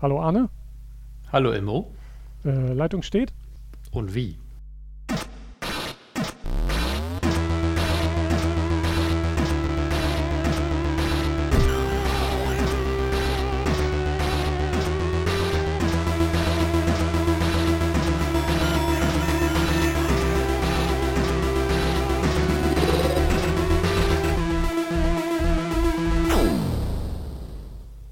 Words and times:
Hallo 0.00 0.20
Arne. 0.20 0.48
Hallo 1.32 1.50
Immo. 1.52 1.92
Äh, 2.44 2.72
Leitung 2.72 3.02
steht. 3.02 3.32
Und 3.90 4.14
wie? 4.14 4.38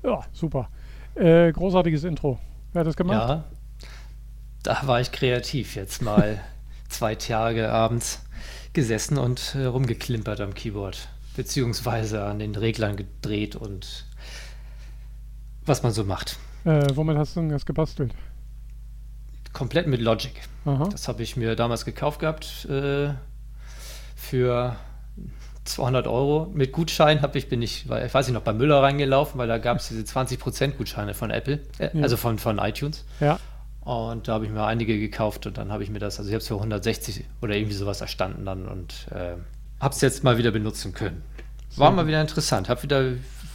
Ja, 0.02 0.24
super. 0.32 0.68
Äh, 1.16 1.52
großartiges 1.52 2.04
Intro. 2.04 2.38
Wer 2.72 2.80
hat 2.80 2.86
das 2.86 2.96
gemacht? 2.96 3.28
Ja, 3.28 3.44
da 4.62 4.86
war 4.86 5.00
ich 5.00 5.12
kreativ 5.12 5.76
jetzt 5.76 6.02
mal 6.02 6.40
zwei 6.88 7.14
Tage 7.14 7.70
abends 7.70 8.22
gesessen 8.72 9.16
und 9.16 9.54
äh, 9.54 9.64
rumgeklimpert 9.64 10.40
am 10.40 10.52
Keyboard, 10.52 11.08
beziehungsweise 11.34 12.24
an 12.24 12.38
den 12.38 12.54
Reglern 12.54 12.96
gedreht 12.96 13.56
und 13.56 14.04
was 15.64 15.82
man 15.82 15.92
so 15.92 16.04
macht. 16.04 16.38
Äh, 16.64 16.84
womit 16.94 17.16
hast 17.16 17.36
du 17.36 17.40
denn 17.40 17.48
das 17.48 17.64
gebastelt? 17.64 18.14
Komplett 19.52 19.86
mit 19.86 20.02
Logic. 20.02 20.34
Aha. 20.66 20.88
Das 20.90 21.08
habe 21.08 21.22
ich 21.22 21.36
mir 21.36 21.56
damals 21.56 21.86
gekauft 21.86 22.20
gehabt 22.20 22.66
äh, 22.66 23.14
für 24.14 24.76
200 25.68 26.06
Euro. 26.06 26.50
Mit 26.54 26.72
Gutschein 26.72 27.22
habe 27.22 27.38
ich, 27.38 27.48
bin 27.48 27.62
ich, 27.62 27.84
ich 27.84 28.14
weiß 28.14 28.26
nicht, 28.26 28.34
noch 28.34 28.42
bei 28.42 28.52
Müller 28.52 28.82
reingelaufen, 28.82 29.38
weil 29.38 29.48
da 29.48 29.58
gab 29.58 29.78
es 29.78 29.88
diese 29.88 30.02
20% 30.02 30.72
Gutscheine 30.72 31.14
von 31.14 31.30
Apple, 31.30 31.60
äh, 31.78 31.90
Ja. 31.96 32.02
also 32.02 32.16
von, 32.16 32.38
von 32.38 32.58
iTunes. 32.58 33.04
Ja. 33.20 33.38
Und 33.80 34.26
da 34.26 34.34
habe 34.34 34.44
ich 34.46 34.50
mir 34.50 34.64
einige 34.64 34.98
gekauft 34.98 35.46
und 35.46 35.58
dann 35.58 35.70
habe 35.70 35.84
ich 35.84 35.90
mir 35.90 36.00
das, 36.00 36.18
also 36.18 36.28
ich 36.28 36.34
habe 36.34 36.40
es 36.42 36.48
für 36.48 36.54
160 36.54 37.24
oder 37.40 37.54
irgendwie 37.54 37.74
sowas 37.76 38.00
erstanden 38.00 38.44
dann 38.44 38.66
und 38.66 39.06
äh, 39.12 39.34
habe 39.80 39.94
es 39.94 40.00
jetzt 40.00 40.24
mal 40.24 40.38
wieder 40.38 40.50
benutzen 40.50 40.92
können. 40.92 41.22
War 41.76 41.90
mal 41.92 42.06
wieder 42.06 42.20
interessant, 42.20 42.68
habe 42.68 42.82
wieder 42.82 43.12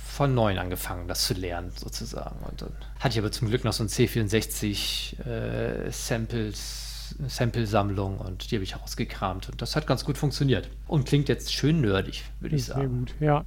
von 0.08 0.34
neuem 0.36 0.60
angefangen, 0.60 1.08
das 1.08 1.26
zu 1.26 1.34
lernen 1.34 1.72
sozusagen. 1.76 2.36
Und 2.50 2.62
dann 2.62 2.70
hatte 3.00 3.14
ich 3.14 3.20
aber 3.20 3.32
zum 3.32 3.50
Glück 3.50 3.64
noch 3.66 3.74
so 3.74 3.84
ein 3.84 3.88
C64 3.90 5.20
äh, 5.26 5.92
Samples, 5.92 6.91
Sample-Sammlung 7.28 8.18
und 8.18 8.52
die 8.52 8.56
habe 8.56 8.64
ich 8.64 8.80
rausgekramt 8.80 9.50
und 9.50 9.62
das 9.62 9.76
hat 9.76 9.88
ganz 9.88 10.06
gut 10.06 10.18
funktioniert. 10.18 10.70
Und 10.88 11.06
klingt 11.08 11.30
jetzt 11.30 11.54
schön 11.54 11.82
nerdig, 11.82 12.24
würde 12.40 12.56
ich 12.56 12.66
Sehr 12.66 12.76
sagen. 12.76 13.00
gut. 13.00 13.16
Ja. 13.20 13.46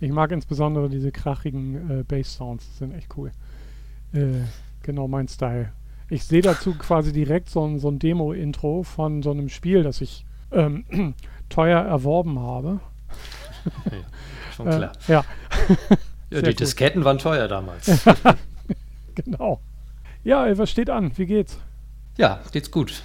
Ich 0.00 0.10
mag 0.12 0.30
insbesondere 0.32 0.88
diese 0.90 1.10
krachigen 1.10 2.00
äh, 2.00 2.02
Bass-Sounds. 2.02 2.66
Die 2.72 2.78
sind 2.78 2.94
echt 2.94 3.08
cool. 3.16 3.32
Äh, 4.12 4.42
genau 4.82 5.08
mein 5.08 5.26
Style. 5.28 5.72
Ich 6.10 6.24
sehe 6.24 6.42
dazu 6.42 6.74
quasi 6.78 7.12
direkt 7.12 7.48
so 7.50 7.66
ein, 7.66 7.78
so 7.78 7.88
ein 7.88 7.98
Demo-Intro 7.98 8.82
von 8.82 9.22
so 9.22 9.30
einem 9.30 9.48
Spiel, 9.48 9.82
das 9.82 10.00
ich 10.00 10.24
ähm, 10.52 10.84
teuer 11.48 11.80
erworben 11.80 12.38
habe. 12.38 12.80
Schon 14.54 14.66
Äh, 14.68 14.76
klar. 14.76 14.92
ja, 15.08 15.24
ja, 15.90 15.96
sehr 16.30 16.42
die 16.42 16.50
gut. 16.50 16.60
Disketten 16.60 17.04
waren 17.04 17.18
teuer 17.18 17.48
damals. 17.48 17.90
genau. 19.14 19.60
Ja, 20.24 20.56
was 20.58 20.70
steht 20.70 20.90
an? 20.90 21.12
Wie 21.16 21.26
geht's? 21.26 21.58
Ja, 22.16 22.40
geht's 22.52 22.70
gut. 22.70 23.02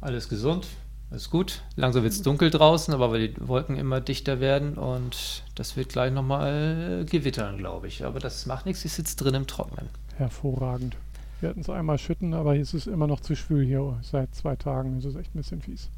Alles 0.00 0.28
gesund, 0.28 0.68
alles 1.10 1.28
gut. 1.28 1.62
Langsam 1.76 2.04
wird's 2.04 2.22
dunkel 2.22 2.50
draußen, 2.50 2.94
aber 2.94 3.10
weil 3.10 3.28
die 3.28 3.48
Wolken 3.48 3.76
immer 3.76 4.00
dichter 4.00 4.38
werden 4.38 4.74
und 4.74 5.42
das 5.54 5.76
wird 5.76 5.88
gleich 5.88 6.12
nochmal 6.12 7.04
gewittern, 7.08 7.58
glaube 7.58 7.88
ich. 7.88 8.04
Aber 8.04 8.20
das 8.20 8.46
macht 8.46 8.66
nichts, 8.66 8.84
ich 8.84 8.92
sitze 8.92 9.16
drin 9.16 9.34
im 9.34 9.46
Trocknen. 9.46 9.88
Hervorragend. 10.16 10.96
Wir 11.40 11.48
hatten 11.48 11.60
es 11.60 11.68
einmal 11.68 11.98
schütten, 11.98 12.32
aber 12.32 12.52
hier 12.52 12.62
ist 12.62 12.74
es 12.74 12.86
immer 12.86 13.06
noch 13.06 13.20
zu 13.20 13.34
schwül 13.34 13.66
hier. 13.66 13.98
Seit 14.02 14.34
zwei 14.34 14.56
Tagen 14.56 14.98
ist 14.98 15.04
es 15.04 15.16
echt 15.16 15.34
ein 15.34 15.38
bisschen 15.38 15.60
fies. 15.60 15.90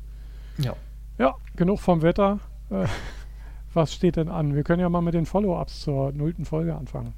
Ja. 0.59 0.75
Ja, 1.19 1.35
genug 1.57 1.81
vom 1.81 2.03
Wetter. 2.03 2.41
Äh, 2.71 2.87
was 3.75 3.93
steht 3.93 4.17
denn 4.17 4.29
an? 4.29 4.55
Wir 4.55 4.65
können 4.65 4.81
ja 4.81 4.89
mal 4.89 5.03
mit 5.03 5.15
den 5.15 5.27
Follow-ups 5.27 5.81
zur 5.81 6.13
nullten 6.13 6.47
Folge 6.47 6.75
anfangen. 6.75 7.13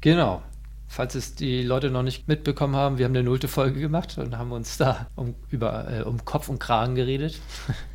Genau. 0.00 0.42
Falls 0.92 1.14
es 1.14 1.36
die 1.36 1.62
Leute 1.62 1.88
noch 1.88 2.02
nicht 2.02 2.26
mitbekommen 2.26 2.74
haben, 2.74 2.98
wir 2.98 3.04
haben 3.04 3.12
eine 3.12 3.22
nullte 3.22 3.46
Folge 3.46 3.78
gemacht 3.78 4.18
und 4.18 4.36
haben 4.36 4.50
uns 4.50 4.76
da 4.76 5.06
um, 5.14 5.36
über, 5.48 5.88
äh, 5.88 6.02
um 6.02 6.24
Kopf 6.24 6.48
und 6.48 6.58
Kragen 6.58 6.96
geredet. 6.96 7.38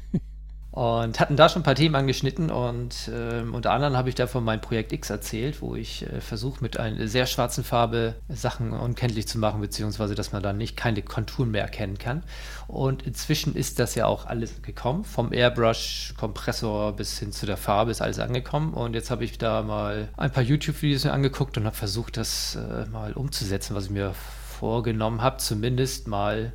Und 0.76 1.22
hatten 1.22 1.38
da 1.38 1.48
schon 1.48 1.62
ein 1.62 1.64
paar 1.64 1.76
Themen 1.76 1.96
angeschnitten 1.96 2.52
und 2.52 3.10
ähm, 3.10 3.54
unter 3.54 3.72
anderem 3.72 3.96
habe 3.96 4.10
ich 4.10 4.16
da 4.16 4.28
von 4.28 4.44
meinem 4.44 4.60
Projekt 4.60 4.92
X 4.92 5.10
erzählt, 5.10 5.62
wo 5.62 5.74
ich 5.74 6.06
äh, 6.06 6.20
versuche 6.20 6.62
mit 6.62 6.78
einer 6.78 7.08
sehr 7.08 7.28
schwarzen 7.28 7.64
Farbe 7.64 8.16
Sachen 8.28 8.74
unkenntlich 8.74 9.26
zu 9.26 9.40
machen, 9.40 9.62
beziehungsweise 9.62 10.16
dass 10.16 10.34
man 10.34 10.44
dann 10.44 10.58
nicht 10.58 10.76
keine 10.76 11.02
Konturen 11.02 11.52
mehr 11.52 11.62
erkennen 11.62 11.98
kann. 11.98 12.24
Und 12.68 13.04
inzwischen 13.04 13.56
ist 13.56 13.80
das 13.80 13.96
ja 13.96 14.06
auch 14.06 14.26
alles 14.26 14.62
gekommen, 14.64 15.06
vom 15.06 15.32
Airbrush, 15.32 16.14
Kompressor 16.18 16.92
bis 16.94 17.20
hin 17.20 17.32
zu 17.32 17.46
der 17.46 17.56
Farbe 17.56 17.92
ist 17.92 18.02
alles 18.02 18.20
angekommen. 18.20 18.74
Und 18.74 18.96
jetzt 18.96 19.12
habe 19.12 19.24
ich 19.24 19.38
da 19.38 19.62
mal 19.62 20.10
ein 20.18 20.32
paar 20.32 20.44
YouTube-Videos 20.44 21.06
angeguckt 21.06 21.58
und 21.58 21.64
habe 21.64 21.76
versucht, 21.78 22.18
das 22.18 22.58
äh, 22.58 22.86
mal 22.90 23.14
umzusetzen, 23.14 23.78
was 23.78 23.86
ich 23.86 23.92
mir 23.92 24.14
vorgenommen 24.60 25.22
habe, 25.22 25.38
zumindest 25.38 26.10
mal 26.10 26.52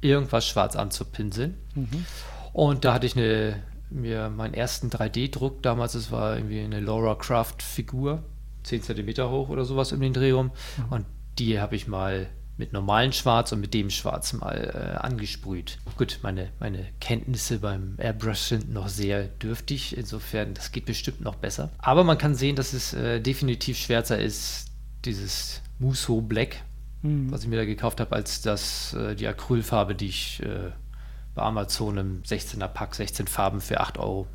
irgendwas 0.00 0.48
schwarz 0.48 0.74
anzupinseln. 0.74 1.56
Mhm. 1.76 2.06
Und 2.52 2.84
da 2.84 2.94
hatte 2.94 3.06
ich 3.06 3.16
eine, 3.16 3.62
mir 3.90 4.28
meinen 4.30 4.54
ersten 4.54 4.88
3D-Druck 4.88 5.62
damals, 5.62 5.94
es 5.94 6.10
war 6.10 6.36
irgendwie 6.36 6.60
eine 6.60 6.80
Laura 6.80 7.14
Craft-Figur, 7.14 8.22
10 8.64 8.82
cm 8.82 9.28
hoch 9.30 9.48
oder 9.48 9.64
sowas 9.64 9.92
um 9.92 10.00
den 10.00 10.12
Dreh 10.12 10.32
rum. 10.32 10.50
Und 10.90 11.06
die 11.38 11.60
habe 11.60 11.76
ich 11.76 11.88
mal 11.88 12.28
mit 12.58 12.72
normalem 12.74 13.12
Schwarz 13.12 13.50
und 13.52 13.60
mit 13.60 13.72
dem 13.72 13.88
Schwarz 13.88 14.34
mal 14.34 14.54
äh, 14.74 14.98
angesprüht. 14.98 15.78
Gut, 15.96 16.18
meine, 16.22 16.50
meine 16.60 16.86
Kenntnisse 17.00 17.58
beim 17.58 17.94
Airbrush 17.98 18.40
sind 18.40 18.72
noch 18.72 18.88
sehr 18.88 19.24
dürftig, 19.24 19.96
insofern, 19.96 20.52
das 20.54 20.70
geht 20.70 20.84
bestimmt 20.84 21.22
noch 21.22 21.36
besser. 21.36 21.70
Aber 21.78 22.04
man 22.04 22.18
kann 22.18 22.34
sehen, 22.34 22.54
dass 22.54 22.74
es 22.74 22.92
äh, 22.92 23.20
definitiv 23.20 23.78
schwärzer 23.78 24.18
ist, 24.18 24.66
dieses 25.04 25.62
Muso 25.78 26.20
Black, 26.20 26.56
Mhm. 27.04 27.32
was 27.32 27.42
ich 27.42 27.48
mir 27.48 27.56
da 27.56 27.64
gekauft 27.64 27.98
habe, 27.98 28.14
als 28.14 28.42
das, 28.42 28.94
äh, 28.94 29.16
die 29.16 29.26
Acrylfarbe, 29.26 29.96
die 29.96 30.06
ich 30.06 30.40
äh, 30.44 30.70
bei 31.34 31.42
Amazon 31.42 31.96
im 31.98 32.22
16er 32.22 32.68
Pack, 32.68 32.94
16 32.94 33.26
Farben 33.26 33.60
für 33.60 33.80
8 33.80 33.98
Euro 33.98 34.26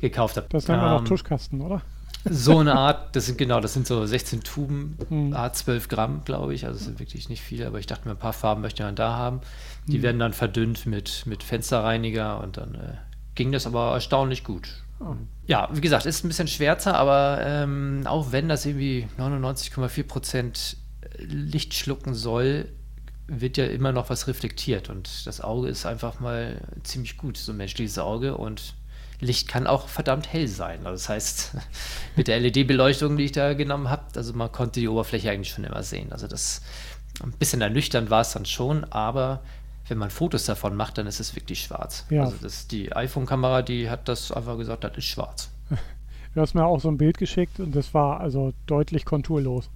gekauft 0.00 0.36
habe. 0.36 0.46
Das 0.50 0.68
nennt 0.68 0.80
man 0.82 0.92
auch 0.92 0.98
Ähm, 1.00 1.04
Tuschkasten, 1.04 1.60
oder? 1.60 1.82
So 2.28 2.58
eine 2.58 2.74
Art, 2.74 3.14
das 3.14 3.26
sind 3.26 3.38
genau, 3.38 3.60
das 3.60 3.74
sind 3.74 3.86
so 3.86 4.04
16 4.04 4.42
Tuben, 4.42 4.98
Mhm. 5.08 5.32
A 5.34 5.52
12 5.52 5.88
Gramm, 5.88 6.22
glaube 6.24 6.52
ich. 6.54 6.66
Also 6.66 6.78
es 6.78 6.84
sind 6.84 6.98
wirklich 6.98 7.28
nicht 7.28 7.42
viele, 7.42 7.66
aber 7.66 7.78
ich 7.78 7.86
dachte 7.86 8.08
mir, 8.08 8.14
ein 8.14 8.18
paar 8.18 8.32
Farben 8.32 8.60
möchte 8.60 8.82
man 8.82 8.96
da 8.96 9.14
haben. 9.16 9.40
Die 9.86 9.98
Mhm. 9.98 10.02
werden 10.02 10.18
dann 10.18 10.32
verdünnt 10.32 10.84
mit, 10.86 11.24
mit 11.26 11.42
Fensterreiniger 11.42 12.40
und 12.42 12.56
dann 12.56 12.74
äh, 12.74 12.94
ging 13.34 13.52
das 13.52 13.66
aber 13.66 13.92
erstaunlich 13.92 14.42
gut. 14.44 14.82
Ah. 15.00 15.14
Ja, 15.46 15.68
wie 15.72 15.80
gesagt, 15.80 16.06
ist 16.06 16.24
ein 16.24 16.28
bisschen 16.28 16.48
schwärzer, 16.48 16.96
aber 16.96 17.38
ähm, 17.42 18.02
auch 18.06 18.32
wenn 18.32 18.48
das 18.48 18.66
irgendwie 18.66 19.06
99,4 19.18 20.02
Prozent 20.04 20.76
Licht 21.18 21.74
schlucken 21.74 22.14
soll, 22.14 22.68
wird 23.28 23.56
ja 23.56 23.66
immer 23.66 23.92
noch 23.92 24.10
was 24.10 24.26
reflektiert 24.26 24.88
und 24.88 25.26
das 25.26 25.40
Auge 25.40 25.68
ist 25.68 25.86
einfach 25.86 26.18
mal 26.18 26.60
ziemlich 26.82 27.18
gut, 27.18 27.36
so 27.36 27.52
ein 27.52 27.58
menschliches 27.58 27.98
Auge 27.98 28.36
und 28.36 28.74
Licht 29.20 29.48
kann 29.48 29.66
auch 29.66 29.88
verdammt 29.88 30.32
hell 30.32 30.48
sein. 30.48 30.86
Also 30.86 30.92
das 30.92 31.08
heißt, 31.08 31.56
mit 32.16 32.28
der 32.28 32.40
LED-Beleuchtung, 32.40 33.16
die 33.16 33.24
ich 33.24 33.32
da 33.32 33.54
genommen 33.54 33.90
habe, 33.90 34.02
also 34.14 34.32
man 34.32 34.50
konnte 34.50 34.80
die 34.80 34.88
Oberfläche 34.88 35.30
eigentlich 35.30 35.50
schon 35.50 35.64
immer 35.64 35.82
sehen. 35.82 36.12
Also 36.12 36.26
das 36.26 36.62
ein 37.22 37.32
bisschen 37.32 37.60
ernüchternd 37.60 38.10
war 38.10 38.20
es 38.20 38.32
dann 38.32 38.46
schon, 38.46 38.84
aber 38.84 39.42
wenn 39.88 39.98
man 39.98 40.10
Fotos 40.10 40.44
davon 40.44 40.76
macht, 40.76 40.98
dann 40.98 41.06
ist 41.06 41.18
es 41.20 41.34
wirklich 41.34 41.62
schwarz. 41.62 42.06
Ja. 42.10 42.24
Also 42.24 42.36
das, 42.40 42.68
die 42.68 42.94
iPhone-Kamera, 42.94 43.62
die 43.62 43.90
hat 43.90 44.08
das 44.08 44.30
einfach 44.30 44.56
gesagt, 44.56 44.84
das 44.84 44.96
ist 44.96 45.04
schwarz. 45.04 45.50
Du 46.34 46.42
hast 46.42 46.54
mir 46.54 46.66
auch 46.66 46.78
so 46.78 46.88
ein 46.88 46.98
Bild 46.98 47.18
geschickt 47.18 47.58
und 47.58 47.74
das 47.74 47.94
war 47.94 48.20
also 48.20 48.52
deutlich 48.66 49.04
konturlos. 49.04 49.70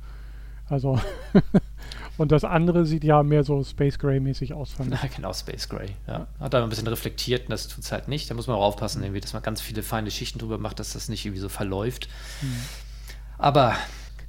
Also, 0.69 1.01
und 2.23 2.33
das 2.33 2.45
andere 2.45 2.87
sieht 2.87 3.05
ja 3.05 3.23
mehr 3.23 3.45
so 3.45 3.63
Space 3.63 3.99
Gray 3.99 4.21
mäßig 4.21 4.55
aus, 4.55 4.73
fand 4.73 4.95
ich. 4.95 5.03
Ja, 5.03 5.09
genau, 5.15 5.33
Space 5.33 5.69
Gray. 5.69 5.91
Ja. 6.07 6.27
Hat 6.41 6.55
da 6.55 6.63
ein 6.63 6.69
bisschen 6.69 6.87
reflektiert 6.87 7.43
und 7.43 7.51
das 7.51 7.69
tut 7.69 7.85
es 7.85 7.93
halt 7.93 8.09
nicht. 8.09 8.31
Da 8.31 8.35
muss 8.35 8.47
man 8.47 8.57
auch 8.57 8.63
aufpassen, 8.63 9.03
irgendwie, 9.03 9.21
dass 9.21 9.33
man 9.33 9.43
ganz 9.43 9.61
viele 9.61 9.83
feine 9.83 10.11
Schichten 10.11 10.39
drüber 10.39 10.57
macht, 10.57 10.79
dass 10.79 10.93
das 10.93 11.09
nicht 11.09 11.27
irgendwie 11.27 11.41
so 11.41 11.49
verläuft. 11.49 12.09
Aber 13.39 13.75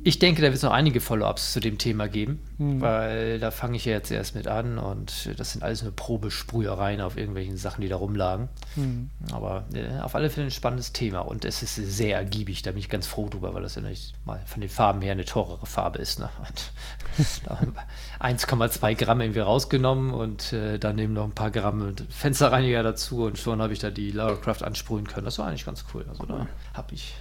ich 0.01 0.19
denke, 0.19 0.42
da 0.42 0.48
wird 0.48 0.56
es 0.56 0.63
noch 0.63 0.72
einige 0.72 1.00
Follow-ups 1.01 1.54
zu 1.54 1.60
dem 1.60 1.78
Thema 1.78 2.07
geben, 2.07 2.40
Mhm. 2.57 2.81
weil 2.81 3.40
da 3.40 3.51
fange 3.51 3.78
ich 3.78 3.86
ja 3.86 3.94
jetzt 3.94 4.12
erst 4.12 4.36
mit 4.36 4.48
an 4.48 4.78
und 4.78 5.30
das 5.38 5.54
sind 5.54 5.63
alles 5.63 5.84
nur 5.84 5.95
Probesprühereien 5.95 7.01
auf 7.01 7.18
irgendwelchen 7.18 7.57
Sachen, 7.57 7.81
die 7.81 7.88
da 7.88 7.95
rumlagen. 7.95 8.50
Hm. 8.75 9.10
Aber 9.31 9.66
äh, 9.74 10.00
auf 10.01 10.16
alle 10.16 10.30
Fälle 10.30 10.48
ein 10.48 10.51
spannendes 10.51 10.94
Thema 10.94 11.19
und 11.19 11.45
es 11.45 11.63
ist 11.63 11.75
sehr 11.75 12.18
ergiebig, 12.18 12.62
da 12.62 12.72
bin 12.72 12.80
ich 12.80 12.90
ganz 12.90 13.07
froh 13.07 13.30
drüber, 13.30 13.54
weil 13.54 13.63
das 13.63 13.75
ja 13.75 13.81
nicht 13.81 14.13
mal 14.25 14.42
von 14.45 14.62
den 14.62 14.69
Farben 14.69 15.01
her 15.01 15.13
eine 15.13 15.25
teurere 15.25 15.66
Farbe 15.66 16.00
ist. 16.00 16.19
Ne? 16.19 16.30
Und 16.40 16.72
da 17.45 17.60
haben 17.60 17.74
wir 17.75 18.38
1,2 18.38 18.95
Gramm 18.95 19.22
irgendwie 19.22 19.40
rausgenommen 19.40 20.13
und 20.13 20.54
äh, 20.54 20.80
dann 20.80 20.98
eben 21.00 21.13
noch 21.13 21.25
ein 21.25 21.31
paar 21.31 21.51
Gramm 21.51 21.95
Fensterreiniger 22.10 22.84
dazu 22.84 23.24
und 23.24 23.38
schon 23.38 23.62
habe 23.62 23.74
ich 23.74 23.80
da 23.80 23.90
die 23.90 24.12
Lara 24.12 24.36
Croft 24.36 24.63
ansprühen 24.63 25.07
können. 25.07 25.25
Das 25.25 25.40
war 25.40 25.48
eigentlich 25.48 25.66
ganz 25.66 25.86
cool. 25.94 26.06
Also 26.10 26.25
da 26.25 26.48
habe 26.74 26.94
ich 26.94 27.13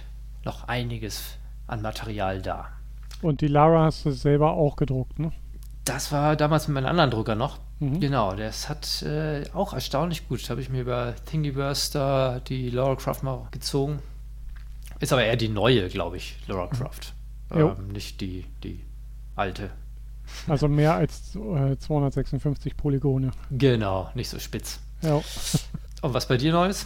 noch 0.43 0.67
einiges 0.67 1.37
an 1.67 1.81
Material 1.81 2.41
da. 2.41 2.69
Und 3.21 3.41
die 3.41 3.47
Lara 3.47 3.85
hast 3.85 4.05
du 4.05 4.11
selber 4.11 4.53
auch 4.53 4.75
gedruckt, 4.75 5.19
ne? 5.19 5.31
Das 5.85 6.11
war 6.11 6.35
damals 6.35 6.67
mit 6.67 6.75
meinem 6.75 6.87
anderen 6.87 7.11
Drucker 7.11 7.35
noch. 7.35 7.59
Mhm. 7.79 7.99
Genau, 7.99 8.33
das 8.35 8.69
hat 8.69 9.01
äh, 9.01 9.43
auch 9.53 9.73
erstaunlich 9.73 10.27
gut. 10.27 10.43
Da 10.45 10.51
habe 10.51 10.61
ich 10.61 10.69
mir 10.69 10.81
über 10.81 11.13
Thingiverse 11.25 11.93
da 11.93 12.39
die 12.39 12.69
Laura 12.69 12.95
Croft 12.95 13.23
mal 13.23 13.47
gezogen. 13.51 13.99
Ist 14.99 15.11
aber 15.11 15.23
eher 15.23 15.35
die 15.35 15.49
neue, 15.49 15.89
glaube 15.89 16.17
ich, 16.17 16.37
Laura 16.47 16.67
Croft. 16.67 17.13
Jo. 17.53 17.75
Ähm, 17.77 17.89
nicht 17.89 18.21
die, 18.21 18.45
die 18.63 18.79
alte. 19.35 19.71
Also 20.47 20.67
mehr 20.67 20.95
als 20.95 21.35
äh, 21.35 21.77
256 21.77 22.77
Polygone. 22.77 23.31
Genau, 23.51 24.09
nicht 24.15 24.29
so 24.29 24.39
spitz. 24.39 24.79
Ja. 25.01 25.15
Und 26.01 26.13
was 26.13 26.27
bei 26.27 26.37
dir 26.37 26.53
Neues? 26.53 26.85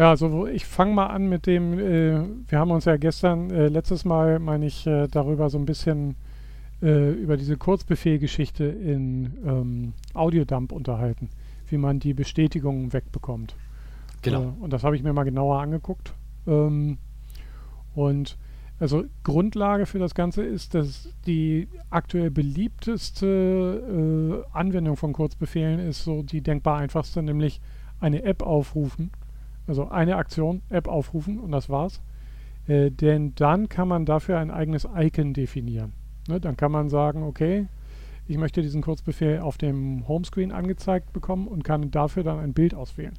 Ja, 0.00 0.08
also 0.08 0.46
ich 0.46 0.64
fange 0.64 0.94
mal 0.94 1.08
an 1.08 1.28
mit 1.28 1.46
dem, 1.46 1.78
äh, 1.78 2.24
wir 2.48 2.58
haben 2.58 2.70
uns 2.70 2.86
ja 2.86 2.96
gestern, 2.96 3.50
äh, 3.50 3.68
letztes 3.68 4.06
Mal, 4.06 4.38
meine 4.38 4.64
ich, 4.64 4.86
äh, 4.86 5.08
darüber 5.08 5.50
so 5.50 5.58
ein 5.58 5.66
bisschen 5.66 6.16
äh, 6.80 7.10
über 7.10 7.36
diese 7.36 7.58
Kurzbefehlgeschichte 7.58 8.64
in 8.64 9.34
ähm, 9.44 9.92
Audiodump 10.14 10.72
unterhalten, 10.72 11.28
wie 11.68 11.76
man 11.76 12.00
die 12.00 12.14
Bestätigungen 12.14 12.94
wegbekommt. 12.94 13.54
Genau. 14.22 14.44
Äh, 14.44 14.62
und 14.62 14.72
das 14.72 14.84
habe 14.84 14.96
ich 14.96 15.02
mir 15.02 15.12
mal 15.12 15.24
genauer 15.24 15.60
angeguckt. 15.60 16.14
Ähm, 16.46 16.96
und 17.94 18.38
also 18.78 19.04
Grundlage 19.22 19.84
für 19.84 19.98
das 19.98 20.14
Ganze 20.14 20.44
ist, 20.44 20.74
dass 20.74 21.10
die 21.26 21.68
aktuell 21.90 22.30
beliebteste 22.30 24.46
äh, 24.56 24.56
Anwendung 24.56 24.96
von 24.96 25.12
Kurzbefehlen 25.12 25.78
ist 25.78 26.04
so 26.04 26.22
die 26.22 26.40
denkbar 26.40 26.78
einfachste, 26.78 27.22
nämlich 27.22 27.60
eine 28.00 28.22
App 28.22 28.42
aufrufen. 28.42 29.10
Also 29.70 29.88
eine 29.88 30.16
Aktion, 30.16 30.62
App 30.68 30.88
aufrufen 30.88 31.38
und 31.38 31.52
das 31.52 31.70
war's. 31.70 32.00
Äh, 32.66 32.90
denn 32.90 33.36
dann 33.36 33.68
kann 33.68 33.86
man 33.86 34.04
dafür 34.04 34.40
ein 34.40 34.50
eigenes 34.50 34.84
Icon 34.96 35.32
definieren. 35.32 35.92
Ne, 36.26 36.40
dann 36.40 36.56
kann 36.56 36.72
man 36.72 36.88
sagen, 36.88 37.22
okay, 37.22 37.68
ich 38.26 38.36
möchte 38.36 38.62
diesen 38.62 38.82
Kurzbefehl 38.82 39.38
auf 39.38 39.58
dem 39.58 40.08
Homescreen 40.08 40.50
angezeigt 40.50 41.12
bekommen 41.12 41.46
und 41.46 41.62
kann 41.62 41.92
dafür 41.92 42.24
dann 42.24 42.40
ein 42.40 42.52
Bild 42.52 42.74
auswählen. 42.74 43.14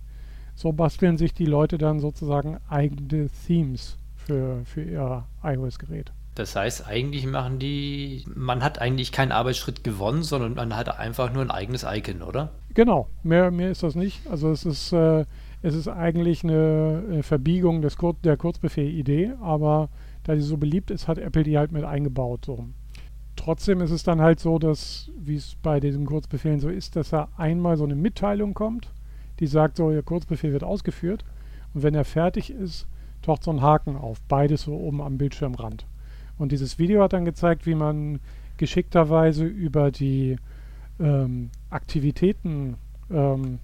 So 0.54 0.74
basteln 0.74 1.18
sich 1.18 1.34
die 1.34 1.46
Leute 1.46 1.78
dann 1.78 2.02
sozusagen 2.02 2.58
eigene 2.68 3.30
Themes 3.48 3.98
für, 4.18 4.66
für 4.66 4.84
ihr 4.84 5.24
iOS-Gerät. 5.44 6.12
Das 6.36 6.58
heißt, 6.58 6.86
eigentlich 6.86 7.26
machen 7.26 7.60
die, 7.60 8.26
man 8.36 8.62
hat 8.62 8.80
eigentlich 8.80 9.14
keinen 9.14 9.32
Arbeitsschritt 9.32 9.86
gewonnen, 9.86 10.24
sondern 10.24 10.56
man 10.56 10.76
hat 10.76 11.00
einfach 11.00 11.32
nur 11.32 11.44
ein 11.44 11.52
eigenes 11.52 11.86
Icon, 11.90 12.22
oder? 12.22 12.52
Genau, 12.74 13.08
mehr, 13.24 13.52
mehr 13.52 13.72
ist 13.72 13.84
das 13.84 13.96
nicht. 13.96 14.28
Also 14.30 14.52
es 14.52 14.66
ist, 14.66 14.92
äh, 14.92 15.24
es 15.62 15.76
ist 15.76 15.88
eigentlich 15.88 16.44
eine, 16.44 17.22
Verbiegung 17.22 17.82
des 17.82 17.98
Kur 17.98 18.16
der 18.24 18.38
Kurzbefehl-Idee, 18.38 19.34
aber 19.42 19.90
da 20.24 20.36
die 20.36 20.42
so 20.42 20.58
beliebt 20.58 20.92
ist, 20.92 21.08
hat 21.08 21.18
Apple 21.18 21.44
die 21.44 21.58
halt 21.58 21.72
mit 21.72 21.84
eingebaut. 21.84 22.46
So. 22.46 22.66
Trotzdem 23.36 23.82
ist 23.82 23.92
es 23.92 24.04
dann 24.04 24.22
halt 24.22 24.40
so, 24.40 24.60
dass, 24.60 25.12
wie 25.18 25.36
es 25.36 25.56
bei 25.62 25.80
diesen 25.80 26.06
Kurzbefehlen 26.06 26.60
so 26.60 26.70
ist, 26.70 26.96
dass 26.96 27.10
da 27.10 27.30
einmal 27.38 27.78
so 27.78 27.84
eine 27.84 27.96
Mitteilung 27.96 28.54
kommt, 28.54 28.92
die 29.40 29.48
sagt, 29.48 29.78
so, 29.78 29.92
Ihr 29.92 30.04
Kurzbefehl 30.04 30.54
wird 30.54 30.64
ausgeführt. 30.64 31.26
Und 31.74 31.84
wenn 31.84 31.96
er 31.96 32.06
fertig 32.06 32.52
ist, 32.52 32.88
taucht 33.22 33.44
so 33.44 33.52
ein 33.52 33.62
Haken 33.62 33.96
auf, 33.96 34.20
beides 34.28 34.64
so 34.64 34.76
oben 34.76 35.02
am 35.02 35.18
Bildschirmrand. 35.18 35.86
Und 36.38 36.52
dieses 36.52 36.80
Video 36.80 37.04
hat 37.04 37.14
dann 37.14 37.26
gezeigt, 37.26 37.66
wie 37.66 37.76
man 37.76 38.20
geschickterweise 38.58 39.46
über 39.46 39.92
die 39.92 40.38
ähm, 41.00 41.50
Aktivitäten, 41.70 42.78
ähm, 43.10 43.60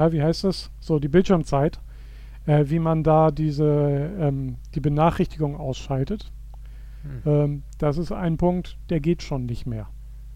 ja, 0.00 0.12
wie 0.12 0.22
heißt 0.22 0.44
das? 0.44 0.70
So 0.80 0.98
die 0.98 1.08
Bildschirmzeit, 1.08 1.78
äh, 2.46 2.64
wie 2.68 2.78
man 2.78 3.04
da 3.04 3.30
diese 3.30 4.10
ähm, 4.18 4.56
die 4.74 4.80
Benachrichtigung 4.80 5.56
ausschaltet. 5.56 6.32
Hm. 7.02 7.22
Ähm, 7.26 7.62
das 7.76 7.98
ist 7.98 8.10
ein 8.10 8.38
Punkt, 8.38 8.78
der 8.88 9.00
geht 9.00 9.22
schon 9.22 9.44
nicht 9.44 9.66
mehr. 9.66 9.88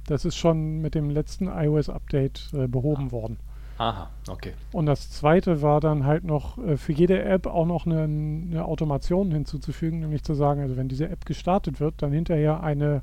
Das 0.06 0.26
ist 0.26 0.36
schon 0.36 0.82
mit 0.82 0.94
dem 0.94 1.08
letzten 1.08 1.46
iOS-Update 1.46 2.50
äh, 2.52 2.68
behoben 2.68 3.10
worden. 3.10 3.38
Aha, 3.78 4.10
okay. 4.28 4.52
Und 4.70 4.84
das 4.84 5.10
zweite 5.10 5.62
war 5.62 5.80
dann 5.80 6.04
halt 6.04 6.24
noch 6.24 6.58
äh, 6.58 6.76
für 6.76 6.92
jede 6.92 7.22
App 7.22 7.46
auch 7.46 7.66
noch 7.66 7.86
eine, 7.86 8.02
eine 8.02 8.66
Automation 8.66 9.32
hinzuzufügen, 9.32 10.00
nämlich 10.00 10.24
zu 10.24 10.34
sagen, 10.34 10.60
also 10.60 10.76
wenn 10.76 10.88
diese 10.88 11.08
App 11.08 11.24
gestartet 11.24 11.80
wird, 11.80 12.02
dann 12.02 12.12
hinterher 12.12 12.62
eine 12.62 13.02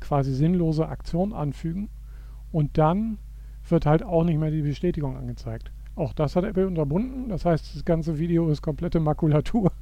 quasi 0.00 0.34
sinnlose 0.34 0.86
Aktion 0.86 1.32
anfügen 1.32 1.88
und 2.52 2.76
dann 2.76 3.16
wird 3.70 3.86
halt 3.86 4.02
auch 4.02 4.24
nicht 4.24 4.38
mehr 4.38 4.50
die 4.50 4.62
Bestätigung 4.62 5.16
angezeigt. 5.16 5.72
Auch 5.98 6.12
das 6.12 6.36
hat 6.36 6.44
Apple 6.44 6.68
unterbunden. 6.68 7.28
Das 7.28 7.44
heißt, 7.44 7.74
das 7.74 7.84
ganze 7.84 8.20
Video 8.20 8.48
ist 8.50 8.62
komplette 8.62 9.00
Makulatur. 9.00 9.72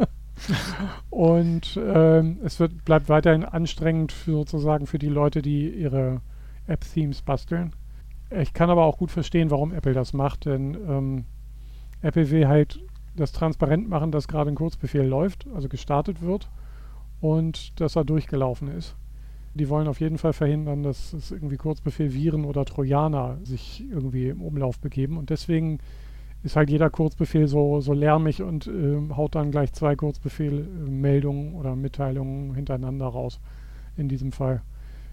und 1.11 1.79
ähm, 1.83 2.39
es 2.43 2.59
wird, 2.59 2.87
bleibt 2.87 3.11
weiterhin 3.11 3.45
anstrengend 3.45 4.13
für 4.13 4.33
sozusagen 4.33 4.87
für 4.87 4.99
die 4.99 5.11
Leute, 5.11 5.43
die 5.43 5.69
ihre 5.69 6.23
App-Themes 6.67 7.21
basteln. 7.21 7.75
Ich 8.31 8.55
kann 8.55 8.71
aber 8.71 8.87
auch 8.87 8.97
gut 8.97 9.11
verstehen, 9.11 9.51
warum 9.51 9.75
Apple 9.75 9.93
das 9.93 10.15
macht, 10.15 10.47
denn 10.47 10.75
ähm, 10.89 11.25
Apple 12.01 12.31
will 12.31 12.49
halt 12.49 12.81
das 13.15 13.33
transparent 13.33 13.89
machen, 13.89 14.11
dass 14.11 14.27
gerade 14.27 14.51
ein 14.51 14.57
Kurzbefehl 14.57 15.05
läuft, 15.05 15.47
also 15.55 15.69
gestartet 15.69 16.23
wird 16.23 16.51
und 17.21 17.79
dass 17.79 17.95
er 17.95 18.05
durchgelaufen 18.05 18.69
ist. 18.69 18.97
Die 19.55 19.69
wollen 19.69 19.87
auf 19.87 20.01
jeden 20.01 20.19
Fall 20.19 20.33
verhindern, 20.33 20.83
dass 20.83 21.13
es 21.13 21.31
irgendwie 21.31 21.57
Kurzbefehl 21.57 22.15
Viren 22.15 22.47
oder 22.47 22.65
Trojaner 22.65 23.37
sich 23.43 23.85
irgendwie 23.91 24.29
im 24.29 24.41
Umlauf 24.41 24.79
begeben 24.81 25.19
und 25.19 25.29
deswegen 25.29 25.79
ist 26.47 26.55
halt 26.57 26.71
jeder 26.71 26.91
Kurzbefehl 26.91 27.49
so, 27.49 27.81
so 27.81 27.93
lärmig 27.93 28.41
und 28.41 28.69
ähm, 28.69 29.17
haut 29.17 29.35
dann 29.35 29.51
gleich 29.51 29.73
zwei 29.73 29.97
Kurzbefehl-Meldungen 29.97 31.55
oder 31.55 31.75
Mitteilungen 31.75 32.55
hintereinander 32.55 33.07
raus. 33.07 33.41
In 33.97 34.09
diesem 34.09 34.31
Fall. 34.31 34.63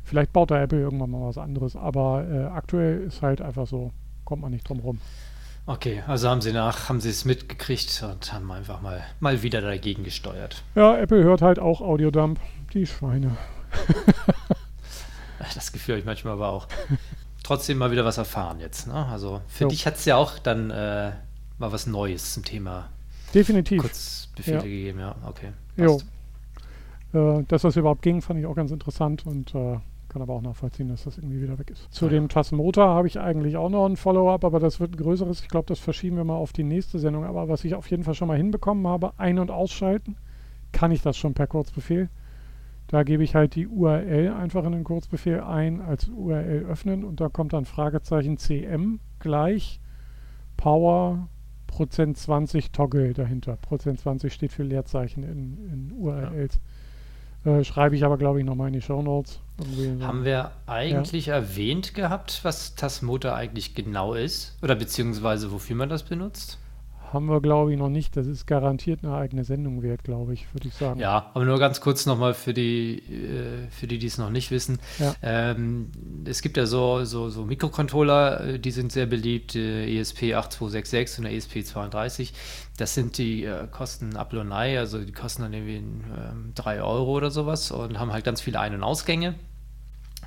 Vielleicht 0.04 0.32
baut 0.34 0.52
da 0.52 0.62
Apple 0.62 0.80
irgendwann 0.80 1.10
mal 1.10 1.28
was 1.28 1.38
anderes, 1.38 1.76
aber 1.76 2.28
äh, 2.30 2.44
aktuell 2.46 3.02
ist 3.02 3.22
halt 3.22 3.42
einfach 3.42 3.66
so, 3.66 3.92
kommt 4.26 4.42
man 4.42 4.52
nicht 4.52 4.68
drum 4.68 4.80
rum. 4.80 5.00
Okay, 5.66 6.04
also 6.06 6.30
haben 6.30 6.42
sie 6.42 6.52
nach, 6.52 6.90
haben 6.90 7.00
sie 7.00 7.10
es 7.10 7.24
mitgekriegt 7.24 8.04
und 8.04 8.34
haben 8.34 8.52
einfach 8.52 8.82
mal, 8.82 9.02
mal 9.22 9.42
wieder 9.42 9.62
dagegen 9.62 10.04
gesteuert. 10.04 10.62
Ja, 10.76 10.98
Apple 10.98 11.24
hört 11.24 11.42
halt 11.42 11.58
auch 11.60 11.82
Audiodump. 11.82 12.40
Die 12.74 12.86
Schweine. 12.86 13.38
Das 15.56 15.72
Gefühl 15.72 15.96
habe 15.96 16.00
ich 16.00 16.06
manchmal 16.06 16.34
aber 16.34 16.50
auch. 16.50 16.68
Trotzdem 17.44 17.78
mal 17.78 17.92
wieder 17.92 18.06
was 18.06 18.18
erfahren 18.18 18.60
jetzt. 18.60 18.88
Ne? 18.88 18.94
Also 18.94 19.42
für 19.48 19.66
Jo. 19.66 19.70
dich 19.70 19.86
hat 19.86 19.96
es 19.96 20.06
ja 20.06 20.16
auch 20.16 20.40
dann 20.40 20.72
äh, 20.72 21.12
mal 21.60 21.72
was 21.72 21.86
Neues 21.88 22.34
zum 22.34 22.44
Thema 22.46 22.90
Definitiv. 23.34 23.82
Kurzbefehle 23.82 24.58
Ja. 24.58 24.64
gegeben. 24.64 25.00
Ja, 25.00 25.16
okay. 25.28 25.50
Jo. 25.76 25.98
passt. 25.98 26.06
Äh, 27.14 27.44
dass 27.48 27.62
das 27.64 27.76
überhaupt 27.76 28.02
ging, 28.02 28.22
fand 28.22 28.40
ich 28.40 28.46
auch 28.46 28.56
ganz 28.56 28.72
interessant 28.72 29.26
und 29.26 29.54
äh, 29.54 29.78
kann 30.10 30.22
aber 30.22 30.34
auch 30.34 30.42
nachvollziehen, 30.42 30.90
dass 30.90 31.04
das 31.04 31.18
irgendwie 31.18 31.42
wieder 31.42 31.58
weg 31.60 31.70
ist. 31.72 31.92
Zu 31.92 32.06
ja. 32.06 32.12
dem 32.12 32.30
Tassenmotor 32.30 32.88
habe 32.88 33.08
ich 33.08 33.20
eigentlich 33.20 33.58
auch 33.58 33.70
noch 33.70 33.86
ein 33.88 33.98
Follow-up, 33.98 34.46
aber 34.46 34.60
das 34.60 34.80
wird 34.80 34.92
ein 34.94 34.98
größeres. 34.98 35.42
Ich 35.42 35.48
glaube, 35.48 35.66
das 35.68 35.80
verschieben 35.80 36.18
wir 36.18 36.24
mal 36.24 36.36
auf 36.36 36.54
die 36.54 36.64
nächste 36.64 37.00
Sendung. 37.00 37.26
Aber 37.26 37.50
was 37.50 37.64
ich 37.66 37.76
auf 37.76 37.90
jeden 37.90 38.04
Fall 38.04 38.14
schon 38.14 38.28
mal 38.28 38.38
hinbekommen 38.38 38.88
habe, 38.88 39.14
ein- 39.18 39.40
und 39.40 39.52
ausschalten, 39.52 40.16
kann 40.72 40.92
ich 40.92 41.02
das 41.02 41.18
schon 41.18 41.34
per 41.34 41.48
Kurzbefehl. 41.48 42.10
Da 42.94 43.02
gebe 43.02 43.24
ich 43.24 43.34
halt 43.34 43.56
die 43.56 43.68
URL 43.68 44.34
einfach 44.34 44.64
in 44.66 44.72
den 44.72 44.84
Kurzbefehl 44.84 45.42
ein 45.42 45.82
als 45.82 46.10
URL 46.10 46.68
öffnen 46.70 47.04
und 47.04 47.20
da 47.20 47.28
kommt 47.28 47.54
dann 47.54 47.66
Fragezeichen 47.66 48.38
CM 48.38 49.00
gleich 49.18 49.80
Power 50.58 51.28
Prozent 51.66 52.20
20 52.20 52.70
Toggle 52.70 53.14
dahinter. 53.14 53.56
Prozent 53.56 54.00
20 54.00 54.32
steht 54.32 54.52
für 54.52 54.62
Leerzeichen 54.62 55.24
in, 55.24 55.58
in 55.72 55.92
URLs. 55.92 56.60
Äh, 57.46 57.64
schreibe 57.64 57.96
ich 57.96 58.06
aber, 58.06 58.20
glaube 58.20 58.38
ich, 58.38 58.46
nochmal 58.46 58.68
in 58.68 58.74
die 58.74 58.82
Show 58.82 59.02
Notes. 59.02 59.40
Haben 60.00 60.24
wir 60.24 60.52
eigentlich 60.68 61.30
erwähnt 61.30 61.96
gehabt, 61.96 62.42
was 62.44 62.76
Tasmotor 62.76 63.34
eigentlich 63.34 63.74
genau 63.74 64.14
ist? 64.14 64.56
Oder 64.62 64.76
beziehungsweise 64.76 65.52
wofür 65.52 65.76
man 65.76 65.90
das 65.90 66.04
benutzt? 66.04 66.60
Haben 67.14 67.28
wir, 67.28 67.42
glaube 67.42 67.72
ich, 67.72 67.78
noch 67.78 67.90
nicht. 67.90 68.18
Das 68.18 68.26
ist 68.26 68.48
garantiert 68.48 69.04
eine 69.04 69.14
eigene 69.14 69.44
Sendung 69.44 69.84
wert, 69.84 70.04
glaube 70.04 70.34
ich, 70.34 70.52
würde 70.54 70.68
ich 70.68 70.74
sagen. 70.74 71.00
Ja, 71.00 71.30
aber 71.36 71.46
nur 71.46 71.60
ganz 71.60 71.80
kurz 71.80 72.08
nochmal 72.08 72.34
für 72.34 72.56
die, 72.56 72.98
äh, 72.98 73.70
für 73.70 73.86
die, 73.86 74.00
die 74.00 74.08
es 74.08 74.18
noch 74.18 74.32
nicht 74.32 74.50
wissen. 74.50 74.80
Ja. 74.98 75.14
Ähm, 75.22 75.92
es 76.26 76.42
gibt 76.42 76.58
ja 76.58 76.66
so, 76.66 77.06
so, 77.06 77.30
so 77.30 77.46
Mikrocontroller, 77.46 78.46
äh, 78.46 78.60
die 78.60 78.72
sind 78.72 78.92
sehr 78.92 79.06
beliebt, 79.06 79.56
äh, 79.56 79.86
ESP8266 80.02 81.20
und 81.20 81.26
der 81.26 81.34
ESP32. 81.34 82.34
Das 82.78 82.96
sind 82.96 83.20
die 83.20 83.46
äh, 83.46 83.68
kosten 83.70 84.16
Apple 84.16 84.40
und 84.42 84.52
Ei, 84.52 84.80
also 84.80 84.98
die 84.98 85.12
kosten 85.12 85.44
dann 85.44 85.54
irgendwie 85.54 85.76
ähm, 85.78 86.54
3 86.56 86.82
Euro 86.82 87.12
oder 87.12 87.30
sowas 87.30 87.70
und 87.70 88.00
haben 88.00 88.12
halt 88.12 88.26
ganz 88.26 88.42
viele 88.42 88.60
Ein- 88.60 88.74
und 88.74 88.82
Ausgänge. 88.82 89.36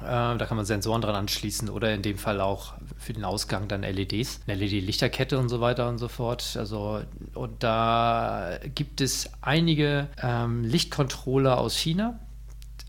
Äh, 0.03 0.37
da 0.37 0.47
kann 0.47 0.57
man 0.57 0.67
Sensoren 0.67 1.03
dran 1.03 1.15
anschließen 1.15 1.69
oder 1.69 1.95
in 1.95 2.03
dem 2.03 2.19
Fall 2.19 2.41
auch 2.41 2.75
für 2.99 3.13
den 3.13 3.25
Ausgang 3.25 3.69
dann 3.69 3.83
LEDs, 3.83 4.41
eine 4.47 4.57
LED-Lichterkette 4.59 5.39
und 5.39 5.49
so 5.49 5.61
weiter 5.61 5.89
und 5.89 5.99
so 5.99 6.09
fort. 6.09 6.57
Also, 6.59 7.03
und 7.35 7.63
da 7.63 8.59
gibt 8.75 9.01
es 9.01 9.31
einige 9.41 10.09
ähm, 10.23 10.65
Lichtcontroller 10.65 11.59
aus 11.59 11.77
China, 11.77 12.19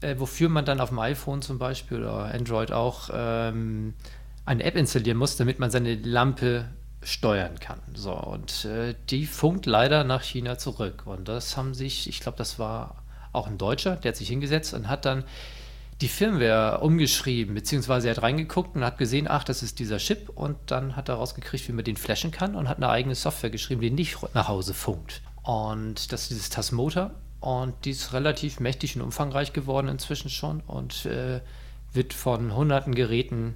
äh, 0.01 0.15
wofür 0.17 0.49
man 0.49 0.65
dann 0.65 0.79
auf 0.79 0.89
dem 0.89 0.99
iPhone 0.99 1.41
zum 1.41 1.57
Beispiel 1.59 1.99
oder 1.99 2.33
Android 2.33 2.71
auch 2.71 3.09
ähm, 3.13 3.93
eine 4.45 4.63
App 4.63 4.75
installieren 4.75 5.17
muss, 5.17 5.35
damit 5.35 5.59
man 5.59 5.71
seine 5.71 5.95
Lampe 5.95 6.65
steuern 7.03 7.59
kann. 7.59 7.79
So, 7.93 8.13
und 8.13 8.65
äh, 8.65 8.95
die 9.09 9.25
funkt 9.25 9.65
leider 9.65 10.03
nach 10.03 10.23
China 10.23 10.57
zurück. 10.57 11.03
Und 11.05 11.27
das 11.27 11.57
haben 11.57 11.73
sich, 11.73 12.09
ich 12.09 12.19
glaube, 12.19 12.37
das 12.37 12.59
war 12.59 13.03
auch 13.33 13.47
ein 13.47 13.57
Deutscher, 13.57 13.95
der 13.95 14.09
hat 14.09 14.15
sich 14.17 14.29
hingesetzt 14.29 14.73
und 14.73 14.89
hat 14.89 15.05
dann 15.05 15.23
die 16.01 16.07
Firmware 16.07 16.79
umgeschrieben, 16.81 17.55
beziehungsweise 17.55 18.07
er 18.07 18.15
hat 18.15 18.23
reingeguckt 18.23 18.75
und 18.75 18.83
hat 18.83 18.97
gesehen, 18.97 19.27
ach, 19.27 19.43
das 19.43 19.63
ist 19.63 19.79
dieser 19.79 19.97
Chip 19.97 20.29
und 20.29 20.57
dann 20.67 20.95
hat 20.95 21.09
er 21.09 21.15
rausgekriegt, 21.15 21.67
wie 21.67 21.73
man 21.73 21.85
den 21.85 21.97
flashen 21.97 22.31
kann 22.31 22.55
und 22.55 22.69
hat 22.69 22.77
eine 22.77 22.89
eigene 22.89 23.15
Software 23.15 23.49
geschrieben, 23.49 23.81
die 23.81 23.91
nicht 23.91 24.17
nach 24.35 24.47
Hause 24.47 24.73
funkt. 24.73 25.21
Und 25.41 26.11
das 26.11 26.23
ist 26.23 26.31
dieses 26.31 26.49
Tasmotor 26.49 27.11
und 27.39 27.73
die 27.85 27.91
ist 27.91 28.13
relativ 28.13 28.59
mächtig 28.59 28.95
und 28.95 29.01
umfangreich 29.01 29.53
geworden 29.53 29.87
inzwischen 29.87 30.29
schon 30.29 30.61
und 30.61 31.05
äh, 31.05 31.41
wird 31.93 32.13
von 32.13 32.55
hunderten 32.55 32.93
Geräten 32.93 33.55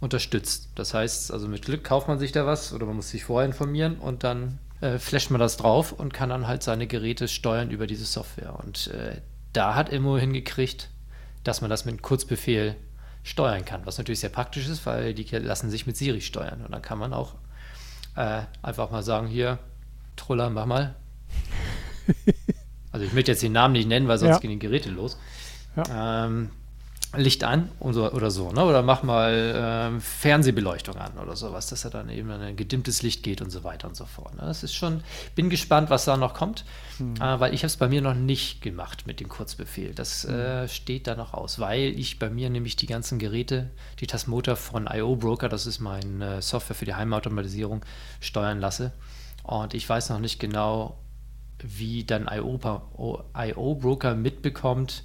unterstützt. 0.00 0.70
Das 0.76 0.94
heißt, 0.94 1.32
also 1.32 1.48
mit 1.48 1.64
Glück 1.66 1.84
kauft 1.84 2.08
man 2.08 2.18
sich 2.18 2.32
da 2.32 2.46
was 2.46 2.72
oder 2.72 2.86
man 2.86 2.96
muss 2.96 3.10
sich 3.10 3.24
vorher 3.24 3.46
informieren 3.46 3.98
und 3.98 4.24
dann 4.24 4.58
äh, 4.80 4.98
flasht 4.98 5.30
man 5.30 5.40
das 5.40 5.56
drauf 5.56 5.92
und 5.92 6.14
kann 6.14 6.30
dann 6.30 6.46
halt 6.46 6.62
seine 6.62 6.86
Geräte 6.86 7.28
steuern 7.28 7.70
über 7.70 7.86
diese 7.86 8.04
Software. 8.04 8.58
Und 8.64 8.88
äh, 8.88 9.20
da 9.52 9.74
hat 9.74 9.88
Immo 9.88 10.16
hingekriegt, 10.16 10.90
dass 11.44 11.60
man 11.60 11.70
das 11.70 11.84
mit 11.84 11.92
einem 11.92 12.02
Kurzbefehl 12.02 12.76
steuern 13.22 13.64
kann, 13.64 13.86
was 13.86 13.98
natürlich 13.98 14.20
sehr 14.20 14.30
praktisch 14.30 14.68
ist, 14.68 14.84
weil 14.84 15.14
die 15.14 15.24
lassen 15.36 15.70
sich 15.70 15.86
mit 15.86 15.96
Siri 15.96 16.20
steuern. 16.20 16.62
Und 16.62 16.72
dann 16.72 16.82
kann 16.82 16.98
man 16.98 17.12
auch 17.12 17.34
äh, 18.16 18.42
einfach 18.62 18.90
mal 18.90 19.02
sagen, 19.02 19.26
hier, 19.26 19.58
Troller, 20.16 20.50
mach 20.50 20.66
mal. 20.66 20.94
also 22.92 23.04
ich 23.04 23.12
möchte 23.12 23.32
jetzt 23.32 23.42
den 23.42 23.52
Namen 23.52 23.72
nicht 23.72 23.88
nennen, 23.88 24.08
weil 24.08 24.18
sonst 24.18 24.34
ja. 24.34 24.38
gehen 24.38 24.50
die 24.50 24.58
Geräte 24.58 24.90
los. 24.90 25.18
Ja. 25.76 26.26
Ähm, 26.26 26.50
Licht 27.16 27.44
an 27.44 27.70
so, 27.80 28.10
oder 28.10 28.30
so, 28.30 28.50
ne? 28.52 28.64
Oder 28.64 28.82
mach 28.82 29.02
mal 29.02 29.94
äh, 29.96 30.00
Fernsehbeleuchtung 30.00 30.96
an 30.96 31.18
oder 31.18 31.36
sowas, 31.36 31.68
dass 31.68 31.84
er 31.84 31.90
dann 31.90 32.08
eben 32.08 32.30
in 32.30 32.40
ein 32.40 32.56
gedimmtes 32.56 33.02
Licht 33.02 33.22
geht 33.22 33.40
und 33.40 33.50
so 33.50 33.64
weiter 33.64 33.88
und 33.88 33.96
so 33.96 34.04
fort. 34.04 34.34
Ne? 34.34 34.42
Das 34.42 34.62
ist 34.62 34.74
schon, 34.74 35.02
bin 35.34 35.50
gespannt, 35.50 35.90
was 35.90 36.04
da 36.04 36.16
noch 36.16 36.34
kommt, 36.34 36.64
hm. 36.98 37.16
äh, 37.16 37.40
weil 37.40 37.54
ich 37.54 37.60
habe 37.60 37.68
es 37.68 37.76
bei 37.76 37.88
mir 37.88 38.02
noch 38.02 38.14
nicht 38.14 38.62
gemacht 38.62 39.06
mit 39.06 39.20
dem 39.20 39.28
Kurzbefehl. 39.28 39.94
Das 39.94 40.24
hm. 40.24 40.34
äh, 40.34 40.68
steht 40.68 41.06
da 41.06 41.14
noch 41.14 41.34
aus, 41.34 41.58
weil 41.58 41.98
ich 41.98 42.18
bei 42.18 42.30
mir 42.30 42.50
nämlich 42.50 42.76
die 42.76 42.86
ganzen 42.86 43.18
Geräte, 43.18 43.70
die 44.00 44.06
Tasmotor 44.06 44.56
von 44.56 44.88
IO 44.92 45.16
Broker, 45.16 45.48
das 45.48 45.66
ist 45.66 45.80
meine 45.80 46.42
Software 46.42 46.76
für 46.76 46.84
die 46.84 46.94
Heimautomatisierung, 46.94 47.84
steuern 48.20 48.60
lasse. 48.60 48.92
Und 49.42 49.74
ich 49.74 49.88
weiß 49.88 50.08
noch 50.10 50.20
nicht 50.20 50.40
genau, 50.40 50.98
wie 51.62 52.04
dann 52.04 52.28
IO 52.28 53.74
Broker 53.74 54.14
mitbekommt, 54.14 55.04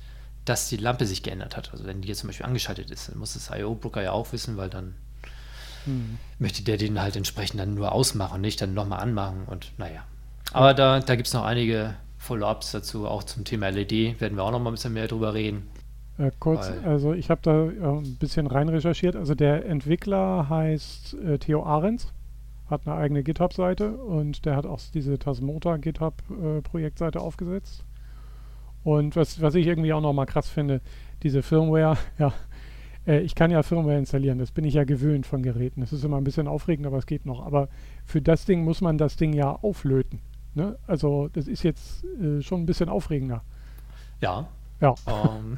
dass 0.50 0.68
die 0.68 0.78
Lampe 0.78 1.06
sich 1.06 1.22
geändert 1.22 1.56
hat. 1.56 1.72
Also 1.72 1.86
wenn 1.86 2.02
die 2.02 2.08
jetzt 2.08 2.20
zum 2.20 2.28
Beispiel 2.28 2.46
angeschaltet 2.46 2.90
ist, 2.90 3.10
dann 3.10 3.20
muss 3.20 3.34
das 3.34 3.52
IO-Broker 3.56 4.02
ja 4.02 4.12
auch 4.12 4.34
wissen, 4.34 4.58
weil 4.58 4.70
dann 4.70 4.96
hm. 5.86 6.18
möchte 6.40 6.64
der 6.64 6.78
den 6.78 7.00
halt 7.00 7.16
entsprechend 7.16 7.60
dann 7.60 7.76
nur 7.76 7.92
ausmachen, 7.92 8.42
nicht 8.42 8.60
dann 8.62 8.74
nochmal 8.74 9.00
anmachen 9.00 9.44
und 9.46 9.72
naja. 9.78 10.04
Aber 10.52 10.74
da, 10.74 11.00
da 11.00 11.16
gibt 11.16 11.28
es 11.28 11.34
noch 11.34 11.44
einige 11.44 11.94
Follow-ups 12.18 12.72
dazu, 12.72 13.08
auch 13.08 13.24
zum 13.24 13.46
Thema 13.46 13.70
LED, 13.70 14.20
werden 14.20 14.36
wir 14.36 14.44
auch 14.44 14.52
noch 14.52 14.60
mal 14.60 14.72
ein 14.72 14.74
bisschen 14.74 14.94
mehr 14.94 15.08
drüber 15.08 15.36
reden. 15.36 15.70
Äh, 16.18 16.32
kurz, 16.40 16.70
weil, 16.70 16.84
also 16.84 17.14
ich 17.14 17.30
habe 17.30 17.42
da 17.44 17.66
äh, 17.68 17.98
ein 18.00 18.18
bisschen 18.18 18.48
rein 18.48 18.70
recherchiert. 18.70 19.16
Also 19.16 19.36
der 19.36 19.66
Entwickler 19.66 20.50
heißt 20.50 21.14
äh, 21.14 21.38
Theo 21.38 21.64
Ahrens, 21.64 22.12
hat 22.70 22.88
eine 22.88 22.96
eigene 22.96 23.24
GitHub-Seite 23.24 23.92
und 23.92 24.46
der 24.46 24.56
hat 24.56 24.66
auch 24.66 24.82
diese 24.94 25.20
Tasmota 25.20 25.78
GitHub-Projektseite 25.78 27.20
äh, 27.20 27.22
aufgesetzt. 27.22 27.86
Und 28.90 29.16
was, 29.16 29.40
was 29.40 29.54
ich 29.54 29.68
irgendwie 29.68 29.94
auch 29.94 30.02
nochmal 30.02 30.26
krass 30.26 30.50
finde, 30.50 30.82
diese 31.22 31.44
Firmware, 31.44 31.96
ja, 32.18 32.34
äh, 33.06 33.20
ich 33.20 33.36
kann 33.36 33.52
ja 33.52 33.62
Firmware 33.62 34.00
installieren, 34.00 34.40
das 34.40 34.50
bin 34.50 34.66
ich 34.66 34.74
ja 34.74 34.84
gewöhnt 34.84 35.28
von 35.28 35.44
Geräten. 35.44 35.82
Das 35.82 35.94
ist 35.94 36.04
immer 36.04 36.18
ein 36.18 36.24
bisschen 36.24 36.48
aufregend, 36.48 36.88
aber 36.88 36.98
es 36.98 37.06
geht 37.06 37.24
noch. 37.24 37.46
Aber 37.46 37.70
für 38.04 38.20
das 38.20 38.46
Ding 38.46 38.64
muss 38.64 38.82
man 38.82 38.98
das 38.98 39.16
Ding 39.16 39.34
ja 39.34 39.52
auflöten. 39.52 40.22
Ne? 40.56 40.76
Also 40.88 41.28
das 41.32 41.48
ist 41.48 41.62
jetzt 41.62 42.04
äh, 42.04 42.42
schon 42.42 42.64
ein 42.64 42.66
bisschen 42.66 42.90
aufregender. 42.90 43.44
Ja. 44.22 44.48
Ja. 44.82 44.96
Um, 45.06 45.06
ähm, 45.06 45.58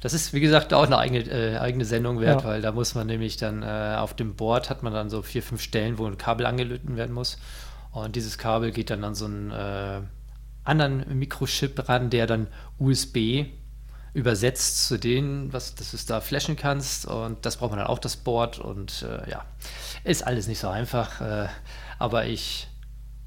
das 0.00 0.12
ist, 0.12 0.32
wie 0.32 0.40
gesagt, 0.40 0.74
auch 0.74 0.86
eine 0.86 0.98
eigene, 0.98 1.20
äh, 1.30 1.58
eigene 1.58 1.84
Sendung 1.84 2.18
wert, 2.18 2.42
ja. 2.42 2.48
weil 2.48 2.62
da 2.62 2.72
muss 2.72 2.96
man 2.96 3.06
nämlich 3.06 3.36
dann 3.36 3.62
äh, 3.62 3.96
auf 3.96 4.14
dem 4.14 4.34
Board 4.34 4.70
hat 4.70 4.82
man 4.82 4.92
dann 4.92 5.08
so 5.08 5.22
vier, 5.22 5.44
fünf 5.44 5.60
Stellen, 5.60 5.98
wo 5.98 6.06
ein 6.06 6.18
Kabel 6.18 6.46
angelöten 6.46 6.96
werden 6.96 7.14
muss. 7.14 7.38
Und 7.92 8.16
dieses 8.16 8.38
Kabel 8.38 8.72
geht 8.72 8.90
dann 8.90 9.04
an 9.04 9.14
so 9.14 9.26
ein 9.26 9.52
äh, 9.52 10.00
anderen 10.64 11.18
Mikrochip 11.18 11.88
ran, 11.88 12.10
der 12.10 12.26
dann 12.26 12.46
USB 12.78 13.46
übersetzt 14.14 14.86
zu 14.86 14.98
denen, 14.98 15.52
was 15.52 15.74
dass 15.74 15.92
du 15.92 15.96
es 15.96 16.06
da 16.06 16.20
flashen 16.20 16.56
kannst. 16.56 17.06
Und 17.06 17.44
das 17.46 17.56
braucht 17.56 17.70
man 17.70 17.78
dann 17.78 17.88
auch 17.88 17.98
das 17.98 18.16
Board. 18.16 18.58
Und 18.58 19.02
äh, 19.02 19.30
ja, 19.30 19.44
ist 20.04 20.26
alles 20.26 20.46
nicht 20.46 20.58
so 20.58 20.68
einfach. 20.68 21.20
Äh, 21.20 21.48
aber 21.98 22.26
ich 22.26 22.68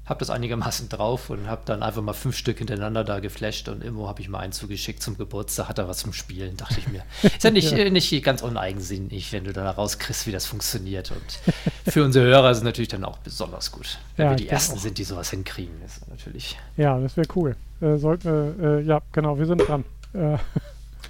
habe 0.06 0.20
das 0.20 0.30
einigermaßen 0.30 0.88
drauf 0.88 1.30
und 1.30 1.48
habe 1.48 1.62
dann 1.64 1.82
einfach 1.82 2.00
mal 2.00 2.12
fünf 2.12 2.36
Stück 2.36 2.58
hintereinander 2.58 3.04
da 3.04 3.18
geflasht 3.18 3.68
und 3.68 3.82
Immo 3.82 4.08
habe 4.08 4.20
ich 4.20 4.28
mal 4.28 4.38
einen 4.38 4.52
zugeschickt 4.52 5.02
zum 5.02 5.18
Geburtstag, 5.18 5.68
hat 5.68 5.78
er 5.78 5.88
was 5.88 5.98
zum 5.98 6.12
Spielen, 6.12 6.56
dachte 6.56 6.78
ich 6.78 6.88
mir. 6.88 7.02
Ist 7.22 7.42
ja 7.42 7.50
nicht, 7.50 7.70
ja. 7.72 7.78
Äh, 7.78 7.90
nicht 7.90 8.22
ganz 8.22 8.42
uneigensinnig, 8.42 9.32
wenn 9.32 9.44
du 9.44 9.52
da 9.52 9.68
rauskriegst, 9.68 10.26
wie 10.26 10.32
das 10.32 10.46
funktioniert 10.46 11.10
und 11.10 11.92
für 11.92 12.04
unsere 12.04 12.26
Hörer 12.26 12.52
ist 12.52 12.58
es 12.58 12.62
natürlich 12.62 12.88
dann 12.88 13.04
auch 13.04 13.18
besonders 13.18 13.72
gut, 13.72 13.98
wenn 14.16 14.26
ja, 14.26 14.30
wir 14.32 14.36
die 14.36 14.48
Ersten 14.48 14.76
auch. 14.76 14.80
sind, 14.80 14.98
die 14.98 15.04
sowas 15.04 15.30
hinkriegen, 15.30 15.74
ist 15.84 16.08
natürlich. 16.08 16.56
Ja, 16.76 16.98
das 17.00 17.16
wäre 17.16 17.26
cool. 17.34 17.56
Äh, 17.80 17.96
sollten 17.96 18.62
äh, 18.62 18.80
ja, 18.82 19.02
genau, 19.12 19.38
wir 19.38 19.46
sind 19.46 19.58
dran. 19.66 19.84
Äh, 20.12 20.38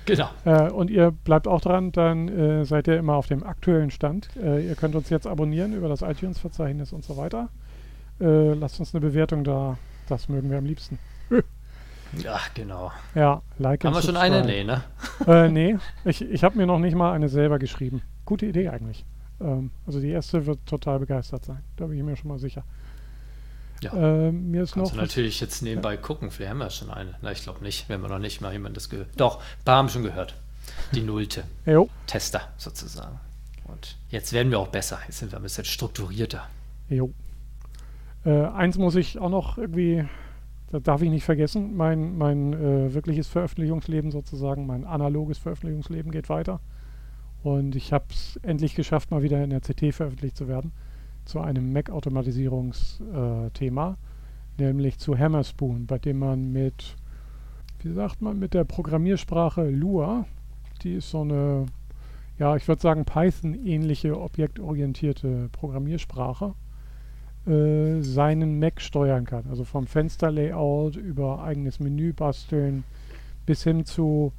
Genau. 0.04 0.28
Äh, 0.44 0.70
und 0.70 0.88
ihr 0.88 1.10
bleibt 1.10 1.48
auch 1.48 1.60
dran, 1.60 1.90
dann 1.90 2.28
äh, 2.28 2.64
seid 2.64 2.86
ihr 2.86 2.96
immer 2.96 3.16
auf 3.16 3.26
dem 3.26 3.42
aktuellen 3.42 3.90
Stand. 3.90 4.28
Ihr 4.36 4.76
könnt 4.76 4.94
uns 4.94 5.10
jetzt 5.10 5.26
abonnieren 5.26 5.72
über 5.72 5.88
das 5.88 6.02
iTunes-Verzeichnis 6.02 6.92
und 6.92 7.04
so 7.04 7.16
weiter. 7.16 7.48
Äh, 8.20 8.54
lasst 8.54 8.80
uns 8.80 8.94
eine 8.94 9.00
Bewertung 9.00 9.44
da. 9.44 9.78
Das 10.08 10.28
mögen 10.28 10.50
wir 10.50 10.58
am 10.58 10.66
liebsten. 10.66 10.99
Ja, 12.23 12.38
genau. 12.54 12.92
Ja, 13.14 13.42
like 13.58 13.85
Haben 13.85 13.94
wir 13.94 14.00
schon 14.00 14.16
eine? 14.16 14.44
Nee, 14.44 14.64
ne? 14.64 14.85
äh, 15.26 15.49
nee, 15.49 15.76
ich, 16.04 16.23
ich 16.23 16.44
habe 16.44 16.56
mir 16.56 16.66
noch 16.66 16.78
nicht 16.78 16.94
mal 16.94 17.12
eine 17.12 17.28
selber 17.28 17.58
geschrieben. 17.58 18.02
Gute 18.25 18.46
Idee 18.46 18.68
eigentlich. 18.68 19.04
Ähm, 19.40 19.70
also 19.87 20.00
die 20.00 20.11
erste 20.11 20.46
wird 20.46 20.64
total 20.66 21.00
begeistert 21.00 21.44
sein. 21.44 21.62
Da 21.76 21.87
bin 21.87 21.99
ich 21.99 22.04
mir 22.04 22.16
schon 22.16 22.28
mal 22.28 22.38
sicher. 22.38 22.64
Ja. 23.82 23.92
Äh, 23.92 24.32
mir 24.32 24.62
ist 24.62 24.75
Kannst 24.75 24.92
noch. 24.92 24.99
Du 24.99 25.02
natürlich 25.02 25.40
jetzt 25.40 25.62
nebenbei 25.62 25.94
ja. 25.94 26.00
gucken. 26.00 26.30
Vielleicht 26.30 26.50
haben 26.50 26.58
wir 26.58 26.70
schon 26.70 26.90
eine. 26.90 27.14
Na, 27.20 27.32
ich 27.32 27.42
glaube 27.42 27.62
nicht. 27.62 27.88
Wenn 27.88 28.00
wir 28.00 28.08
noch 28.08 28.18
nicht 28.18 28.40
mal 28.40 28.52
jemand 28.52 28.76
das 28.76 28.88
gehört. 28.88 29.08
Doch, 29.16 29.38
ein 29.38 29.64
paar 29.64 29.76
haben 29.76 29.88
schon 29.88 30.02
gehört. 30.02 30.35
Die 30.92 31.02
Nullte. 31.02 31.44
jo. 31.66 31.88
Tester 32.06 32.49
sozusagen. 32.56 33.20
Und 33.64 33.96
jetzt 34.08 34.32
werden 34.32 34.50
wir 34.50 34.58
auch 34.58 34.68
besser. 34.68 34.99
Jetzt 35.06 35.18
sind 35.18 35.32
wir 35.32 35.38
ein 35.38 35.42
bisschen 35.42 35.64
strukturierter. 35.64 36.49
Jo. 36.88 37.12
Äh, 38.26 38.45
eins 38.47 38.76
muss 38.76 38.97
ich 38.97 39.18
auch 39.21 39.30
noch 39.30 39.56
irgendwie, 39.56 40.04
das 40.73 40.83
darf 40.83 41.00
ich 41.00 41.11
nicht 41.11 41.25
vergessen, 41.25 41.76
mein, 41.76 42.18
mein 42.18 42.54
äh, 42.54 42.92
wirkliches 42.92 43.28
Veröffentlichungsleben 43.28 44.11
sozusagen, 44.11 44.66
mein 44.66 44.85
analoges 44.85 45.38
Veröffentlichungsleben 45.38 46.11
geht 46.11 46.28
weiter. 46.28 46.59
Und 47.45 47.76
ich 47.76 47.92
habe 47.92 48.06
es 48.11 48.40
endlich 48.42 48.75
geschafft, 48.75 49.12
mal 49.12 49.23
wieder 49.23 49.45
in 49.45 49.50
der 49.50 49.61
CT 49.61 49.95
veröffentlicht 49.95 50.37
zu 50.37 50.49
werden, 50.49 50.73
zu 51.25 51.38
einem 51.38 51.73
Mac-Automatisierungsthema, 51.73 53.97
äh, 54.59 54.61
nämlich 54.61 54.99
zu 54.99 55.16
Hammerspoon, 55.16 55.87
bei 55.87 56.00
dem 56.00 56.18
man 56.18 56.50
mit, 56.50 56.97
wie 57.83 57.92
sagt 57.92 58.23
man, 58.23 58.40
mit 58.40 58.54
der 58.54 58.64
Programmiersprache 58.64 59.71
Lua, 59.71 60.25
die 60.83 60.95
ist 60.95 61.11
so 61.11 61.21
eine, 61.21 61.66
ja, 62.40 62.56
ich 62.56 62.66
würde 62.66 62.83
sagen 62.83 63.04
Python-ähnliche 63.04 64.21
objektorientierte 64.21 65.49
Programmiersprache, 65.52 66.54
äh, 67.46 68.02
seinen 68.02 68.58
Mac 68.58 68.80
steuern 68.80 69.24
kann. 69.24 69.44
Also 69.48 69.64
vom 69.64 69.86
Fensterlayout 69.86 70.96
über 70.96 71.42
eigenes 71.42 71.80
Menü 71.80 72.12
basteln 72.12 72.84
bis 73.46 73.62
hin 73.62 73.84
zu 73.84 74.32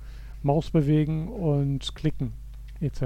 Maus 0.43 0.71
bewegen 0.71 1.29
und 1.29 1.95
klicken 1.95 2.33
etc. 2.79 3.01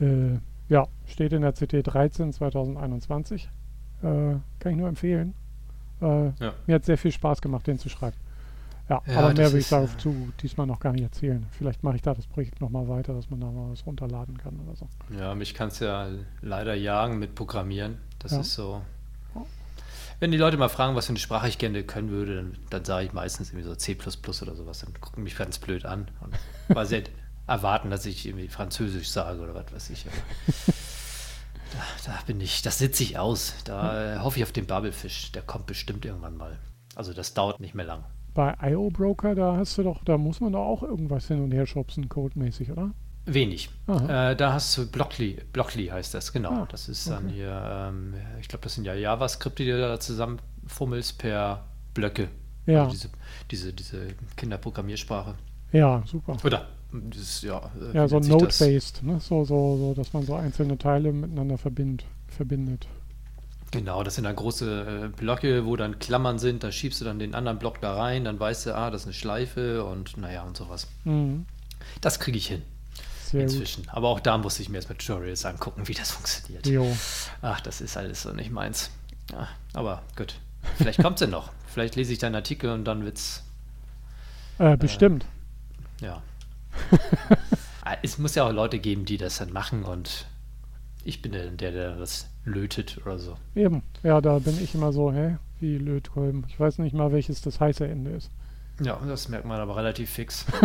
Äh, 0.00 0.38
ja, 0.68 0.86
steht 1.06 1.32
in 1.32 1.42
der 1.42 1.52
CT 1.52 1.86
13 1.86 2.32
2021. 2.32 3.48
Äh, 4.02 4.04
kann 4.58 4.72
ich 4.72 4.76
nur 4.76 4.88
empfehlen. 4.88 5.34
Äh, 6.00 6.30
ja. 6.40 6.54
Mir 6.66 6.76
hat 6.76 6.84
sehr 6.84 6.98
viel 6.98 7.12
Spaß 7.12 7.40
gemacht, 7.40 7.66
den 7.66 7.78
zu 7.78 7.88
schreiben. 7.88 8.16
Ja, 8.88 9.02
ja 9.06 9.18
aber 9.18 9.34
mehr 9.34 9.52
will 9.52 9.60
ich 9.60 9.68
dazu 9.68 10.32
diesmal 10.40 10.66
noch 10.66 10.80
gar 10.80 10.92
nicht 10.92 11.02
erzählen. 11.02 11.46
Vielleicht 11.50 11.82
mache 11.82 11.96
ich 11.96 12.02
da 12.02 12.14
das 12.14 12.26
Projekt 12.26 12.60
nochmal 12.60 12.88
weiter, 12.88 13.14
dass 13.14 13.28
man 13.30 13.40
da 13.40 13.50
mal 13.50 13.70
was 13.70 13.84
runterladen 13.84 14.38
kann 14.38 14.58
oder 14.60 14.76
so. 14.76 14.88
Ja, 15.18 15.34
mich 15.34 15.54
kann 15.54 15.68
es 15.68 15.80
ja 15.80 16.08
leider 16.40 16.74
jagen 16.74 17.18
mit 17.18 17.34
Programmieren. 17.34 17.98
Das 18.18 18.32
ja. 18.32 18.40
ist 18.40 18.54
so. 18.54 18.82
Wenn 20.20 20.32
die 20.32 20.36
Leute 20.36 20.56
mal 20.56 20.68
fragen, 20.68 20.96
was 20.96 21.06
für 21.06 21.10
eine 21.10 21.20
Sprache 21.20 21.48
ich 21.48 21.58
gerne 21.58 21.84
können 21.84 22.10
würde, 22.10 22.36
dann, 22.36 22.56
dann 22.70 22.84
sage 22.84 23.06
ich 23.06 23.12
meistens 23.12 23.50
irgendwie 23.50 23.66
so 23.66 23.74
C 23.76 23.96
oder 24.42 24.56
sowas. 24.56 24.80
Dann 24.80 24.92
gucken 25.00 25.22
mich 25.22 25.36
ganz 25.36 25.58
blöd 25.58 25.84
an. 25.84 26.08
Und, 26.20 26.34
weil 26.68 26.86
sie 26.86 27.04
erwarten, 27.46 27.90
dass 27.90 28.04
ich 28.04 28.26
irgendwie 28.26 28.48
Französisch 28.48 29.10
sage 29.10 29.40
oder 29.40 29.54
was 29.54 29.72
weiß 29.72 29.90
ich. 29.90 30.06
da, 31.72 32.12
da, 32.12 32.18
bin 32.26 32.40
ich, 32.40 32.62
das 32.62 32.78
sitze 32.78 33.04
ich 33.04 33.16
aus. 33.16 33.54
Da 33.64 34.16
äh, 34.16 34.18
hoffe 34.18 34.38
ich 34.38 34.42
auf 34.42 34.50
den 34.50 34.66
Bubblefish. 34.66 35.30
Der 35.32 35.42
kommt 35.42 35.66
bestimmt 35.66 36.04
irgendwann 36.04 36.36
mal. 36.36 36.58
Also 36.96 37.12
das 37.12 37.34
dauert 37.34 37.60
nicht 37.60 37.76
mehr 37.76 37.86
lang. 37.86 38.04
Bei 38.38 38.54
IO 38.62 38.88
Broker, 38.88 39.34
da 39.34 39.56
hast 39.56 39.78
du 39.78 39.82
doch, 39.82 40.04
da 40.04 40.16
muss 40.16 40.40
man 40.40 40.52
doch 40.52 40.64
auch 40.64 40.84
irgendwas 40.84 41.26
hin 41.26 41.42
und 41.42 41.50
her 41.50 41.66
schubsen, 41.66 42.08
codemäßig, 42.08 42.70
oder? 42.70 42.92
Wenig. 43.26 43.68
Äh, 43.88 44.36
da 44.36 44.52
hast 44.52 44.78
du 44.78 44.88
Blockly, 44.88 45.42
Blockly 45.52 45.86
heißt 45.86 46.14
das, 46.14 46.32
genau. 46.32 46.50
Ah, 46.52 46.68
das 46.70 46.88
ist 46.88 47.10
dann 47.10 47.24
okay. 47.24 47.34
hier, 47.34 47.88
ähm, 47.88 48.14
ich 48.40 48.46
glaube, 48.46 48.62
das 48.62 48.76
sind 48.76 48.84
ja 48.84 48.94
JavaScript, 48.94 49.58
die 49.58 49.64
du 49.64 49.80
da 49.80 49.98
zusammenfummelst 49.98 51.18
per 51.18 51.64
Blöcke. 51.94 52.28
Ja. 52.66 52.84
Also 52.84 52.92
diese, 52.92 53.10
diese, 53.50 53.72
diese 53.72 54.06
Kinderprogrammiersprache. 54.36 55.34
Ja, 55.72 56.04
super. 56.06 56.36
Oder 56.44 56.68
ist, 57.10 57.42
ja, 57.42 57.60
äh, 57.92 57.96
Ja, 57.96 58.06
so? 58.06 58.20
Node-based, 58.20 59.02
ne? 59.02 59.18
So, 59.18 59.44
so, 59.44 59.76
so, 59.78 59.94
dass 59.94 60.12
man 60.12 60.22
so 60.22 60.36
einzelne 60.36 60.78
Teile 60.78 61.12
miteinander 61.12 61.58
verbind, 61.58 62.04
verbindet. 62.28 62.86
Genau, 63.70 64.02
das 64.02 64.14
sind 64.14 64.24
dann 64.24 64.34
große 64.36 65.04
äh, 65.04 65.08
Blöcke, 65.08 65.66
wo 65.66 65.76
dann 65.76 65.98
Klammern 65.98 66.38
sind, 66.38 66.62
da 66.64 66.72
schiebst 66.72 67.00
du 67.00 67.04
dann 67.04 67.18
den 67.18 67.34
anderen 67.34 67.58
Block 67.58 67.80
da 67.82 67.94
rein, 67.96 68.24
dann 68.24 68.40
weißt 68.40 68.66
du, 68.66 68.74
ah, 68.74 68.90
das 68.90 69.02
ist 69.02 69.06
eine 69.08 69.12
Schleife 69.14 69.84
und 69.84 70.16
naja 70.16 70.42
und 70.44 70.56
sowas. 70.56 70.86
Mhm. 71.04 71.44
Das 72.00 72.18
kriege 72.18 72.38
ich 72.38 72.46
hin 72.48 72.62
Sehr 73.24 73.42
gut. 73.44 73.52
inzwischen. 73.52 73.86
Aber 73.90 74.08
auch 74.08 74.20
da 74.20 74.38
musste 74.38 74.62
ich 74.62 74.70
mir 74.70 74.76
erstmal 74.78 74.96
Tutorials 74.96 75.44
angucken, 75.44 75.86
wie 75.86 75.92
das 75.94 76.10
funktioniert. 76.12 76.66
Jo. 76.66 76.96
Ach, 77.42 77.60
das 77.60 77.82
ist 77.82 77.96
alles 77.98 78.22
so 78.22 78.32
nicht 78.32 78.50
meins. 78.50 78.90
Ja, 79.32 79.48
aber 79.74 80.02
gut. 80.16 80.34
Vielleicht 80.76 81.02
kommt 81.02 81.16
es 81.16 81.20
ja 81.22 81.26
noch. 81.26 81.50
Vielleicht 81.66 81.94
lese 81.96 82.12
ich 82.14 82.18
deinen 82.18 82.34
Artikel 82.36 82.70
und 82.70 82.84
dann 82.86 83.04
wird's, 83.04 83.42
Äh, 84.58 84.76
bestimmt. 84.78 85.26
ja. 86.00 86.22
Ah, 87.84 87.96
es 88.02 88.18
muss 88.18 88.34
ja 88.34 88.44
auch 88.46 88.52
Leute 88.52 88.78
geben, 88.80 89.06
die 89.06 89.16
das 89.16 89.38
dann 89.38 89.50
machen 89.50 89.82
und 89.84 90.26
ich 91.04 91.22
bin 91.22 91.32
der, 91.32 91.46
der 91.50 91.96
das 91.96 92.26
lötet 92.48 92.98
oder 93.04 93.18
so. 93.18 93.36
Eben. 93.54 93.82
Ja, 94.02 94.20
da 94.20 94.38
bin 94.38 94.58
ich 94.62 94.74
immer 94.74 94.92
so, 94.92 95.12
hä? 95.12 95.36
Wie 95.60 95.76
Lötkolben. 95.78 96.44
Ich 96.48 96.58
weiß 96.58 96.78
nicht 96.78 96.94
mal, 96.94 97.12
welches 97.12 97.40
das 97.42 97.60
heiße 97.60 97.86
Ende 97.86 98.10
ist. 98.12 98.30
Ja, 98.80 98.98
das 99.06 99.28
merkt 99.28 99.46
man 99.46 99.60
aber 99.60 99.76
relativ 99.76 100.10
fix. 100.10 100.46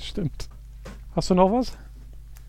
Stimmt. 0.00 0.48
Hast 1.14 1.30
du 1.30 1.34
noch 1.34 1.52
was? 1.52 1.76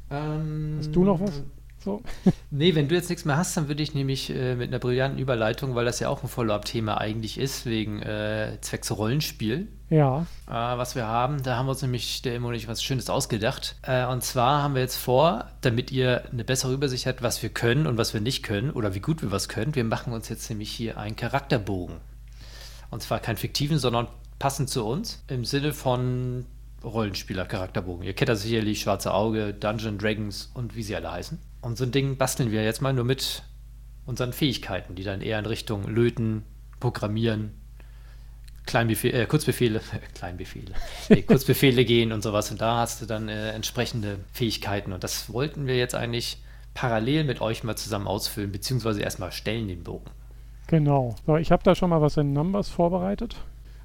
Ähm, 0.10 0.76
Hast 0.80 0.96
du 0.96 1.04
noch 1.04 1.20
was? 1.20 1.44
So. 1.84 2.02
Nee, 2.54 2.76
wenn 2.76 2.90
du 2.90 2.96
jetzt 2.96 3.10
nichts 3.10 3.24
mehr 3.24 3.38
hast, 3.38 3.56
dann 3.56 3.70
würde 3.70 3.82
ich 3.82 3.94
nämlich 3.94 4.30
äh, 4.30 4.56
mit 4.56 4.68
einer 4.68 4.80
brillanten 4.80 5.18
Überleitung, 5.20 5.74
weil 5.74 5.86
das 5.86 6.00
ja 6.02 6.10
auch 6.10 6.22
ein 6.22 6.28
Follow-up-Thema 6.28 6.98
eigentlich 7.00 7.38
ist, 7.38 7.66
wegen 7.66 8.02
äh, 8.02 8.58
zwecks 8.60 8.92
Rollenspiel, 8.92 9.68
Ja. 9.90 10.26
äh, 10.48 10.52
was 10.54 10.96
wir 10.96 11.08
haben. 11.08 11.42
Da 11.44 11.56
haben 11.56 11.68
wir 11.68 11.72
uns 11.72 11.82
nämlich 11.82 12.22
der 12.24 12.36
Immo 12.36 12.50
und 12.50 12.56
ich 12.56 12.68
was 12.68 12.84
Schönes 12.84 13.10
ausgedacht. 13.10 13.78
Äh, 13.84 14.06
und 14.06 14.22
zwar 14.24 14.62
haben 14.62 14.76
wir 14.76 14.82
jetzt 14.82 14.98
vor, 14.98 15.46
damit 15.62 15.92
ihr 15.92 16.24
eine 16.32 16.44
bessere 16.44 16.74
Übersicht 16.74 17.06
habt, 17.06 17.22
was 17.22 17.42
wir 17.42 17.50
können 17.50 17.88
und 17.88 17.98
was 17.98 18.14
wir 18.14 18.20
nicht 18.22 18.44
können 18.44 18.72
oder 18.72 18.94
wie 18.94 19.00
gut 19.00 19.22
wir 19.22 19.32
was 19.32 19.48
können, 19.48 19.74
wir 19.76 19.86
machen 19.86 20.12
uns 20.12 20.28
jetzt 20.28 20.50
nämlich 20.50 20.70
hier 20.72 20.98
einen 20.98 21.16
Charakterbogen. 21.16 21.96
Und 22.90 23.02
zwar 23.02 23.20
keinen 23.20 23.38
fiktiven, 23.38 23.78
sondern 23.80 24.08
passend 24.40 24.70
zu 24.70 24.86
uns 24.86 25.24
im 25.30 25.46
Sinne 25.46 25.72
von 25.72 26.46
Rollenspieler-Charakterbogen. 26.84 28.04
Ihr 28.06 28.14
kennt 28.14 28.28
das 28.30 28.42
sicherlich, 28.42 28.82
Schwarze 28.82 29.14
Auge, 29.14 29.54
Dungeon 29.54 29.98
Dragons 29.98 30.52
und 30.54 30.76
wie 30.76 30.84
sie 30.84 30.96
alle 30.96 31.12
heißen. 31.12 31.40
Und 31.62 31.78
so 31.78 31.84
ein 31.84 31.92
Ding 31.92 32.18
basteln 32.18 32.52
wir 32.52 32.64
jetzt 32.64 32.82
mal 32.82 32.94
nur 32.94 33.06
mit 33.06 33.44
unseren 34.06 34.34
Fähigkeiten, 34.34 34.96
die 34.96 35.04
dann 35.04 35.22
eher 35.22 35.40
in 35.40 35.46
Richtung 35.46 35.88
Löten, 35.88 36.44
Programmieren, 36.80 37.52
Kleinbefehle, 38.66 39.24
äh, 39.24 39.26
Kurzbefehle, 39.26 39.82
Kleinbefehle, 40.16 40.74
nee, 41.10 41.22
Kurzbefehle 41.28 41.86
gehen 41.86 42.12
und 42.12 42.24
sowas. 42.24 42.52
Und 42.52 42.62
da 42.62 42.78
hast 42.78 43.02
du 43.02 43.06
dann 43.06 43.30
äh, 43.30 43.52
entsprechende 43.52 44.20
Fähigkeiten. 44.34 44.94
Und 44.94 45.04
das 45.04 45.32
wollten 45.32 45.68
wir 45.68 45.78
jetzt 45.78 45.96
eigentlich 45.96 46.42
parallel 46.74 47.24
mit 47.26 47.42
euch 47.42 47.64
mal 47.64 47.76
zusammen 47.76 48.08
ausfüllen, 48.08 48.52
beziehungsweise 48.52 49.02
erstmal 49.02 49.32
stellen 49.32 49.68
den 49.68 49.84
Bogen. 49.84 50.10
Genau. 50.68 51.16
So, 51.26 51.36
ich 51.36 51.52
habe 51.52 51.64
da 51.64 51.76
schon 51.76 51.90
mal 51.90 52.02
was 52.02 52.18
in 52.18 52.34
Numbers 52.34 52.70
vorbereitet. 52.70 53.36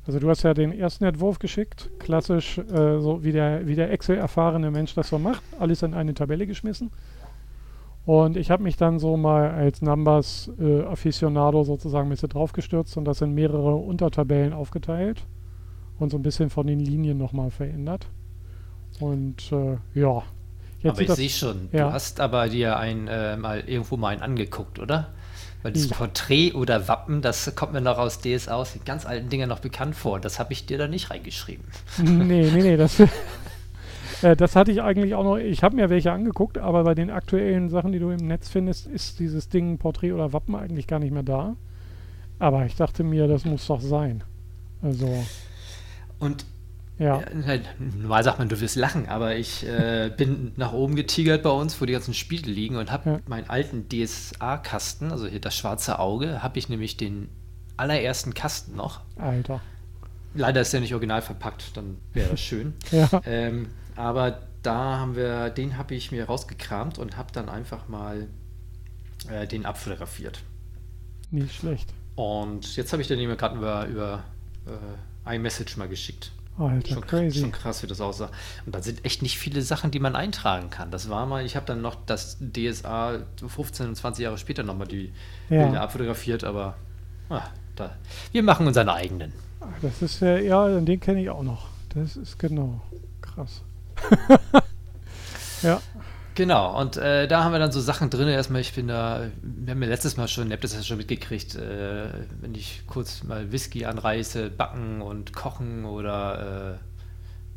Also 0.06 0.21
du 0.21 0.30
hast 0.30 0.45
ja 0.45 0.54
den 0.54 0.71
ersten 0.71 1.04
Entwurf 1.04 1.40
geschickt, 1.40 1.90
klassisch 1.99 2.59
äh, 2.59 3.00
so 3.00 3.25
wie 3.25 3.33
der, 3.33 3.66
wie 3.66 3.75
der 3.75 3.90
Excel-erfahrene 3.90 4.71
Mensch 4.71 4.95
das 4.95 5.09
so 5.09 5.18
macht, 5.18 5.42
alles 5.59 5.83
in 5.83 5.95
eine 5.95 6.14
Tabelle 6.14 6.47
geschmissen. 6.47 6.92
Und 8.06 8.36
ich 8.36 8.52
habe 8.52 8.62
mich 8.62 8.76
dann 8.76 9.00
so 9.00 9.16
mal 9.16 9.50
als 9.50 9.82
Numbers 9.82 10.48
äh, 10.60 10.82
Aficionado 10.82 11.64
sozusagen 11.64 12.06
ein 12.06 12.10
bisschen 12.10 12.28
draufgestürzt 12.28 12.96
und 12.96 13.04
das 13.04 13.20
in 13.20 13.34
mehrere 13.34 13.75
Untertabellen 13.75 14.52
aufgeteilt 14.52 15.26
und 15.98 16.10
so 16.10 16.16
ein 16.16 16.22
bisschen 16.22 16.48
von 16.48 16.68
den 16.68 16.78
Linien 16.78 17.18
nochmal 17.18 17.50
verändert. 17.50 18.06
Und 19.00 19.50
äh, 19.50 19.76
ja, 19.98 20.22
jetzt 20.82 20.92
aber 20.92 21.00
ich 21.00 21.10
sehe 21.10 21.28
schon, 21.28 21.68
ja. 21.72 21.88
du 21.88 21.92
hast 21.92 22.20
aber 22.20 22.48
dir 22.48 22.78
ein, 22.78 23.08
äh, 23.08 23.36
mal 23.36 23.60
irgendwo 23.66 23.97
mal 23.97 24.10
einen 24.10 24.23
angeguckt, 24.23 24.78
oder? 24.78 25.08
Weil 25.62 25.73
dieses 25.73 25.90
Ja. 25.90 25.97
Porträt 25.97 26.52
oder 26.52 26.86
Wappen, 26.86 27.23
das 27.23 27.56
kommt 27.56 27.73
mir 27.73 27.80
noch 27.80 27.99
aus 27.99 28.21
DSA, 28.21 28.54
aus 28.54 28.75
den 28.75 28.84
ganz 28.84 29.04
alten 29.04 29.30
Dingen 29.30 29.49
noch 29.49 29.58
bekannt 29.58 29.97
vor. 29.97 30.21
Das 30.21 30.38
habe 30.38 30.52
ich 30.52 30.64
dir 30.64 30.78
da 30.78 30.86
nicht 30.86 31.10
reingeschrieben. 31.10 31.64
nee, 31.99 32.49
nee, 32.52 32.62
nee, 32.62 32.76
das, 32.76 32.99
äh, 34.23 34.37
das 34.37 34.57
hatte 34.57 34.71
ich 34.73 34.83
eigentlich 34.83 35.15
auch 35.15 35.25
noch. 35.25 35.37
Ich 35.37 35.63
habe 35.63 35.76
mir 35.76 35.91
welche 35.91 36.13
angeguckt, 36.13 36.59
aber 36.59 36.85
bei 36.85 36.95
den 36.95 37.11
aktuellen 37.11 37.69
Sachen, 37.69 37.93
die 37.93 37.99
du 37.99 38.11
im 38.11 38.26
Netz 38.26 38.49
findest, 38.49 38.87
ist 38.87 39.19
dieses 39.19 39.49
Ding 39.49 39.79
Porträt 39.79 40.13
oder 40.13 40.33
Wappen 40.33 40.55
eigentlich 40.55 40.87
gar 40.87 40.99
nicht 40.99 41.13
mehr 41.13 41.23
da. 41.23 41.57
Aber 42.39 42.67
ich 42.67 42.76
dachte 42.76 43.02
mir, 43.05 43.29
das 43.29 43.45
muss 43.45 43.67
doch 43.67 43.81
sein. 43.81 44.23
Also, 44.83 45.25
Und 46.19 46.45
ja. 46.99 47.21
äh, 47.21 47.61
normal 48.02 48.25
sagt 48.25 48.39
man, 48.39 48.49
du 48.49 48.61
wirst 48.61 48.76
lachen, 48.76 49.09
aber 49.09 49.37
ich 49.37 49.67
äh, 49.67 50.11
bin 50.15 50.52
nach 50.57 50.73
oben 50.73 50.97
getigert 50.97 51.43
bei 51.43 51.50
uns, 51.50 51.81
wo 51.81 51.87
die 51.87 51.93
ganzen 51.95 52.15
Spiele 52.15 52.50
liegen 52.50 52.76
und 52.76 52.93
habe 52.93 53.11
Ja. 53.11 53.19
meinen 53.26 53.49
alten 53.49 53.87
DSA-Kasten, 53.89 55.11
also 55.13 55.26
hier 55.26 55.41
das 55.41 55.57
schwarze 55.57 55.99
Auge, 55.99 56.43
habe 56.43 56.59
ich 56.59 56.69
nämlich 56.69 56.97
den 56.97 57.29
allerersten 57.76 58.35
Kasten 58.35 58.76
noch. 58.76 59.00
Alter. 59.17 59.61
Leider 60.35 60.61
ist 60.61 60.73
der 60.73 60.81
nicht 60.81 60.93
original 60.93 61.23
verpackt, 61.23 61.76
dann 61.76 61.97
wäre 62.13 62.31
das 62.31 62.41
schön. 62.41 62.75
Ja. 62.91 63.09
Ähm, 63.26 63.69
aber 63.97 64.43
da 64.63 64.99
haben 64.99 65.17
wir, 65.17 65.50
den 65.50 65.78
habe 65.78 65.95
ich 65.95 66.13
mir 66.13 66.25
rausgekramt 66.26 66.99
und 66.99 67.17
habe 67.17 67.32
dann 67.32 67.49
einfach 67.49 67.89
mal 67.89 68.28
äh, 69.30 69.47
den 69.47 69.65
abfotografiert. 69.67 70.41
Nicht 71.30 71.54
schlecht. 71.56 71.93
Und 72.15 72.76
jetzt 72.76 72.93
habe 72.93 73.02
ich 73.02 73.09
den 73.09 73.19
mir 73.19 73.37
gerade 73.37 73.56
über, 73.56 73.87
über 73.87 74.25
äh, 75.26 75.37
iMessage 75.37 75.76
mal 75.76 75.89
geschickt. 75.89 76.30
Alter, 76.59 76.95
Schon, 76.95 77.06
crazy. 77.06 77.41
schon 77.41 77.52
krass, 77.52 77.82
wie 77.82 77.87
das 77.87 78.00
aussah. 78.00 78.30
Und 78.65 78.75
da 78.75 78.82
sind 78.82 79.04
echt 79.04 79.21
nicht 79.21 79.39
viele 79.39 79.61
Sachen, 79.61 79.91
die 79.91 79.99
man 79.99 80.17
eintragen 80.17 80.71
kann. 80.71 80.91
Das 80.91 81.11
war 81.11 81.26
mal, 81.26 81.45
ich 81.45 81.54
habe 81.54 81.67
dann 81.67 81.82
noch 81.82 81.97
das 82.06 82.39
DSA 82.41 83.19
15 83.47 83.89
und 83.89 83.95
20 83.95 84.23
Jahre 84.23 84.39
später 84.39 84.63
nochmal 84.63 84.87
die 84.87 85.13
Bilder 85.50 85.75
Ja, 85.75 85.80
abfotografiert, 85.82 86.45
aber 86.45 86.76
ah, 87.28 87.43
da, 87.75 87.95
wir 88.32 88.43
machen 88.43 88.67
unseren 88.67 88.89
eigenen. 88.89 89.35
das 89.82 90.00
ist 90.00 90.21
ja, 90.21 90.39
ja, 90.39 90.80
den 90.80 90.99
kenne 90.99 91.21
ich 91.21 91.28
auch 91.28 91.43
noch. 91.43 91.67
Das 91.91 92.17
ist 92.17 92.39
genau 92.39 92.80
krass. 93.21 93.63
ja, 95.63 95.80
Genau, 96.37 96.78
und 96.78 96.99
äh, 96.99 97.26
da 97.26 97.43
haben 97.43 97.52
wir 97.52 97.59
dann 97.59 97.73
so 97.73 97.80
Sachen 97.80 98.11
drin. 98.11 98.28
Erstmal, 98.28 98.61
ich 98.61 98.75
bin 98.75 98.89
da, 98.89 99.30
wir 99.41 99.71
haben 99.71 99.82
ja 99.82 99.89
letztes 99.89 100.19
Mal 100.19 100.28
schon, 100.28 100.49
ihr 100.49 100.52
habt 100.52 100.65
das 100.65 100.75
ja 100.75 100.82
schon 100.82 100.99
mitgekriegt, 100.99 101.54
äh, 101.54 102.09
wenn 102.43 102.54
ich 102.54 102.82
kurz 102.87 103.25
mal 103.25 103.52
Whisky 103.52 103.87
anreiße, 103.87 104.50
backen 104.50 105.00
und 105.00 105.32
kochen 105.32 105.87
oder 105.87 106.78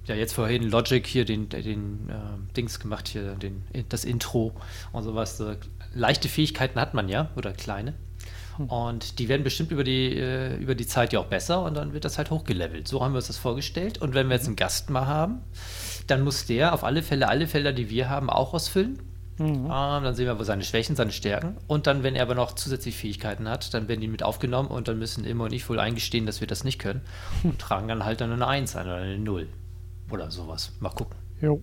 äh, 0.05 0.09
ja, 0.09 0.15
jetzt 0.15 0.31
vorhin 0.31 0.63
Logic 0.63 1.05
hier 1.05 1.25
den, 1.25 1.49
den 1.49 2.09
äh, 2.09 2.55
Dings 2.55 2.79
gemacht, 2.79 3.09
hier 3.09 3.35
den, 3.35 3.65
das 3.89 4.05
Intro 4.05 4.53
und 4.93 5.03
sowas. 5.03 5.37
So 5.37 5.55
leichte 5.93 6.29
Fähigkeiten 6.29 6.79
hat 6.79 6.93
man 6.93 7.09
ja, 7.09 7.31
oder 7.35 7.51
kleine. 7.51 7.95
Und 8.67 9.19
die 9.19 9.27
werden 9.27 9.43
bestimmt 9.43 9.71
über 9.71 9.83
die, 9.83 10.17
äh, 10.17 10.55
über 10.55 10.75
die 10.75 10.87
Zeit 10.87 11.11
ja 11.11 11.19
auch 11.19 11.27
besser 11.27 11.63
und 11.63 11.75
dann 11.75 11.91
wird 11.91 12.05
das 12.05 12.17
halt 12.17 12.29
hochgelevelt. 12.29 12.87
So 12.87 13.03
haben 13.03 13.11
wir 13.11 13.17
uns 13.17 13.27
das 13.27 13.37
vorgestellt. 13.37 13.97
Und 13.97 14.13
wenn 14.13 14.27
wir 14.29 14.35
jetzt 14.35 14.47
einen 14.47 14.55
Gast 14.55 14.89
mal 14.89 15.05
haben, 15.05 15.41
dann 16.09 16.23
muss 16.23 16.45
der 16.45 16.73
auf 16.73 16.83
alle 16.83 17.03
Fälle 17.03 17.27
alle 17.29 17.47
Felder, 17.47 17.73
die 17.73 17.89
wir 17.89 18.09
haben, 18.09 18.29
auch 18.29 18.53
ausfüllen. 18.53 18.99
mhm. 19.37 19.47
Ähm, 19.65 19.67
dann 19.69 20.15
sehen 20.15 20.25
wir, 20.25 20.37
wo 20.39 20.43
seine 20.43 20.63
Schwächen, 20.63 20.95
seine 20.95 21.11
Stärken. 21.11 21.55
Und 21.67 21.87
dann, 21.87 22.03
wenn 22.03 22.15
er 22.15 22.23
aber 22.23 22.35
noch 22.35 22.53
zusätzlich 22.53 22.95
Fähigkeiten 22.95 23.47
hat, 23.47 23.73
dann 23.73 23.87
werden 23.87 24.01
die 24.01 24.07
mit 24.07 24.23
aufgenommen 24.23 24.69
und 24.69 24.87
dann 24.87 24.99
müssen 24.99 25.23
immer 25.25 25.45
und 25.45 25.53
ich 25.53 25.67
wohl 25.69 25.79
eingestehen, 25.79 26.25
dass 26.25 26.41
wir 26.41 26.47
das 26.47 26.63
nicht 26.63 26.79
können. 26.79 27.01
Und 27.43 27.59
tragen 27.59 27.87
dann 27.87 28.05
halt 28.05 28.21
dann 28.21 28.31
eine 28.31 28.45
1 28.47 28.75
ein 28.75 28.85
oder 28.87 28.95
eine 28.97 29.17
0. 29.19 29.47
Oder 30.11 30.31
sowas. 30.31 30.73
Mal 30.79 30.89
gucken. 30.89 31.15
Jo. 31.41 31.61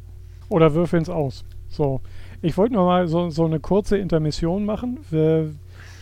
Oder 0.49 0.73
würfeln's 0.75 1.09
aus. 1.09 1.45
So. 1.69 2.01
Ich 2.43 2.57
wollte 2.57 2.75
nur 2.75 2.87
mal 2.87 3.09
so, 3.09 3.31
so 3.31 3.45
eine 3.45 3.59
kurze 3.61 3.97
Intermission 3.99 4.65
machen. 4.65 4.99
Wir, 5.11 5.51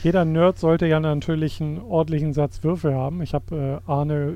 jeder 0.02 0.24
Nerd 0.26 0.58
sollte 0.58 0.86
ja 0.86 1.00
natürlich 1.00 1.60
einen 1.60 1.80
ordentlichen 1.80 2.34
Satz 2.34 2.62
Würfel 2.62 2.94
haben. 2.94 3.22
Ich 3.22 3.32
habe 3.32 3.80
äh, 3.86 3.90
Arne, 3.90 4.34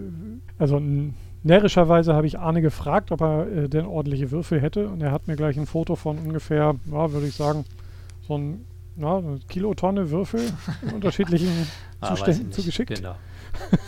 also 0.59 0.79
n- 0.79 1.15
närrischerweise 1.43 2.15
habe 2.15 2.27
ich 2.27 2.39
Arne 2.39 2.61
gefragt, 2.63 3.13
ob 3.13 3.21
er 3.21 3.47
äh, 3.47 3.69
denn 3.69 3.87
ordentliche 3.87 4.31
Würfel 4.31 4.61
hätte. 4.61 4.89
Und 4.89 5.01
er 5.01 5.13
hat 5.13 5.29
mir 5.29 5.37
gleich 5.37 5.57
ein 5.57 5.67
Foto 5.67 5.97
von 5.97 6.19
ungefähr, 6.19 6.75
ja, 6.91 7.13
würde 7.13 7.27
ich 7.27 7.35
sagen, 7.35 7.65
so 8.27 8.37
ein 8.37 8.65
na, 9.01 9.19
eine 9.19 9.39
Kilotonne 9.49 10.11
Würfel 10.11 10.41
in 10.83 10.91
unterschiedlichen 10.91 11.49
Ah, 12.01 12.11
ich 12.13 12.19
Zuständen 12.21 12.47
nicht. 12.47 12.55
zugeschickt. 12.55 12.95
Genau. 12.97 13.15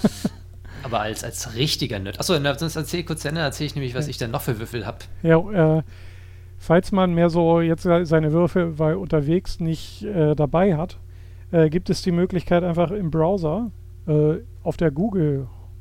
aber 0.83 1.01
als, 1.01 1.23
als 1.23 1.55
richtiger 1.55 1.99
Nerd. 1.99 2.19
Achso, 2.19 2.35
sonst 2.59 2.75
erzähl 2.77 3.05
kurz 3.05 3.23
zu 3.23 3.29
Ende, 3.29 3.41
erzähle 3.41 3.67
ich 3.67 3.75
nämlich, 3.75 3.95
was 3.95 4.07
Ja. 4.07 4.11
ich 4.11 4.19
denn 4.19 4.31
noch 4.33 4.43
für 4.43 4.59
Würfel 4.59 4.87
habe. 4.87 4.99
Ja, 5.23 5.79
äh, 5.79 5.83
falls 6.59 6.91
man 6.93 7.15
mehr 7.15 7.31
so 7.31 7.61
jetzt 7.61 7.83
seine 7.83 8.33
Würfel 8.33 8.79
weil 8.79 8.95
unterwegs 8.97 9.61
nicht 9.61 10.03
äh, 10.05 10.35
dabei 10.35 10.77
hat, 10.77 10.99
äh, 11.53 11.71
gibt 11.71 11.91
es 11.91 12.03
die 12.03 12.13
Möglichkeit 12.13 12.65
einfach 12.65 12.91
im 12.91 13.11
Browser 13.11 13.71
äh, 14.09 14.35
auf 14.63 14.77
der 14.77 14.91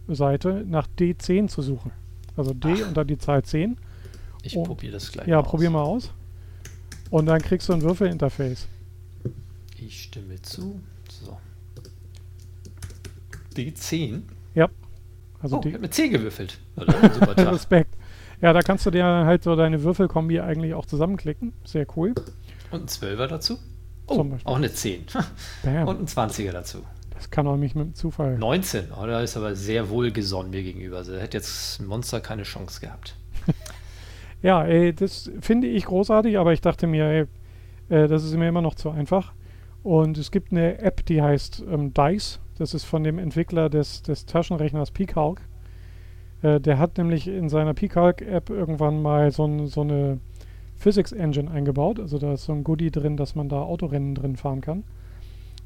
Google-Seite 0.09 0.65
nach 0.67 0.87
D10 0.97 1.47
zu 1.47 1.61
suchen. 1.61 1.91
Also 2.35 2.53
D 2.53 2.73
Ach. 2.83 2.87
und 2.87 2.97
dann 2.97 3.07
die 3.07 3.17
Zahl 3.17 3.43
10. 3.43 3.77
Ich 4.41 4.55
probiere 4.55 4.93
das 4.93 5.11
gleich 5.11 5.27
Ja, 5.27 5.37
mal 5.37 5.43
probier 5.47 5.69
aus. 5.69 5.73
mal 5.73 5.83
aus. 5.83 6.11
Und 7.11 7.25
dann 7.27 7.41
kriegst 7.41 7.69
du 7.69 7.73
ein 7.73 7.81
Würfelinterface. 7.81 8.67
Ich 9.77 10.03
stimme 10.03 10.41
zu. 10.41 10.79
So. 11.09 11.37
D10. 13.55 14.21
Also 15.41 15.59
oh, 15.59 15.61
die, 15.61 15.69
ich 15.69 15.73
hab 15.75 15.81
mit 15.81 15.93
10 15.93 16.11
gewürfelt. 16.11 16.59
Super. 16.75 17.53
Respekt. 17.53 17.95
Ja, 18.41 18.51
da 18.51 18.61
kannst 18.61 18.85
du 18.85 18.91
dir 18.91 19.05
halt 19.05 19.41
so 19.41 19.55
deine 19.55 19.83
Würfelkombi 19.83 20.41
eigentlich 20.41 20.73
auch 20.73 20.85
zusammenklicken. 20.85 21.53
Sehr 21.63 21.87
cool. 21.95 22.13
Und 22.71 22.81
ein 22.81 22.87
12er 22.87 23.27
dazu. 23.27 23.57
Oh, 24.07 24.25
auch 24.43 24.57
eine 24.57 24.69
10. 24.69 25.05
Bam. 25.63 25.87
Und 25.87 26.01
ein 26.01 26.07
20er 26.07 26.51
dazu. 26.51 26.79
Das 27.19 27.29
kann 27.29 27.45
auch 27.47 27.57
nicht 27.57 27.75
mit 27.75 27.85
dem 27.85 27.95
Zufall. 27.95 28.37
19. 28.37 28.93
Oh, 28.97 29.05
da 29.05 29.19
ist 29.19 29.35
aber 29.35 29.53
sehr 29.53 29.89
wohlgesonnen 29.89 30.51
mir 30.51 30.63
gegenüber. 30.63 30.97
Also 30.97 31.17
hätte 31.17 31.35
jetzt 31.35 31.81
ein 31.81 31.85
Monster 31.85 32.21
keine 32.21 32.43
Chance 32.43 32.79
gehabt. 32.81 33.15
Ja, 34.41 34.63
ey, 34.63 34.93
das 34.93 35.29
finde 35.41 35.67
ich 35.67 35.83
großartig, 35.83 36.37
aber 36.37 36.53
ich 36.53 36.61
dachte 36.61 36.87
mir, 36.87 37.03
ey, 37.03 37.25
äh, 37.89 38.07
das 38.07 38.23
ist 38.23 38.37
mir 38.37 38.47
immer 38.47 38.61
noch 38.61 38.75
zu 38.75 38.89
einfach. 38.89 39.33
Und 39.83 40.17
es 40.17 40.31
gibt 40.31 40.53
eine 40.53 40.79
App, 40.79 41.05
die 41.07 41.21
heißt 41.21 41.65
ähm, 41.69 41.93
Dice. 41.93 42.39
Das 42.57 42.73
ist 42.73 42.85
von 42.85 43.03
dem 43.03 43.19
Entwickler 43.19 43.69
des, 43.69 44.01
des 44.01 44.25
Taschenrechners 44.25 44.91
Peacock. 44.91 45.41
Äh, 46.41 46.61
der 46.61 46.77
hat 46.77 46.97
nämlich 46.97 47.27
in 47.27 47.49
seiner 47.49 47.73
Peacock-App 47.73 48.49
irgendwann 48.49 49.01
mal 49.01 49.29
so, 49.33 49.43
ein, 49.43 49.67
so 49.67 49.81
eine 49.81 50.21
Physics 50.77 51.11
Engine 51.11 51.51
eingebaut. 51.51 51.99
Also 51.99 52.17
da 52.17 52.31
ist 52.31 52.45
so 52.45 52.53
ein 52.53 52.63
Goodie 52.63 52.91
drin, 52.91 53.17
dass 53.17 53.35
man 53.35 53.49
da 53.49 53.61
Autorennen 53.61 54.15
drin 54.15 54.37
fahren 54.37 54.61
kann. 54.61 54.85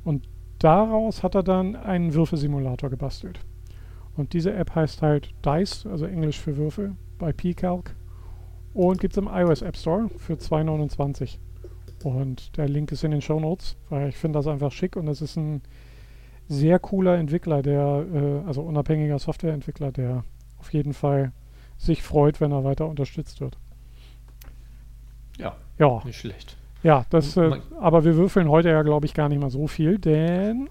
Und 0.04 0.28
daraus 0.64 1.24
hat 1.24 1.36
er 1.36 1.44
dann 1.44 1.76
einen 1.76 2.14
Würfelsimulator 2.14 2.90
gebastelt. 2.90 3.40
Und 4.16 4.34
diese 4.34 4.54
App 4.54 4.76
heißt 4.76 5.02
halt 5.02 5.34
Dice, 5.46 5.86
also 5.88 6.06
Englisch 6.06 6.40
für 6.40 6.58
Würfel, 6.58 6.96
bei 7.18 7.34
Peacock. 7.34 7.96
Und 8.74 9.00
gibt 9.00 9.14
es 9.14 9.18
im 9.18 9.30
iOS 9.32 9.62
App 9.62 9.76
Store 9.76 10.10
für 10.18 10.34
2,29. 10.34 11.38
Und 12.04 12.58
der 12.58 12.68
Link 12.68 12.92
ist 12.92 13.04
in 13.04 13.12
den 13.12 13.22
Show 13.22 13.40
Notes, 13.40 13.78
weil 13.90 14.10
ich 14.10 14.18
finde 14.18 14.40
das 14.40 14.48
einfach 14.48 14.72
schick 14.72 14.96
und 14.96 15.06
das 15.06 15.22
ist 15.22 15.38
ein 15.38 15.62
sehr 16.48 16.80
cooler 16.80 17.18
Entwickler, 17.18 17.62
der, 17.62 18.06
äh, 18.14 18.48
also 18.48 18.62
unabhängiger 18.62 19.20
Softwareentwickler, 19.20 19.92
der 19.92 20.24
auf 20.60 20.74
jeden 20.74 20.94
Fall 20.94 21.32
sich 21.78 22.04
freut, 22.04 22.42
wenn 22.42 22.52
er 22.52 22.64
weiter 22.64 22.88
unterstützt 22.88 23.42
wird. 23.42 23.58
Ja, 25.38 25.56
Ja, 25.80 26.02
nicht 26.06 26.20
schlecht. 26.20 26.58
Ja, 26.84 27.06
das, 27.10 27.36
äh, 27.38 27.60
aber 27.80 28.04
wir 28.04 28.16
würfeln 28.16 28.50
heute 28.50 28.70
ja, 28.70 28.82
glaube 28.84 29.06
ich, 29.06 29.14
gar 29.14 29.30
nicht 29.30 29.40
mal 29.42 29.50
so 29.50 29.68
viel, 29.68 29.98
denn 29.98 30.70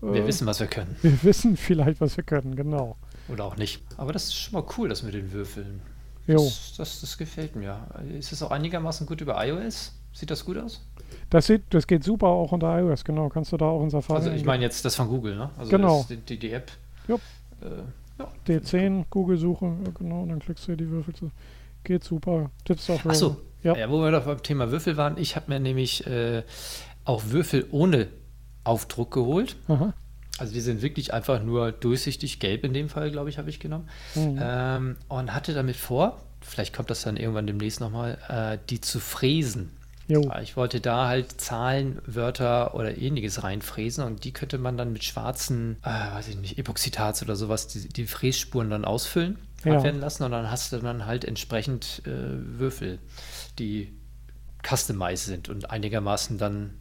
Wir 0.00 0.22
äh, 0.22 0.26
wissen, 0.26 0.46
was 0.46 0.60
wir 0.60 0.66
können. 0.68 0.96
wir 1.02 1.22
wissen 1.22 1.56
vielleicht, 1.56 2.00
was 2.00 2.16
wir 2.16 2.24
können, 2.24 2.56
genau. 2.56 2.96
Oder 3.28 3.44
auch 3.44 3.56
nicht. 3.56 3.82
Aber 3.96 4.12
das 4.12 4.24
ist 4.24 4.34
schon 4.36 4.54
mal 4.54 4.64
cool, 4.78 4.88
das 4.88 5.02
mit 5.02 5.14
den 5.14 5.32
Würfeln. 5.32 5.80
Jo. 6.26 6.36
Das, 6.36 6.74
das, 6.76 7.00
das 7.00 7.18
gefällt 7.18 7.56
mir. 7.56 7.78
Ist 8.18 8.32
es 8.32 8.42
auch 8.42 8.50
einigermaßen 8.50 9.06
gut 9.06 9.20
über 9.20 9.44
iOS? 9.46 9.94
Sieht 10.12 10.30
das 10.30 10.44
gut 10.44 10.58
aus? 10.58 10.84
Das, 11.30 11.46
sieht, 11.46 11.62
das 11.70 11.86
geht 11.86 12.04
super 12.04 12.26
auch 12.28 12.52
unter 12.52 12.78
iOS, 12.78 13.04
genau. 13.04 13.28
Kannst 13.28 13.52
du 13.52 13.56
da 13.56 13.66
auch 13.66 13.82
in 13.82 13.90
Safari 13.90 14.18
Also 14.18 14.30
ich 14.30 14.44
meine 14.44 14.62
jetzt 14.62 14.84
das 14.84 14.94
von 14.96 15.08
Google, 15.08 15.36
ne? 15.36 15.50
Also 15.58 15.70
Genau. 15.70 16.04
das, 16.08 16.18
die, 16.26 16.38
die, 16.38 16.52
App. 16.52 16.70
Jupp. 17.06 17.20
Äh, 17.60 17.66
ja. 18.18 18.28
D10, 18.46 19.04
Google-Suche, 19.10 19.72
genau, 19.98 20.22
und 20.22 20.30
dann 20.30 20.38
klickst 20.40 20.64
du 20.64 20.72
hier 20.72 20.76
die 20.76 20.90
Würfel 20.90 21.14
zu. 21.14 21.30
Geht 21.84 22.02
super. 22.04 22.50
Tipps 22.64 22.90
auf 22.90 23.00
Ach 23.06 23.14
so. 23.14 23.36
Ja. 23.62 23.76
Ja. 23.76 23.90
wo 23.90 24.00
wir 24.02 24.10
doch 24.10 24.24
beim 24.24 24.42
Thema 24.42 24.70
Würfel 24.70 24.96
waren, 24.96 25.18
ich 25.18 25.36
habe 25.36 25.50
mir 25.50 25.60
nämlich 25.60 26.06
äh, 26.06 26.42
auch 27.04 27.24
Würfel 27.26 27.66
ohne 27.70 28.08
Aufdruck 28.64 29.12
geholt. 29.12 29.56
Aha. 29.68 29.94
Also 30.38 30.52
die 30.52 30.60
sind 30.60 30.82
wirklich 30.82 31.12
einfach 31.12 31.42
nur 31.42 31.72
durchsichtig 31.72 32.38
gelb 32.38 32.64
in 32.64 32.72
dem 32.72 32.88
Fall, 32.88 33.10
glaube 33.10 33.28
ich, 33.28 33.38
habe 33.38 33.50
ich 33.50 33.58
genommen. 33.58 33.88
Mhm. 34.14 34.38
Ähm, 34.40 34.96
und 35.08 35.34
hatte 35.34 35.52
damit 35.52 35.76
vor, 35.76 36.20
vielleicht 36.40 36.74
kommt 36.74 36.90
das 36.90 37.02
dann 37.02 37.16
irgendwann 37.16 37.46
demnächst 37.46 37.80
nochmal, 37.80 38.18
äh, 38.28 38.58
die 38.70 38.80
zu 38.80 39.00
fräsen. 39.00 39.70
Jo. 40.06 40.30
Ich 40.42 40.56
wollte 40.56 40.80
da 40.80 41.06
halt 41.06 41.38
Zahlen, 41.38 42.00
Wörter 42.06 42.74
oder 42.74 42.96
ähnliches 42.96 43.42
reinfräsen 43.42 44.04
und 44.04 44.24
die 44.24 44.32
könnte 44.32 44.56
man 44.56 44.78
dann 44.78 44.92
mit 44.92 45.04
schwarzen, 45.04 45.76
äh, 45.82 45.88
weiß 45.88 46.28
ich 46.28 46.36
nicht, 46.36 46.58
Epoxidharz 46.58 47.20
oder 47.20 47.36
sowas, 47.36 47.68
die, 47.68 47.88
die 47.88 48.06
Frässpuren 48.06 48.70
dann 48.70 48.86
ausfüllen, 48.86 49.38
Ja. 49.64 49.76
abwerten 49.76 50.00
lassen 50.00 50.22
und 50.24 50.30
dann 50.32 50.50
hast 50.50 50.72
du 50.72 50.78
dann 50.78 51.06
halt 51.06 51.24
entsprechend 51.24 52.02
äh, 52.06 52.10
Würfel, 52.58 52.98
die 53.58 53.92
customized 54.66 55.26
sind 55.26 55.48
und 55.48 55.70
einigermaßen 55.70 56.38
dann 56.38 56.74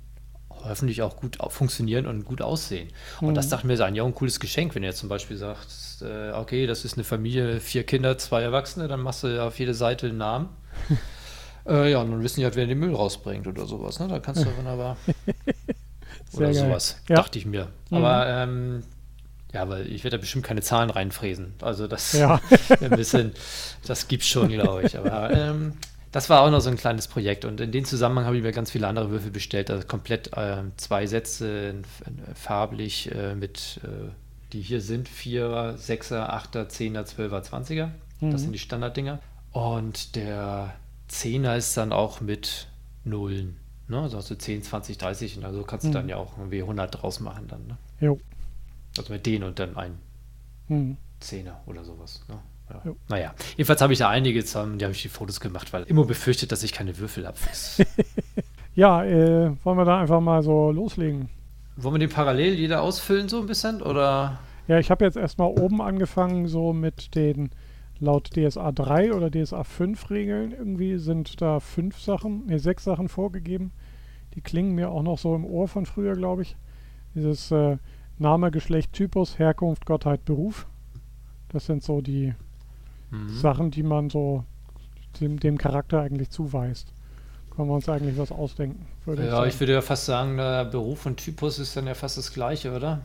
hoffentlich 0.49 1.01
auch 1.03 1.15
gut 1.17 1.37
funktionieren 1.49 2.07
und 2.07 2.25
gut 2.25 2.41
aussehen. 2.41 2.89
Und 3.21 3.35
das 3.35 3.45
Mhm. 3.45 3.49
dachte 3.51 3.61
ich 3.61 3.67
mir, 3.67 3.73
ist 3.75 3.81
eigentlich 3.81 4.01
auch 4.01 4.07
ein 4.07 4.15
cooles 4.15 4.39
Geschenk, 4.39 4.73
wenn 4.75 4.83
jetzt 4.83 4.97
zum 4.99 5.07
Beispiel 5.09 5.37
sagst, 5.37 6.01
äh, 6.01 6.31
okay, 6.31 6.65
das 6.67 6.83
ist 6.85 6.95
eine 6.95 7.03
Familie, 7.03 7.59
vier 7.59 7.83
Kinder, 7.83 8.17
zwei 8.17 8.41
Erwachsene, 8.41 8.87
dann 8.87 8.99
machst 9.01 9.23
du 9.23 9.41
auf 9.43 9.59
jede 9.59 9.73
Seite 9.75 10.07
einen 10.07 10.17
Namen. 10.17 10.49
äh, 11.67 11.91
ja, 11.91 12.01
und 12.01 12.11
dann 12.11 12.23
wissen 12.23 12.39
die 12.39 12.45
halt, 12.45 12.55
wer 12.55 12.65
den 12.65 12.79
Müll 12.79 12.93
rausbringt 12.95 13.47
oder 13.47 13.65
sowas. 13.67 13.99
Ne? 13.99 14.07
Da 14.07 14.19
kannst 14.19 14.45
du 14.45 14.47
wunderbar. 14.57 14.97
Oder 16.33 16.47
geil. 16.47 16.53
sowas, 16.55 17.01
Ja. 17.07 17.15
dachte 17.17 17.37
ich 17.39 17.45
mir. 17.45 17.67
Mhm. 17.91 17.97
Aber 17.97 18.27
ähm, 18.27 18.83
ja, 19.57 19.67
weil 19.69 19.87
ich 19.91 20.03
werde 20.03 20.17
da 20.17 20.21
bestimmt 20.21 20.45
keine 20.45 20.61
Zahlen 20.61 20.89
reinfräsen. 20.89 21.53
Also 21.61 21.87
das 21.87 22.13
Ja. 22.13 22.39
ein 22.81 22.91
bisschen, 22.91 23.33
das 23.85 24.07
gibt's 24.07 24.27
schon, 24.27 24.49
glaube 24.49 24.83
ich. 24.83 24.97
Aber 24.97 25.31
ähm, 25.31 25.73
das 26.11 26.29
war 26.29 26.41
auch 26.41 26.51
noch 26.51 26.61
so 26.61 26.69
ein 26.69 26.77
kleines 26.77 27.07
Projekt. 27.07 27.43
Und 27.43 27.59
in 27.59 27.71
dem 27.71 27.83
Zusammenhang 27.85 28.25
habe 28.25 28.37
ich 28.37 28.43
mir 28.43 28.51
ganz 28.51 28.71
viele 28.71 28.87
andere 28.87 29.09
Würfel 29.09 29.31
bestellt. 29.31 29.71
Also 29.71 29.85
komplett 29.87 30.29
ähm, 30.35 30.71
zwei 30.77 31.07
Sätze 31.07 31.73
farblich 32.35 33.11
äh, 33.13 33.35
mit, 33.35 33.79
äh, 33.83 34.09
die 34.53 34.61
hier 34.61 34.81
sind: 34.81 35.09
Vierer, 35.09 35.77
Sechser, 35.77 36.33
Achter, 36.33 36.69
Zehner, 36.69 37.05
Zwölfer, 37.05 37.43
Zwanziger. 37.43 37.91
Mhm. 38.19 38.31
Das 38.31 38.41
sind 38.41 38.51
die 38.51 38.59
Standarddinger. 38.59 39.19
Und 39.51 40.15
der 40.15 40.73
Zehner 41.07 41.55
ist 41.55 41.75
dann 41.77 41.91
auch 41.91 42.21
mit 42.21 42.67
Nullen. 43.03 43.57
Ne? 43.87 44.01
Also 44.01 44.17
hast 44.17 44.29
du 44.29 44.35
10, 44.37 44.63
20, 44.63 44.97
30 44.97 45.37
und 45.37 45.45
also 45.45 45.63
kannst 45.63 45.85
du 45.85 45.89
Mhm. 45.89 45.93
dann 45.93 46.09
ja 46.09 46.17
auch 46.17 46.37
irgendwie 46.37 46.61
100 46.61 47.01
draus 47.01 47.19
machen 47.21 47.47
dann. 47.47 47.65
Ne? 47.67 47.77
Jo. 48.01 48.19
Also 48.99 49.13
mit 49.13 49.25
denen 49.25 49.43
und 49.43 49.59
dann 49.59 49.75
ein 49.77 49.97
Mhm. 50.69 50.97
Zehner 51.19 51.61
oder 51.65 51.83
sowas. 51.85 52.25
Ne? 52.27 52.37
Ja. 52.69 52.93
Naja, 53.07 53.33
jedenfalls 53.55 53.81
habe 53.81 53.93
ich 53.93 53.99
da 53.99 54.09
einige 54.09 54.43
zusammen, 54.43 54.77
die 54.77 54.83
habe 54.85 54.93
ich 54.93 55.01
die 55.01 55.07
Fotos 55.07 55.39
gemacht, 55.39 55.71
weil 55.71 55.83
immer 55.83 56.03
befürchtet, 56.03 56.51
dass 56.51 56.63
ich 56.63 56.73
keine 56.73 56.97
Würfel 56.97 57.25
habe. 57.25 57.37
Ja, 58.75 59.03
äh, 59.03 59.51
wollen 59.63 59.77
wir 59.79 59.85
da 59.85 59.99
einfach 59.99 60.21
mal 60.21 60.43
so 60.43 60.69
loslegen? 60.71 61.29
Wollen 61.77 61.95
wir 61.95 61.99
den 61.99 62.11
parallel 62.11 62.53
jeder 62.53 62.83
ausfüllen 62.83 63.27
so 63.27 63.39
ein 63.39 63.47
bisschen? 63.47 63.81
Oder? 63.81 64.37
Ja, 64.67 64.77
ich 64.77 64.91
habe 64.91 65.03
jetzt 65.03 65.17
erstmal 65.17 65.47
oben 65.49 65.81
angefangen, 65.81 66.47
so 66.47 66.73
mit 66.73 67.15
den 67.15 67.49
laut 67.99 68.29
DSA 68.35 68.71
3 68.71 69.13
oder 69.13 69.31
DSA 69.31 69.63
5 69.63 70.11
Regeln. 70.11 70.51
Irgendwie 70.51 70.99
sind 70.99 71.41
da 71.41 71.59
fünf 71.59 71.99
Sachen, 71.99 72.45
ne, 72.45 72.59
sechs 72.59 72.83
Sachen 72.83 73.09
vorgegeben. 73.09 73.71
Die 74.35 74.41
klingen 74.41 74.75
mir 74.75 74.91
auch 74.91 75.01
noch 75.01 75.17
so 75.17 75.33
im 75.35 75.43
Ohr 75.45 75.67
von 75.67 75.87
früher, 75.87 76.13
glaube 76.15 76.43
ich. 76.43 76.55
Dieses 77.15 77.49
äh, 77.49 77.77
Name, 78.19 78.51
Geschlecht, 78.51 78.93
Typus, 78.93 79.37
Herkunft, 79.39 79.85
Gottheit, 79.85 80.25
Beruf. 80.25 80.67
Das 81.49 81.65
sind 81.65 81.83
so 81.83 82.01
die 82.01 82.33
Mhm. 83.11 83.29
Sachen, 83.29 83.71
die 83.71 83.83
man 83.83 84.09
so 84.09 84.43
dem, 85.19 85.39
dem 85.39 85.57
Charakter 85.57 86.01
eigentlich 86.01 86.29
zuweist. 86.29 86.93
Können 87.55 87.69
wir 87.69 87.75
uns 87.75 87.89
eigentlich 87.89 88.17
was 88.17 88.31
ausdenken, 88.31 88.85
würde 89.05 89.23
ich 89.23 89.29
Ja, 89.29 89.37
sagen. 89.37 89.49
ich 89.49 89.59
würde 89.59 89.73
ja 89.73 89.81
fast 89.81 90.05
sagen, 90.05 90.37
der 90.37 90.65
Beruf 90.65 91.05
und 91.05 91.17
Typus 91.17 91.59
ist 91.59 91.75
dann 91.75 91.87
ja 91.87 91.93
fast 91.95 92.17
das 92.17 92.33
gleiche, 92.33 92.73
oder? 92.75 93.01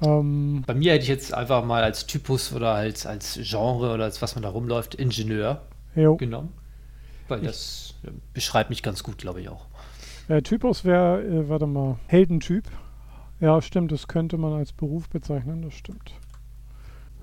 ähm, 0.00 0.64
Bei 0.66 0.74
mir 0.74 0.92
hätte 0.92 1.02
ich 1.02 1.08
jetzt 1.08 1.32
einfach 1.34 1.64
mal 1.64 1.82
als 1.82 2.06
Typus 2.06 2.52
oder 2.52 2.72
als, 2.74 3.06
als 3.06 3.38
Genre 3.42 3.92
oder 3.94 4.04
als 4.04 4.22
was 4.22 4.34
man 4.34 4.42
da 4.42 4.48
rumläuft, 4.50 4.94
Ingenieur 4.94 5.62
jo. 5.94 6.16
genommen. 6.16 6.52
Weil 7.28 7.40
Ich- 7.40 7.46
das 7.46 7.94
äh, 8.04 8.10
beschreibt 8.34 8.70
mich 8.70 8.82
ganz 8.82 9.02
gut, 9.02 9.18
glaube 9.18 9.40
ich 9.40 9.48
auch. 9.48 9.66
Äh, 10.28 10.42
Typus 10.42 10.84
wäre, 10.84 11.22
äh, 11.22 11.48
warte 11.48 11.66
mal, 11.66 11.98
Heldentyp. 12.06 12.64
Ja, 13.42 13.60
stimmt, 13.60 13.90
das 13.90 14.06
könnte 14.06 14.38
man 14.38 14.52
als 14.52 14.72
Beruf 14.72 15.08
bezeichnen, 15.08 15.62
das 15.62 15.74
stimmt. 15.74 16.12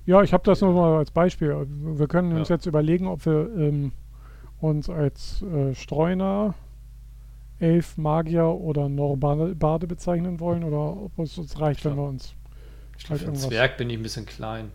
Ja, 0.06 0.21
ich 0.23 0.34
habe 0.34 0.43
das 0.43 0.60
nur 0.60 0.73
mal 0.73 0.97
als 0.97 1.12
Beispiel. 1.12 1.56
Wir 1.69 2.08
können 2.10 2.34
uns 2.34 2.49
Ja. 2.49 2.56
jetzt 2.56 2.65
überlegen, 2.65 3.08
ob 3.08 3.25
wir 3.25 3.49
ähm, 3.56 3.93
uns 4.60 4.89
als 4.89 5.41
äh, 5.41 5.73
Streuner, 5.73 6.54
Elf, 7.60 7.95
Magier 7.97 8.43
oder 8.47 8.89
Norbade 8.89 9.88
bezeichnen 9.88 10.41
wollen 10.41 10.65
oder 10.65 10.97
ob 10.97 11.17
es 11.17 11.38
uns 11.38 11.62
reicht, 11.62 11.86
wenn 11.86 11.93
Klar. 11.93 12.06
wir 12.08 12.10
uns 12.10 12.36
Ich 12.97 13.10
Halt 13.10 13.21
Für. 13.21 13.32
Zwerg 13.32 13.78
bin 13.78 13.89
ich 13.89 13.95
ein 13.97 14.04
bisschen 14.04 14.25
klein. 14.25 14.71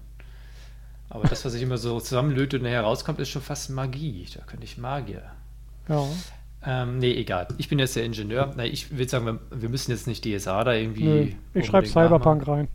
Aber 1.14 1.28
das, 1.28 1.44
was 1.44 1.54
ich 1.54 1.62
immer 1.62 1.78
so 1.78 2.00
zusammenlöte 2.00 2.56
und 2.58 2.64
nachher 2.64 2.82
rauskommt, 2.82 3.20
ist 3.20 3.28
schon 3.30 3.40
fast 3.40 3.70
Magie. 3.70 4.26
Da 4.36 4.44
könnte 4.44 4.64
ich 4.64 4.76
Magier. 4.76 5.22
ja. 5.88 6.04
Ähm, 6.66 6.98
nee, 6.98 7.12
egal. 7.12 7.46
Ich 7.58 7.68
bin 7.68 7.78
jetzt 7.78 7.94
der 7.94 8.04
Ingenieur. 8.04 8.52
Na, 8.56 8.64
ich 8.64 8.90
würde 8.90 9.06
sagen, 9.08 9.26
wir, 9.26 9.38
wir 9.50 9.68
müssen 9.68 9.90
jetzt 9.90 10.06
nicht 10.06 10.24
DSA 10.24 10.64
da 10.64 10.72
irgendwie. 10.72 11.04
Nö, 11.04 11.28
ich 11.60 11.66
schreibe 11.66 11.86
Cyberpunk 11.86 12.40
nachmachen. 12.40 12.60
rein. 12.60 12.68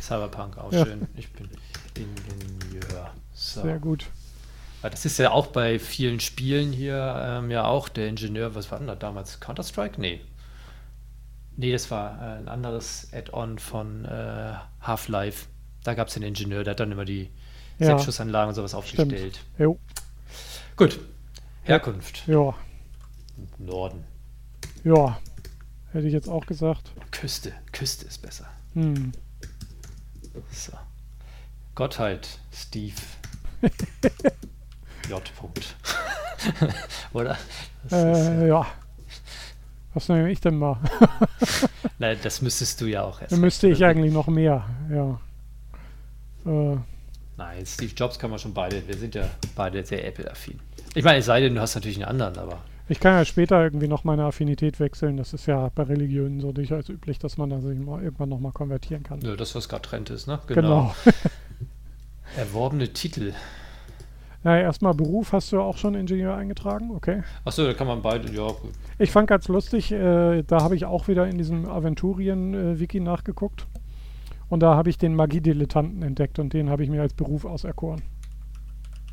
Cyberpunk, 0.00 0.56
auch 0.56 0.72
Ja. 0.72 0.86
schön. 0.86 1.06
Ich 1.16 1.30
bin 1.32 1.46
Ingenieur. 1.94 3.10
So. 3.34 3.60
Sehr 3.62 3.78
gut. 3.78 4.06
Ja, 4.82 4.88
Das 4.88 5.04
ist 5.04 5.18
ja 5.18 5.32
auch 5.32 5.48
bei 5.48 5.78
vielen 5.78 6.18
Spielen 6.20 6.72
hier 6.72 7.14
ähm, 7.24 7.50
ja 7.50 7.66
auch 7.66 7.90
der 7.90 8.08
Ingenieur. 8.08 8.54
Was 8.54 8.70
war 8.70 8.78
denn 8.78 8.86
da 8.88 8.94
damals? 8.94 9.38
Counter-Strike? 9.38 10.00
Nee. 10.00 10.20
Nee, 11.56 11.72
das 11.72 11.90
war 11.90 12.18
äh, 12.20 12.38
ein 12.38 12.48
anderes 12.48 13.08
Add-on 13.12 13.58
von 13.58 14.06
äh, 14.06 14.54
Half-Life. 14.80 15.46
Da 15.84 15.92
gab 15.94 16.08
es 16.08 16.14
den 16.14 16.22
Ingenieur, 16.22 16.64
der 16.64 16.70
hat 16.72 16.80
dann 16.80 16.90
immer 16.92 17.04
die 17.04 17.28
Ja. 17.78 17.86
Selbstschussanlagen 17.86 18.48
und 18.50 18.54
sowas 18.54 18.70
Stimmt. 18.70 19.12
aufgestellt. 19.12 19.40
Jo. 19.58 19.78
Gut. 20.76 20.98
Herkunft. 21.64 22.26
Ja. 22.26 22.54
Norden. 23.58 24.04
Ja. 24.84 25.18
Hätte 25.92 26.06
ich 26.06 26.12
jetzt 26.12 26.28
auch 26.28 26.46
gesagt. 26.46 26.92
Küste. 27.10 27.52
Küste 27.72 28.06
ist 28.06 28.22
besser. 28.22 28.46
Hm. 28.74 29.12
So. 30.50 30.72
Gottheit, 31.74 32.38
Steve. 32.52 32.94
J. 35.08 35.22
Punkt. 35.36 35.76
Oder? 37.12 37.38
Ist, 37.84 37.92
Äh, 37.92 38.48
ja. 38.48 38.66
Was 39.94 40.08
nehme 40.08 40.30
ich 40.30 40.40
denn 40.40 40.58
mal? 40.58 40.78
nein, 41.98 42.18
das 42.22 42.42
müsstest 42.42 42.80
du 42.80 42.86
ja 42.86 43.02
auch 43.02 43.20
erst. 43.20 43.32
Dann 43.32 43.40
müsste 43.40 43.68
ich 43.68 43.82
eigentlich 43.84 44.12
noch 44.12 44.26
mehr. 44.26 44.64
Ja. 44.90 45.20
Äh, 46.44 46.76
Nein, 47.36 47.66
Steve 47.66 47.92
Jobs 47.94 48.18
kann 48.18 48.30
man 48.30 48.38
schon 48.38 48.54
beide. 48.54 48.86
Wir 48.86 48.96
sind 48.96 49.14
ja 49.14 49.28
beide 49.54 49.84
sehr 49.84 50.06
Apple-affin. 50.06 50.58
Ich 50.94 51.04
meine, 51.04 51.18
es 51.18 51.26
sei 51.26 51.40
denn, 51.40 51.54
du 51.54 51.60
hast 51.60 51.74
natürlich 51.74 51.98
einen 51.98 52.08
anderen, 52.20 52.38
aber 52.38 52.62
ich 52.88 53.00
kann 53.00 53.14
ja 53.14 53.24
später 53.24 53.62
irgendwie 53.62 53.88
noch 53.88 54.04
meine 54.04 54.24
Affinität 54.24 54.78
wechseln. 54.78 55.16
Das 55.16 55.32
ist 55.32 55.46
ja 55.46 55.70
bei 55.74 55.82
Religionen 55.82 56.40
so 56.40 56.52
durchaus 56.52 56.88
üblich, 56.88 57.18
dass 57.18 57.36
man 57.36 57.50
da 57.50 57.60
sich 57.60 57.78
mal 57.78 58.02
irgendwann 58.02 58.28
nochmal 58.28 58.52
konvertieren 58.52 59.02
kann. 59.02 59.18
nö, 59.18 59.36
das, 59.36 59.54
was 59.56 59.68
gerade 59.68 59.82
Trend 59.82 60.10
ist, 60.10 60.28
ne? 60.28 60.38
Genau. 60.46 60.94
Erworbene 62.36 62.92
Titel. 62.92 63.32
Na, 64.44 64.60
erstmal 64.60 64.94
Beruf 64.94 65.32
hast 65.32 65.50
du 65.50 65.60
auch 65.60 65.76
schon 65.76 65.96
Ingenieur 65.96 66.36
eingetragen, 66.36 66.92
okay. 66.92 67.24
Achso, 67.44 67.64
da 67.64 67.74
kann 67.74 67.88
man 67.88 68.02
beide, 68.02 68.32
ja, 68.32 68.46
gut. 68.46 68.70
Ich 68.98 69.10
fand 69.10 69.26
ganz 69.26 69.48
lustig, 69.48 69.90
äh, 69.90 70.42
da 70.42 70.62
habe 70.62 70.76
ich 70.76 70.84
auch 70.84 71.08
wieder 71.08 71.26
in 71.26 71.38
diesem 71.38 71.68
Aventurien-Wiki 71.68 73.00
nachgeguckt. 73.00 73.66
Und 74.48 74.60
da 74.60 74.76
habe 74.76 74.90
ich 74.90 74.98
den 74.98 75.14
Magiedilettanten 75.14 76.02
entdeckt 76.02 76.38
und 76.38 76.52
den 76.52 76.70
habe 76.70 76.84
ich 76.84 76.90
mir 76.90 77.02
als 77.02 77.14
Beruf 77.14 77.44
auserkoren. 77.44 78.02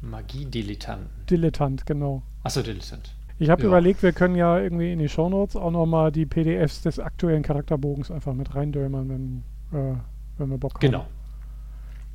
Magie-Dilettanten. 0.02 1.08
Dilettant, 1.30 1.86
genau. 1.86 2.22
Achso, 2.44 2.62
Dilettant. 2.62 3.16
Ich 3.40 3.50
habe 3.50 3.62
Ja. 3.64 3.68
überlegt, 3.70 4.04
wir 4.04 4.12
können 4.12 4.36
ja 4.36 4.60
irgendwie 4.60 4.92
in 4.92 5.00
die 5.00 5.10
Shownotes 5.10 5.56
auch 5.56 5.72
nochmal 5.72 6.12
die 6.12 6.26
PDFs 6.26 6.82
des 6.82 7.00
aktuellen 7.00 7.42
Charakterbogens 7.42 8.12
einfach 8.12 8.34
mit 8.34 8.54
reindömern, 8.54 9.10
wenn, 9.10 9.44
äh, 9.80 9.96
wenn 10.38 10.50
wir 10.50 10.58
Bock 10.58 10.76
haben. 10.76 10.82
Genau. 10.82 11.06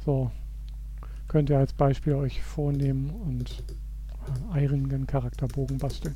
So. 0.05 0.31
Könnt 1.27 1.51
ihr 1.51 1.59
als 1.59 1.73
Beispiel 1.73 2.15
euch 2.15 2.43
vornehmen 2.43 3.11
und 3.11 3.65
einen 4.27 4.53
eirigen 4.53 5.07
Charakterbogen 5.07 5.79
basteln. 5.79 6.15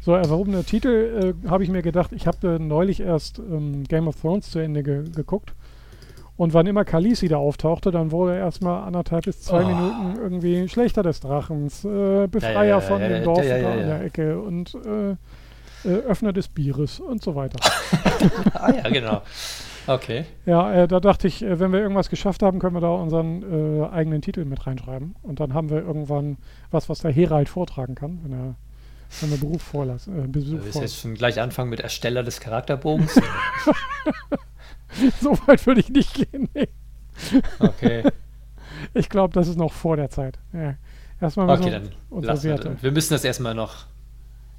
So, 0.00 0.14
erworbene 0.14 0.64
Titel 0.64 1.34
äh, 1.44 1.48
habe 1.48 1.64
ich 1.64 1.70
mir 1.70 1.82
gedacht, 1.82 2.12
ich 2.12 2.26
habe 2.26 2.54
äh, 2.54 2.58
neulich 2.58 3.00
erst 3.00 3.38
ähm, 3.38 3.84
Game 3.84 4.06
of 4.08 4.18
Thrones 4.20 4.50
zu 4.50 4.58
Ende 4.60 4.82
ge 4.82 5.04
geguckt. 5.10 5.54
Und 6.38 6.54
wann 6.54 6.66
immer 6.66 6.84
Khaleesi 6.84 7.26
da 7.26 7.36
auftauchte, 7.36 7.90
dann 7.90 8.12
wurde 8.12 8.36
erstmal 8.36 8.84
anderthalb 8.84 9.24
bis 9.24 9.42
zwei 9.42 9.64
Oh. 9.64 9.66
Minuten 9.66 10.22
irgendwie 10.22 10.68
Schlechter 10.68 11.02
des 11.02 11.18
Drachens, 11.18 11.84
äh, 11.84 12.28
Befreier 12.28 12.64
ja, 12.64 12.80
von 12.80 13.00
ja, 13.00 13.08
dem 13.08 13.18
ja, 13.18 13.24
Dorf 13.24 13.46
da 13.46 13.74
in 13.74 13.86
der 13.86 14.04
Ecke 14.04 14.40
und 14.40 14.74
äh, 14.86 15.10
äh, 15.84 15.96
Öffner 16.06 16.32
des 16.32 16.48
Bieres 16.48 17.00
und 17.00 17.22
so 17.22 17.34
weiter. 17.34 17.58
ah 18.54 18.72
ja, 18.72 18.88
genau. 18.88 19.22
Okay. 19.88 20.26
Ja, 20.46 20.72
äh, 20.72 20.86
da 20.86 21.00
dachte 21.00 21.26
ich, 21.26 21.42
äh, 21.42 21.58
wenn 21.58 21.72
wir 21.72 21.80
irgendwas 21.80 22.08
geschafft 22.08 22.42
haben, 22.44 22.60
können 22.60 22.76
wir 22.76 22.82
da 22.82 22.90
unseren 22.90 23.82
äh, 23.82 23.88
eigenen 23.88 24.22
Titel 24.22 24.44
mit 24.44 24.64
reinschreiben. 24.64 25.16
Und 25.22 25.40
dann 25.40 25.54
haben 25.54 25.70
wir 25.70 25.78
irgendwann 25.78 26.36
was, 26.70 26.88
was 26.88 27.00
der 27.00 27.10
Herald 27.10 27.48
vortragen 27.48 27.96
kann, 27.96 28.20
wenn 28.22 28.32
er 28.32 28.54
wenn 29.20 29.30
wir 29.30 29.38
Beruf 29.38 29.62
vorlassen, 29.62 30.22
äh, 30.22 30.28
Besuch 30.28 30.58
Du 30.58 30.64
willst 30.64 30.80
jetzt 30.80 31.00
schon 31.00 31.14
gleich 31.14 31.40
anfangen 31.40 31.70
mit 31.70 31.80
Ersteller 31.80 32.22
des 32.22 32.40
Charakterbogens? 32.40 33.18
so 35.20 35.38
weit 35.46 35.66
würde 35.66 35.80
ich 35.80 35.88
nicht 35.90 36.14
gehen. 36.14 36.48
Nee. 36.54 36.68
Okay. 37.58 38.04
Ich 38.94 39.08
glaube, 39.08 39.34
das 39.34 39.48
ist 39.48 39.56
noch 39.56 39.72
vor 39.72 39.96
der 39.96 40.08
Zeit. 40.08 40.38
Ja. 40.52 40.74
Erstmal 41.20 41.50
Okay, 41.50 41.64
wir 41.64 41.70
dann 41.80 41.90
unsere 42.10 42.42
wir 42.44 42.50
Werte. 42.50 42.70
das. 42.74 42.82
Wir 42.82 42.92
müssen 42.92 43.12
das 43.12 43.24
erstmal 43.24 43.52
noch 43.54 43.86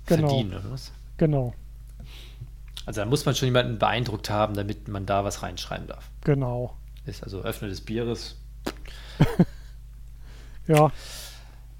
Genau. 0.07 0.27
verdienen, 0.27 0.53
oder 0.55 0.69
was? 0.71 0.91
Genau, 1.15 1.53
Also 2.85 2.99
da 3.01 3.05
muss 3.05 3.25
man 3.25 3.33
schon 3.35 3.45
jemanden 3.45 3.77
beeindruckt 3.79 4.29
haben, 4.29 4.55
damit 4.55 4.89
man 4.89 5.05
da 5.05 5.23
was 5.23 5.41
reinschreiben 5.41 5.87
darf. 5.87 6.09
genau. 6.25 6.75
Ist 7.05 7.23
also 7.23 7.41
Öffner 7.43 7.69
des 7.69 7.79
Bieres. 7.81 8.35
Ja, 10.67 10.91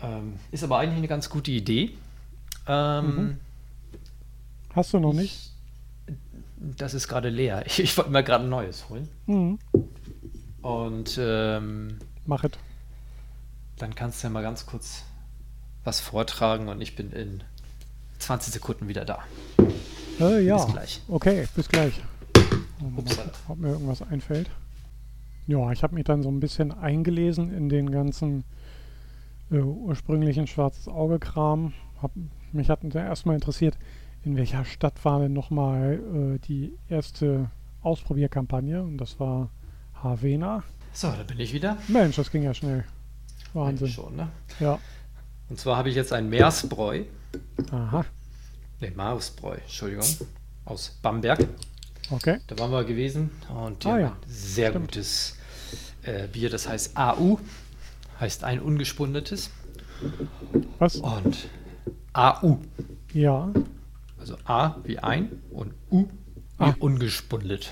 Ähm, 0.01 0.35
ist 0.51 0.63
aber 0.63 0.79
eigentlich 0.79 0.97
eine 0.99 1.07
ganz 1.09 1.29
gute 1.29 1.51
Idee. 1.51 1.91
Ähm, 2.67 3.05
Mhm. 3.15 3.37
hast 4.73 4.93
du 4.93 4.99
noch 4.99 5.13
nicht? 5.13 5.48
Das 6.59 6.93
ist 6.93 7.07
gerade 7.07 7.29
leer. 7.29 7.63
Ich, 7.67 7.79
ich 7.79 7.97
wollte 7.97 8.11
mir 8.11 8.23
gerade 8.23 8.43
ein 8.43 8.49
neues 8.49 8.89
holen. 8.89 9.07
Mhm. 9.27 9.59
Und 10.61 11.17
ähm, 11.21 11.97
Mach 12.25 12.43
es. 12.43 12.51
dann 13.77 13.95
kannst 13.95 14.21
du 14.21 14.27
ja 14.27 14.31
mal 14.31 14.43
ganz 14.43 14.65
kurz 14.65 15.03
was 15.85 15.99
vortragen 16.01 16.67
und 16.67 16.81
ich 16.81 16.95
bin 16.95 17.11
in 17.11 17.43
20 18.19 18.53
Sekunden 18.53 18.87
wieder 18.89 19.05
da. 19.05 19.23
Äh, 20.19 20.41
ja. 20.41 20.57
Bis 20.57 20.73
gleich. 20.73 21.01
Okay, 21.07 21.47
bis 21.55 21.69
gleich. 21.69 21.93
Upsala. 22.97 23.31
Ob 23.47 23.57
mir 23.57 23.69
irgendwas 23.69 24.01
einfällt. 24.01 24.49
Ja, 25.47 25.71
ich 25.71 25.81
habe 25.81 25.95
mich 25.95 26.03
dann 26.03 26.21
so 26.21 26.29
ein 26.29 26.39
bisschen 26.39 26.71
eingelesen 26.71 27.53
in 27.53 27.69
den 27.69 27.89
ganzen 27.91 28.43
äh, 29.51 29.59
ursprünglichen 29.59 30.45
schwarzes 30.47 30.87
Auge-Kram. 30.87 31.73
Hab, 32.01 32.11
mich 32.51 32.69
hat 32.69 32.83
erstmal 32.83 33.35
interessiert, 33.35 33.77
in 34.23 34.35
welcher 34.37 34.65
Stadt 34.65 35.03
war 35.05 35.19
denn 35.19 35.33
nochmal 35.33 35.99
äh, 36.35 36.39
die 36.47 36.73
erste 36.89 37.49
Ausprobierkampagne? 37.81 38.81
Und 38.83 38.97
das 38.97 39.19
war 39.19 39.49
Havena. 40.03 40.63
So, 40.93 41.07
da 41.07 41.23
bin 41.23 41.39
ich 41.39 41.53
wieder. 41.53 41.77
Mensch, 41.87 42.15
das 42.15 42.31
ging 42.31 42.43
ja 42.43 42.53
schnell. 42.53 42.83
Wahnsinn. 43.53 43.77
Eigentlich 43.87 43.93
Schon, 43.95 44.15
ne? 44.15 44.29
Ja. 44.59 44.79
Und 45.49 45.59
zwar 45.59 45.77
habe 45.77 45.89
ich 45.89 45.95
jetzt 45.95 46.13
ein 46.13 46.29
Meersbräu. 46.29 47.03
Aha. 47.71 48.05
Ne, 48.81 48.91
Mausbräu, 48.91 49.55
Entschuldigung. 49.55 50.05
Aus 50.65 50.97
Bamberg. 51.01 51.47
Okay. 52.11 52.39
Da 52.47 52.57
waren 52.59 52.71
wir 52.71 52.83
gewesen 52.83 53.29
und 53.63 53.83
die 53.83 53.87
Ah, 53.87 53.99
ja. 53.99 54.17
sehr 54.27 54.69
Stimmt. 54.69 54.87
gutes 54.87 55.37
äh, 56.03 56.27
Bier, 56.27 56.49
das 56.49 56.67
heißt 56.67 56.95
AU, 56.97 57.37
heißt 58.19 58.43
ein 58.43 58.59
ungespundetes. 58.61 59.51
Was? 60.79 60.95
Und 60.97 61.49
AU, 62.13 62.57
Ja. 63.13 63.51
Also 64.19 64.37
A 64.45 64.75
wie 64.83 64.99
ein 64.99 65.41
und 65.51 65.73
U 65.91 66.07
wie 66.57 66.65
Ah. 66.65 66.75
ungespundet. 66.79 67.71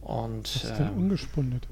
Und 0.00 0.54
Was 0.54 0.64
ist 0.70 0.78
denn 0.78 0.88
ähm, 0.88 0.98
ungespundet? 0.98 1.68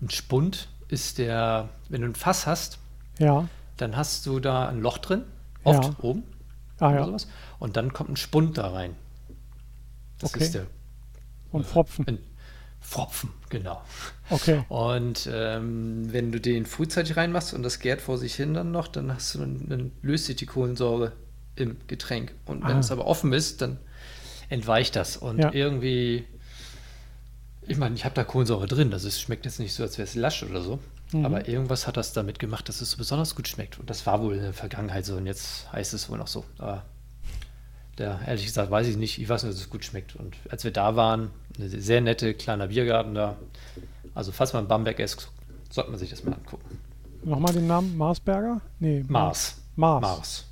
ein 0.00 0.10
Spund 0.10 0.68
ist 0.88 1.18
der, 1.18 1.68
wenn 1.88 2.02
du 2.02 2.08
ein 2.08 2.14
Fass 2.14 2.46
hast, 2.46 2.78
Ja. 3.18 3.48
dann 3.76 3.96
hast 3.96 4.26
du 4.26 4.40
da 4.40 4.68
ein 4.68 4.80
Loch 4.80 4.98
drin, 4.98 5.22
oft 5.64 5.84
Ja. 5.84 5.94
oben 6.00 6.24
Ah 6.78 6.88
oder 6.88 6.98
ja. 7.00 7.06
sowas, 7.06 7.28
und 7.58 7.76
dann 7.76 7.92
kommt 7.92 8.10
ein 8.10 8.16
Spund 8.16 8.58
da 8.58 8.70
rein. 8.70 8.96
Das 10.18 10.34
Okay. 10.34 10.44
ist 10.44 10.54
der 10.54 10.66
Und 11.52 11.66
Pfropfen. 11.66 12.06
Ein 12.08 12.18
Pfropfen, 12.80 13.30
genau. 13.48 13.80
Okay. 14.30 14.64
Und 14.68 15.28
ähm, 15.32 16.12
wenn 16.12 16.32
du 16.32 16.40
den 16.40 16.66
frühzeitig 16.66 17.16
reinmachst 17.16 17.54
und 17.54 17.62
das 17.62 17.78
gärt 17.78 18.00
vor 18.00 18.18
sich 18.18 18.34
hin 18.34 18.54
dann 18.54 18.72
noch, 18.72 18.88
dann 18.88 19.12
hast 19.12 19.34
du 19.34 19.38
dann, 19.38 19.68
dann 19.68 19.92
löst 20.02 20.26
sich 20.26 20.36
die 20.36 20.46
Kohlensäure 20.46 21.12
im 21.56 21.76
Getränk. 21.86 22.32
Und 22.46 22.62
wenn 22.64 22.76
Ah. 22.76 22.80
es 22.80 22.90
aber 22.90 23.06
offen 23.06 23.32
ist, 23.32 23.60
dann 23.62 23.78
entweicht 24.48 24.96
das. 24.96 25.16
Und 25.16 25.38
Ja. 25.38 25.52
irgendwie, 25.52 26.24
ich 27.66 27.76
meine, 27.76 27.94
ich 27.94 28.04
habe 28.04 28.14
da 28.14 28.24
Kohlensäure 28.24 28.66
drin. 28.66 28.90
Das 28.90 29.04
ist, 29.04 29.20
schmeckt 29.20 29.44
jetzt 29.44 29.58
nicht 29.60 29.72
so, 29.74 29.82
als 29.82 29.98
wäre 29.98 30.06
es 30.08 30.14
lasch 30.14 30.42
oder 30.42 30.60
so. 30.62 30.78
Mhm. 31.12 31.26
Aber 31.26 31.48
irgendwas 31.48 31.86
hat 31.86 31.96
das 31.96 32.12
damit 32.12 32.38
gemacht, 32.38 32.68
dass 32.68 32.80
es 32.80 32.90
so 32.92 32.96
besonders 32.96 33.34
gut 33.34 33.48
schmeckt. 33.48 33.78
Und 33.78 33.88
das 33.90 34.06
war 34.06 34.20
wohl 34.22 34.34
in 34.34 34.42
der 34.42 34.52
Vergangenheit 34.54 35.04
so. 35.04 35.16
Und 35.16 35.26
jetzt 35.26 35.70
heißt 35.72 35.92
es 35.94 36.08
wohl 36.08 36.18
noch 36.18 36.26
so. 36.26 36.44
Aber 36.58 36.84
der, 37.98 38.20
ehrlich 38.26 38.46
gesagt, 38.46 38.70
weiß 38.70 38.86
ich 38.88 38.96
nicht. 38.96 39.20
Ich 39.20 39.28
weiß 39.28 39.42
nur, 39.42 39.52
dass 39.52 39.60
es 39.60 39.68
gut 39.70 39.84
schmeckt. 39.84 40.16
Und 40.16 40.34
als 40.48 40.64
wir 40.64 40.70
da 40.70 40.96
waren, 40.96 41.30
eine 41.58 41.68
sehr 41.68 42.00
nette 42.00 42.32
kleiner 42.34 42.68
Biergarten 42.68 43.14
da. 43.14 43.36
Also, 44.14 44.32
falls 44.32 44.52
man 44.54 44.66
Bamberg 44.68 44.98
ist, 44.98 45.28
sollte 45.70 45.90
man 45.90 45.98
sich 45.98 46.10
das 46.10 46.24
mal 46.24 46.32
angucken. 46.34 46.78
Nochmal 47.24 47.52
den 47.54 47.66
Namen 47.66 47.96
Marsberger? 47.96 48.60
Nee. 48.80 49.04
Mars. 49.08 49.56
Mars. 49.76 50.02
Mars. 50.02 50.44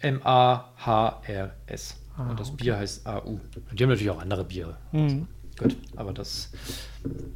M-A-H-R-S. 0.00 1.96
Ah, 2.16 2.30
Und 2.30 2.40
das 2.40 2.48
okay. 2.48 2.64
Bier 2.64 2.78
heißt 2.78 3.06
AU. 3.06 3.20
Und 3.28 3.40
die 3.72 3.82
haben 3.82 3.90
natürlich 3.90 4.10
auch 4.10 4.20
andere 4.20 4.44
Biere. 4.44 4.76
Mhm. 4.92 5.26
Gut, 5.58 5.76
aber 5.96 6.12
das 6.12 6.50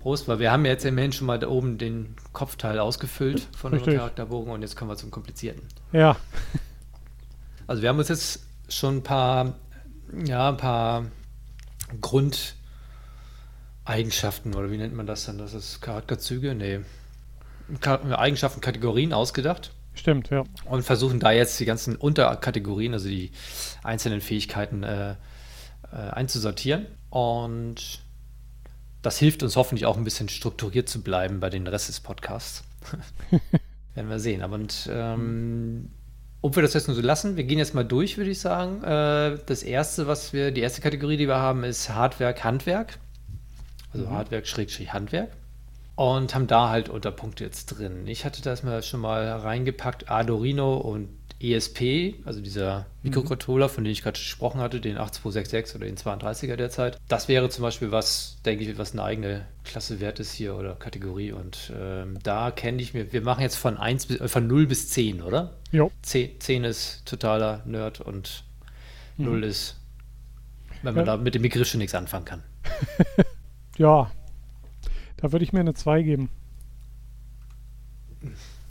Prost, 0.00 0.28
weil 0.28 0.38
wir 0.38 0.50
haben 0.50 0.64
ja 0.64 0.72
jetzt 0.72 0.84
immerhin 0.86 1.12
schon 1.12 1.26
mal 1.26 1.38
da 1.38 1.48
oben 1.48 1.76
den 1.78 2.16
Kopfteil 2.32 2.78
ausgefüllt 2.78 3.48
von 3.56 3.72
unserem 3.72 3.88
Richtig. 3.88 3.98
Charakterbogen 3.98 4.52
und 4.52 4.62
jetzt 4.62 4.76
kommen 4.76 4.90
wir 4.90 4.96
zum 4.96 5.10
Komplizierten. 5.10 5.62
Ja. 5.92 6.16
Also 7.66 7.80
wir 7.80 7.88
haben 7.88 7.98
uns 7.98 8.08
jetzt 8.08 8.40
schon 8.68 8.98
ein 8.98 9.02
paar, 9.02 9.54
ja, 10.26 10.50
ein 10.50 10.58
paar 10.58 11.06
Grundeigenschaften 12.02 14.54
oder 14.54 14.70
wie 14.70 14.76
nennt 14.76 14.94
man 14.94 15.06
das 15.06 15.24
dann? 15.24 15.38
Das 15.38 15.54
ist 15.54 15.80
Charakterzüge? 15.80 16.54
Nee. 16.54 16.80
Eigenschaften, 17.80 18.60
Kategorien 18.60 19.14
ausgedacht 19.14 19.72
Stimmt, 19.94 20.30
ja. 20.30 20.44
und 20.64 20.82
versuchen 20.82 21.20
da 21.20 21.30
jetzt 21.30 21.58
die 21.60 21.64
ganzen 21.64 21.96
Unterkategorien, 21.96 22.92
also 22.92 23.08
die 23.08 23.30
einzelnen 23.82 24.20
Fähigkeiten 24.20 24.82
äh, 24.82 25.12
äh, 25.92 25.96
einzusortieren. 26.10 26.86
Und 27.10 28.00
das 29.02 29.18
hilft 29.18 29.42
uns 29.42 29.56
hoffentlich 29.56 29.86
auch 29.86 29.96
ein 29.96 30.04
bisschen 30.04 30.28
strukturiert 30.28 30.88
zu 30.88 31.02
bleiben 31.02 31.40
bei 31.40 31.50
den 31.50 31.66
Rest 31.66 31.88
des 31.88 32.00
Podcasts. 32.00 32.64
Werden 33.94 34.10
wir 34.10 34.18
sehen. 34.18 34.42
Aber 34.42 34.56
und, 34.56 34.88
ähm, 34.92 35.90
ob 36.42 36.56
wir 36.56 36.62
das 36.62 36.74
jetzt 36.74 36.88
nur 36.88 36.96
so 36.96 37.02
lassen, 37.02 37.36
wir 37.36 37.44
gehen 37.44 37.58
jetzt 37.58 37.74
mal 37.74 37.84
durch, 37.84 38.16
würde 38.16 38.30
ich 38.30 38.40
sagen. 38.40 38.82
Äh, 38.82 39.38
das 39.46 39.62
erste, 39.62 40.06
was 40.06 40.32
wir, 40.32 40.50
die 40.50 40.60
erste 40.60 40.80
Kategorie, 40.80 41.16
die 41.16 41.28
wir 41.28 41.36
haben, 41.36 41.64
ist 41.64 41.88
Hardwerk, 41.90 42.42
Handwerk. 42.42 42.98
Also 43.92 44.10
Hardwerk, 44.10 44.46
Schrägstrich, 44.46 44.92
Handwerk. 44.92 45.30
Und 45.96 46.34
haben 46.34 46.46
da 46.48 46.70
halt 46.70 46.88
Unterpunkte 46.88 47.44
jetzt 47.44 47.66
drin. 47.66 48.06
Ich 48.06 48.24
hatte 48.24 48.42
das 48.42 48.62
mal 48.64 48.82
schon 48.82 49.00
mal 49.00 49.28
reingepackt, 49.28 50.10
Arduino 50.10 50.76
und 50.76 51.08
ESP, 51.40 52.14
also 52.24 52.40
dieser 52.40 52.86
Mikrocontroller, 53.02 53.68
von 53.68 53.84
dem 53.84 53.92
ich 53.92 54.02
gerade 54.02 54.18
gesprochen 54.18 54.60
hatte, 54.60 54.80
den 54.80 54.96
8266 54.96 55.76
oder 55.76 55.86
den 55.86 55.96
32er 55.96 56.56
derzeit. 56.56 56.96
Das 57.08 57.28
wäre 57.28 57.48
zum 57.50 57.62
Beispiel 57.62 57.92
was, 57.92 58.38
denke 58.44 58.64
ich, 58.64 58.78
was 58.78 58.92
eine 58.92 59.02
eigene 59.04 59.46
Klasse 59.64 60.00
wert 60.00 60.20
ist 60.20 60.32
hier 60.32 60.56
oder 60.56 60.74
Kategorie. 60.74 61.32
Und 61.32 61.72
ähm, 61.78 62.18
da 62.22 62.50
kenne 62.50 62.80
ich 62.80 62.94
mir, 62.94 63.12
wir 63.12 63.20
machen 63.22 63.42
jetzt 63.42 63.56
von 63.56 63.76
1 63.76 64.06
bis, 64.06 64.20
äh, 64.20 64.28
von 64.28 64.46
0 64.46 64.66
bis 64.66 64.88
10, 64.90 65.22
oder? 65.22 65.52
Jo. 65.70 65.90
10, 66.02 66.40
10 66.40 66.64
ist 66.64 67.02
totaler 67.04 67.62
Nerd 67.66 68.00
und 68.00 68.44
0 69.18 69.44
ist, 69.44 69.76
wenn 70.82 70.94
man 70.94 71.04
Ja. 71.06 71.16
da 71.16 71.22
mit 71.22 71.34
dem 71.34 71.42
Begriff 71.42 71.68
schon 71.68 71.78
nichts 71.78 71.94
anfangen 71.94 72.24
kann. 72.24 72.42
Ja. 73.76 74.10
Da 75.24 75.32
würde 75.32 75.42
ich 75.42 75.54
mir 75.54 75.60
eine 75.60 75.72
2 75.72 76.02
geben. 76.02 76.28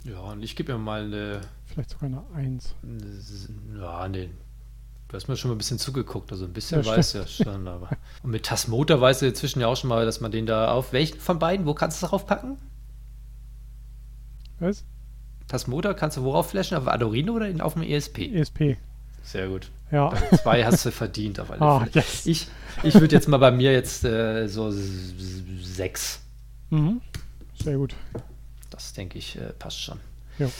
Ja, 0.04 0.20
und 0.20 0.40
ich 0.44 0.54
gebe 0.54 0.72
mir 0.72 0.78
mal 0.78 1.02
eine 1.02 1.40
Vielleicht 1.66 1.90
sogar 1.90 2.06
eine 2.06 2.22
1. 2.32 2.76
Ja, 3.76 4.06
nee. 4.08 4.30
Du 5.08 5.16
hast 5.16 5.26
mir 5.26 5.36
schon 5.36 5.48
mal 5.50 5.56
ein 5.56 5.58
bisschen 5.58 5.80
zugeguckt, 5.80 6.30
also 6.30 6.44
ein 6.44 6.52
bisschen 6.52 6.80
Ja, 6.84 6.86
weiß 6.86 7.14
ja 7.14 7.26
schon, 7.26 7.66
aber. 7.66 7.88
Und 8.22 8.30
mit 8.30 8.46
Tasmotor 8.46 9.00
weißt 9.00 9.22
du 9.22 9.26
inzwischen 9.26 9.58
ja 9.62 9.66
auch 9.66 9.74
schon 9.76 9.88
mal, 9.88 10.04
dass 10.06 10.20
man 10.20 10.30
den 10.30 10.46
da 10.46 10.70
auf. 10.70 10.92
Welchen 10.92 11.18
von 11.18 11.40
beiden? 11.40 11.66
Wo 11.66 11.74
kannst 11.74 12.00
du 12.00 12.06
darauf 12.06 12.24
packen? 12.24 12.56
Was? 14.60 14.84
Tasmotor 15.48 15.94
kannst 15.94 16.18
du 16.18 16.22
worauf 16.22 16.50
flashen? 16.50 16.76
Auf 16.76 16.86
Arduino 16.86 17.32
oder 17.32 17.50
auf 17.66 17.72
dem 17.74 17.82
ESP? 17.82 18.32
ESP. 18.32 18.76
Sehr 19.24 19.48
gut. 19.48 19.72
Ja. 19.90 20.10
Dann 20.10 20.38
zwei 20.38 20.64
hast 20.64 20.86
du 20.86 20.92
verdient 20.92 21.40
auf 21.40 21.50
alle 21.50 21.60
Ah, 21.60 21.80
Fälle. 21.80 21.90
yes. 21.94 22.26
Ich, 22.26 22.46
ich 22.84 22.94
würde 22.94 23.12
jetzt 23.12 23.26
mal 23.26 23.38
bei 23.38 23.50
mir 23.50 23.72
jetzt 23.72 24.04
äh, 24.04 24.46
so 24.46 24.70
sechs. 24.70 26.20
Mhm. 26.70 27.00
Sehr 27.62 27.76
gut. 27.76 27.94
Das 28.70 28.92
denke 28.92 29.18
ich 29.18 29.36
äh, 29.36 29.52
passt 29.58 29.80
schon. 29.80 29.98
Jo. 30.38 30.50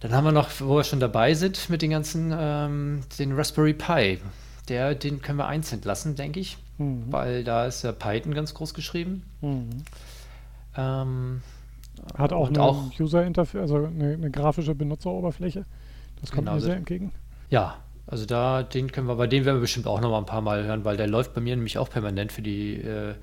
Dann 0.00 0.12
haben 0.12 0.24
wir 0.24 0.32
noch, 0.32 0.48
wo 0.60 0.76
wir 0.76 0.84
schon 0.84 1.00
dabei 1.00 1.34
sind, 1.34 1.68
mit 1.70 1.82
den 1.82 1.90
ganzen, 1.90 2.32
ähm, 2.36 3.02
den 3.18 3.32
Raspberry 3.32 3.74
Pi. 3.74 4.18
Der, 4.68 4.94
den 4.94 5.20
können 5.22 5.38
wir 5.38 5.46
einzeln 5.46 5.82
lassen, 5.84 6.16
denke 6.16 6.40
ich. 6.40 6.58
Mhm. 6.78 7.04
weil 7.12 7.44
da 7.44 7.66
ist 7.66 7.82
ja 7.84 7.92
Python 7.92 8.32
ganz 8.34 8.54
groß 8.54 8.72
geschrieben. 8.72 9.24
Mhm. 9.42 9.68
Ähm, 10.74 11.42
Hat 12.16 12.32
auch 12.32 12.48
eine 12.48 12.62
auch- 12.62 12.98
User 12.98 13.24
Interface, 13.26 13.60
also 13.60 13.76
eine, 13.84 14.14
eine 14.14 14.30
grafische 14.30 14.74
Benutzeroberfläche. 14.74 15.66
Das 16.20 16.30
kommt 16.30 16.46
Genau, 16.46 16.54
mir 16.54 16.60
sehr 16.62 16.76
entgegen. 16.76 17.12
ja, 17.50 17.76
also 18.06 18.26
da, 18.26 18.62
den 18.62 18.90
können 18.90 19.06
wir, 19.06 19.14
bei 19.16 19.26
dem 19.26 19.44
werden 19.44 19.56
wir 19.56 19.62
bestimmt 19.62 19.86
auch 19.86 20.00
noch 20.00 20.10
mal 20.10 20.18
ein 20.18 20.26
paar 20.26 20.40
Mal 20.40 20.64
hören, 20.64 20.84
weil 20.84 20.96
der 20.96 21.06
läuft 21.06 21.34
bei 21.34 21.40
mir 21.40 21.54
nämlich 21.54 21.78
auch 21.78 21.88
permanent 21.88 22.32
für 22.32 22.42
die, 22.42 22.80
äh, 22.82 23.14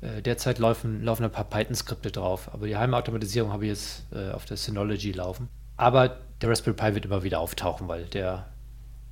äh, 0.00 0.22
derzeit 0.22 0.58
laufen, 0.58 1.02
laufen 1.04 1.24
ein 1.24 1.30
paar 1.30 1.44
Python-Skripte 1.44 2.10
drauf, 2.10 2.52
aber 2.52 2.66
die 2.66 2.76
Heimautomatisierung 2.76 3.52
habe 3.52 3.64
ich 3.64 3.70
jetzt 3.70 4.06
äh, 4.12 4.32
auf 4.32 4.44
der 4.44 4.56
Synology 4.56 5.12
laufen. 5.12 5.48
Aber 5.76 6.16
der 6.40 6.50
Raspberry 6.50 6.76
Pi 6.76 6.94
wird 6.94 7.04
immer 7.04 7.22
wieder 7.22 7.40
auftauchen, 7.40 7.88
weil 7.88 8.04
der 8.06 8.46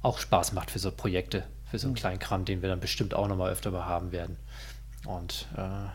auch 0.03 0.19
Spaß 0.19 0.53
macht 0.53 0.71
für 0.71 0.79
so 0.79 0.91
Projekte, 0.91 1.45
für 1.65 1.79
so 1.79 1.87
einen 1.87 1.95
kleinen 1.95 2.19
Kram, 2.19 2.45
den 2.45 2.61
wir 2.61 2.69
dann 2.69 2.81
bestimmt 2.81 3.15
auch 3.15 3.29
noch 3.29 3.37
mal 3.37 3.51
öfter 3.51 3.71
mal 3.71 3.87
haben 3.87 4.13
werden. 4.13 4.37
Und 5.07 5.47
äh, 5.57 5.89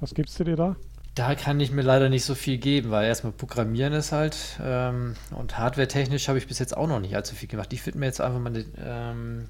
Was 0.00 0.14
gibst 0.14 0.38
du 0.40 0.44
dir 0.44 0.56
da? 0.56 0.76
Da 1.14 1.34
kann 1.34 1.60
ich 1.60 1.70
mir 1.70 1.82
leider 1.82 2.08
nicht 2.08 2.24
so 2.24 2.34
viel 2.34 2.56
geben, 2.56 2.90
weil 2.90 3.06
erstmal 3.06 3.32
Programmieren 3.32 3.92
ist 3.92 4.12
halt 4.12 4.58
ähm, 4.62 5.14
und 5.36 5.58
hardware-technisch 5.58 6.28
habe 6.28 6.38
ich 6.38 6.46
bis 6.46 6.58
jetzt 6.58 6.74
auch 6.74 6.86
noch 6.86 7.00
nicht 7.00 7.14
allzu 7.14 7.34
viel 7.34 7.48
gemacht. 7.48 7.72
Ich 7.72 7.84
würde 7.84 7.98
mir 7.98 8.06
jetzt 8.06 8.20
einfach 8.20 8.40
mal 8.40 8.48
eine, 8.48 8.64
ähm, 8.78 9.48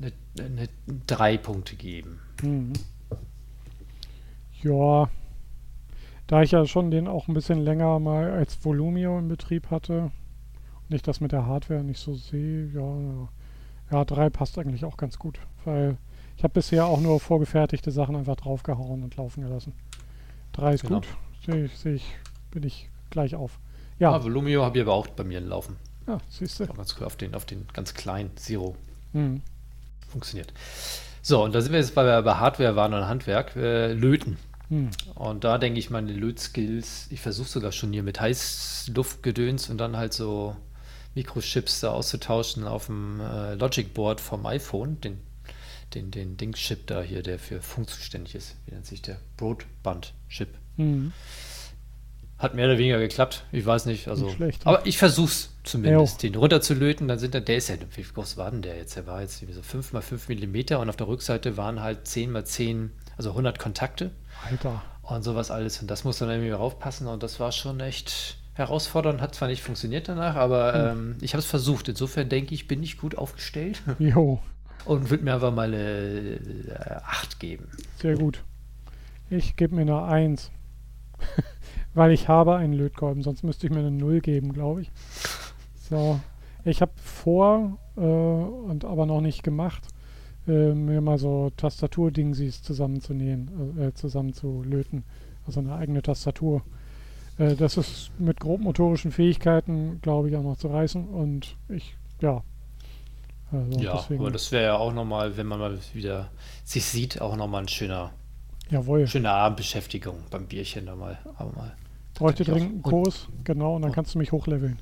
eine, 0.00 0.12
eine 0.38 0.68
drei 1.06 1.36
Punkte 1.36 1.76
geben. 1.76 2.18
Mhm. 2.42 2.72
Ja, 4.62 5.08
da 6.26 6.42
ich 6.42 6.50
ja 6.50 6.66
schon 6.66 6.90
den 6.90 7.06
auch 7.06 7.28
ein 7.28 7.34
bisschen 7.34 7.60
länger 7.60 8.00
mal 8.00 8.32
als 8.32 8.64
Volumio 8.64 9.16
in 9.18 9.28
Betrieb 9.28 9.70
hatte 9.70 10.10
und 10.88 10.94
ich 10.94 11.02
das 11.02 11.20
mit 11.20 11.30
der 11.30 11.46
Hardware 11.46 11.84
nicht 11.84 12.00
so 12.00 12.14
sehe, 12.14 12.68
ja, 12.74 13.28
ja, 13.92 14.04
3 14.04 14.30
passt 14.30 14.58
eigentlich 14.58 14.84
auch 14.84 14.96
ganz 14.96 15.18
gut, 15.18 15.38
weil 15.64 15.96
ich 16.36 16.42
habe 16.42 16.54
bisher 16.54 16.86
auch 16.86 17.00
nur 17.00 17.20
vorgefertigte 17.20 17.92
Sachen 17.92 18.16
einfach 18.16 18.36
draufgehauen 18.36 19.04
und 19.04 19.16
laufen 19.16 19.42
gelassen. 19.44 19.72
3 20.56 20.74
ist 20.74 20.82
Genau. 20.82 21.00
gut, 21.00 21.06
sehe 21.44 21.64
ich, 21.66 21.78
sehe 21.78 21.94
ich, 21.94 22.04
bin 22.50 22.62
ich 22.62 22.88
gleich 23.10 23.34
auf. 23.34 23.58
Ja, 23.98 24.12
ah, 24.12 24.22
Volumio 24.22 24.64
habe 24.64 24.78
ich 24.78 24.82
aber 24.84 24.92
auch 24.94 25.06
bei 25.08 25.24
mir 25.24 25.40
laufen. 25.40 25.76
ja 26.06 26.18
siehst 26.28 26.60
du. 26.60 26.64
Auch 26.64 26.76
ganz 26.76 26.94
cool 26.98 27.06
auf 27.06 27.16
den, 27.16 27.34
auf 27.34 27.44
den 27.46 27.66
ganz 27.72 27.94
kleinen 27.94 28.36
Zero 28.36 28.74
Mhm. 29.12 29.40
funktioniert. 30.08 30.52
So, 31.22 31.42
und 31.42 31.54
da 31.54 31.60
sind 31.60 31.72
wir 31.72 31.80
jetzt, 31.80 31.96
wir 31.96 32.22
bei 32.22 32.34
Hardware 32.34 32.76
waren 32.76 32.92
und 32.94 33.06
Handwerk, 33.08 33.56
äh, 33.56 33.92
Löten. 33.92 34.36
Mhm. 34.68 34.90
Und 35.14 35.44
da 35.44 35.58
denke 35.58 35.78
ich, 35.78 35.90
meine 35.90 36.12
Lötskills, 36.12 37.06
ich 37.10 37.20
versuche 37.20 37.48
sogar 37.48 37.72
schon 37.72 37.92
hier 37.92 38.02
mit 38.02 38.20
Heißluftgedöns 38.20 39.70
und 39.70 39.78
dann 39.78 39.96
halt 39.96 40.12
so 40.12 40.56
Mikrochips 41.14 41.80
da 41.80 41.90
auszutauschen 41.92 42.64
auf 42.64 42.86
dem 42.86 43.20
äh, 43.20 43.54
Logic 43.54 43.94
Board 43.94 44.20
vom 44.20 44.44
iPhone, 44.46 45.00
den, 45.00 45.18
den, 45.96 46.10
den 46.10 46.36
Dingschip 46.36 46.86
da 46.86 47.02
hier, 47.02 47.22
der 47.22 47.38
für 47.38 47.62
Funk 47.62 47.88
zuständig 47.88 48.34
ist. 48.34 48.56
Wie 48.66 48.74
nennt 48.74 48.86
sich 48.86 49.02
der? 49.02 49.16
Broadband-Chip. 49.36 50.48
Mhm. 50.76 51.12
Hat 52.38 52.54
mehr 52.54 52.66
oder 52.66 52.76
weniger 52.76 52.98
geklappt. 52.98 53.44
Ich 53.50 53.64
weiß 53.64 53.86
nicht. 53.86 54.08
Also, 54.08 54.26
Nicht 54.26 54.36
schlecht, 54.36 54.66
ne? 54.66 54.70
aber 54.70 54.86
ich 54.86 54.98
versuch's 54.98 55.54
zumindest, 55.64 56.22
den 56.22 56.34
runterzulöten. 56.34 57.08
Dann 57.08 57.18
sind 57.18 57.34
da, 57.34 57.40
der 57.40 57.56
ist 57.56 57.68
ja, 57.68 57.76
wie 57.94 58.02
groß 58.02 58.36
war 58.36 58.50
denn 58.50 58.60
der 58.60 58.76
jetzt? 58.76 58.94
Der 58.96 59.06
war 59.06 59.22
jetzt 59.22 59.42
so 59.50 59.62
5 59.62 59.94
mal 59.94 60.02
5 60.02 60.28
Millimeter 60.28 60.80
und 60.80 60.90
auf 60.90 60.96
der 60.96 61.08
Rückseite 61.08 61.56
waren 61.56 61.80
halt 61.80 62.06
10 62.06 62.30
mal 62.30 62.44
10, 62.44 62.92
also 63.16 63.30
100 63.30 63.58
Kontakte 63.58 64.10
Alter. 64.50 64.82
und 65.02 65.22
sowas 65.22 65.50
alles. 65.50 65.80
Und 65.80 65.90
das 65.90 66.04
muss 66.04 66.18
dann 66.18 66.28
irgendwie 66.28 66.50
raufpassen. 66.50 67.06
Und 67.06 67.22
das 67.22 67.40
war 67.40 67.52
schon 67.52 67.80
echt 67.80 68.36
herausfordernd. 68.52 69.22
Hat 69.22 69.34
zwar 69.34 69.48
nicht 69.48 69.62
funktioniert 69.62 70.06
danach, 70.08 70.36
aber 70.36 70.92
ähm, 70.92 71.16
ich 71.22 71.32
habe 71.32 71.40
es 71.40 71.46
versucht. 71.46 71.88
Insofern 71.88 72.28
denke 72.28 72.54
ich, 72.54 72.68
bin 72.68 72.82
ich 72.82 72.98
gut 72.98 73.16
aufgestellt 73.16 73.80
Jo, 73.98 74.40
und 74.86 75.10
würde 75.10 75.24
mir 75.24 75.34
einfach 75.34 75.54
mal 75.54 75.68
eine 75.68 75.78
äh, 75.78 77.00
8 77.04 77.40
geben. 77.40 77.68
sehr 77.98 78.16
gut. 78.16 78.42
Ich 79.28 79.56
gebe 79.56 79.74
mir 79.74 79.82
eine 79.82 80.02
1. 80.02 80.50
Weil 81.94 82.12
ich 82.12 82.28
habe 82.28 82.56
einen 82.56 82.74
Lötkolben, 82.74 83.22
sonst 83.22 83.42
müsste 83.42 83.66
ich 83.66 83.72
mir 83.72 83.80
eine 83.80 83.90
0 83.90 84.20
geben, 84.20 84.52
glaube 84.52 84.82
ich. 84.82 84.90
So. 85.88 86.20
Ich 86.64 86.82
habe 86.82 86.92
vor 86.96 87.78
äh, 87.96 88.00
und 88.00 88.84
aber 88.84 89.06
noch 89.06 89.20
nicht 89.20 89.42
gemacht, 89.42 89.82
äh, 90.46 90.74
mir 90.74 91.00
mal 91.00 91.18
so 91.18 91.50
Tastaturdingsies 91.56 92.62
zusammenzunähen, 92.62 93.78
äh, 93.80 93.92
zusammenzulöten. 93.94 95.04
Also 95.46 95.60
eine 95.60 95.74
eigene 95.74 96.02
Tastatur. 96.02 96.62
Äh, 97.38 97.54
das 97.54 97.76
ist 97.76 98.10
mit 98.18 98.40
grobmotorischen 98.40 99.12
Fähigkeiten, 99.12 100.00
glaube 100.02 100.28
ich, 100.28 100.36
auch 100.36 100.42
noch 100.42 100.56
zu 100.56 100.68
reißen. 100.68 101.06
Und 101.06 101.56
ich, 101.68 101.96
ja. 102.20 102.42
Also 103.52 103.80
ja, 103.80 103.96
deswegen, 103.96 104.20
aber 104.20 104.30
das 104.32 104.50
wäre 104.50 104.64
ja 104.64 104.76
auch 104.76 104.92
nochmal, 104.92 105.36
wenn 105.36 105.46
man 105.46 105.58
mal 105.58 105.78
wieder 105.92 106.30
sich 106.64 106.84
sieht, 106.84 107.20
auch 107.20 107.36
nochmal 107.36 107.62
ein 107.62 107.68
schöner, 107.68 108.12
Jawohl. 108.70 109.06
schöne 109.06 109.30
Abendbeschäftigung 109.30 110.18
beim 110.30 110.46
Bierchen 110.46 110.86
da 110.86 110.96
mal. 110.96 111.18
Aber 111.36 111.52
mal. 111.52 111.76
Bräuchte 112.14 112.44
dringend 112.44 112.72
einen 112.72 112.82
Kurs, 112.82 113.28
genau, 113.44 113.76
und 113.76 113.82
dann 113.82 113.92
kannst 113.92 114.14
du 114.14 114.18
mich 114.18 114.32
hochleveln. 114.32 114.78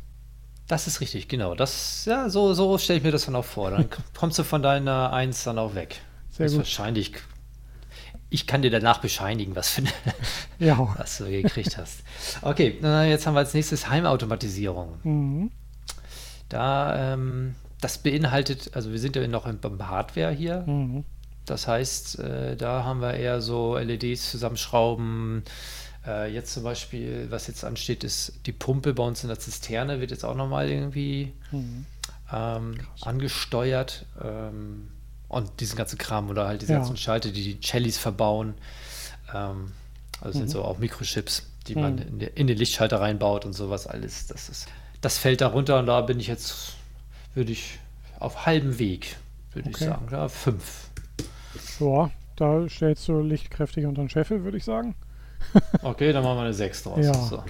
Das 0.66 0.86
ist 0.86 1.00
richtig, 1.00 1.28
genau. 1.28 1.54
Das, 1.54 2.04
ja, 2.06 2.30
so, 2.30 2.54
so 2.54 2.78
stelle 2.78 2.98
ich 2.98 3.04
mir 3.04 3.10
das 3.10 3.26
dann 3.26 3.36
auch 3.36 3.44
vor. 3.44 3.70
Dann 3.70 3.88
kommst 4.18 4.38
du 4.38 4.44
von 4.44 4.62
deiner 4.62 5.12
Eins 5.12 5.44
dann 5.44 5.58
auch 5.58 5.74
weg. 5.74 6.00
Sehr 6.30 6.48
gut. 6.48 6.58
Wahrscheinlich. 6.58 7.12
Ich 8.30 8.46
kann 8.46 8.62
dir 8.62 8.70
danach 8.70 8.98
bescheinigen, 8.98 9.54
was, 9.54 9.68
für 9.70 9.82
eine, 9.82 9.90
ja. 10.58 10.94
was 10.98 11.18
du 11.18 11.26
gekriegt 11.26 11.76
hast. 11.76 12.02
Okay, 12.42 12.78
jetzt 12.82 13.26
haben 13.26 13.34
wir 13.34 13.40
als 13.40 13.54
nächstes 13.54 13.88
Heimautomatisierung. 13.88 14.98
Mhm. 15.04 15.50
Da, 16.48 17.12
ähm, 17.12 17.54
das 17.84 17.98
beinhaltet, 17.98 18.70
also 18.74 18.92
wir 18.92 18.98
sind 18.98 19.16
ja 19.16 19.26
noch 19.26 19.52
beim 19.52 19.86
Hardware 19.86 20.32
hier. 20.32 20.64
Mhm. 20.66 21.04
Das 21.46 21.68
heißt, 21.68 22.18
äh, 22.20 22.56
da 22.56 22.84
haben 22.84 23.00
wir 23.00 23.14
eher 23.14 23.42
so 23.42 23.76
LEDs 23.76 24.30
zusammenschrauben, 24.30 25.44
äh, 26.06 26.32
jetzt 26.32 26.52
zum 26.54 26.62
Beispiel, 26.62 27.26
was 27.30 27.46
jetzt 27.46 27.64
ansteht, 27.64 28.04
ist 28.04 28.40
die 28.46 28.52
Pumpe 28.52 28.94
bei 28.94 29.02
uns 29.02 29.22
in 29.22 29.28
der 29.28 29.38
Zisterne, 29.38 30.00
wird 30.00 30.10
jetzt 30.10 30.24
auch 30.24 30.34
nochmal 30.34 30.70
irgendwie 30.70 31.32
mhm. 31.50 31.86
ähm, 32.32 32.74
angesteuert. 33.02 34.06
Ähm, 34.22 34.88
und 35.28 35.60
diesen 35.60 35.76
ganzen 35.76 35.98
Kram 35.98 36.30
oder 36.30 36.46
halt 36.46 36.62
diese 36.62 36.72
ja. 36.72 36.78
ganzen 36.78 36.96
Schalter, 36.96 37.30
die 37.30 37.42
die 37.42 37.60
Chellis 37.60 37.98
verbauen. 37.98 38.54
Ähm, 39.34 39.72
also 40.20 40.38
mhm. 40.38 40.42
sind 40.42 40.50
so 40.50 40.62
auch 40.62 40.78
Mikrochips, 40.78 41.42
die 41.66 41.74
mhm. 41.74 41.80
man 41.82 41.98
in, 41.98 42.18
die, 42.20 42.26
in, 42.26 42.46
den 42.46 42.56
Lichtschalter 42.56 43.00
reinbaut 43.00 43.44
und 43.44 43.52
sowas 43.52 43.86
alles. 43.86 44.26
Das, 44.28 44.48
ist, 44.48 44.68
das 45.00 45.18
fällt 45.18 45.40
da 45.40 45.48
runter 45.48 45.78
und 45.78 45.86
da 45.86 46.00
bin 46.02 46.20
ich 46.20 46.28
jetzt, 46.28 46.74
würde 47.34 47.52
ich 47.52 47.78
auf 48.18 48.46
halbem 48.46 48.78
Weg, 48.78 49.16
würde 49.52 49.68
okay. 49.68 49.78
ich 49.78 49.86
sagen. 49.88 50.06
Ja, 50.10 50.28
fünf. 50.28 50.90
Ja, 51.80 52.10
da 52.36 52.68
stellst 52.68 53.06
du 53.08 53.20
lichtkräftig 53.20 53.86
unter 53.86 54.02
den 54.02 54.08
Scheffel, 54.08 54.44
würde 54.44 54.56
ich 54.56 54.64
sagen. 54.64 54.94
Okay, 55.82 56.12
dann 56.12 56.24
machen 56.24 56.38
wir 56.38 56.42
eine 56.44 56.54
6 56.54 56.84
draus. 56.84 57.04
Ja. 57.04 57.12
So. 57.12 57.44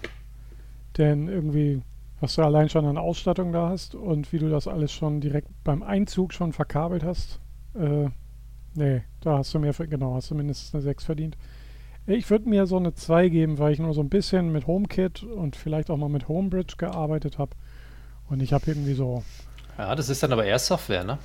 Denn 0.98 1.28
irgendwie, 1.28 1.80
was 2.20 2.34
du 2.34 2.42
allein 2.42 2.68
schon 2.68 2.84
an 2.86 2.98
Ausstattung 2.98 3.52
da 3.52 3.68
hast 3.68 3.94
und 3.94 4.32
wie 4.32 4.38
du 4.38 4.48
das 4.48 4.66
alles 4.66 4.90
schon 4.90 5.20
direkt 5.20 5.48
beim 5.62 5.84
Einzug 5.84 6.32
schon 6.32 6.52
verkabelt 6.52 7.04
hast, 7.04 7.40
äh, 7.74 8.08
nee, 8.74 9.02
da 9.20 9.38
hast 9.38 9.54
du 9.54 9.60
mehr, 9.60 9.72
genau, 9.72 10.14
hast 10.14 10.30
du 10.30 10.34
mindestens 10.34 10.74
eine 10.74 10.82
6 10.82 11.04
verdient. 11.04 11.36
Ich 12.06 12.28
würde 12.28 12.48
mir 12.48 12.66
so 12.66 12.76
eine 12.76 12.94
2 12.94 13.28
geben, 13.28 13.58
weil 13.58 13.72
ich 13.72 13.78
nur 13.78 13.94
so 13.94 14.02
ein 14.02 14.10
bisschen 14.10 14.52
mit 14.52 14.66
HomeKit 14.66 15.22
und 15.22 15.56
vielleicht 15.56 15.88
auch 15.90 15.96
mal 15.96 16.08
mit 16.08 16.28
Homebridge 16.28 16.74
gearbeitet 16.76 17.38
habe. 17.38 17.52
Und 18.28 18.42
ich 18.42 18.52
habe 18.52 18.64
irgendwie 18.66 18.94
so. 18.94 19.22
Ja, 19.78 19.94
das 19.94 20.08
ist 20.08 20.22
dann 20.22 20.32
aber 20.32 20.44
eher 20.44 20.58
Software, 20.58 21.04
ne? 21.04 21.18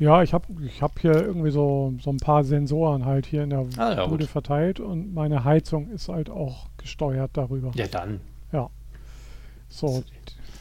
Ja, 0.00 0.22
ich 0.22 0.32
habe 0.32 0.46
ich 0.64 0.80
hab 0.80 0.98
hier 0.98 1.12
irgendwie 1.12 1.50
so, 1.50 1.92
so 2.00 2.10
ein 2.10 2.16
paar 2.16 2.42
Sensoren 2.42 3.04
halt 3.04 3.26
hier 3.26 3.42
in 3.42 3.50
der 3.50 3.66
ah, 3.76 3.92
ja, 3.92 4.06
Bude 4.06 4.26
verteilt 4.26 4.80
und 4.80 5.12
meine 5.12 5.44
Heizung 5.44 5.90
ist 5.90 6.08
halt 6.08 6.30
auch 6.30 6.68
gesteuert 6.78 7.32
darüber. 7.34 7.70
Ja, 7.74 7.86
dann. 7.86 8.20
Ja. 8.50 8.70
So, 9.68 10.02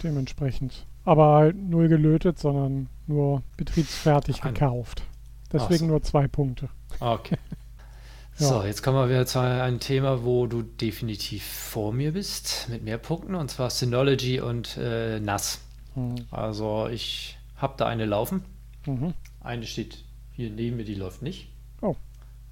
dementsprechend. 0.04 0.86
Aber 1.06 1.36
halt 1.36 1.56
null 1.56 1.88
gelötet, 1.88 2.38
sondern 2.38 2.90
nur 3.08 3.42
betriebsfertig 3.56 4.44
Ein. 4.44 4.54
gekauft. 4.54 5.04
Deswegen 5.54 5.80
so. 5.80 5.86
nur 5.86 6.04
zwei 6.04 6.28
Punkte. 6.28 6.68
Okay. 7.00 7.38
ja. 8.40 8.46
So, 8.46 8.64
jetzt 8.64 8.84
kommen 8.84 8.98
wir 8.98 9.08
wieder 9.08 9.26
zu 9.26 9.40
einem 9.40 9.80
Thema, 9.80 10.26
wo 10.26 10.48
du 10.48 10.64
definitiv 10.64 11.46
vor 11.46 11.94
mir 11.94 12.12
bist, 12.12 12.68
mit 12.70 12.84
mehr 12.84 12.98
Punkten, 12.98 13.36
und 13.36 13.50
zwar 13.50 13.70
Synology 13.70 14.42
und 14.42 14.76
äh, 14.78 15.22
NAS. 15.22 15.62
Hm. 16.00 16.26
Also 16.32 16.88
ich 16.88 17.38
habe 17.56 17.74
da 17.78 17.88
eine 17.88 18.06
laufen. 18.06 18.44
Mhm. 18.86 19.14
Eine 19.42 19.66
steht 19.66 20.04
hier 20.32 20.50
neben 20.50 20.78
mir, 20.78 20.86
die 20.86 20.96
läuft 20.96 21.22
nicht. 21.22 21.50
Oh. 21.82 21.96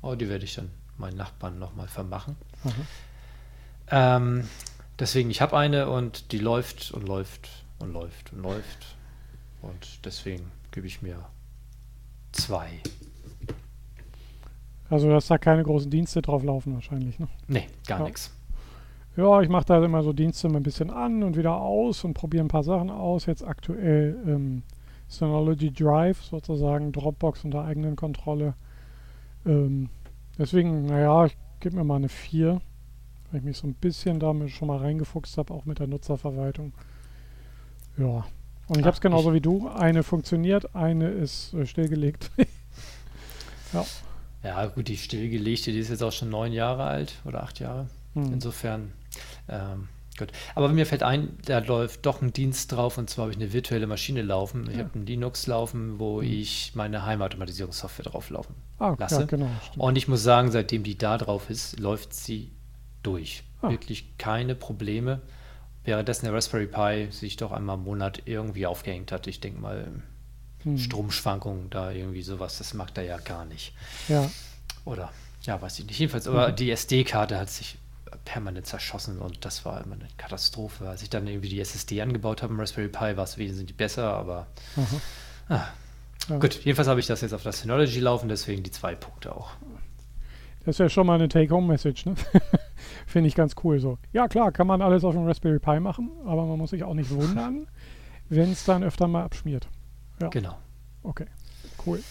Aber 0.01 0.15
die 0.15 0.29
werde 0.29 0.45
ich 0.45 0.55
dann 0.55 0.69
meinen 0.97 1.17
Nachbarn 1.17 1.59
nochmal 1.59 1.87
vermachen. 1.87 2.35
Mhm. 2.63 2.87
Ähm, 3.89 4.49
deswegen, 4.99 5.29
ich 5.29 5.41
habe 5.41 5.57
eine 5.57 5.89
und 5.89 6.31
die 6.31 6.39
läuft 6.39 6.91
und 6.91 7.07
läuft 7.07 7.49
und 7.79 7.93
läuft 7.93 8.33
und 8.33 8.41
läuft. 8.41 8.95
Und 9.61 10.05
deswegen 10.05 10.51
gebe 10.71 10.87
ich 10.87 11.01
mir 11.01 11.25
zwei. 12.31 12.81
Also, 14.89 15.09
dass 15.09 15.27
da 15.27 15.37
keine 15.37 15.63
großen 15.63 15.91
Dienste 15.91 16.21
drauf 16.21 16.43
laufen, 16.43 16.73
wahrscheinlich, 16.73 17.19
ne? 17.19 17.27
Nee, 17.47 17.67
gar 17.87 17.99
ja. 17.99 18.05
nichts. 18.05 18.31
Ja, 19.17 19.41
ich 19.41 19.49
mache 19.49 19.65
da 19.65 19.83
immer 19.83 20.03
so 20.03 20.13
Dienste 20.13 20.47
ein 20.47 20.61
bisschen 20.61 20.91
an 20.91 21.23
und 21.23 21.35
wieder 21.35 21.55
aus 21.55 22.03
und 22.03 22.13
probiere 22.13 22.45
ein 22.45 22.49
paar 22.49 22.63
Sachen 22.63 22.91
aus. 22.91 23.25
Jetzt 23.25 23.43
aktuell 23.43 24.15
ähm, 24.27 24.61
Synology 25.07 25.71
Drive, 25.71 26.23
sozusagen 26.23 26.91
Dropbox 26.91 27.43
unter 27.43 27.63
eigenen 27.63 27.95
Kontrolle. 27.95 28.53
Ähm, 29.43 29.89
deswegen, 30.37 30.85
naja, 30.85 31.25
ich 31.25 31.35
gebe 31.59 31.77
mir 31.77 31.83
mal 31.83 31.95
eine 31.95 32.09
4, 32.09 32.61
weil 33.31 33.39
ich 33.39 33.43
mich 33.43 33.57
so 33.57 33.65
ein 33.65 33.73
bisschen 33.73 34.19
damit 34.19 34.51
schon 34.51 34.67
mal 34.67 34.77
reingefuchst 34.77 35.39
habe, 35.39 35.51
auch 35.51 35.65
mit 35.65 35.79
der 35.79 35.87
Nutzerverwaltung. 35.87 36.73
Ja. 37.97 38.23
Und 38.67 38.77
ich 38.77 38.85
habe 38.85 38.93
es 38.93 39.01
genauso 39.01 39.33
wie 39.33 39.41
du. 39.41 39.67
Eine 39.67 40.03
funktioniert, 40.03 40.75
eine 40.75 41.09
ist 41.09 41.55
äh, 41.55 41.65
stillgelegt. 41.65 42.29
ja. 43.73 43.83
Ja, 44.43 44.67
gut, 44.67 44.89
die 44.89 44.97
stillgelegte, 44.97 45.71
die 45.71 45.79
ist 45.79 45.89
jetzt 45.89 46.03
auch 46.03 46.11
schon 46.11 46.29
neun 46.29 46.53
Jahre 46.53 46.83
alt 46.83 47.19
oder 47.25 47.41
acht 47.41 47.59
Jahre. 47.59 47.87
Hm. 48.13 48.33
Insofern 48.33 48.91
ähm, 49.49 49.89
Gut. 50.17 50.31
Aber 50.55 50.69
mir 50.69 50.85
fällt 50.85 51.03
ein, 51.03 51.37
da 51.45 51.59
läuft 51.59 52.05
doch 52.05 52.21
ein 52.21 52.33
Dienst 52.33 52.71
drauf 52.71 52.97
und 52.97 53.09
zwar 53.09 53.23
habe 53.25 53.33
ich 53.33 53.37
eine 53.37 53.53
virtuelle 53.53 53.85
Maschine 53.85 54.23
laufen. 54.23 54.67
Ich 54.69 54.77
ja. 54.77 54.83
habe 54.83 54.97
ein 54.97 55.05
Linux 55.05 55.45
laufen, 55.45 55.99
wo 55.99 56.21
mhm. 56.21 56.27
ich 56.27 56.71
meine 56.73 57.05
Heimautomatisierungssoftware 57.05 58.05
drauf 58.05 58.29
laufen 58.31 58.55
ah, 58.79 58.95
lasse. 58.97 59.21
Ja, 59.21 59.25
genau, 59.25 59.49
und 59.77 59.95
ich 59.95 60.07
muss 60.07 60.23
sagen, 60.23 60.51
seitdem 60.51 60.83
die 60.83 60.97
da 60.97 61.17
drauf 61.17 61.49
ist, 61.49 61.79
läuft 61.79 62.13
sie 62.13 62.51
durch. 63.03 63.43
Ah. 63.61 63.69
Wirklich 63.69 64.17
keine 64.17 64.55
Probleme. 64.55 65.21
Währenddessen 65.83 66.25
der 66.25 66.33
Raspberry 66.33 66.67
Pi 66.67 67.11
sich 67.11 67.37
doch 67.37 67.51
einmal 67.51 67.77
im 67.77 67.83
Monat 67.83 68.23
irgendwie 68.25 68.65
aufgehängt 68.65 69.11
hat. 69.11 69.27
Ich 69.27 69.39
denke 69.39 69.61
mal, 69.61 69.87
hm. 70.63 70.77
Stromschwankungen 70.77 71.69
da 71.69 71.91
irgendwie 71.91 72.23
sowas, 72.23 72.57
das 72.57 72.73
mag 72.73 72.89
er 72.95 73.03
ja 73.03 73.17
gar 73.17 73.45
nicht. 73.45 73.73
Ja. 74.09 74.29
Oder, 74.83 75.11
ja, 75.43 75.61
weiß 75.61 75.79
ich 75.79 75.85
nicht. 75.85 75.99
Jedenfalls, 75.99 76.27
aber 76.27 76.49
mhm. 76.49 76.55
die 76.55 76.71
SD-Karte 76.71 77.39
hat 77.39 77.49
sich 77.49 77.77
permanent 78.25 78.65
zerschossen 78.65 79.19
und 79.19 79.45
das 79.45 79.65
war 79.65 79.83
immer 79.83 79.95
eine 79.95 80.07
Katastrophe. 80.17 80.87
Als 80.87 81.01
ich 81.01 81.09
dann 81.09 81.27
irgendwie 81.27 81.49
die 81.49 81.59
SSD 81.59 82.01
angebaut 82.01 82.43
habe 82.43 82.53
im 82.53 82.59
Raspberry 82.59 82.89
Pi, 82.89 83.17
war 83.17 83.23
es 83.23 83.37
wesentlich 83.37 83.75
besser, 83.77 84.13
aber 84.13 84.47
ah. 85.49 85.65
ja. 86.29 86.37
gut, 86.37 86.63
jedenfalls 86.63 86.87
habe 86.87 86.99
ich 86.99 87.07
das 87.07 87.21
jetzt 87.21 87.33
auf 87.33 87.43
das 87.43 87.61
Synology 87.61 87.99
laufen, 87.99 88.29
deswegen 88.29 88.63
die 88.63 88.71
zwei 88.71 88.95
Punkte 88.95 89.35
auch. 89.35 89.51
Das 90.65 90.75
ist 90.75 90.79
ja 90.79 90.89
schon 90.89 91.07
mal 91.07 91.15
eine 91.15 91.29
Take-Home-Message, 91.29 92.07
ne? 92.07 92.15
Finde 93.07 93.29
ich 93.29 93.35
ganz 93.35 93.55
cool 93.63 93.79
so. 93.79 93.99
Ja, 94.11 94.27
klar, 94.27 94.51
kann 94.51 94.67
man 94.67 94.81
alles 94.81 95.05
auf 95.05 95.13
dem 95.15 95.25
Raspberry 95.25 95.59
Pi 95.59 95.79
machen, 95.79 96.11
aber 96.25 96.45
man 96.45 96.57
muss 96.57 96.71
sich 96.71 96.83
auch 96.83 96.93
nicht 96.93 97.09
wundern, 97.09 97.67
wenn 98.27 98.51
es 98.51 98.65
dann 98.65 98.83
öfter 98.83 99.07
mal 99.07 99.23
abschmiert. 99.23 99.69
Ja. 100.21 100.27
Genau. 100.27 100.57
Okay, 101.03 101.27
cool. 101.85 102.03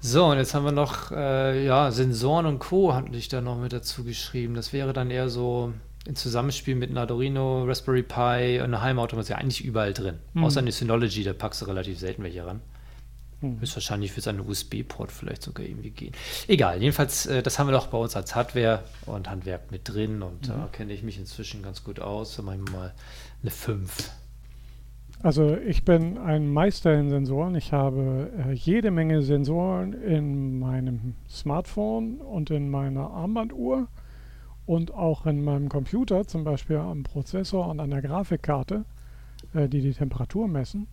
So, 0.00 0.26
und 0.26 0.38
jetzt 0.38 0.54
haben 0.54 0.64
wir 0.64 0.72
noch 0.72 1.10
äh, 1.10 1.64
ja, 1.64 1.90
Sensoren 1.90 2.46
und 2.46 2.60
Co. 2.60 2.94
hatte 2.94 3.16
ich 3.16 3.28
da 3.28 3.40
noch 3.40 3.58
mit 3.58 3.72
dazu 3.72 4.04
geschrieben. 4.04 4.54
Das 4.54 4.72
wäre 4.72 4.92
dann 4.92 5.10
eher 5.10 5.28
so 5.28 5.72
im 6.06 6.14
Zusammenspiel 6.14 6.76
mit 6.76 6.90
einem 6.90 6.98
Arduino, 6.98 7.64
Raspberry 7.64 8.02
Pi 8.02 8.58
und 8.60 8.66
einer 8.66 8.82
Heimautomatisierung 8.82 9.42
eigentlich 9.42 9.64
überall 9.64 9.92
drin. 9.92 10.18
Mhm. 10.34 10.44
Außer 10.44 10.60
eine 10.60 10.72
Synology, 10.72 11.24
da 11.24 11.32
packst 11.32 11.62
du 11.62 11.66
relativ 11.66 11.98
selten 11.98 12.22
welche 12.22 12.46
ran. 12.46 12.60
Mhm. 13.40 13.60
Höchstwahrscheinlich 13.60 14.12
wird 14.12 14.18
es 14.18 14.28
an 14.28 14.40
USB-Port 14.40 15.10
vielleicht 15.12 15.42
sogar 15.42 15.66
irgendwie 15.66 15.90
gehen. 15.90 16.12
Egal, 16.46 16.80
jedenfalls, 16.80 17.26
äh, 17.26 17.42
das 17.42 17.58
haben 17.58 17.66
wir 17.66 17.72
doch 17.72 17.88
bei 17.88 17.98
uns 17.98 18.16
als 18.16 18.34
Hardware 18.34 18.84
und 19.06 19.28
Handwerk 19.28 19.70
mit 19.70 19.88
drin 19.88 20.22
und 20.22 20.48
mhm. 20.48 20.52
da 20.52 20.68
kenne 20.72 20.92
ich 20.92 21.02
mich 21.02 21.18
inzwischen 21.18 21.62
ganz 21.62 21.82
gut 21.84 22.00
aus. 22.00 22.36
Da 22.36 22.42
machen 22.42 22.66
wir 22.66 22.72
mal 22.72 22.94
eine 23.42 23.50
5. 23.50 24.10
Also 25.20 25.56
ich 25.56 25.84
bin 25.84 26.16
ein 26.16 26.48
Meister 26.48 26.94
in 26.94 27.10
Sensoren. 27.10 27.56
Ich 27.56 27.72
habe 27.72 28.30
äh, 28.46 28.52
jede 28.52 28.92
Menge 28.92 29.22
Sensoren 29.22 29.92
in 29.92 30.60
meinem 30.60 31.14
Smartphone 31.28 32.20
und 32.20 32.50
in 32.50 32.70
meiner 32.70 33.10
Armbanduhr 33.10 33.88
und 34.64 34.94
auch 34.94 35.26
in 35.26 35.42
meinem 35.42 35.68
Computer, 35.68 36.24
zum 36.26 36.44
Beispiel 36.44 36.76
am 36.76 37.02
Prozessor 37.02 37.68
und 37.68 37.80
an 37.80 37.90
der 37.90 38.00
Grafikkarte, 38.00 38.84
äh, 39.54 39.68
die 39.68 39.80
die 39.80 39.92
Temperatur 39.92 40.46
messen. 40.46 40.86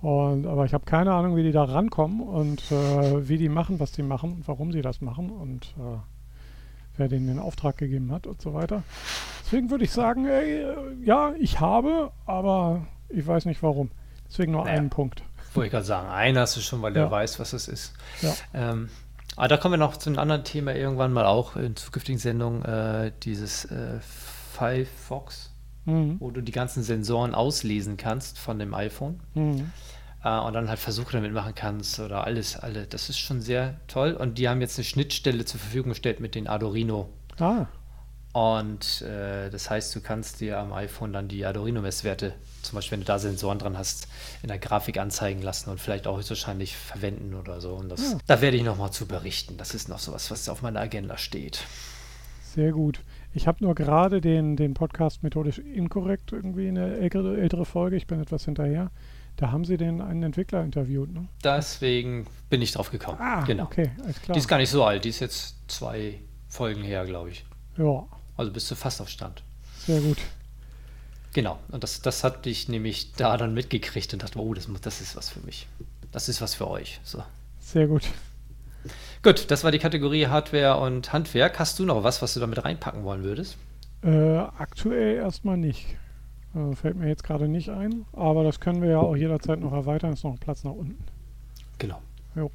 Und, 0.00 0.46
aber 0.46 0.64
ich 0.64 0.72
habe 0.72 0.84
keine 0.84 1.12
Ahnung, 1.12 1.34
wie 1.34 1.42
die 1.42 1.52
da 1.52 1.64
rankommen 1.64 2.20
und 2.20 2.70
äh, 2.70 3.28
wie 3.28 3.36
die 3.36 3.48
machen, 3.48 3.80
was 3.80 3.90
die 3.90 4.02
machen 4.02 4.32
und 4.32 4.48
warum 4.48 4.70
sie 4.70 4.80
das 4.80 5.00
machen 5.00 5.28
und 5.30 5.74
äh, 5.76 5.98
wer 6.96 7.08
denen 7.08 7.26
den 7.26 7.40
Auftrag 7.40 7.78
gegeben 7.78 8.12
hat 8.12 8.28
und 8.28 8.40
so 8.40 8.54
weiter. 8.54 8.84
Deswegen 9.44 9.70
würde 9.70 9.84
ich 9.84 9.90
sagen, 9.90 10.26
ey, 10.26 10.62
äh, 10.62 10.74
ja, 11.02 11.34
ich 11.36 11.58
habe, 11.58 12.12
aber 12.26 12.86
ich 13.12 13.26
weiß 13.26 13.44
nicht 13.46 13.62
warum. 13.62 13.90
Deswegen 14.28 14.52
nur 14.52 14.64
naja. 14.64 14.78
einen 14.78 14.90
Punkt. 14.90 15.22
Wollte 15.54 15.66
ich 15.66 15.72
gerade 15.72 15.84
sagen, 15.84 16.08
einen 16.08 16.38
hast 16.38 16.56
du 16.56 16.60
schon, 16.60 16.80
weil 16.82 16.92
der 16.92 17.04
Ja. 17.04 17.10
weiß, 17.10 17.40
was 17.40 17.52
es 17.52 17.66
ist. 17.68 17.92
Ja. 18.22 18.34
Ähm, 18.54 18.88
aber 19.36 19.48
da 19.48 19.56
kommen 19.56 19.72
wir 19.74 19.78
noch 19.78 19.96
zu 19.96 20.10
einem 20.10 20.18
anderen 20.18 20.44
Thema 20.44 20.74
irgendwann 20.74 21.12
mal 21.12 21.26
auch 21.26 21.56
in 21.56 21.74
zukünftigen 21.76 22.18
Sendungen, 22.18 22.64
äh, 22.64 23.12
dieses 23.22 23.64
äh, 23.66 23.98
Firefox, 24.52 25.50
Mhm. 25.86 26.16
wo 26.20 26.30
du 26.30 26.42
die 26.42 26.52
ganzen 26.52 26.82
Sensoren 26.82 27.34
auslesen 27.34 27.96
kannst 27.96 28.38
von 28.38 28.58
dem 28.58 28.74
iPhone. 28.74 29.20
Mhm. 29.34 29.70
äh, 30.22 30.38
und 30.38 30.52
dann 30.52 30.68
halt 30.68 30.78
Versuche 30.78 31.12
damit 31.12 31.32
machen 31.32 31.54
kannst 31.54 31.98
oder 31.98 32.24
alles, 32.24 32.54
alle. 32.58 32.86
Das 32.86 33.08
ist 33.08 33.18
schon 33.18 33.40
sehr 33.40 33.76
toll. 33.88 34.12
Und 34.12 34.36
die 34.36 34.50
haben 34.50 34.60
jetzt 34.60 34.76
eine 34.78 34.84
Schnittstelle 34.84 35.46
zur 35.46 35.58
Verfügung 35.58 35.88
gestellt 35.92 36.20
mit 36.20 36.34
den 36.34 36.46
Arduino. 36.46 37.08
Ah, 37.38 37.64
Und 38.32 39.02
äh, 39.02 39.50
das 39.50 39.70
heißt, 39.70 39.94
du 39.96 40.00
kannst 40.00 40.40
dir 40.40 40.58
am 40.58 40.72
iPhone 40.72 41.12
dann 41.12 41.26
die 41.26 41.44
Arduino-Messwerte, 41.44 42.34
zum 42.62 42.76
Beispiel 42.76 42.92
wenn 42.98 43.00
du 43.00 43.06
da 43.06 43.18
Sensoren 43.18 43.58
dran 43.58 43.76
hast, 43.76 44.06
in 44.42 44.48
der 44.48 44.58
Grafik 44.58 44.98
anzeigen 44.98 45.42
lassen 45.42 45.68
und 45.70 45.80
vielleicht 45.80 46.06
auch 46.06 46.16
höchstwahrscheinlich 46.16 46.76
verwenden 46.76 47.34
oder 47.34 47.60
so. 47.60 47.74
Und 47.74 47.88
das, 47.88 48.12
Ja. 48.12 48.18
da 48.28 48.40
werde 48.40 48.56
ich 48.56 48.62
nochmal 48.62 48.92
zu 48.92 49.06
berichten. 49.06 49.56
Das 49.56 49.74
ist 49.74 49.88
noch 49.88 49.98
sowas, 49.98 50.30
was 50.30 50.48
auf 50.48 50.62
meiner 50.62 50.80
Agenda 50.80 51.16
steht. 51.18 51.64
sehr 52.54 52.72
gut. 52.72 53.00
Ich 53.32 53.46
habe 53.46 53.62
nur 53.64 53.76
gerade 53.76 54.20
den, 54.20 54.56
den 54.56 54.74
Podcast 54.74 55.22
methodisch 55.22 55.58
inkorrekt 55.58 56.32
irgendwie 56.32 56.66
eine 56.66 56.96
ältere, 56.98 57.40
ältere 57.40 57.64
Folge, 57.64 57.94
ich 57.96 58.06
bin 58.08 58.20
etwas 58.20 58.44
hinterher. 58.44 58.90
Da 59.36 59.52
haben 59.52 59.64
sie 59.64 59.76
den 59.76 60.00
einen 60.00 60.24
Entwickler 60.24 60.62
interviewt, 60.64 61.12
ne? 61.14 61.28
Deswegen 61.44 62.26
bin 62.48 62.60
ich 62.60 62.72
drauf 62.72 62.90
gekommen. 62.90 63.18
Ah, 63.20 63.42
genau. 63.44 63.64
okay, 63.64 63.90
alles 64.02 64.20
klar. 64.20 64.34
Die 64.34 64.40
ist 64.40 64.48
gar 64.48 64.58
nicht 64.58 64.68
so 64.70 64.84
alt. 64.84 65.04
Die 65.04 65.08
ist 65.10 65.20
jetzt 65.20 65.56
zwei 65.68 66.14
Folgen 66.48 66.82
her, 66.82 67.04
glaube 67.06 67.30
ich. 67.30 67.44
ja, 67.78 68.04
Also 68.40 68.52
bist 68.52 68.70
du 68.70 68.74
fast 68.74 69.02
auf 69.02 69.10
Stand. 69.10 69.42
sehr 69.84 70.00
gut. 70.00 70.16
Genau, 71.34 71.58
und 71.72 71.84
das, 71.84 72.00
das 72.00 72.24
hatte 72.24 72.48
ich 72.48 72.70
nämlich 72.70 73.12
da 73.12 73.36
dann 73.36 73.52
mitgekriegt 73.52 74.14
und 74.14 74.22
dachte, 74.22 74.38
oh, 74.38 74.54
das, 74.54 74.66
das 74.80 75.02
ist 75.02 75.14
was 75.14 75.28
für 75.28 75.40
mich. 75.40 75.66
Das 76.10 76.30
ist 76.30 76.40
was 76.40 76.54
für 76.54 76.66
euch. 76.66 77.00
So. 77.04 77.22
Sehr 77.58 77.86
gut. 77.86 78.08
Gut, 79.22 79.50
das 79.50 79.62
war 79.62 79.72
die 79.72 79.78
Kategorie 79.78 80.28
Hardware 80.28 80.80
und 80.80 81.12
Handwerk. 81.12 81.58
Hast 81.58 81.78
du 81.78 81.84
noch 81.84 82.02
was, 82.02 82.22
was 82.22 82.32
du 82.32 82.40
damit 82.40 82.64
reinpacken 82.64 83.04
wollen 83.04 83.24
würdest? 83.24 83.58
Äh, 84.02 84.38
aktuell 84.38 85.16
erstmal 85.16 85.58
nicht. 85.58 85.98
Äh, 86.54 86.74
fällt 86.74 86.96
mir 86.96 87.08
jetzt 87.08 87.24
gerade 87.24 87.46
nicht 87.46 87.68
ein, 87.68 88.06
aber 88.14 88.42
das 88.42 88.58
können 88.58 88.80
wir 88.80 88.88
ja 88.88 89.00
auch 89.00 89.16
jederzeit 89.16 89.60
noch 89.60 89.72
erweitern. 89.72 90.14
Ist 90.14 90.24
noch 90.24 90.32
ein 90.32 90.38
Platz 90.38 90.64
nach 90.64 90.72
unten. 90.72 91.04
Genau. 91.76 92.00
Jo. 92.34 92.50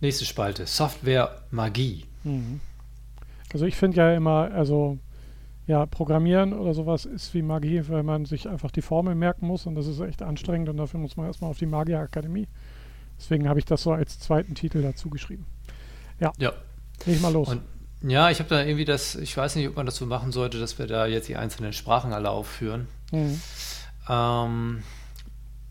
Nächste 0.00 0.24
Spalte, 0.24 0.64
Software 0.64 1.42
Magie. 1.50 2.06
Mhm. 2.24 2.62
Also 3.54 3.66
ich 3.66 3.76
finde 3.76 3.98
ja 3.98 4.14
immer, 4.14 4.50
also 4.52 4.98
ja, 5.66 5.86
Programmieren 5.86 6.52
oder 6.52 6.74
sowas 6.74 7.06
ist 7.06 7.32
wie 7.34 7.40
Magie, 7.40 7.82
weil 7.88 8.02
man 8.02 8.26
sich 8.26 8.48
einfach 8.48 8.70
die 8.70 8.82
Formel 8.82 9.14
merken 9.14 9.46
muss 9.46 9.64
und 9.64 9.76
das 9.76 9.86
ist 9.86 10.00
echt 10.00 10.22
anstrengend 10.22 10.68
und 10.68 10.76
dafür 10.76 11.00
muss 11.00 11.16
man 11.16 11.26
erstmal 11.26 11.50
auf 11.50 11.58
die 11.58 11.66
Magierakademie. 11.66 12.48
Deswegen 13.16 13.48
habe 13.48 13.60
ich 13.60 13.64
das 13.64 13.82
so 13.82 13.92
als 13.92 14.18
zweiten 14.18 14.54
Titel 14.54 14.82
dazu 14.82 15.08
geschrieben. 15.08 15.46
Ja. 16.20 16.32
Leg 17.06 17.22
mal 17.22 17.32
los. 17.32 17.48
Und 17.48 17.62
ja, 18.02 18.28
ich 18.28 18.40
habe 18.40 18.50
da 18.50 18.62
irgendwie 18.62 18.84
das, 18.84 19.14
ich 19.14 19.36
weiß 19.36 19.56
nicht, 19.56 19.68
ob 19.68 19.76
man 19.76 19.86
das 19.86 19.96
so 19.96 20.04
machen 20.04 20.32
sollte, 20.32 20.58
dass 20.58 20.78
wir 20.78 20.86
da 20.86 21.06
jetzt 21.06 21.28
die 21.28 21.36
einzelnen 21.36 21.72
Sprachen 21.72 22.12
alle 22.12 22.30
aufführen. 22.30 22.88
Mhm. 23.12 23.40
Ähm, 24.08 24.82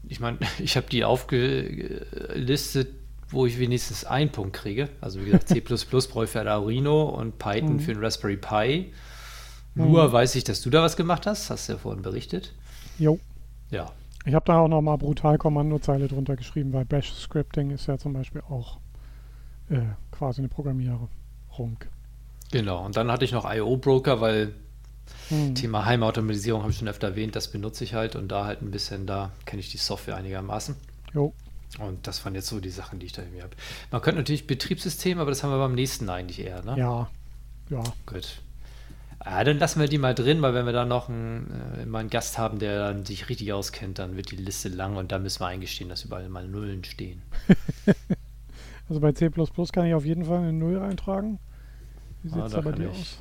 ich 0.08 0.20
meine, 0.20 0.40
ich 0.60 0.78
habe 0.78 0.88
die 0.90 1.04
aufgelistet, 1.04 2.96
wo 3.34 3.46
ich 3.46 3.60
wenigstens 3.60 4.06
einen 4.06 4.32
Punkt 4.32 4.54
kriege. 4.54 4.90
Also 5.02 5.20
wie 5.22 5.26
gesagt, 5.26 5.50
C++ 5.50 5.60
brauche 6.12 6.24
ich 6.26 6.30
für 6.30 6.50
Arduino 6.50 7.04
und 7.10 7.38
Python 7.40 7.74
Mhm. 7.74 7.80
für 7.80 7.94
den 7.94 8.04
Raspberry 8.04 8.38
Pi. 8.38 8.94
Mhm. 9.76 9.92
Nur 9.92 10.12
weiß 10.14 10.36
ich, 10.36 10.44
dass 10.44 10.62
du 10.62 10.70
da 10.70 10.82
was 10.84 10.96
gemacht 10.96 11.26
hast, 11.28 11.50
hast 11.50 11.68
du 11.68 11.74
ja 11.74 11.80
vorhin 11.80 12.02
berichtet. 12.04 12.54
Jo. 13.00 13.20
Ja, 13.72 13.92
Ich 14.26 14.34
habe 14.36 14.46
da 14.46 14.60
auch 14.60 14.68
nochmal 14.68 14.98
brutal 14.98 15.38
Kommandozeile 15.38 16.08
drunter 16.08 16.36
geschrieben, 16.36 16.72
weil 16.74 16.86
Bash-Scripting 16.86 17.72
ist 17.72 17.88
ja 17.88 17.98
zum 17.98 18.14
Beispiel 18.14 18.42
auch 18.50 18.78
äh, 19.70 19.80
quasi 20.12 20.42
eine 20.42 20.48
Programmierung. 20.50 21.10
genau. 22.52 22.86
Und 22.86 22.98
dann 22.98 23.12
hatte 23.12 23.26
ich 23.26 23.32
noch 23.32 23.52
IO-Broker, 23.52 24.22
weil 24.22 24.54
Mhm. 25.30 25.54
Thema 25.56 25.86
Heimautomatisierung 25.86 26.62
habe 26.62 26.72
ich 26.72 26.78
schon 26.78 26.88
öfter 26.88 27.08
erwähnt, 27.10 27.36
das 27.36 27.50
benutze 27.52 27.84
ich 27.84 27.94
halt 27.94 28.16
und 28.16 28.30
da 28.30 28.46
halt 28.46 28.62
ein 28.62 28.72
bisschen, 28.72 29.06
da 29.06 29.32
kenne 29.46 29.60
ich 29.60 29.70
die 29.70 29.78
Software 29.78 30.16
einigermaßen. 30.16 30.76
Jo. 31.14 31.34
Und 31.80 32.06
das 32.08 32.24
waren 32.24 32.36
jetzt 32.36 32.48
so 32.48 32.60
die 32.60 32.70
Sachen, 32.70 33.00
die 33.00 33.08
ich 33.08 33.14
da 33.14 33.24
irgendwie 33.24 33.42
habe. 33.42 33.56
Man 33.92 34.02
könnte 34.02 34.20
natürlich 34.20 34.46
Betriebssystem, 34.48 35.20
aber 35.20 35.32
das 35.32 35.44
haben 35.44 35.50
wir 35.52 35.58
beim 35.58 35.74
nächsten 35.76 36.08
eigentlich 36.10 36.40
eher, 36.40 36.64
ne? 36.64 36.78
Ja. 36.78 37.10
Ja. 37.70 37.84
Gut. 38.06 38.42
Ah, 39.20 39.44
dann 39.44 39.58
lassen 39.58 39.80
wir 39.80 39.88
die 39.88 39.98
mal 39.98 40.14
drin, 40.14 40.42
weil 40.42 40.54
wenn 40.54 40.66
wir 40.66 40.74
da 40.74 40.86
noch 40.86 41.08
einen, 41.10 41.50
äh, 41.80 41.86
mal 41.86 42.00
einen 42.00 42.10
Gast 42.10 42.38
haben, 42.38 42.60
der 42.60 42.78
dann 42.80 43.06
sich 43.06 43.30
richtig 43.30 43.54
auskennt, 43.54 43.98
dann 43.98 44.18
wird 44.18 44.32
die 44.32 44.36
Liste 44.36 44.68
lang 44.70 44.98
und 44.98 45.12
da 45.14 45.18
müssen 45.18 45.40
wir 45.40 45.48
eingestehen, 45.48 45.90
dass 45.90 46.04
überall 46.04 46.28
mal 46.30 46.48
Nullen 46.48 46.84
stehen. 46.84 47.22
Also 48.90 49.00
bei 49.00 49.14
C 49.14 49.30
kann 49.30 49.86
ich 49.86 49.94
auf 49.94 50.04
jeden 50.06 50.26
Fall 50.26 50.40
eine 50.40 50.52
Null 50.54 50.78
eintragen. 50.78 51.40
Wie 52.22 52.30
Ah, 52.32 52.34
sieht 52.34 52.44
es 52.48 52.52
da 52.52 52.62
da 52.62 52.70
bei 52.70 52.78
dir 52.78 52.90
ich- 52.92 53.00
aus? 53.00 53.18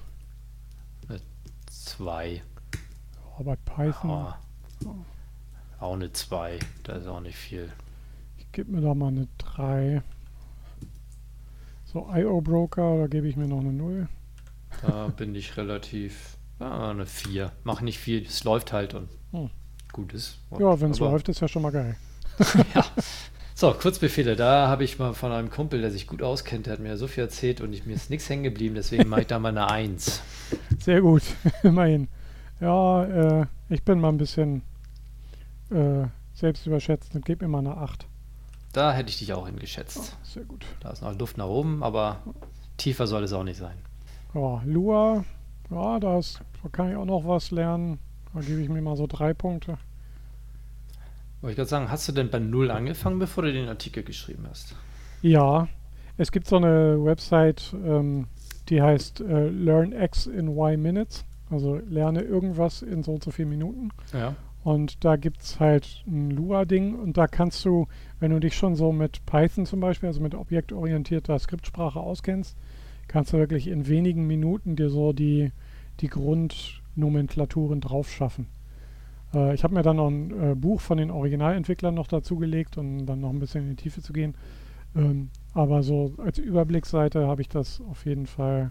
Zwei. 1.70 2.42
Oh, 3.38 3.44
bei 3.44 3.56
Python. 3.56 4.10
Ah. 4.10 4.38
Auch 5.78 5.94
eine 5.94 6.12
zwei. 6.12 6.58
Da 6.82 6.94
ist 6.94 7.06
auch 7.06 7.20
nicht 7.20 7.36
viel. 7.36 7.72
Gebe 8.52 8.70
mir 8.72 8.80
doch 8.82 8.94
mal 8.94 9.08
eine 9.08 9.28
3. 9.38 10.02
So, 11.84 12.08
IO 12.14 12.40
Broker, 12.40 12.98
da 12.98 13.06
gebe 13.06 13.28
ich 13.28 13.36
mir 13.36 13.46
noch 13.48 13.60
eine 13.60 13.72
0. 13.72 14.08
Da 14.82 15.08
bin 15.08 15.34
ich 15.34 15.56
relativ. 15.56 16.36
Ah, 16.58 16.90
eine 16.90 17.06
vier. 17.06 17.52
Mach 17.64 17.80
nicht 17.80 17.98
viel. 17.98 18.22
Es 18.24 18.44
läuft 18.44 18.72
halt 18.72 18.94
und 18.94 19.08
Hm. 19.32 19.50
gut 19.92 20.12
ist. 20.14 20.38
Ja, 20.58 20.80
wenn 20.80 20.92
es 20.92 21.00
läuft, 21.00 21.28
ist 21.28 21.40
ja 21.40 21.48
schon 21.48 21.62
mal 21.62 21.72
geil. 21.72 21.96
So, 23.54 23.70
Kurzbefehle. 23.72 24.34
Da 24.34 24.66
habe 24.66 24.82
ich 24.82 24.98
mal 24.98 25.12
von 25.12 25.30
einem 25.30 25.48
Kumpel, 25.50 25.82
der 25.82 25.90
sich 25.92 26.08
gut 26.08 26.20
auskennt, 26.22 26.66
der 26.66 26.72
hat 26.72 26.80
mir 26.80 26.96
so 26.96 27.06
viel 27.06 27.22
erzählt 27.22 27.60
und 27.60 27.72
ich, 27.72 27.86
mir 27.86 27.94
ist 27.94 28.10
nichts 28.10 28.28
hängen 28.28 28.42
geblieben, 28.42 28.74
deswegen 28.74 29.08
mache 29.08 29.20
ich 29.20 29.26
da 29.28 29.38
mal 29.38 29.50
eine 29.50 29.70
Eins. 29.70 30.20
Sehr 30.80 31.00
gut, 31.00 31.22
immerhin. 31.62 32.08
Ja, 32.60 33.04
äh, 33.04 33.46
ich 33.68 33.84
bin 33.84 34.00
mal 34.00 34.08
ein 34.08 34.16
bisschen 34.16 34.62
äh, 35.70 36.06
selbst 36.32 36.66
überschätzt 36.66 37.14
und 37.14 37.24
gebe 37.24 37.44
mir 37.44 37.50
mal 37.50 37.58
eine 37.58 37.76
8. 37.76 38.08
Da 38.72 38.92
hätte 38.92 39.10
ich 39.10 39.18
dich 39.18 39.32
auch 39.32 39.46
hingeschätzt. 39.46 40.16
Sehr 40.22 40.44
gut. 40.44 40.64
Da 40.80 40.90
ist 40.90 41.02
noch 41.02 41.16
Luft 41.18 41.36
nach 41.36 41.46
oben, 41.46 41.82
aber 41.82 42.20
tiefer 42.78 43.06
soll 43.06 43.22
es 43.24 43.32
auch 43.32 43.44
nicht 43.44 43.58
sein. 43.58 43.76
Ja, 44.34 44.62
Lua, 44.64 45.24
ja, 45.70 46.00
da 46.00 46.18
ist- 46.18 46.40
da 46.62 46.68
kann 46.70 46.90
ich 46.90 46.96
auch 46.96 47.04
noch 47.04 47.26
was 47.26 47.50
lernen. 47.50 47.98
Da 48.32 48.40
gebe 48.40 48.60
ich 48.62 48.68
mir 48.70 48.80
mal 48.80 48.96
so 48.96 49.06
drei 49.06 49.34
Punkte. 49.34 49.76
Wollte 51.42 51.52
ich 51.52 51.56
gerade 51.56 51.68
sagen, 51.68 51.90
hast 51.90 52.08
du 52.08 52.12
denn 52.12 52.30
bei 52.30 52.38
Null 52.38 52.70
angefangen, 52.70 53.18
bevor 53.18 53.42
du 53.42 53.52
den 53.52 53.68
Artikel 53.68 54.02
geschrieben 54.04 54.46
hast? 54.48 54.74
Ja, 55.22 55.68
es 56.16 56.30
gibt 56.32 56.46
so 56.46 56.56
eine 56.56 57.04
Website, 57.04 57.74
ähm, 57.84 58.26
die 58.68 58.80
heißt 58.80 59.20
äh, 59.20 59.48
Learn 59.48 59.92
X 59.92 60.26
in 60.26 60.48
Y 60.48 60.80
Minutes. 60.80 61.24
Also 61.50 61.76
lerne 61.76 62.22
irgendwas 62.22 62.80
in 62.80 63.02
so 63.02 63.12
und 63.12 63.22
so 63.24 63.30
vielen 63.30 63.50
Minuten. 63.50 63.90
Ja. 64.14 64.34
Und 64.64 65.04
da 65.04 65.16
gibt 65.16 65.42
es 65.42 65.58
halt 65.58 66.04
ein 66.06 66.30
Lua-Ding 66.30 66.94
und 66.94 67.16
da 67.16 67.26
kannst 67.26 67.64
du, 67.64 67.88
wenn 68.20 68.30
du 68.30 68.38
dich 68.38 68.54
schon 68.54 68.76
so 68.76 68.92
mit 68.92 69.26
Python 69.26 69.66
zum 69.66 69.80
Beispiel, 69.80 70.06
also 70.06 70.20
mit 70.20 70.34
objektorientierter 70.34 71.38
Skriptsprache 71.38 71.98
auskennst, 71.98 72.56
kannst 73.08 73.32
du 73.32 73.38
wirklich 73.38 73.66
in 73.66 73.88
wenigen 73.88 74.26
Minuten 74.26 74.76
dir 74.76 74.88
so 74.88 75.12
die, 75.12 75.50
die 76.00 76.08
Grundnomenklaturen 76.08 77.80
drauf 77.80 78.08
schaffen. 78.08 78.46
Äh, 79.34 79.54
ich 79.54 79.64
habe 79.64 79.74
mir 79.74 79.82
dann 79.82 79.96
noch 79.96 80.08
ein 80.08 80.52
äh, 80.52 80.54
Buch 80.54 80.80
von 80.80 80.98
den 80.98 81.10
Originalentwicklern 81.10 81.94
noch 81.94 82.06
dazu 82.06 82.36
gelegt, 82.36 82.78
um 82.78 83.04
dann 83.04 83.20
noch 83.20 83.30
ein 83.30 83.40
bisschen 83.40 83.64
in 83.64 83.70
die 83.76 83.82
Tiefe 83.82 84.00
zu 84.00 84.12
gehen. 84.12 84.34
Ähm, 84.94 85.30
aber 85.54 85.82
so 85.82 86.14
als 86.18 86.38
Überblicksseite 86.38 87.26
habe 87.26 87.42
ich 87.42 87.48
das 87.48 87.80
auf 87.90 88.06
jeden 88.06 88.26
Fall 88.26 88.70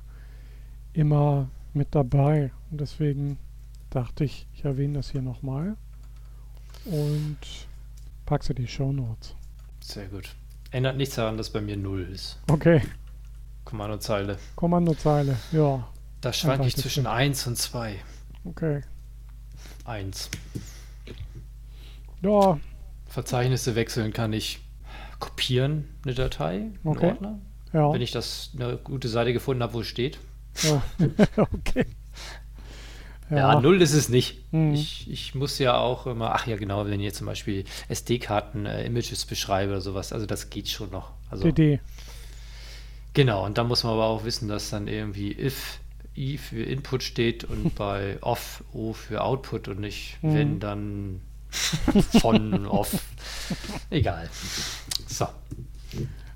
immer 0.93 1.49
mit 1.73 1.89
dabei. 1.91 2.51
Und 2.69 2.79
deswegen 2.79 3.37
dachte 3.91 4.23
ich, 4.23 4.47
ich 4.55 4.65
erwähne 4.65 4.95
das 4.95 5.11
hier 5.11 5.21
nochmal 5.21 5.75
und 6.85 7.37
pack's 8.25 8.49
in 8.49 8.55
die 8.55 8.67
Show 8.67 8.91
Notes. 8.91 9.35
Sehr 9.81 10.07
gut. 10.07 10.35
Ändert 10.71 10.97
nichts 10.97 11.15
daran, 11.15 11.37
dass 11.37 11.49
bei 11.51 11.61
mir 11.61 11.77
Null 11.77 12.03
ist. 12.03 12.39
Okay, 12.49 12.81
Kommandozeile. 13.65 14.37
Kommandozeile. 14.55 15.37
Ja, 15.51 15.87
Da 16.21 16.33
schwanke 16.33 16.67
ich 16.67 16.75
zwischen 16.75 17.05
1 17.05 17.45
und 17.47 17.57
2. 17.57 17.95
okay. 18.45 18.81
1. 19.85 20.29
Ja, 22.21 22.59
Verzeichnisse 23.07 23.75
wechseln 23.75 24.13
kann 24.13 24.31
ich 24.33 24.61
kopieren, 25.19 25.87
eine 26.03 26.13
Datei, 26.15 26.55
einen 26.55 26.79
Okay. 26.83 27.07
Ordner. 27.11 27.39
ja. 27.73 27.91
Wenn 27.91 28.01
ich 28.01 28.11
das 28.11 28.51
eine 28.55 28.77
gute 28.77 29.07
Seite 29.09 29.33
gefunden 29.33 29.61
habe, 29.63 29.73
wo 29.73 29.81
es 29.81 29.87
steht. 29.87 30.19
ja. 30.63 30.81
okay. 31.37 31.85
Ja, 33.31 33.59
null 33.61 33.81
ist 33.81 33.93
es 33.93 34.09
nicht. 34.09 34.51
Mhm. 34.53 34.73
Ich, 34.73 35.09
ich 35.09 35.35
muss 35.35 35.57
ja 35.57 35.77
auch 35.77 36.05
immer, 36.05 36.35
ach 36.35 36.47
ja, 36.47 36.57
genau, 36.57 36.85
wenn 36.85 36.99
ihr 36.99 37.13
zum 37.13 37.27
Beispiel 37.27 37.63
SD-Karten, 37.87 38.65
äh, 38.65 38.85
Images 38.85 39.25
beschreibe 39.25 39.71
oder 39.71 39.81
sowas, 39.81 40.11
also 40.13 40.25
das 40.25 40.49
geht 40.49 40.67
schon 40.69 40.91
noch. 40.91 41.11
Also, 41.29 41.45
DD. 41.49 41.79
genau, 43.13 43.45
und 43.45 43.57
da 43.57 43.63
muss 43.63 43.83
man 43.83 43.93
aber 43.93 44.05
auch 44.05 44.25
wissen, 44.25 44.47
dass 44.47 44.69
dann 44.69 44.87
irgendwie 44.87 45.31
if, 45.31 45.79
i 46.15 46.37
für 46.37 46.61
Input 46.63 47.03
steht 47.03 47.43
und 47.49 47.73
bei 47.75 48.17
off, 48.21 48.63
o 48.73 48.93
für 48.93 49.23
Output 49.23 49.67
und 49.69 49.79
nicht 49.79 50.17
Mhm. 50.21 50.33
wenn 50.33 50.59
dann 50.59 51.21
von 52.19 52.65
off. 52.67 52.99
Egal. 53.89 54.29
So. 55.07 55.27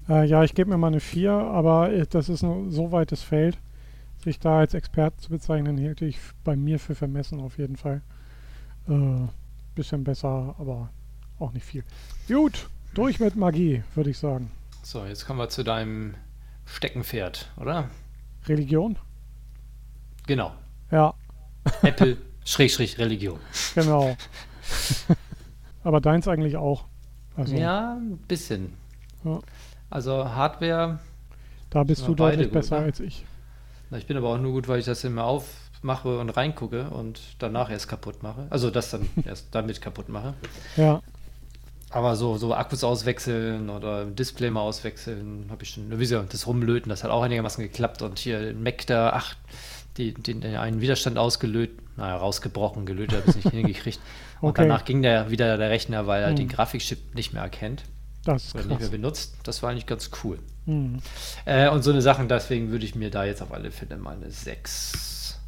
Äh, 0.10 0.26
ja, 0.26 0.43
ich 0.43 0.54
gebe 0.54 0.70
mir 0.70 0.78
mal 0.78 0.88
eine 0.88 1.00
4, 1.00 1.32
aber 1.32 1.91
äh, 1.91 2.06
das 2.10 2.30
ist 2.30 2.43
ein 2.43 2.70
so 2.72 2.91
weites 2.91 3.22
Feld. 3.22 3.58
Sich 4.26 4.40
da 4.40 4.58
als 4.58 4.74
Experte 4.74 5.18
zu 5.18 5.30
bezeichnen, 5.30 5.78
hätte 5.78 6.04
ich 6.04 6.18
bei 6.44 6.56
mir 6.56 6.80
für 6.80 6.96
vermessen 6.96 7.40
auf 7.40 7.60
jeden 7.60 7.76
Fall. 7.78 8.02
Äh, 8.90 9.28
bisschen 9.76 10.04
besser, 10.04 10.56
aber 10.58 10.90
auch 11.38 11.54
nicht 11.54 11.64
viel. 11.64 11.84
Gut, 12.28 12.68
durch 12.96 13.20
mit 13.20 13.36
Magie, 13.36 13.84
würde 13.94 14.10
ich 14.10 14.18
sagen. 14.18 14.50
So, 14.82 15.06
jetzt 15.06 15.28
kommen 15.28 15.38
wir 15.38 15.50
zu 15.50 15.64
deinem 15.64 16.16
Steckenpferd, 16.66 17.52
oder? 17.58 17.92
Religion? 18.48 18.98
Genau. 20.26 20.56
Ja, 20.90 21.14
Apple, 21.84 22.18
Schrägstrich, 22.46 22.98
Religion. 22.98 23.40
genau. 23.76 24.18
aber 25.84 26.02
deins 26.02 26.28
eigentlich 26.28 26.58
auch. 26.58 26.86
Also, 27.36 27.56
Ja, 27.56 27.94
ein 27.94 28.18
bisschen. 28.28 28.74
Ja. 29.24 29.40
Also 29.92 30.26
Hardware, 30.28 30.98
da 31.70 31.84
bist 31.84 32.08
du 32.08 32.16
deutlich 32.16 32.48
gut, 32.48 32.54
besser 32.54 32.80
ne? 32.80 32.86
als 32.88 33.00
ich. 33.00 33.24
Na, 33.90 33.98
ich 33.98 34.08
bin 34.08 34.18
aber 34.18 34.30
auch 34.30 34.38
nur 34.38 34.52
gut, 34.52 34.68
weil 34.68 34.80
ich 34.80 34.86
das 34.86 35.04
immer 35.04 35.26
aufmache 35.26 36.20
und 36.20 36.30
reingucke 36.30 36.90
und 36.90 37.20
danach 37.40 37.70
erst 37.70 37.88
kaputt 37.88 38.24
mache. 38.24 38.48
Also 38.50 38.70
das 38.72 38.90
dann 38.92 39.10
erst 39.26 39.54
damit 39.54 39.82
kaputt 39.82 40.10
mache. 40.10 40.36
Ja, 40.76 41.02
Aber 41.90 42.16
so, 42.16 42.38
so 42.38 42.54
Akkus 42.54 42.84
auswechseln 42.84 43.70
oder 43.70 44.06
Display 44.06 44.50
mal 44.50 44.62
auswechseln, 44.62 45.48
habe 45.50 45.64
ich 45.64 45.70
schon, 45.70 45.92
wie 45.92 45.98
gesagt, 45.98 46.34
das 46.34 46.48
Rumlöten, 46.48 46.90
das 46.90 47.04
hat 47.04 47.12
auch 47.12 47.22
einigermaßen 47.22 47.64
geklappt. 47.64 48.02
Und 48.02 48.20
hier 48.20 48.40
den 48.42 48.64
Mac 48.64 48.86
da, 48.88 49.12
ach, 49.14 49.36
die, 49.98 50.14
den, 50.14 50.42
den 50.42 50.56
einen 50.58 50.82
Widerstand 50.82 51.18
ausgelötet, 51.18 51.80
naja, 51.98 52.18
rausgebrochen, 52.18 52.86
gelötet, 52.86 53.18
habe 53.20 53.28
ich 53.30 53.36
nicht 53.36 53.50
hingekriegt. 53.52 54.02
Und 54.44 54.58
Okay. 54.58 54.60
danach 54.60 54.84
ging 54.84 55.02
der 55.04 55.30
wieder 55.30 55.58
der 55.58 55.70
Rechner, 55.70 56.08
weil 56.08 56.22
er 56.24 56.34
Hm. 56.34 56.36
den 56.36 56.50
Grafikchip 56.50 57.16
nicht 57.16 57.34
mehr 57.34 57.44
erkennt 57.44 57.84
das 58.24 58.44
ist 58.48 58.56
oder 58.56 58.66
nicht 58.66 58.80
mehr 58.80 58.90
benutzt. 58.90 59.40
Das 59.44 59.64
war 59.64 59.72
eigentlich 59.72 59.86
ganz 59.88 60.12
cool. 60.24 60.40
Hm. 60.66 60.99
Äh, 61.45 61.70
und 61.70 61.84
so 61.84 61.91
eine 61.91 62.01
Sachen, 62.01 62.28
deswegen 62.28 62.70
würde 62.72 62.86
ich 62.86 62.95
mir 62.95 63.11
da 63.11 63.24
jetzt 63.24 63.41
auf 63.41 63.51
alle 63.53 63.72
Fälle 63.72 63.97
mal 63.97 64.16
eine 64.16 64.32
6, 64.32 65.39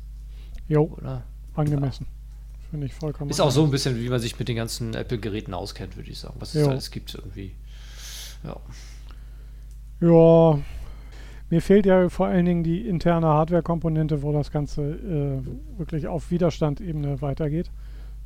Jo, 0.68 0.84
oder? 0.98 1.24
angemessen. 1.56 2.06
Finde 2.70 2.86
ich 2.86 2.94
vollkommen. 2.94 3.32
Ist 3.32 3.40
auch 3.40 3.50
so 3.50 3.64
ein 3.64 3.72
bisschen, 3.72 4.00
wie 4.00 4.10
man 4.10 4.20
sich 4.20 4.38
mit 4.38 4.48
den 4.48 4.58
ganzen 4.58 4.94
Apple-Geräten 4.94 5.54
auskennt, 5.54 5.96
würde 5.96 6.12
ich 6.12 6.20
sagen. 6.20 6.36
Was 6.40 6.54
es 6.54 6.66
Jo. 6.66 6.70
alles 6.70 6.92
gibt 6.92 7.16
irgendwie. 7.16 7.54
Ja. 8.44 8.58
Ja, 10.00 10.60
mir 11.50 11.62
fehlt 11.62 11.86
ja 11.86 12.10
vor 12.10 12.28
allen 12.28 12.46
Dingen 12.46 12.64
die 12.64 12.88
interne 12.88 13.28
Hardware-Komponente, 13.28 14.22
wo 14.22 14.34
das 14.34 14.52
Ganze 14.52 14.82
äh, 14.82 15.80
wirklich 15.80 16.08
auf 16.08 16.30
Widerstandebene 16.30 17.22
weitergeht. 17.22 17.72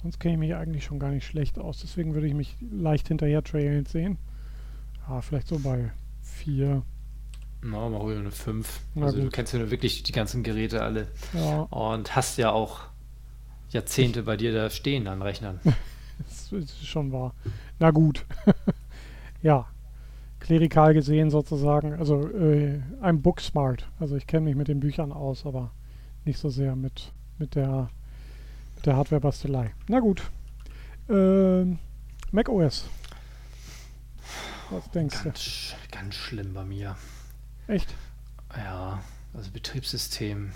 Sonst 0.02 0.20
kenne 0.20 0.34
ich 0.34 0.40
mich 0.40 0.56
eigentlich 0.56 0.84
schon 0.84 0.98
gar 1.00 1.12
nicht 1.12 1.26
schlecht 1.26 1.60
aus. 1.60 1.80
Deswegen 1.82 2.16
würde 2.16 2.28
ich 2.28 2.34
mich 2.34 2.58
leicht 2.72 3.08
hinterher 3.08 3.44
trailend 3.44 3.88
sehen. 3.88 4.18
Ja, 5.08 5.22
vielleicht 5.22 5.48
so 5.48 5.60
bei 5.60 5.92
vier. 6.42 6.84
Na, 7.64 7.88
mal 7.90 8.00
holen 8.00 8.22
eine 8.22 8.32
5. 8.32 8.82
Na 8.96 9.06
Also 9.06 9.18
du 9.18 9.24
gut. 9.26 9.34
kennst 9.34 9.54
ja 9.54 9.70
wirklich 9.70 10.04
die 10.04 10.12
ganzen 10.12 10.42
Geräte 10.42 10.82
alle 10.82 11.08
Ja, 11.34 11.62
und 11.70 12.16
hast 12.16 12.38
ja 12.38 12.52
auch 12.52 12.80
Jahrzehnte 13.70 14.24
bei 14.24 14.36
dir 14.36 14.52
da 14.52 14.70
stehen 14.70 15.08
an 15.08 15.22
Rechnern. 15.22 15.60
das 16.20 16.52
ist 16.52 16.88
schon 16.88 17.12
wahr. 17.12 17.36
Na 17.80 17.92
gut. 17.92 18.26
ja, 19.44 19.68
klerikal 20.40 20.94
gesehen 20.96 21.30
sozusagen. 21.30 21.94
Also 21.94 22.28
äh, 22.30 22.82
I'm 23.02 23.22
book 23.22 23.40
smart. 23.40 23.88
Also 24.00 24.16
ich 24.16 24.26
kenne 24.26 24.46
mich 24.46 24.56
mit 24.56 24.68
den 24.68 24.80
Büchern 24.80 25.12
aus, 25.12 25.46
aber 25.46 25.72
nicht 26.26 26.40
so 26.40 26.50
sehr 26.50 26.76
mit, 26.76 27.12
mit 27.38 27.54
der, 27.54 27.90
mit 28.76 28.88
der 28.88 28.96
Hardware-Bastelei. 28.96 29.72
Na 29.88 30.00
gut. 30.00 30.24
Ähm, 31.10 31.78
Mac 32.32 32.50
OS. 32.50 32.90
Was 34.72 34.90
denkst 34.92 35.18
du? 35.20 35.24
Ganz, 35.26 35.40
sch- 35.40 35.74
ganz 35.92 36.16
schlimm 36.16 36.54
bei 36.54 36.64
mir. 36.64 36.96
Echt? 37.68 37.94
Ja, 38.58 39.02
also 39.34 39.52
Betriebssystem. 39.52 40.52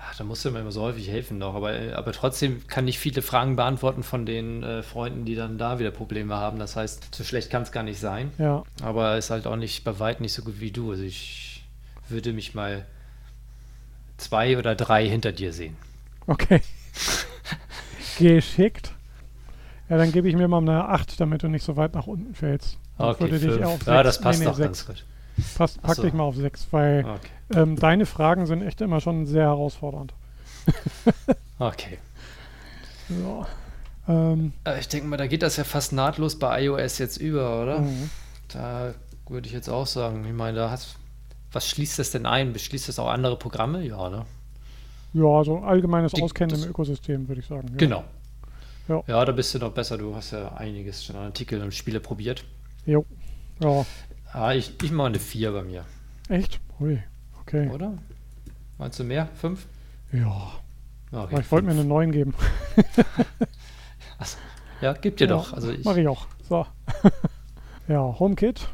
Ach, 0.00 0.14
da 0.16 0.22
musst 0.24 0.44
du 0.44 0.50
mir 0.52 0.60
immer 0.60 0.70
so 0.70 0.82
häufig 0.82 1.08
helfen 1.08 1.38
noch, 1.38 1.54
aber, 1.54 1.72
äh, 1.74 1.92
aber 1.92 2.12
trotzdem 2.12 2.66
kann 2.68 2.86
ich 2.86 2.98
viele 3.00 3.20
Fragen 3.20 3.56
beantworten 3.56 4.04
von 4.04 4.26
den 4.26 4.62
äh, 4.62 4.82
Freunden, 4.84 5.24
die 5.24 5.34
dann 5.34 5.58
da 5.58 5.78
wieder 5.80 5.90
Probleme 5.90 6.36
haben. 6.36 6.58
Das 6.60 6.76
heißt, 6.76 7.14
so 7.14 7.24
schlecht 7.24 7.50
kann 7.50 7.62
es 7.62 7.72
gar 7.72 7.82
nicht 7.82 7.98
sein. 7.98 8.30
Ja, 8.38 8.62
Aber 8.82 9.18
ist 9.18 9.30
halt 9.30 9.46
auch 9.48 9.56
nicht 9.56 9.82
bei 9.84 9.98
weitem 9.98 10.22
nicht 10.22 10.34
so 10.34 10.42
gut 10.42 10.60
wie 10.60 10.70
du. 10.70 10.92
Also 10.92 11.02
ich 11.02 11.64
würde 12.08 12.32
mich 12.32 12.54
mal 12.54 12.86
zwei 14.18 14.56
oder 14.56 14.74
drei 14.76 15.08
hinter 15.08 15.32
dir 15.32 15.52
sehen. 15.52 15.76
okay. 16.26 16.60
Geschickt. 18.18 18.92
Ja, 19.88 19.96
dann 19.96 20.12
gebe 20.12 20.28
ich 20.28 20.36
mir 20.36 20.48
mal 20.48 20.58
eine 20.58 20.88
8, 20.88 21.18
damit 21.20 21.42
du 21.42 21.48
nicht 21.48 21.64
so 21.64 21.76
weit 21.76 21.94
nach 21.94 22.06
unten 22.06 22.34
fällst. 22.34 22.78
Ich 22.98 23.20
würde 23.20 23.38
dich 23.38 23.52
fünf. 23.52 23.64
auf 23.66 23.86
ja, 23.86 24.02
6 24.02 24.04
das 24.04 24.20
passt 24.20 24.38
nee, 24.40 24.44
nee, 24.44 24.50
doch 24.50 24.56
6. 24.56 24.66
ganz 24.66 24.86
gut. 24.86 25.04
Passt, 25.56 25.82
pack 25.82 25.94
so. 25.96 26.02
dich 26.02 26.12
mal 26.12 26.24
auf 26.24 26.34
6, 26.36 26.66
weil 26.72 27.04
Okay. 27.04 27.60
ähm, 27.60 27.76
deine 27.76 28.06
Fragen 28.06 28.46
sind 28.46 28.62
echt 28.62 28.80
immer 28.80 29.00
schon 29.00 29.26
sehr 29.26 29.44
herausfordernd. 29.44 30.12
okay. 31.58 31.98
Ja. 33.08 33.46
Ähm, 34.08 34.52
Äh, 34.64 34.80
Ich 34.80 34.88
denke 34.88 35.06
mal, 35.06 35.16
da 35.16 35.26
geht 35.26 35.42
das 35.42 35.56
ja 35.56 35.64
fast 35.64 35.92
nahtlos 35.92 36.38
bei 36.38 36.64
iOS 36.64 36.98
jetzt 36.98 37.16
über, 37.18 37.62
oder? 37.62 37.80
mhm. 37.80 38.10
Da 38.48 38.94
würde 39.28 39.46
ich 39.46 39.52
jetzt 39.52 39.68
auch 39.68 39.86
sagen. 39.86 40.24
Ich 40.26 40.32
meine, 40.32 40.56
da 40.58 40.70
hast. 40.70 40.96
Was 41.52 41.66
schließt 41.68 41.98
das 41.98 42.10
denn 42.10 42.26
ein? 42.26 42.52
Beschließt 42.52 42.88
das 42.88 42.98
auch 42.98 43.08
andere 43.08 43.38
Programme? 43.38 43.82
Ja, 43.82 44.08
ne? 44.10 44.26
Ja, 45.14 45.42
so 45.44 45.58
allgemeines 45.60 46.12
Die- 46.12 46.22
Auskennen 46.22 46.62
im 46.62 46.68
Ökosystem, 46.70 47.26
würde 47.28 47.40
ich 47.40 47.46
sagen. 47.46 47.68
Ja. 47.68 47.76
Genau. 47.76 48.04
Ja. 48.88 49.02
Ja, 49.06 49.24
da 49.24 49.32
bist 49.32 49.54
du 49.54 49.58
noch 49.58 49.72
besser. 49.72 49.96
Du 49.98 50.14
hast 50.14 50.32
ja 50.32 50.52
einiges 50.56 51.04
schon 51.04 51.16
an 51.16 51.24
Artikeln 51.26 51.62
und 51.62 51.72
Spiele 51.74 52.00
probiert. 52.00 52.44
Jo. 52.88 53.04
Ja, 53.60 53.84
Ah, 54.32 54.54
ich, 54.54 54.82
ich 54.82 54.90
mache 54.92 55.08
eine 55.08 55.18
4 55.18 55.52
bei 55.52 55.62
mir, 55.62 55.84
echt? 56.30 56.58
Hui. 56.78 57.02
Okay. 57.42 57.68
oder? 57.68 57.98
Meinst 58.78 58.98
du 58.98 59.04
mehr? 59.04 59.28
5? 59.34 59.66
Ja, 60.12 60.52
Okay, 61.10 61.32
aber 61.34 61.40
ich 61.40 61.50
wollte 61.52 61.66
mir 61.66 61.72
eine 61.72 61.84
9 61.84 62.12
geben. 62.12 62.34
Ja, 64.80 64.92
gib 64.92 65.16
dir 65.16 65.26
ja, 65.26 65.34
doch. 65.34 65.52
Also 65.52 65.72
ich, 65.72 65.84
Mach 65.84 65.96
ich 65.96 66.06
auch. 66.06 66.28
So. 66.48 66.64
ja, 67.88 68.00
HomeKit. 68.00 68.68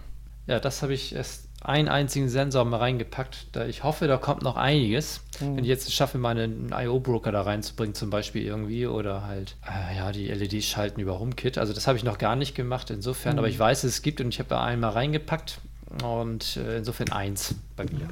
ja, 0.46 0.60
das 0.60 0.82
habe 0.82 0.92
ich 0.92 1.14
erst 1.14 1.48
einen 1.64 1.88
einzigen 1.88 2.28
Sensor 2.28 2.64
mal 2.64 2.76
reingepackt. 2.76 3.48
Da 3.52 3.66
ich 3.66 3.82
hoffe, 3.82 4.06
da 4.06 4.16
kommt 4.18 4.42
noch 4.42 4.56
einiges. 4.56 5.22
Mhm. 5.40 5.56
Wenn 5.56 5.64
ich 5.64 5.70
jetzt 5.70 5.90
schaffe, 5.92 6.18
meinen 6.18 6.72
IO-Broker 6.72 7.32
da 7.32 7.42
reinzubringen, 7.42 7.94
zum 7.94 8.10
Beispiel 8.10 8.42
irgendwie, 8.44 8.86
oder 8.86 9.26
halt, 9.26 9.56
äh, 9.66 9.96
ja, 9.96 10.12
die 10.12 10.28
LEDs 10.28 10.66
schalten 10.66 11.00
über 11.00 11.18
HomeKit. 11.18 11.58
Also 11.58 11.72
das 11.72 11.86
habe 11.86 11.96
ich 11.98 12.04
noch 12.04 12.18
gar 12.18 12.36
nicht 12.36 12.54
gemacht, 12.54 12.90
insofern, 12.90 13.32
Mhm. 13.34 13.38
aber 13.38 13.48
ich 13.48 13.58
weiß, 13.58 13.84
es 13.84 14.02
gibt 14.02 14.20
und 14.20 14.28
ich 14.28 14.38
habe 14.38 14.48
da 14.50 14.62
einmal 14.62 14.90
reingepackt 14.90 15.60
und 16.04 16.56
äh, 16.58 16.76
insofern 16.78 17.10
eins 17.12 17.54
bei 17.76 17.84
mir. 17.84 18.08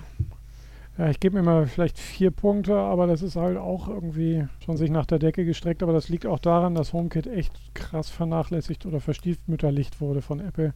Ja, 0.98 1.08
ich 1.08 1.20
gebe 1.20 1.36
mir 1.36 1.42
mal 1.42 1.66
vielleicht 1.66 1.98
vier 1.98 2.30
Punkte, 2.30 2.74
aber 2.76 3.06
das 3.06 3.22
ist 3.22 3.36
halt 3.36 3.56
auch 3.56 3.88
irgendwie 3.88 4.46
schon 4.64 4.76
sich 4.76 4.90
nach 4.90 5.06
der 5.06 5.18
Decke 5.18 5.44
gestreckt. 5.46 5.82
Aber 5.82 5.92
das 5.94 6.08
liegt 6.10 6.26
auch 6.26 6.38
daran, 6.38 6.74
dass 6.74 6.92
HomeKit 6.92 7.26
echt 7.26 7.52
krass 7.74 8.10
vernachlässigt 8.10 8.84
oder 8.84 9.00
verstiefmütterlicht 9.00 10.00
wurde 10.02 10.20
von 10.20 10.40
Apple. 10.40 10.74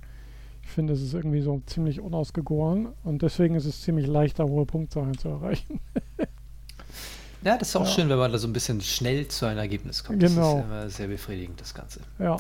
Ich 0.67 0.73
finde, 0.73 0.93
es 0.95 1.01
ist 1.01 1.15
irgendwie 1.15 1.41
so 1.41 1.63
ziemlich 1.67 2.01
unausgegoren 2.01 2.89
und 3.05 3.23
deswegen 3.23 3.55
ist 3.55 3.65
es 3.67 3.81
ziemlich 3.83 4.07
leicht, 4.09 4.39
da 4.41 4.45
hohe 4.45 4.67
Punktzahlen 4.67 5.17
zu 5.17 5.29
erreichen. 5.29 5.81
Ja, 7.45 7.57
das 7.57 7.69
ist 7.69 7.77
auch 7.77 7.83
Ja. 7.85 7.87
schön, 7.87 8.09
wenn 8.09 8.19
man 8.19 8.33
da 8.33 8.39
so 8.39 8.49
ein 8.49 8.53
bisschen 8.53 8.81
schnell 8.81 9.29
zu 9.29 9.47
einem 9.47 9.59
Ergebnis 9.59 10.03
kommt. 10.03 10.19
Genau. 10.19 10.41
Das 10.41 10.59
ist 10.59 10.65
immer 10.65 10.91
sehr 10.91 11.07
befriedigend, 11.07 11.61
das 11.61 11.75
Ganze. 11.75 12.01
Ja, 12.19 12.39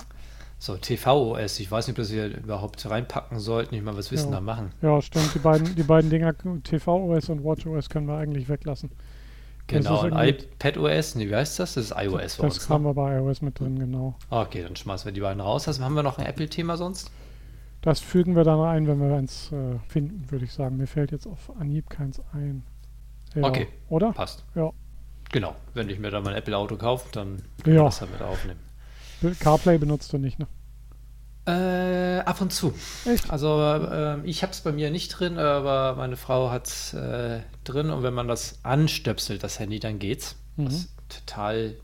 So, 0.58 0.76
TVOS, 0.76 1.60
ich 1.60 1.70
weiß 1.70 1.86
nicht, 1.86 1.92
ob 1.94 1.98
wir 1.98 2.02
das 2.04 2.10
hier 2.10 2.36
überhaupt 2.38 2.90
reinpacken 2.90 3.38
sollten. 3.38 3.74
Ich 3.76 3.82
meine, 3.82 3.96
was 3.96 4.08
du 4.08 4.16
Ja. 4.16 4.26
da 4.26 4.40
machen? 4.40 4.72
ja, 4.82 5.00
stimmt. 5.00 5.32
Die 5.34 5.38
beiden, 5.38 5.76
die 5.76 5.82
beiden 5.84 6.10
Dinger, 6.10 6.34
TVOS 6.64 7.28
und 7.28 7.44
WatchOS, 7.44 7.88
können 7.88 8.08
wir 8.08 8.16
eigentlich 8.16 8.48
weglassen. 8.48 8.90
Das 9.68 9.84
Genau, 9.84 10.02
und 10.06 10.12
iPadOS, 10.16 11.14
nee, 11.14 11.28
wie 11.28 11.36
heißt 11.36 11.60
das? 11.60 11.74
Das 11.74 11.84
ist 11.84 11.90
iOS 11.96 12.38
bei 12.38 12.46
das 12.48 12.58
uns. 12.58 12.68
haben 12.68 12.82
Ne? 12.82 12.88
wir 12.88 12.94
bei 12.94 13.16
iOS 13.18 13.42
mit 13.42 13.60
drin, 13.60 13.78
genau. 13.78 14.16
Okay, 14.30 14.62
dann 14.64 14.74
schmeißen 14.74 15.04
wir 15.06 15.12
die 15.12 15.20
beiden 15.20 15.40
raus. 15.40 15.68
Also 15.68 15.84
haben 15.84 15.94
wir 15.94 16.02
noch 16.02 16.18
ein 16.18 16.26
Apple-Thema 16.26 16.76
sonst? 16.76 17.12
Das 17.86 18.00
fügen 18.00 18.34
wir 18.34 18.42
dann 18.42 18.58
ein, 18.58 18.88
wenn 18.88 18.98
wir 18.98 19.16
eins 19.16 19.52
äh, 19.52 19.78
finden, 19.86 20.28
würde 20.32 20.44
ich 20.44 20.52
sagen. 20.52 20.76
Mir 20.76 20.88
fällt 20.88 21.12
jetzt 21.12 21.24
auf 21.24 21.52
Anhieb 21.56 21.88
keins 21.88 22.20
ein. 22.32 22.64
Ja, 23.36 23.44
Okay. 23.44 23.68
Oder? 23.88 24.10
Passt. 24.12 24.44
Ja. 24.56 24.72
Genau, 25.30 25.54
wenn 25.72 25.88
ich 25.88 26.00
mir 26.00 26.10
dann 26.10 26.24
mein 26.24 26.34
Apple-Auto 26.34 26.76
kaufe, 26.78 27.08
dann 27.12 27.42
kann 27.62 27.74
Ja. 27.74 27.82
ich 27.82 27.94
das 27.96 27.98
damit 28.00 28.22
aufnehmen. 28.22 28.58
CarPlay 29.38 29.78
benutzt 29.78 30.12
du 30.12 30.18
nicht, 30.18 30.36
ne? 30.40 30.48
Äh, 31.46 32.22
ab 32.24 32.40
und 32.40 32.52
zu. 32.52 32.74
Echt? 33.04 33.30
Also 33.30 33.60
ähm, 33.62 34.22
ich 34.24 34.42
habe 34.42 34.52
es 34.52 34.62
bei 34.62 34.72
mir 34.72 34.90
nicht 34.90 35.10
drin, 35.10 35.38
aber 35.38 35.94
meine 35.94 36.16
Frau 36.16 36.50
hat 36.50 36.66
es 36.66 36.92
äh, 36.92 37.40
drin 37.62 37.90
und 37.90 38.02
wenn 38.02 38.14
man 38.14 38.26
das 38.26 38.58
anstöpselt, 38.64 39.44
das 39.44 39.60
Handy, 39.60 39.78
dann 39.78 40.00
geht's. 40.00 40.34
Mhm. 40.56 40.66
Was 40.66 40.88
total 41.08 41.76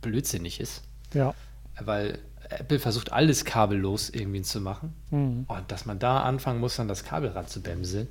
blödsinnig 0.00 0.60
ist, 0.60 0.82
Ja. 1.12 1.34
weil 1.78 2.18
Apple 2.60 2.78
versucht 2.78 3.12
alles 3.12 3.44
kabellos 3.44 4.10
irgendwie 4.10 4.42
zu 4.42 4.60
machen 4.60 4.94
Mhm. 5.10 5.44
und 5.48 5.70
dass 5.72 5.84
man 5.86 5.98
da 5.98 6.22
anfangen 6.22 6.60
muss, 6.60 6.76
dann 6.76 6.88
das 6.88 7.04
Kabel 7.04 7.30
ranzubämseln. 7.30 8.08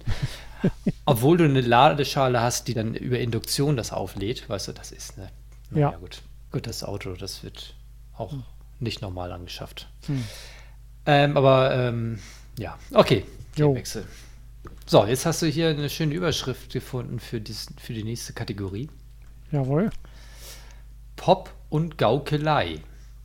Obwohl 1.06 1.38
du 1.38 1.46
eine 1.46 1.62
Ladeschale 1.62 2.40
hast, 2.42 2.68
die 2.68 2.74
dann 2.74 2.94
über 2.94 3.20
Induktion 3.20 3.76
das 3.78 3.92
auflädt, 3.92 4.48
weißt 4.50 4.68
du, 4.70 4.72
das 4.74 4.92
ist 4.92 5.18
ne. 5.18 5.30
Ja. 5.72 5.88
Naja, 5.88 5.98
gut. 5.98 6.22
Gut, 6.52 6.68
das 6.68 6.84
Auto, 6.84 7.14
das 7.14 7.44
wird 7.44 7.76
auch 8.18 8.34
nicht 8.80 9.02
normal 9.02 9.32
angeschafft. 9.32 9.88
Hm. 10.08 10.24
Ähm, 11.06 11.38
aber 11.38 11.74
ähm, 11.74 12.20
ja, 12.60 12.78
okay. 12.94 13.26
Wechsel. 13.56 14.06
So, 14.86 15.06
jetzt 15.06 15.26
hast 15.26 15.42
du 15.42 15.46
hier 15.48 15.70
eine 15.70 15.90
schöne 15.90 16.14
Überschrift 16.14 16.72
gefunden 16.72 17.20
für, 17.20 17.40
dies, 17.42 17.68
für 17.80 17.94
die 17.94 18.04
nächste 18.04 18.34
Kategorie. 18.34 18.90
Jawohl. 19.52 19.90
Pop 21.16 21.54
und 21.70 21.98
Gaukelei. 21.98 22.80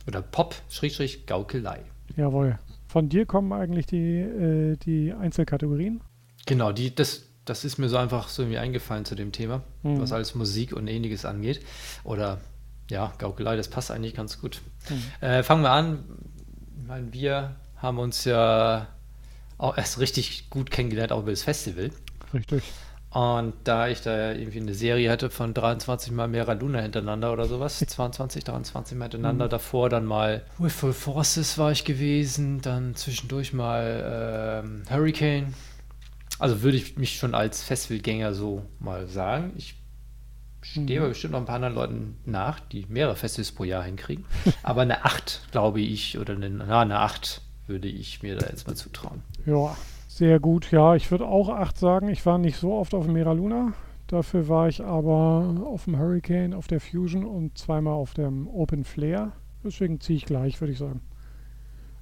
Oder 0.07 0.21
Pop-Gaukelei. 0.21 1.81
Jawohl. 2.15 2.57
Von 2.87 3.09
dir 3.09 3.25
kommen 3.25 3.51
eigentlich 3.51 3.85
die, 3.85 4.19
äh, 4.19 4.77
die 4.77 5.13
Einzelkategorien? 5.13 6.01
Genau, 6.45 6.71
die, 6.71 6.95
das, 6.95 7.23
das 7.43 7.65
ist 7.65 7.77
mir 7.77 7.89
so 7.89 7.97
einfach 7.97 8.29
so 8.29 8.43
irgendwie 8.43 8.59
eingefallen 8.59 9.03
zu 9.03 9.15
dem 9.15 9.33
Thema, 9.33 9.63
mhm. 9.83 9.99
was 9.99 10.13
alles 10.13 10.33
Musik 10.35 10.73
und 10.73 10.87
ähnliches 10.87 11.25
angeht. 11.25 11.61
Oder 12.05 12.39
ja, 12.89 13.13
Gaukelei, 13.17 13.57
das 13.57 13.67
passt 13.67 13.91
eigentlich 13.91 14.15
ganz 14.15 14.39
gut. 14.39 14.61
Mhm. 14.89 15.27
Äh, 15.27 15.43
fangen 15.43 15.63
wir 15.63 15.71
an. 15.71 16.05
Ich 16.79 16.87
meine, 16.87 17.13
wir 17.13 17.55
haben 17.75 17.99
uns 17.99 18.23
ja 18.23 18.87
auch 19.57 19.77
erst 19.77 19.99
richtig 19.99 20.49
gut 20.49 20.71
kennengelernt, 20.71 21.11
auch 21.11 21.21
über 21.21 21.31
das 21.31 21.43
Festival. 21.43 21.91
Richtig. 22.33 22.63
Und 23.17 23.55
da 23.63 23.87
ich 23.87 24.01
da 24.01 24.33
irgendwie 24.33 24.59
eine 24.59 24.75
Serie 24.75 25.09
hatte 25.09 25.31
von 25.31 25.55
23 25.55 26.11
mal 26.11 26.27
Mera 26.27 26.53
Luna 26.53 26.81
hintereinander 26.81 27.33
oder 27.33 27.45
sowas, 27.45 27.79
22, 27.79 28.43
23 28.43 28.95
mal 28.95 29.05
hintereinander, 29.05 29.45
mhm. 29.45 29.49
davor 29.49 29.89
dann 29.89 30.05
mal 30.05 30.45
With 30.59 30.73
Full 30.73 30.93
Forces 30.93 31.57
war 31.57 31.71
ich 31.71 31.83
gewesen, 31.83 32.61
dann 32.61 32.93
zwischendurch 32.93 33.53
mal 33.53 34.61
ähm, 34.63 34.83
Hurricane. 34.87 35.55
Also 36.37 36.61
würde 36.61 36.77
ich 36.77 36.97
mich 36.97 37.17
schon 37.17 37.33
als 37.33 37.63
Festivalgänger 37.63 38.35
so 38.35 38.67
mal 38.77 39.07
sagen. 39.07 39.51
Ich 39.57 39.73
stehe 40.61 41.01
mhm. 41.01 41.09
bestimmt 41.09 41.31
noch 41.31 41.39
ein 41.39 41.47
paar 41.47 41.55
anderen 41.55 41.73
Leuten 41.73 42.17
nach, 42.25 42.59
die 42.59 42.85
mehrere 42.87 43.15
Festivals 43.15 43.51
pro 43.51 43.63
Jahr 43.63 43.83
hinkriegen. 43.83 44.25
Aber 44.61 44.83
eine 44.83 45.05
8, 45.05 45.41
glaube 45.49 45.81
ich, 45.81 46.19
oder 46.19 46.35
eine, 46.35 46.51
na, 46.51 46.81
eine 46.81 46.99
8 46.99 47.41
würde 47.65 47.87
ich 47.87 48.21
mir 48.21 48.35
da 48.35 48.45
jetzt 48.45 48.67
mal 48.67 48.75
zutrauen. 48.75 49.23
Ja, 49.47 49.75
sehr 50.17 50.39
gut. 50.39 50.71
Ja, 50.71 50.95
ich 50.95 51.11
würde 51.11 51.27
auch 51.27 51.49
8 51.49 51.77
sagen. 51.77 52.09
Ich 52.09 52.25
war 52.25 52.39
nicht 52.39 52.57
so 52.57 52.73
oft 52.73 52.93
auf 52.95 53.05
dem 53.05 53.13
Mera 53.13 53.33
Luna. 53.33 53.73
Dafür 54.07 54.47
war 54.47 54.67
ich 54.67 54.83
aber 54.83 55.55
auf 55.65 55.83
dem 55.83 55.99
Hurricane, 55.99 56.53
auf 56.53 56.67
der 56.67 56.79
Fusion 56.79 57.23
und 57.23 57.57
zweimal 57.57 57.93
auf 57.93 58.13
dem 58.13 58.47
Open 58.47 58.83
Flare. 58.83 59.33
Deswegen 59.63 59.99
ziehe 59.99 60.17
ich 60.17 60.25
gleich, 60.25 60.59
würde 60.59 60.73
ich 60.73 60.79
sagen. 60.79 61.01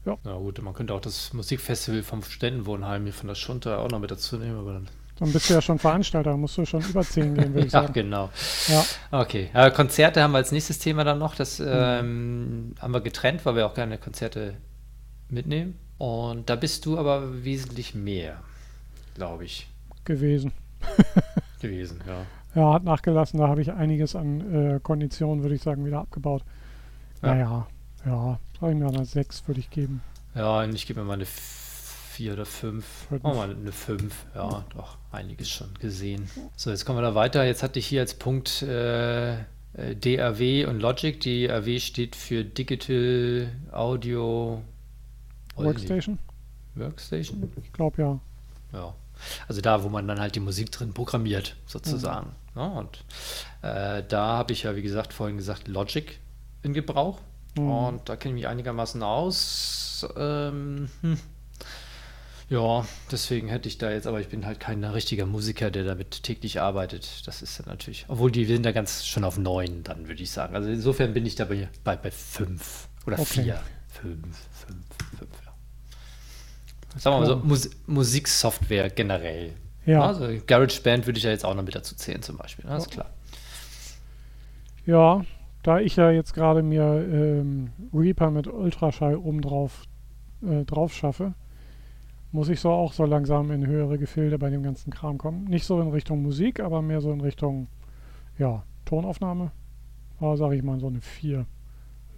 Ja. 0.05 0.17
Na 0.23 0.37
gut, 0.37 0.61
man 0.61 0.73
könnte 0.73 0.93
auch 0.93 1.01
das 1.01 1.33
Musikfestival 1.33 2.03
vom 2.03 2.23
Ständenwohnheim 2.23 3.03
hier 3.03 3.13
von 3.13 3.27
der 3.27 3.35
Schunter 3.35 3.79
auch 3.79 3.89
noch 3.89 3.99
mit 3.99 4.11
dazu 4.11 4.37
nehmen, 4.37 4.59
aber 4.59 4.73
dann. 4.73 4.87
Dann 5.17 5.31
bist 5.33 5.49
du 5.49 5.53
ja 5.53 5.61
schon 5.61 5.79
Veranstalter, 5.79 6.37
musst 6.37 6.57
du 6.57 6.65
schon 6.65 6.81
über 6.81 7.01
10 7.01 7.35
gehen, 7.35 7.53
würde 7.53 7.65
ich 7.65 7.71
sagen. 7.71 7.87
Ja, 7.87 7.91
genau. 7.91 8.29
Ja. 8.67 8.85
Okay. 9.11 9.49
Ja, 9.53 9.69
Konzerte 9.71 10.21
haben 10.21 10.31
wir 10.31 10.37
als 10.37 10.51
nächstes 10.51 10.79
Thema 10.79 11.03
dann 11.03 11.19
noch. 11.19 11.35
Das 11.35 11.59
mhm. 11.59 11.67
ähm, 11.69 12.75
haben 12.79 12.93
wir 12.93 13.01
getrennt, 13.01 13.45
weil 13.45 13.55
wir 13.55 13.65
auch 13.65 13.73
gerne 13.73 13.97
Konzerte 13.97 14.55
mitnehmen. 15.29 15.79
Und 15.97 16.49
da 16.49 16.55
bist 16.55 16.85
du 16.85 16.97
aber 16.97 17.43
wesentlich 17.43 17.95
mehr, 17.95 18.39
glaube 19.15 19.45
ich. 19.45 19.67
Gewesen. 20.03 20.51
gewesen, 21.61 22.01
ja. 22.05 22.25
Ja, 22.55 22.73
hat 22.73 22.83
nachgelassen. 22.83 23.39
Da 23.39 23.47
habe 23.47 23.61
ich 23.61 23.71
einiges 23.71 24.15
an 24.15 24.75
äh, 24.75 24.79
Konditionen, 24.79 25.43
würde 25.43 25.55
ich 25.55 25.61
sagen, 25.61 25.85
wieder 25.85 25.99
abgebaut. 25.99 26.43
Ja. 27.21 27.33
Naja, 27.33 27.67
ja, 28.05 28.39
sag 28.59 28.71
ich 28.71 28.77
mir 28.77 28.87
eine 28.87 29.05
6 29.05 29.47
würde 29.47 29.59
ich 29.59 29.69
geben. 29.69 30.01
Ja, 30.35 30.61
und 30.61 30.73
ich 30.73 30.85
gebe 30.85 30.99
mir 31.01 31.05
mal 31.05 31.13
eine 31.13 31.25
4 31.25 32.33
oder 32.33 32.45
5. 32.45 32.85
Oh, 33.23 33.33
mal 33.33 33.51
eine 33.51 33.71
5. 33.71 34.25
Ja, 34.35 34.65
doch, 34.73 34.97
einiges 35.11 35.49
schon 35.49 35.73
gesehen. 35.79 36.29
So, 36.55 36.69
jetzt 36.69 36.85
kommen 36.85 36.97
wir 36.97 37.03
da 37.03 37.15
weiter. 37.15 37.45
Jetzt 37.45 37.63
hatte 37.63 37.79
ich 37.79 37.87
hier 37.87 38.01
als 38.01 38.13
Punkt 38.13 38.61
äh, 38.61 39.33
äh 39.33 39.43
DAW 39.95 40.65
und 40.65 40.79
Logic. 40.79 41.19
DAW 41.19 41.79
steht 41.79 42.15
für 42.15 42.45
Digital 42.45 43.49
Audio 43.71 44.61
Workstation? 45.55 46.19
Workstation? 46.75 47.51
Ich 47.63 47.73
glaube 47.73 48.01
ja. 48.01 48.19
Ja. 48.73 48.93
Also 49.47 49.61
da, 49.61 49.83
wo 49.83 49.89
man 49.89 50.07
dann 50.07 50.19
halt 50.19 50.35
die 50.35 50.41
Musik 50.41 50.71
drin 50.71 50.93
programmiert, 50.93 51.55
sozusagen. 51.65 52.27
Mhm. 52.53 52.59
Ja, 52.59 52.67
und 52.67 53.03
äh, 53.61 54.03
da 54.07 54.37
habe 54.37 54.53
ich 54.53 54.63
ja, 54.63 54.75
wie 54.75 54.81
gesagt, 54.81 55.13
vorhin 55.13 55.37
gesagt, 55.37 55.67
Logic 55.67 56.19
in 56.63 56.73
Gebrauch. 56.73 57.19
Mhm. 57.57 57.69
Und 57.69 58.09
da 58.09 58.15
kenne 58.15 58.35
ich 58.35 58.41
mich 58.41 58.47
einigermaßen 58.47 59.01
aus. 59.03 60.07
Ähm, 60.17 60.89
hm. 61.01 61.17
Ja, 62.47 62.85
deswegen 63.11 63.47
hätte 63.47 63.67
ich 63.67 63.79
da 63.79 63.89
jetzt, 63.89 64.05
aber 64.05 64.21
ich 64.21 64.27
bin 64.27 64.45
halt 64.45 64.59
kein 64.59 64.83
richtiger 64.83 65.25
Musiker, 65.25 65.71
der 65.71 65.83
damit 65.83 66.21
täglich 66.21 66.61
arbeitet. 66.61 67.25
Das 67.25 67.41
ist 67.41 67.59
dann 67.59 67.65
natürlich, 67.67 68.05
obwohl 68.07 68.31
die 68.31 68.45
sind 68.45 68.63
da 68.63 68.71
ganz 68.71 69.05
schon 69.05 69.23
auf 69.23 69.37
neun, 69.37 69.83
dann 69.83 70.07
würde 70.07 70.21
ich 70.21 70.29
sagen. 70.29 70.55
Also 70.55 70.69
insofern 70.69 71.13
bin 71.13 71.25
ich 71.25 71.35
da 71.35 71.45
bei, 71.45 71.69
bei, 71.83 71.95
bei 71.95 72.11
fünf 72.11 72.87
oder 73.07 73.17
okay. 73.17 73.43
vier. 73.43 73.61
Fünf, 73.87 74.37
fünf, 74.51 74.85
fünf 75.17 75.44
sagen 76.97 77.15
wir 77.15 77.19
mal 77.19 77.25
so, 77.25 77.37
Mus 77.37 77.69
Musiksoftware 77.87 78.89
generell. 78.89 79.53
Ja. 79.85 80.01
Also 80.01 80.27
GarageBand 80.45 81.05
würde 81.05 81.17
ich 81.17 81.23
ja 81.23 81.31
jetzt 81.31 81.45
auch 81.45 81.53
noch 81.53 81.63
mit 81.63 81.75
dazu 81.75 81.95
zählen 81.95 82.21
zum 82.21 82.37
Beispiel, 82.37 82.63
das 82.63 82.71
ne? 82.71 82.77
ist 82.77 82.91
klar. 82.91 83.09
Ja, 84.85 85.25
da 85.63 85.79
ich 85.79 85.95
ja 85.95 86.11
jetzt 86.11 86.33
gerade 86.33 86.61
mir 86.61 86.83
ähm, 86.83 87.71
Reaper 87.93 88.29
mit 88.29 88.47
Ultraschall 88.47 89.15
oben 89.15 89.41
drauf, 89.41 89.83
äh, 90.43 90.63
drauf 90.63 90.93
schaffe, 90.93 91.33
muss 92.31 92.49
ich 92.49 92.59
so 92.59 92.69
auch 92.69 92.93
so 92.93 93.05
langsam 93.05 93.49
in 93.51 93.65
höhere 93.65 93.97
Gefilde 93.97 94.37
bei 94.37 94.49
dem 94.49 94.61
ganzen 94.61 94.91
Kram 94.91 95.17
kommen. 95.17 95.45
Nicht 95.45 95.65
so 95.65 95.81
in 95.81 95.87
Richtung 95.87 96.21
Musik, 96.21 96.59
aber 96.59 96.81
mehr 96.81 97.01
so 97.01 97.11
in 97.11 97.21
Richtung, 97.21 97.67
ja, 98.37 98.63
Tonaufnahme. 98.85 99.51
Aber 100.19 100.37
sage 100.37 100.55
ich 100.55 100.63
mal 100.63 100.79
so 100.79 100.87
eine 100.87 101.01
4. 101.01 101.45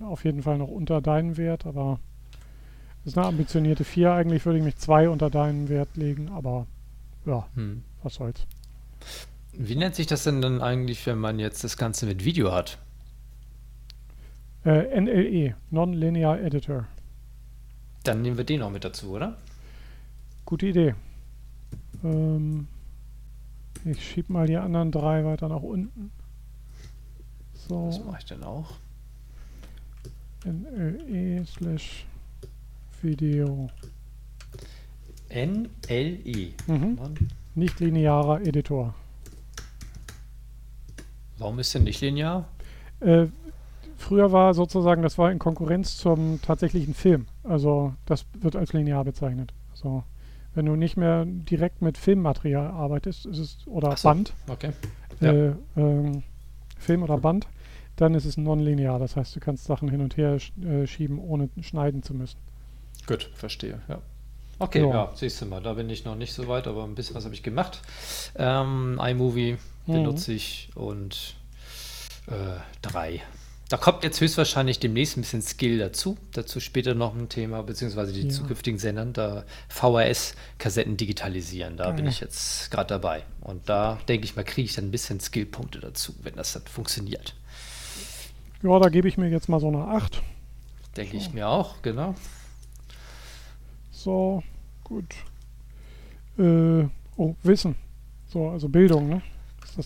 Auf 0.02 0.26
jeden 0.26 0.44
Fall 0.44 0.58
noch 0.58 0.70
unter 0.70 1.02
deinen 1.02 1.38
Wert, 1.38 1.66
aber 1.66 2.00
das 3.08 3.14
ist 3.14 3.20
eine 3.20 3.28
ambitionierte 3.28 3.86
4. 3.86 4.12
Eigentlich 4.12 4.46
würde 4.46 4.60
ich 4.60 4.66
mich 4.66 4.76
2 4.76 5.08
unter 5.08 5.30
deinen 5.30 5.70
Wert 5.70 5.96
legen, 5.96 6.28
aber 6.28 6.68
ja, 7.26 7.48
hm. 7.56 7.82
was 8.04 8.16
soll's. 8.16 8.46
Wie 9.54 9.78
nennt 9.78 9.96
sich 9.96 10.08
das 10.08 10.26
denn 10.26 10.42
dann 10.42 10.62
eigentlich, 10.62 11.06
wenn 11.06 11.18
man 11.18 11.40
jetzt 11.40 11.64
das 11.64 11.78
Ganze 11.78 12.06
mit 12.06 12.26
Video 12.26 12.52
hat? 12.52 12.80
Äh, 14.66 15.00
NLE, 15.00 15.56
Non-Linear 15.72 16.42
Editor. 16.42 16.86
Dann 18.04 18.24
nehmen 18.24 18.36
wir 18.36 18.44
den 18.44 18.62
auch 18.62 18.72
mit 18.72 18.84
dazu, 18.84 19.12
oder? 19.12 19.38
Gute 20.44 20.66
Idee. 20.66 20.94
Ähm, 22.04 22.68
ich 23.86 24.06
schiebe 24.06 24.34
mal 24.34 24.48
die 24.48 24.58
anderen 24.58 24.92
drei 24.92 25.24
weiter 25.24 25.48
nach 25.48 25.64
unten. 25.64 26.12
So. 27.54 27.88
Was 27.88 28.04
mache 28.04 28.18
ich 28.20 28.26
denn 28.26 28.44
auch? 28.44 28.74
NLE 30.44 31.46
slash 31.46 32.06
Video. 33.04 33.70
NLE. 35.30 36.54
Mhm. 36.68 36.98
Nicht 37.56 37.80
linearer 37.80 38.42
Editor. 38.42 38.94
Warum 41.38 41.60
ist 41.60 41.74
denn 41.76 41.84
nicht 41.84 42.02
linear? 42.02 42.48
Äh, 43.00 43.28
früher 43.98 44.32
war 44.32 44.54
sozusagen, 44.54 45.02
das 45.04 45.18
war 45.18 45.32
in 45.32 45.40
Konkurrenz 45.40 45.98
zum 45.98 46.42
tatsächlichen 46.42 46.94
Film. 46.94 47.28
Also 47.44 47.94
das 48.06 48.26
wird 48.40 48.56
als 48.56 48.74
linear 48.74 49.04
bezeichnet. 49.04 49.54
Also 49.72 50.04
wenn 50.56 50.66
du 50.66 50.76
nicht 50.76 50.98
mehr 50.98 51.26
direkt 51.26 51.84
mit 51.84 51.98
Filmmaterial 51.98 52.68
arbeitest, 52.68 53.28
ist 53.28 53.38
es 53.38 53.68
oder 53.68 53.96
so, 53.96 54.10
Band, 54.10 54.34
okay. 54.48 54.72
Äh, 55.22 55.52
ähm, 55.76 56.24
Film 56.80 57.04
oder 57.04 57.18
Band, 57.20 57.48
dann 57.96 58.16
ist 58.16 58.26
es 58.26 58.38
nonlinear. 58.38 58.98
Das 58.98 59.16
heißt, 59.16 59.36
du 59.36 59.40
kannst 59.40 59.66
Sachen 59.66 59.90
hin 59.90 60.02
und 60.02 60.18
her 60.18 60.40
sch 60.40 60.52
äh, 60.58 60.88
schieben, 60.88 61.20
ohne 61.20 61.50
schneiden 61.62 62.02
zu 62.02 62.16
müssen. 62.16 62.40
Gut, 63.08 63.30
verstehe, 63.34 63.82
ja. 63.88 64.02
Okay, 64.60 64.82
ja. 64.82 64.90
ja. 64.90 65.12
siehst 65.16 65.42
du 65.42 65.46
mal, 65.46 65.62
da 65.62 65.74
bin 65.74 65.90
ich 65.90 66.06
noch 66.06 66.16
nicht 66.16 66.34
so 66.34 66.48
weit, 66.48 66.68
aber 66.68 66.84
ein 66.84 66.96
bisschen 66.96 67.16
was 67.16 67.26
habe 67.26 67.36
ich 67.36 67.44
gemacht. 67.44 67.82
Ähm, 68.36 69.00
iMovie 69.04 69.58
mhm. 69.86 69.94
benutze 69.94 70.34
ich 70.34 70.70
und 70.76 71.36
äh, 72.28 72.60
drei. 72.82 73.22
Da 73.70 73.76
kommt 73.76 74.04
jetzt 74.04 74.22
höchstwahrscheinlich 74.22 74.80
demnächst 74.80 75.18
ein 75.18 75.22
bisschen 75.22 75.42
Skill 75.42 75.78
dazu. 75.78 76.18
Dazu 76.32 76.62
später 76.62 76.94
noch 76.94 77.14
ein 77.14 77.28
Thema, 77.28 77.64
beziehungsweise 77.64 78.14
die 78.14 78.24
ja. 78.24 78.30
zukünftigen 78.30 78.80
Sendern, 78.80 79.12
da 79.12 79.44
VHS-Kassetten 79.70 80.96
digitalisieren. 80.96 81.76
Da 81.76 81.92
mhm. 81.92 81.98
bin 81.98 82.08
ich 82.08 82.22
jetzt 82.22 82.72
gerade 82.72 82.88
dabei. 82.88 83.24
Und 83.42 83.68
da 83.68 84.00
denke 84.08 84.26
ich 84.26 84.38
mal, 84.38 84.46
kriege 84.46 84.66
ich 84.66 84.76
dann 84.76 84.86
ein 84.86 84.92
bisschen 84.92 85.20
Skillpunkte 85.20 85.82
dazu, 85.82 86.16
wenn 86.24 86.36
das 86.36 86.54
dann 86.54 86.64
funktioniert. 86.64 87.36
Ja, 88.64 88.80
da 88.80 88.88
gebe 88.88 89.08
ich 89.08 89.18
mir 89.18 89.28
jetzt 89.28 89.50
mal 89.50 89.60
so 89.60 89.68
eine 89.68 89.80
8. 89.80 90.22
Denke 90.96 91.12
so. 91.12 91.18
ich 91.18 91.34
mir 91.34 91.50
auch, 91.50 91.82
genau. 91.82 92.16
So, 94.08 94.42
gut. 94.86 95.16
Äh, 96.40 96.88
oh, 97.18 97.36
Wissen. 97.44 97.76
So, 98.30 98.48
also 98.48 98.70
Bildung, 98.70 99.10
ne? 99.10 99.22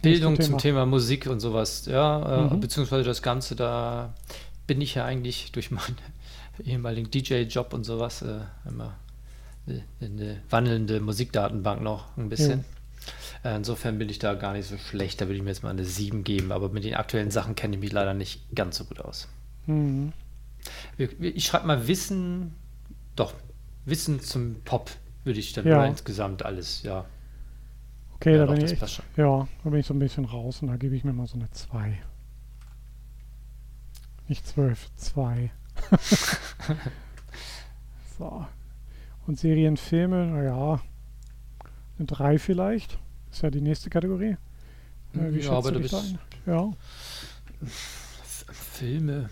Bildung 0.04 0.36
Thema. 0.36 0.48
zum 0.48 0.58
Thema 0.60 0.86
Musik 0.86 1.26
und 1.26 1.40
sowas, 1.40 1.88
ja, 1.88 2.46
äh, 2.50 2.54
mhm. 2.54 2.60
beziehungsweise 2.60 3.04
das 3.04 3.24
Ganze, 3.24 3.56
da 3.56 4.14
bin 4.68 4.80
ich 4.80 4.94
ja 4.94 5.06
eigentlich 5.06 5.52
durch 5.54 5.72
meinen 5.72 5.98
ehemaligen 6.64 7.10
DJ-Job 7.10 7.74
und 7.74 7.84
sowas 7.84 8.22
äh, 8.22 8.42
immer 8.70 8.96
eine, 10.00 10.44
wandelnde 10.52 11.00
Musikdatenbank 11.00 11.82
noch 11.82 12.16
ein 12.16 12.30
bisschen. 12.30 12.64
Ja. 13.44 13.54
Äh, 13.54 13.56
insofern 13.56 13.98
bin 13.98 14.08
ich 14.08 14.20
da 14.20 14.36
gar 14.36 14.54
nicht 14.54 14.68
so 14.68 14.78
schlecht, 14.78 15.20
da 15.20 15.26
würde 15.26 15.38
ich 15.38 15.42
mir 15.42 15.50
jetzt 15.50 15.64
mal 15.64 15.72
eine 15.72 15.84
7 15.84 16.24
geben, 16.24 16.52
aber 16.52 16.70
mit 16.70 16.84
den 16.84 16.94
aktuellen 16.94 17.32
Sachen 17.32 17.56
kenne 17.56 17.74
ich 17.74 17.82
mich 17.82 17.92
leider 17.92 18.14
nicht 18.14 18.54
ganz 18.54 18.78
so 18.78 18.84
gut 18.84 19.00
aus. 19.00 19.28
Mhm. 19.66 20.14
Ich 21.18 21.48
schreibe 21.48 21.66
mal 21.66 21.88
Wissen, 21.88 22.54
doch, 23.16 23.34
Wissen 23.86 24.20
zum 24.20 24.62
Pop 24.64 24.92
würde 25.24 25.40
ich 25.40 25.54
dann 25.54 25.66
Ja. 25.68 25.86
insgesamt 25.86 26.44
alles, 26.44 26.84
ja. 26.84 27.06
Okay, 28.16 28.34
Ja, 28.34 28.40
da 28.40 28.46
doch, 28.48 28.54
bin 28.56 28.66
ich 28.66 28.72
echt, 28.82 29.04
ja, 29.18 29.48
da 29.64 29.70
bin 29.70 29.80
ich 29.80 29.86
so 29.88 29.94
ein 29.94 30.00
bisschen 30.00 30.26
raus 30.26 30.62
und 30.62 30.68
da 30.68 30.76
gebe 30.78 30.96
ich 30.96 31.04
mir 31.04 31.14
mal 31.14 31.26
so 31.28 31.36
eine 31.36 31.50
2. 31.52 32.00
Nicht 34.28 34.46
12, 34.48 34.90
2. 34.96 35.52
so. 38.18 38.46
Und 39.28 39.40
Serien, 39.40 39.78
Filme, 39.78 40.28
naja, 40.28 40.82
eine 41.98 42.06
3 42.08 42.40
vielleicht. 42.40 42.98
Ist 43.32 43.42
ja 43.44 43.50
die 43.50 43.62
nächste 43.62 43.90
Kategorie. 43.90 44.38
Äh, 45.14 45.34
wie 45.34 45.40
Ja, 45.40 45.52
aber 45.54 45.72
du 45.72 45.80
dich 45.80 45.92
da 45.92 46.00
bist- 46.00 46.14
ein? 46.14 46.20
Ja, 46.46 46.72
Filme, 48.52 49.30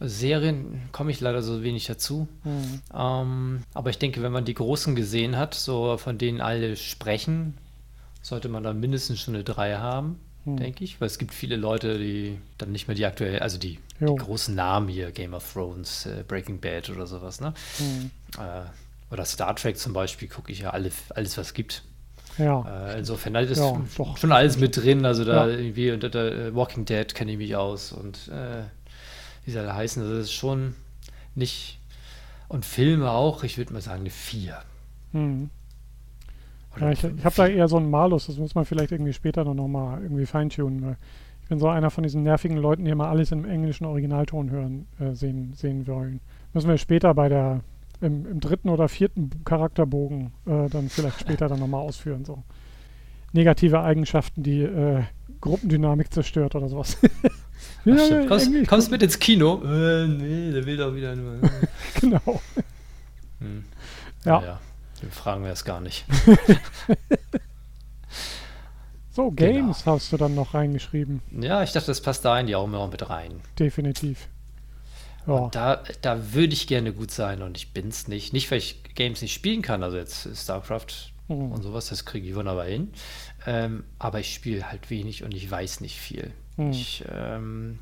Serien 0.00 0.82
komme 0.92 1.10
ich 1.10 1.20
leider 1.20 1.42
so 1.42 1.62
wenig 1.62 1.86
dazu. 1.86 2.28
hm. 2.42 2.80
Ähm, 2.94 3.62
aber 3.74 3.90
ich 3.90 3.98
denke, 3.98 4.22
wenn 4.22 4.32
man 4.32 4.44
die 4.44 4.54
großen 4.54 4.94
gesehen 4.94 5.36
hat, 5.36 5.54
so 5.54 5.96
von 5.96 6.18
denen 6.18 6.40
alle 6.40 6.76
sprechen, 6.76 7.56
sollte 8.22 8.48
man 8.48 8.62
dann 8.62 8.78
mindestens 8.80 9.20
schon 9.20 9.34
eine 9.34 9.44
3 9.44 9.76
haben, 9.76 10.18
Hm. 10.44 10.58
denke 10.58 10.84
ich. 10.84 11.00
Weil 11.00 11.06
es 11.06 11.18
gibt 11.18 11.32
viele 11.32 11.56
Leute, 11.56 11.98
die 11.98 12.38
dann 12.58 12.72
nicht 12.72 12.88
mehr 12.88 12.94
die 12.94 13.06
aktuell, 13.06 13.38
also 13.40 13.58
die, 13.58 13.78
die 14.00 14.04
großen 14.16 14.54
Namen 14.54 14.88
hier, 14.88 15.10
Game 15.12 15.32
of 15.34 15.50
Thrones, 15.52 16.06
äh, 16.06 16.24
Breaking 16.26 16.60
Bad 16.60 16.90
oder 16.90 17.06
sowas, 17.06 17.40
ne? 17.40 17.54
Hm. 17.78 18.10
Äh, 18.38 18.62
oder 19.12 19.24
Star 19.24 19.54
Trek 19.56 19.78
zum 19.78 19.92
Beispiel 19.92 20.28
gucke 20.28 20.52
ich 20.52 20.60
ja 20.60 20.70
alle, 20.70 20.90
alles, 21.14 21.38
was 21.38 21.48
es 21.48 21.54
gibt. 21.54 21.82
ja. 22.38 22.90
Äh, 22.92 22.98
insofern 22.98 23.32
da 23.34 23.40
ist 23.40 23.56
Ja, 23.58 23.80
schon 24.16 24.32
alles 24.32 24.58
mit 24.58 24.76
drin. 24.76 25.04
Also 25.06 25.24
da 25.24 25.48
Ja. 25.48 25.56
irgendwie 25.56 25.90
unter 25.92 26.10
der 26.10 26.32
äh, 26.48 26.54
Walking 26.54 26.84
Dead 26.84 27.14
kenne 27.14 27.32
ich 27.32 27.38
mich 27.38 27.56
aus 27.56 27.92
und 27.92 28.28
äh, 28.28 28.64
wie 29.46 29.52
sie 29.52 29.58
alle 29.58 29.74
heißen. 29.74 30.02
Also 30.02 30.16
das 30.16 30.26
ist 30.26 30.32
schon 30.32 30.74
nicht. 31.34 31.78
Und 32.48 32.64
Filme 32.64 33.10
auch, 33.10 33.42
ich 33.44 33.56
würde 33.58 33.72
mal 33.72 33.80
sagen, 33.80 34.00
eine 34.00 34.10
4. 34.10 34.58
Hm. 35.12 35.50
Ja, 36.78 36.90
ich 36.90 37.02
ich 37.02 37.24
habe 37.24 37.34
da 37.34 37.46
eher 37.46 37.68
so 37.68 37.78
einen 37.78 37.90
Malus, 37.90 38.26
das 38.26 38.36
muss 38.36 38.54
man 38.54 38.66
vielleicht 38.66 38.92
irgendwie 38.92 39.14
später 39.14 39.44
dann 39.44 39.56
nochmal 39.56 40.02
irgendwie 40.02 40.26
feintunen. 40.26 40.84
Weil 40.84 40.96
ich 41.42 41.48
bin 41.48 41.58
so 41.58 41.68
einer 41.68 41.90
von 41.90 42.02
diesen 42.02 42.22
nervigen 42.22 42.58
Leuten, 42.58 42.84
die 42.84 42.90
immer 42.90 43.08
alles 43.08 43.32
im 43.32 43.44
englischen 43.44 43.86
Originalton 43.86 44.50
hören, 44.50 44.86
äh, 45.00 45.14
sehen, 45.14 45.54
sehen 45.54 45.86
wollen. 45.86 46.20
Müssen 46.52 46.68
wir 46.68 46.76
später 46.76 47.14
bei 47.14 47.28
der, 47.28 47.60
im, 48.00 48.26
im 48.26 48.40
dritten 48.40 48.68
oder 48.68 48.88
vierten 48.88 49.30
Charakterbogen 49.44 50.32
äh, 50.46 50.68
dann 50.68 50.88
vielleicht 50.88 51.20
später 51.20 51.48
dann 51.48 51.60
nochmal 51.60 51.80
ausführen. 51.80 52.24
So. 52.24 52.42
Negative 53.32 53.80
Eigenschaften, 53.80 54.42
die 54.42 54.62
äh, 54.62 55.04
Gruppendynamik 55.46 56.12
zerstört 56.12 56.54
oder 56.54 56.68
sowas. 56.68 56.96
Ach, 57.88 58.04
stimmt. 58.04 58.28
Kommst, 58.28 58.50
kommst 58.68 58.90
mit 58.90 59.02
ins 59.02 59.18
Kino? 59.18 59.62
Äh, 59.64 60.06
nee, 60.08 60.52
der 60.52 60.66
will 60.66 60.76
doch 60.76 60.94
wieder 60.94 61.14
nur. 61.16 61.38
Genau. 62.00 62.42
Hm. 63.40 63.64
Ja. 64.24 64.40
Naja, 64.40 64.60
den 65.02 65.10
fragen 65.10 65.44
wir 65.44 65.52
es 65.52 65.64
gar 65.64 65.80
nicht. 65.80 66.04
So, 69.12 69.30
Genau. 69.30 69.52
Games 69.52 69.86
hast 69.86 70.12
du 70.12 70.18
dann 70.18 70.34
noch 70.34 70.52
reingeschrieben. 70.52 71.22
Ja, 71.40 71.62
ich 71.62 71.72
dachte, 71.72 71.86
das 71.86 72.02
passt 72.02 72.24
da 72.26 72.38
in 72.38 72.46
die 72.48 72.54
auch 72.54 72.64
immer 72.64 72.86
mit 72.86 73.08
rein. 73.08 73.40
Definitiv. 73.58 74.28
Ja. 75.26 75.48
Da, 75.52 75.82
da 76.02 76.34
würde 76.34 76.52
ich 76.52 76.66
gerne 76.66 76.92
gut 76.92 77.10
sein 77.10 77.40
und 77.42 77.56
ich 77.56 77.72
bin 77.72 77.88
es 77.88 78.08
nicht. 78.08 78.34
Nicht, 78.34 78.50
weil 78.50 78.58
ich 78.58 78.82
Games 78.94 79.22
nicht 79.22 79.32
spielen 79.32 79.62
kann, 79.62 79.82
also 79.82 79.96
jetzt 79.96 80.28
StarCraft 80.36 81.12
Mhm. 81.28 81.50
und 81.50 81.62
sowas, 81.62 81.88
das 81.88 82.04
kriege 82.04 82.28
ich 82.28 82.34
wunderbar 82.36 82.66
hin. 82.66 82.92
Ähm, 83.46 83.84
aber 83.98 84.20
ich 84.20 84.34
spiele 84.34 84.68
halt 84.70 84.90
wenig 84.90 85.22
und 85.22 85.32
ich 85.32 85.48
weiß 85.50 85.80
nicht 85.80 85.98
viel. 85.98 86.32
Mhm. 86.56 86.70
Ich, 86.72 87.04
ähm, 87.10 87.78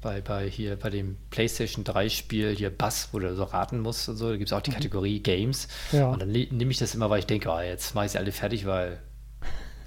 bei, 0.00 0.20
bei 0.20 0.48
hier 0.48 0.76
bei 0.76 0.90
dem 0.90 1.16
PlayStation 1.30 1.84
3 1.84 2.08
Spiel 2.08 2.54
hier 2.56 2.70
Bass, 2.70 3.08
wo 3.12 3.18
du 3.18 3.34
so 3.36 3.44
raten 3.44 3.80
musst 3.80 4.08
und 4.08 4.16
so, 4.16 4.30
da 4.30 4.36
gibt 4.36 4.48
es 4.48 4.52
auch 4.52 4.60
die 4.62 4.70
Kategorie 4.70 5.20
Games. 5.20 5.68
Ja. 5.92 6.08
Und 6.10 6.20
dann 6.22 6.30
ne- 6.30 6.48
nehme 6.50 6.70
ich 6.70 6.78
das 6.78 6.94
immer, 6.94 7.08
weil 7.10 7.20
ich 7.20 7.26
denke, 7.26 7.48
oh, 7.50 7.60
jetzt 7.60 7.94
mache 7.94 8.06
ich 8.06 8.12
sie 8.12 8.18
alle 8.18 8.32
fertig, 8.32 8.66
weil 8.66 9.00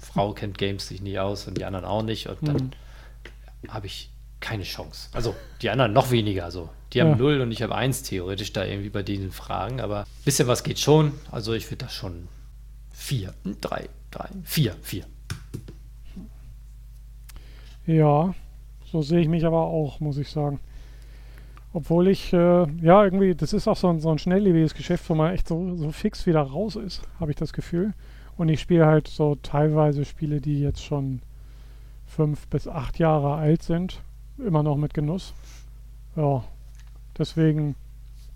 Frau 0.00 0.32
kennt 0.32 0.58
Games 0.58 0.88
sich 0.88 1.00
nie 1.02 1.18
aus 1.18 1.46
und 1.46 1.56
die 1.58 1.64
anderen 1.64 1.84
auch 1.84 2.02
nicht. 2.02 2.28
Und 2.28 2.46
dann 2.46 2.72
Mhm. 3.62 3.68
habe 3.72 3.86
ich 3.86 4.10
keine 4.40 4.62
Chance. 4.64 5.08
Also 5.12 5.34
die 5.62 5.70
anderen 5.70 5.92
noch 5.92 6.10
weniger. 6.12 6.44
Also 6.44 6.70
die 6.92 6.98
Ja. 6.98 7.04
haben 7.04 7.18
null 7.18 7.40
und 7.40 7.50
ich 7.52 7.62
habe 7.62 7.74
eins 7.74 8.02
theoretisch 8.02 8.52
da 8.52 8.64
irgendwie 8.64 8.90
bei 8.90 9.02
diesen 9.02 9.30
Fragen. 9.32 9.80
Aber 9.80 10.00
ein 10.02 10.24
bisschen 10.24 10.48
was 10.48 10.62
geht 10.64 10.78
schon. 10.78 11.12
Also 11.30 11.52
ich 11.52 11.66
würde 11.70 11.84
das 11.84 11.94
schon 11.94 12.28
vier, 12.92 13.34
hm, 13.44 13.56
drei, 14.10 14.28
vier, 14.44 14.74
vier. 14.82 15.04
Ja, 17.86 18.34
so 18.84 19.02
sehe 19.02 19.20
ich 19.20 19.28
mich 19.28 19.46
aber 19.46 19.62
auch, 19.62 20.00
muss 20.00 20.18
ich 20.18 20.28
sagen. 20.28 20.60
Obwohl 21.72 22.08
ich, 22.08 22.32
äh, 22.32 22.66
ja, 22.82 23.04
irgendwie, 23.04 23.34
das 23.34 23.52
ist 23.52 23.68
auch 23.68 23.76
so 23.76 23.88
ein, 23.88 24.00
so 24.00 24.10
ein 24.10 24.18
schnelllebiges 24.18 24.74
Geschäft, 24.74 25.08
wo 25.08 25.14
man 25.14 25.32
echt 25.32 25.48
so, 25.48 25.74
so 25.74 25.90
fix 25.90 26.26
wieder 26.26 26.42
raus 26.42 26.76
ist, 26.76 27.02
habe 27.20 27.30
ich 27.30 27.36
das 27.36 27.52
Gefühl. 27.52 27.94
Und 28.36 28.48
ich 28.48 28.60
spiele 28.60 28.86
halt 28.86 29.08
so 29.08 29.36
teilweise 29.36 30.04
Spiele, 30.04 30.40
die 30.40 30.60
jetzt 30.60 30.82
schon 30.82 31.20
fünf 32.06 32.46
bis 32.48 32.66
acht 32.66 32.98
Jahre 32.98 33.34
alt 33.34 33.62
sind, 33.62 34.00
immer 34.38 34.62
noch 34.62 34.76
mit 34.76 34.94
Genuss. 34.94 35.34
Ja, 36.16 36.44
deswegen 37.16 37.74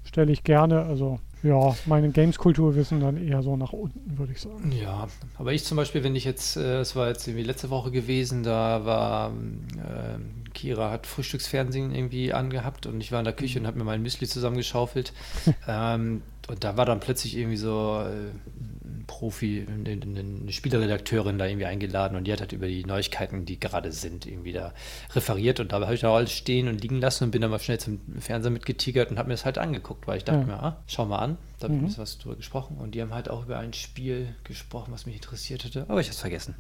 stelle 0.05 0.33
ich 0.33 0.45
gerne, 0.45 0.83
also 0.83 1.19
ja, 1.43 1.77
meine 1.87 2.11
Games-Kulturwissen 2.11 3.01
dann 3.01 3.17
eher 3.17 3.43
so 3.43 3.57
nach 3.57 3.73
unten, 3.73 4.19
würde 4.19 4.33
ich 4.33 4.41
sagen. 4.41 4.73
Ja, 4.81 5.09
aber 5.39 5.53
ich 5.53 5.65
zum 5.65 5.77
Beispiel, 5.77 6.05
wenn 6.05 6.15
ich 6.15 6.25
jetzt, 6.25 6.57
äh, 6.57 6.81
es 6.81 6.95
war 6.95 7.09
jetzt 7.09 7.27
irgendwie 7.27 7.45
letzte 7.45 7.71
Woche 7.71 7.91
gewesen, 7.91 8.43
da 8.43 8.85
war 8.85 9.31
ähm, 9.31 10.43
Kira 10.55 10.91
hat 10.91 11.07
Frühstücksfernsehen 11.07 11.95
irgendwie 11.95 12.33
angehabt 12.33 12.87
und 12.87 13.01
ich 13.01 13.11
war 13.13 13.19
in 13.19 13.25
der 13.25 13.35
Küche 13.35 13.59
und 13.59 13.67
habe 13.67 13.79
mir 13.79 13.85
mein 13.85 14.03
Müsli 14.03 14.29
zusammengeschaufelt. 14.29 15.13
ähm, 15.69 16.23
und 16.49 16.65
da 16.65 16.77
war 16.77 16.87
dann 16.87 17.01
plötzlich 17.01 17.37
irgendwie 17.37 17.57
so 17.57 18.03
äh, 18.05 18.72
Profi, 19.13 19.67
eine, 19.69 20.51
Spieleredakteurin 20.53 21.39
da 21.39 21.45
irgendwie 21.47 21.67
eingeladen 21.67 22.17
und 22.17 22.25
die 22.25 22.33
hat 22.33 22.41
halt 22.41 22.53
über 22.53 22.67
die 22.67 22.85
Neuigkeiten, 22.85 23.45
die 23.45 23.61
gerade 23.61 23.93
sind, 23.93 24.25
irgendwie 24.27 24.53
da 24.53 24.73
referiert 25.15 25.61
und 25.61 25.71
da 25.73 25.81
habe 25.81 25.95
ich 25.95 26.01
da 26.01 26.15
alles 26.15 26.33
stehen 26.33 26.67
und 26.69 26.81
liegen 26.81 26.99
lassen 27.01 27.25
und 27.25 27.31
bin 27.31 27.43
dann 27.43 27.51
mal 27.51 27.59
schnell 27.59 27.79
zum 27.79 28.01
Fernseher 28.21 28.51
mitgetigert 28.51 29.11
und 29.11 29.19
habe 29.19 29.29
mir 29.29 29.35
das 29.35 29.45
halt 29.45 29.59
angeguckt, 29.59 30.07
weil 30.07 30.17
ich 30.17 30.25
dachte 30.25 30.41
Ja. 30.41 30.47
mir, 30.47 30.63
ah, 30.63 30.83
schau 30.87 31.05
mal 31.05 31.19
an, 31.19 31.37
da 31.59 31.65
habe 31.65 31.75
ich 31.75 31.79
Mhm. 31.81 31.85
ein 31.85 31.89
bisschen 31.89 32.03
was 32.03 32.19
drüber 32.19 32.37
gesprochen 32.37 32.79
und 32.79 32.95
die 32.95 33.03
haben 33.03 33.13
halt 33.13 33.29
auch 33.29 33.45
über 33.45 33.59
ein 33.59 33.75
Spiel 33.75 34.35
gesprochen, 34.45 34.93
was 34.93 35.05
mich 35.05 35.17
interessiert 35.17 35.65
hätte, 35.65 35.83
aber 35.89 36.01
ich 36.01 36.07
habe 36.07 36.15
es 36.15 36.21
vergessen. 36.21 36.55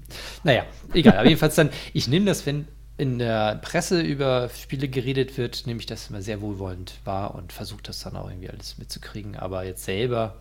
Naja, 0.44 0.64
egal, 0.92 1.16
aber 1.16 1.28
jedenfalls 1.28 1.55
dann, 1.55 1.70
ich 1.94 2.07
nehme 2.07 2.26
das, 2.26 2.44
wenn 2.44 2.68
in 2.98 3.18
der 3.18 3.55
Presse 3.57 4.03
über 4.03 4.50
Spiele 4.50 4.86
geredet 4.86 5.38
wird, 5.38 5.66
nehme 5.66 5.80
ich 5.80 5.86
das 5.86 6.11
immer 6.11 6.20
sehr 6.20 6.42
wohlwollend 6.42 7.00
wahr 7.05 7.34
und 7.34 7.53
versuche 7.53 7.82
das 7.82 8.00
dann 8.00 8.14
auch 8.16 8.28
irgendwie 8.28 8.50
alles 8.50 8.76
mitzukriegen, 8.76 9.34
aber 9.36 9.64
jetzt 9.64 9.84
selber 9.84 10.36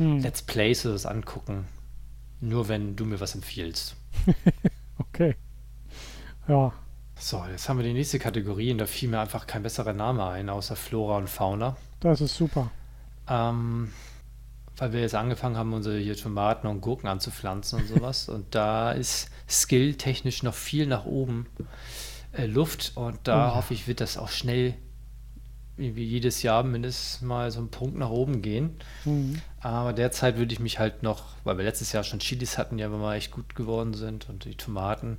Hm, 0.00 0.18
Let's 0.20 0.42
Plays 0.42 0.84
oder 0.86 0.94
das 0.94 1.06
angucken, 1.06 1.66
nur 2.40 2.68
wenn 2.68 2.96
du 2.96 3.04
mir 3.04 3.20
was 3.20 3.34
empfiehlst. 3.34 3.96
okay. 4.98 5.36
Ja, 6.48 6.72
So, 7.16 7.44
jetzt 7.50 7.68
haben 7.68 7.76
wir 7.78 7.84
die 7.84 7.92
nächste 7.92 8.18
Kategorie 8.18 8.72
und 8.72 8.78
da 8.78 8.86
fiel 8.86 9.08
mir 9.10 9.20
einfach 9.20 9.46
kein 9.46 9.62
besserer 9.62 9.92
Name 9.92 10.24
ein, 10.26 10.48
außer 10.48 10.74
Flora 10.74 11.18
und 11.18 11.28
Fauna. 11.28 11.76
das 12.00 12.20
ist 12.22 12.34
super. 12.34 12.70
Ähm, 13.28 13.92
weil 14.78 14.92
wir 14.94 15.00
jetzt 15.00 15.14
angefangen 15.14 15.56
haben, 15.58 15.72
unsere 15.74 15.98
hier 15.98 16.16
Tomaten 16.16 16.66
und 16.66 16.80
Gurken 16.80 17.08
anzupflanzen 17.08 17.80
und 17.80 17.86
sowas. 17.88 18.28
und 18.30 18.54
da 18.54 18.92
ist 18.92 19.28
skilltechnisch 19.48 20.42
noch 20.42 20.54
viel 20.54 20.86
nach 20.86 21.04
oben 21.04 21.46
äh, 22.32 22.46
Luft 22.46 22.92
und 22.96 23.18
da 23.24 23.50
Oh. 23.52 23.54
hoffe 23.56 23.74
ich, 23.74 23.86
wird 23.86 24.00
das 24.00 24.16
auch 24.16 24.30
schnell 24.30 24.74
irgendwie 25.80 26.04
jedes 26.04 26.42
Jahr 26.42 26.62
mindestens 26.62 27.22
mal 27.22 27.50
so 27.50 27.58
einen 27.60 27.70
Punkt 27.70 27.96
nach 27.98 28.10
oben 28.10 28.42
gehen. 28.42 28.76
Hm. 29.04 29.40
Aber 29.60 29.92
derzeit 29.92 30.36
würde 30.38 30.52
ich 30.52 30.60
mich 30.60 30.78
halt 30.78 31.02
noch, 31.02 31.24
weil 31.44 31.56
wir 31.58 31.64
letztes 31.64 31.92
Jahr 31.92 32.04
schon 32.04 32.18
Chilis 32.20 32.58
hatten, 32.58 32.76
die 32.78 32.84
aber 32.84 32.98
mal 32.98 33.16
echt 33.16 33.30
gut 33.32 33.54
geworden 33.54 33.94
sind 33.94 34.28
und 34.28 34.44
die 34.44 34.54
Tomaten 34.56 35.18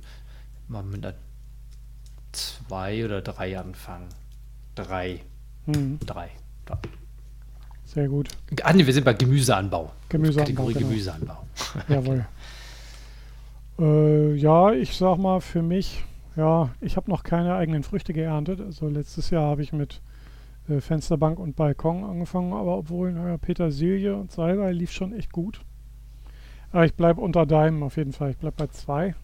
mal 0.68 0.82
mit 0.82 1.04
einer 1.04 1.14
zwei 2.32 3.04
oder 3.04 3.20
drei 3.22 3.58
anfangen. 3.58 4.08
Drei, 4.74 5.20
Hm. 5.66 5.98
drei. 6.06 6.30
drei. 6.64 6.78
Sehr 7.84 8.08
gut. 8.08 8.28
Ah, 8.62 8.72
nee, 8.72 8.86
wir 8.86 8.92
sind 8.94 9.04
bei 9.04 9.12
Gemüseanbau. 9.12 9.92
Gemüseanbau, 10.08 10.40
Kategorie 10.44 10.72
genau. 10.74 10.88
Gemüseanbau. 10.88 11.44
Jawohl. 11.88 12.26
äh, 13.78 14.34
ja, 14.36 14.72
ich 14.72 14.96
sag 14.96 15.18
mal 15.18 15.40
für 15.40 15.62
mich, 15.62 16.02
ja, 16.36 16.70
ich 16.80 16.96
habe 16.96 17.10
noch 17.10 17.22
keine 17.22 17.54
eigenen 17.54 17.82
Früchte 17.82 18.12
geerntet. 18.14 18.60
Also 18.60 18.88
letztes 18.88 19.28
Jahr 19.30 19.44
habe 19.44 19.62
ich 19.62 19.72
mit 19.74 20.00
äh, 20.68 20.80
Fensterbank 20.80 21.38
und 21.38 21.56
Balkon 21.56 22.04
angefangen, 22.04 22.52
aber 22.52 22.78
obwohl, 22.78 23.12
naja, 23.12 23.36
Petersilie 23.36 24.14
und 24.14 24.32
Salbei 24.32 24.72
lief 24.72 24.92
schon 24.92 25.12
echt 25.12 25.32
gut. 25.32 25.60
Aber 26.70 26.84
ich 26.86 26.94
bleibe 26.94 27.20
unter 27.20 27.46
deinem 27.46 27.82
auf 27.82 27.96
jeden 27.96 28.12
Fall. 28.12 28.30
Ich 28.30 28.38
bleibe 28.38 28.56
bei 28.56 28.66
zwei 28.68 29.14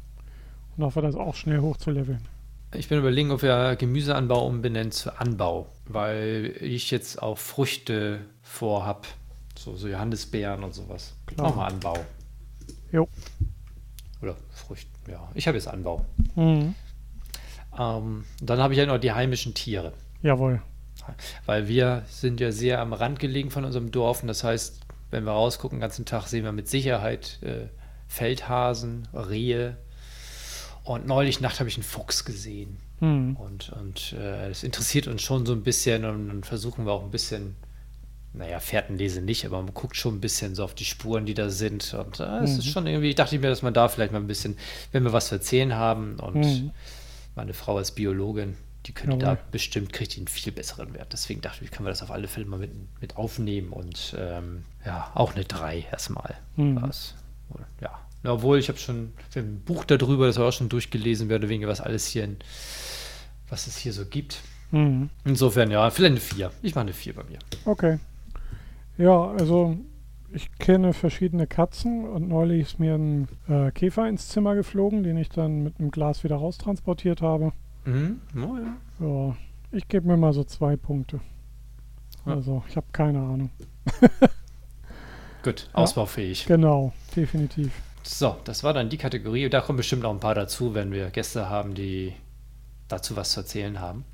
und 0.77 0.85
hoffe, 0.85 1.01
das 1.01 1.15
auch 1.15 1.35
schnell 1.35 1.61
hochzuleveln. 1.61 2.21
Ich 2.75 2.89
bin 2.89 2.99
überlegen, 2.99 3.31
ob 3.31 3.41
wir 3.43 3.77
Gemüseanbau 3.77 4.47
umbenennen 4.47 4.93
zu 4.93 5.19
Anbau, 5.19 5.69
weil 5.87 6.55
ich 6.61 6.91
jetzt 6.91 7.23
auch 7.23 7.39
Früchte 7.39 8.21
vorhab. 8.43 9.07
So, 9.57 9.75
so 9.75 9.89
Johannisbeeren 9.89 10.63
und 10.63 10.75
sowas. 10.75 11.15
Klar. 11.27 11.49
Auch 11.49 11.57
mal 11.57 11.67
Anbau. 11.67 11.97
Jo. 12.93 13.09
Oder 14.21 14.37
Früchte, 14.51 14.91
ja. 15.11 15.27
Ich 15.35 15.47
habe 15.49 15.57
jetzt 15.57 15.69
Anbau. 15.69 16.05
Mhm. 16.37 16.75
Ähm, 17.79 18.25
dann 18.43 18.59
habe 18.59 18.75
ich 18.75 18.79
ja 18.79 18.87
noch 18.87 18.99
die 18.99 19.13
heimischen 19.13 19.55
Tiere. 19.55 19.93
Jawohl. 20.23 20.61
Weil 21.47 21.69
wir 21.69 22.03
sind 22.09 22.41
ja 22.41 22.53
sehr 22.53 22.81
am 22.81 22.93
Rand 22.93 23.19
gelegen 23.19 23.51
von 23.51 23.65
unserem 23.65 23.91
Dorf 23.91 24.23
und 24.23 24.29
das 24.29 24.45
heißt, 24.45 24.81
wenn 25.11 25.25
wir 25.25 25.33
rausgucken, 25.33 25.79
den 25.79 25.81
ganzen 25.83 26.05
Tag 26.05 26.27
sehen 26.27 26.45
wir 26.45 26.53
mit 26.53 26.69
Sicherheit 26.69 27.39
äh, 27.43 27.67
Feldhasen, 28.09 29.09
Rehe. 29.15 29.77
Und 30.85 31.07
neulich 31.07 31.41
Nacht 31.41 31.61
habe 31.61 31.69
ich 31.69 31.77
einen 31.77 31.83
Fuchs 31.85 32.25
gesehen. 32.25 32.79
Hm. 33.01 33.37
Und, 33.37 33.71
und 33.71 34.13
äh, 34.15 34.49
das 34.49 34.63
interessiert 34.65 35.07
uns 35.07 35.23
schon 35.23 35.47
so 35.47 35.53
ein 35.53 35.63
bisschen 35.63 36.05
und 36.05 36.29
dann 36.29 36.45
versuchen 36.45 36.85
wir 36.87 36.93
auch 36.93 37.05
ein 37.05 37.11
bisschen, 37.11 37.57
naja, 38.33 38.59
Fährtenlese 38.59 39.21
nicht, 39.21 39.45
aber 39.47 39.63
man 39.63 39.73
guckt 39.75 39.97
schon 39.97 40.17
ein 40.17 40.21
bisschen 40.21 40.55
so 40.55 40.65
auf 40.65 40.75
die 40.75 40.85
Spuren, 40.85 41.25
die 41.27 41.35
da 41.35 41.49
sind. 41.51 41.95
Und 41.95 42.21
äh, 42.21 42.39
es 42.39 42.59
ist 42.59 42.67
Mhm. 42.67 42.71
schon 42.71 42.87
irgendwie, 42.87 43.11
ich 43.11 43.15
dachte 43.15 43.39
mir, 43.39 43.49
dass 43.49 43.63
man 43.63 43.75
da 43.75 43.89
vielleicht 43.89 44.13
mal 44.13 44.19
ein 44.19 44.27
bisschen, 44.27 44.57
wenn 44.93 45.05
wir 45.05 45.13
was 45.13 45.29
zu 45.29 45.37
erzählen 45.37 45.75
haben 45.75 46.19
und 46.21 46.35
Mhm. 46.37 46.71
meine 47.37 47.55
Frau 47.55 47.77
als 47.77 47.93
Biologin, 47.93 48.57
die 48.87 48.93
könnte 48.93 49.17
Jawohl. 49.19 49.37
da 49.37 49.43
bestimmt, 49.51 49.93
kriegt 49.93 50.15
die 50.15 50.19
einen 50.19 50.29
viel 50.29 50.53
besseren 50.53 50.95
Wert. 50.95 51.13
Deswegen 51.13 51.41
dachte 51.41 51.65
ich, 51.65 51.71
können 51.71 51.87
wir 51.87 51.91
das 51.91 52.03
auf 52.03 52.11
alle 52.11 52.29
Fälle 52.29 52.47
mal 52.47 52.59
mit, 52.59 52.71
mit 53.01 53.17
aufnehmen 53.17 53.73
und 53.73 54.15
ähm, 54.19 54.65
ja, 54.85 55.11
auch 55.15 55.35
eine 55.35 55.45
3 55.45 55.87
erstmal. 55.91 56.37
Mhm. 56.57 56.81
Was, 56.83 57.15
ja. 57.81 57.99
Ja, 58.25 58.33
Obwohl, 58.33 58.59
ich 58.59 58.69
habe 58.69 58.79
schon 58.79 59.13
ein 59.37 59.63
Buch 59.65 59.85
darüber, 59.85 60.27
das 60.27 60.39
habe 60.39 60.49
auch 60.49 60.53
schon 60.53 60.69
durchgelesen, 60.69 61.29
mehr 61.29 61.37
oder 61.37 61.49
weniger, 61.49 61.69
was 61.69 61.81
alles 61.81 62.07
hier, 62.07 62.25
in, 62.25 62.37
was 63.49 63.67
es 63.67 63.77
hier 63.77 63.93
so 63.93 64.05
gibt. 64.07 64.41
Hm. 64.71 65.09
Insofern, 65.25 65.71
ja, 65.71 65.89
vielleicht 65.91 66.13
eine 66.13 66.21
4. 66.21 66.51
Ich 66.63 66.75
mache 66.75 66.83
eine 66.83 66.93
4 66.93 67.15
bei 67.15 67.25
mir. 67.25 67.39
Okay. 67.65 67.99
Ja, 68.99 69.31
also 69.31 69.79
ich 70.33 70.51
kenne 70.59 70.93
verschiedene 70.93 71.47
Katzen 71.47 72.07
und 72.07 72.29
neulich 72.29 72.63
ist 72.63 72.81
mir 72.81 72.95
ein 72.95 73.29
äh, 73.49 73.71
Käfer 73.71 74.09
ins 74.09 74.29
Zimmer 74.29 74.55
geflogen, 74.55 75.03
den 75.05 75.17
ich 75.17 75.29
dann 75.29 75.63
mit 75.63 75.79
einem 75.79 75.91
Glas 75.91 76.25
wieder 76.25 76.37
raustransportiert 76.37 77.23
habe. 77.23 77.53
Mhm. 77.89 78.21
Oh, 78.37 78.57
ja. 78.57 78.77
Ja, 79.07 79.37
ich 79.73 79.89
gebe 79.89 80.07
mir 80.07 80.17
mal 80.17 80.33
so 80.33 80.45
zwei 80.45 80.77
Punkte. 80.77 81.21
Ja. 82.27 82.35
Also, 82.35 82.63
ich 82.69 82.77
habe 82.77 82.87
keine 82.93 83.19
Ahnung. 83.21 83.51
Gut, 85.43 85.69
Ja. 85.73 85.75
ausbaufähig. 85.75 86.47
Genau, 86.47 86.93
definitiv. 87.17 87.73
So, 88.03 88.37
das 88.45 88.65
war 88.65 88.73
dann 88.73 88.89
die 88.91 88.97
Kategorie. 88.99 89.49
Da 89.49 89.61
kommen 89.61 89.77
bestimmt 89.77 90.03
noch 90.03 90.11
ein 90.11 90.21
paar 90.21 90.35
dazu, 90.35 90.75
wenn 90.75 90.93
wir 90.93 91.11
Gäste 91.11 91.49
haben, 91.49 91.75
die 91.75 92.13
dazu 92.89 93.17
was 93.17 93.33
zu 93.33 93.41
erzählen 93.41 93.81
haben. 93.81 94.05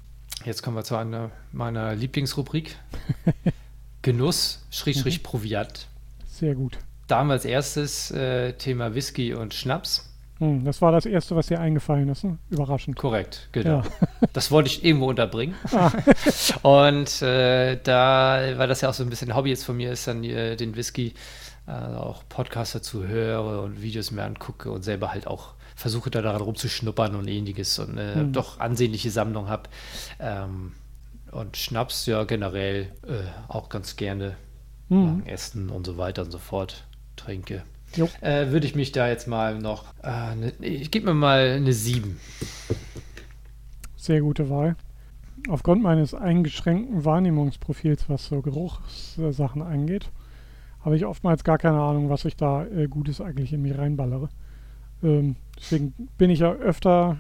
Jetzt 0.44 0.62
kommen 0.62 0.76
wir 0.76 0.84
zu 0.84 0.96
einer 0.96 1.30
meiner 1.52 1.94
Lieblingsrubrik. 1.94 2.76
Genuss, 4.02 4.64
Schrägstrich 4.70 5.22
Proviant. 5.22 5.88
Sehr 6.26 6.54
gut. 6.54 6.78
Damals 7.06 7.44
erstes 7.44 8.10
äh, 8.10 8.52
Thema 8.54 8.94
Whisky 8.94 9.32
und 9.34 9.54
Schnaps. 9.54 10.13
Hm, 10.44 10.64
das 10.64 10.80
war 10.82 10.92
das 10.92 11.06
Erste, 11.06 11.34
was 11.36 11.46
dir 11.46 11.60
eingefallen 11.60 12.08
ist. 12.08 12.24
Ne? 12.24 12.38
Überraschend. 12.50 12.96
Korrekt, 12.96 13.48
genau. 13.52 13.78
Ja. 13.78 13.84
Das 14.32 14.50
wollte 14.50 14.68
ich 14.68 14.84
irgendwo 14.84 15.06
unterbringen. 15.08 15.54
Ah. 15.72 15.92
Und 16.62 17.22
äh, 17.22 17.76
da, 17.82 18.42
weil 18.56 18.66
das 18.68 18.80
ja 18.80 18.88
auch 18.88 18.94
so 18.94 19.04
ein 19.04 19.10
bisschen 19.10 19.34
Hobby 19.36 19.50
jetzt 19.50 19.64
von 19.64 19.76
mir 19.76 19.92
ist, 19.92 20.08
dann 20.08 20.24
äh, 20.24 20.56
den 20.56 20.74
Whisky 20.74 21.14
äh, 21.68 21.70
auch 21.72 22.24
Podcasts 22.28 22.72
dazu 22.72 23.06
höre 23.06 23.62
und 23.62 23.80
Videos 23.80 24.10
mir 24.10 24.24
angucke 24.24 24.70
und 24.72 24.82
selber 24.82 25.12
halt 25.12 25.26
auch 25.28 25.54
versuche 25.76 26.10
da 26.10 26.20
daran 26.22 26.40
rumzuschnuppern 26.42 27.14
und 27.14 27.28
ähnliches 27.28 27.78
und 27.78 27.96
äh, 27.98 28.14
Hm. 28.14 28.32
doch 28.32 28.58
ansehnliche 28.60 29.10
Sammlung 29.10 29.48
habe. 29.48 29.68
Ähm, 30.18 30.72
und 31.30 31.56
Schnaps 31.56 32.06
ja 32.06 32.24
generell 32.24 32.92
äh, 33.06 33.22
auch 33.48 33.68
ganz 33.68 33.96
gerne 33.96 34.36
Hm. 34.88 35.22
Essen 35.26 35.70
und 35.70 35.86
so 35.86 35.96
weiter 35.96 36.22
und 36.22 36.30
so 36.30 36.38
fort 36.38 36.84
trinke. 37.16 37.62
Jo. 37.96 38.08
Äh, 38.20 38.50
Würde 38.50 38.66
ich 38.66 38.74
mich 38.74 38.92
da 38.92 39.08
jetzt 39.08 39.28
mal 39.28 39.58
noch, 39.58 39.84
äh, 40.02 40.34
ne, 40.34 40.52
ich 40.60 40.90
gebe 40.90 41.06
mir 41.06 41.14
mal 41.14 41.52
eine 41.56 41.72
7. 41.72 42.18
Sehr 43.96 44.20
gute 44.20 44.50
Wahl. 44.50 44.76
Aufgrund 45.48 45.82
meines 45.82 46.14
eingeschränkten 46.14 47.04
Wahrnehmungsprofils, 47.04 48.08
was 48.08 48.26
so 48.26 48.40
Geruchssachen 48.40 49.62
angeht, 49.62 50.10
habe 50.84 50.96
ich 50.96 51.04
oftmals 51.04 51.44
gar 51.44 51.58
keine 51.58 51.80
Ahnung, 51.80 52.10
was 52.10 52.24
ich 52.24 52.36
da 52.36 52.64
äh, 52.66 52.88
Gutes 52.88 53.20
eigentlich 53.20 53.52
in 53.52 53.62
mich 53.62 53.76
reinballere. 53.76 54.28
Ähm, 55.02 55.36
deswegen 55.58 55.94
bin 56.18 56.30
ich 56.30 56.40
ja 56.40 56.52
öfter 56.52 57.18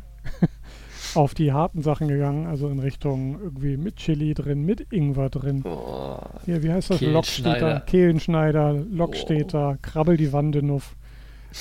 auf 1.14 1.34
die 1.34 1.52
harten 1.52 1.82
Sachen 1.82 2.08
gegangen, 2.08 2.46
also 2.46 2.68
in 2.68 2.78
Richtung 2.78 3.40
irgendwie 3.40 3.76
mit 3.76 3.96
Chili 3.96 4.34
drin, 4.34 4.64
mit 4.64 4.92
Ingwer 4.92 5.30
drin. 5.30 5.62
Oh, 5.64 6.18
Hier, 6.44 6.62
wie 6.62 6.72
heißt 6.72 6.90
das? 6.90 7.00
Lockstädter, 7.00 7.80
Kehlenschneider, 7.80 8.72
Lockstädter, 8.72 9.78
Krabbel 9.82 10.16
die 10.16 10.32
Wandenuff. 10.32 10.96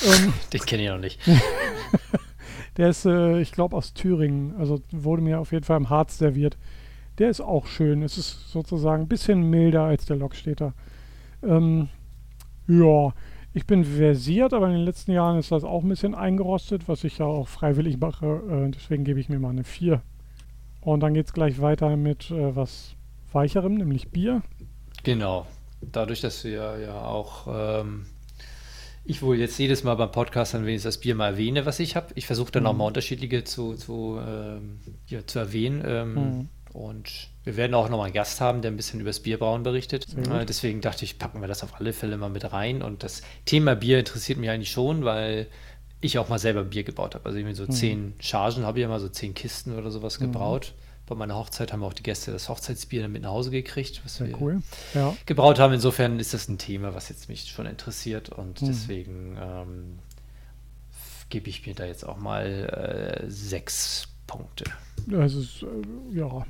Ähm, 0.04 0.34
den 0.54 0.62
kenne 0.62 0.84
ich 0.84 0.90
noch 0.90 1.00
nicht. 1.00 1.20
Der 2.78 2.90
ist, 2.90 3.06
äh, 3.06 3.40
ich 3.40 3.52
glaube, 3.52 3.76
aus 3.76 3.94
Thüringen. 3.94 4.56
Also 4.58 4.82
wurde 4.92 5.22
mir 5.22 5.40
auf 5.40 5.52
jeden 5.52 5.64
Fall 5.64 5.78
im 5.78 5.90
Harz 5.90 6.18
serviert. 6.18 6.58
Der 7.20 7.30
ist 7.30 7.42
auch 7.42 7.68
schön. 7.68 8.02
Es 8.02 8.18
ist 8.18 8.52
sozusagen 8.52 9.04
ein 9.04 9.08
bisschen 9.08 9.50
milder 9.50 9.84
als 9.84 10.06
der 10.06 10.16
Lockstädter. 10.16 10.74
Ähm, 11.44 11.90
ja, 12.68 13.14
ich 13.54 13.66
bin 13.66 13.86
versiert, 13.86 14.54
aber 14.54 14.68
in 14.68 14.74
den 14.74 14.86
letzten 14.86 15.12
Jahren 15.12 15.38
ist 15.38 15.52
das 15.52 15.64
auch 15.64 15.84
ein 15.84 15.90
bisschen 15.90 16.16
eingerostet, 16.16 16.88
was 16.88 17.04
ich 17.04 17.20
ja 17.20 17.26
auch 17.26 17.48
freiwillig 17.48 18.00
mache. 18.00 18.42
Äh, 18.50 18.72
deswegen 18.72 19.04
gebe 19.04 19.20
ich 19.20 19.30
mir 19.30 19.40
mal 19.40 19.50
eine 19.50 19.64
4. 19.64 20.02
Und 20.82 21.00
dann 21.02 21.14
geht 21.14 21.28
es 21.28 21.34
gleich 21.34 21.62
weiter 21.62 21.96
mit 21.96 22.32
äh, 22.32 22.56
was 22.56 22.96
Weicherem, 23.32 23.76
nämlich 23.76 24.10
Bier. 24.10 24.42
Genau. 25.04 25.46
Dadurch, 25.82 26.22
dass 26.22 26.44
wir 26.44 26.80
ja 26.80 27.02
auch, 27.06 27.48
ähm, 27.50 28.06
ich 29.06 29.22
wohl 29.22 29.38
jetzt 29.38 29.58
jedes 29.60 29.84
Mal 29.84 29.96
beim 29.96 30.12
Podcast 30.12 30.54
dann 30.54 30.66
wenigstens 30.66 30.96
das 30.96 31.02
Bier 31.02 31.14
mal 31.16 31.32
erwähne, 31.32 31.66
was 31.66 31.80
ich 31.80 31.96
habe. 31.96 32.08
Ich 32.16 32.26
versuche 32.26 32.52
dann 32.52 32.66
auch 32.66 32.72
Mhm. 32.74 32.78
mal 32.80 32.86
unterschiedliche 32.88 33.44
zu, 33.44 33.74
zu, 33.76 34.20
ähm, 34.26 34.80
hier 35.06 35.28
zu 35.28 35.40
erwähnen. 35.40 35.84
Ähm, 35.86 36.14
Mhm. 36.14 36.50
Und 36.74 37.30
wir 37.44 37.56
werden 37.56 37.76
auch 37.76 37.88
noch 37.90 37.98
mal 38.00 38.06
einen 38.06 38.14
Gast 38.14 38.42
haben, 38.42 38.62
der 38.64 38.72
ein 38.72 38.78
bisschen 38.78 39.00
über 39.00 39.10
das 39.12 39.20
Bierbrauen 39.20 39.62
berichtet. 39.64 40.08
Gut. 40.16 40.28
Äh, 40.28 40.46
deswegen 40.46 40.82
dachte 40.82 41.06
ich, 41.06 41.20
packen 41.20 41.40
wir 41.40 41.48
das 41.48 41.64
auf 41.64 41.80
alle 41.80 41.94
Fälle 41.94 42.18
mal 42.18 42.30
mit 42.30 42.52
rein. 42.52 42.82
Und 42.82 43.04
das 43.04 43.22
Thema 43.46 43.76
Bier 43.76 44.00
interessiert 44.00 44.40
mich 44.40 44.50
eigentlich 44.50 44.72
schon, 44.72 45.06
weil 45.06 45.48
ich 46.02 46.18
auch 46.18 46.30
mal 46.30 46.40
selber 46.40 46.64
Bier 46.64 46.84
gebaut 46.84 47.14
habe. 47.16 47.26
Also 47.28 47.38
irgendwie 47.38 47.56
so 47.56 47.64
Mhm. 47.66 47.72
zehn 47.72 48.14
Chargen 48.20 48.66
habe 48.66 48.80
ich 48.80 48.82
ja 48.84 48.90
mal 48.90 49.00
so 49.00 49.08
zehn 49.08 49.34
Kisten 49.36 49.78
oder 49.78 49.92
sowas 49.92 50.20
Mhm. 50.20 50.26
gebraut. 50.32 50.74
Bei 51.06 51.16
meiner 51.16 51.36
Hochzeit 51.36 51.72
haben 51.74 51.84
auch 51.84 51.94
die 51.94 52.02
Gäste 52.04 52.32
das 52.32 52.50
Hochzeitsbier 52.50 53.04
dann 53.04 53.12
mit 53.12 53.22
nach 53.22 53.30
Hause 53.32 53.52
gekriegt, 53.52 54.02
was 54.04 54.16
Sehr 54.16 54.28
wir 54.30 54.42
cool. 54.42 54.62
Ja. 54.96 55.16
gebraut 55.26 55.60
haben. 55.60 55.74
Insofern 55.74 56.20
ist 56.20 56.34
das 56.34 56.48
ein 56.48 56.58
Thema, 56.58 56.96
was 56.96 57.10
jetzt 57.10 57.30
mich 57.30 57.44
schon 57.52 57.66
interessiert 57.68 58.30
und 58.30 58.62
Mhm. 58.62 58.66
deswegen 58.66 59.38
ähm, 59.40 60.00
gebe 61.30 61.50
ich 61.50 61.66
mir 61.68 61.76
da 61.76 61.86
jetzt 61.86 62.06
auch 62.08 62.18
mal 62.18 63.22
äh, 63.26 63.30
sechs 63.30 64.08
Punkte. 64.28 64.64
Das 65.08 65.34
ist, 65.34 65.64
äh, 65.64 66.18
ja, 66.18 66.46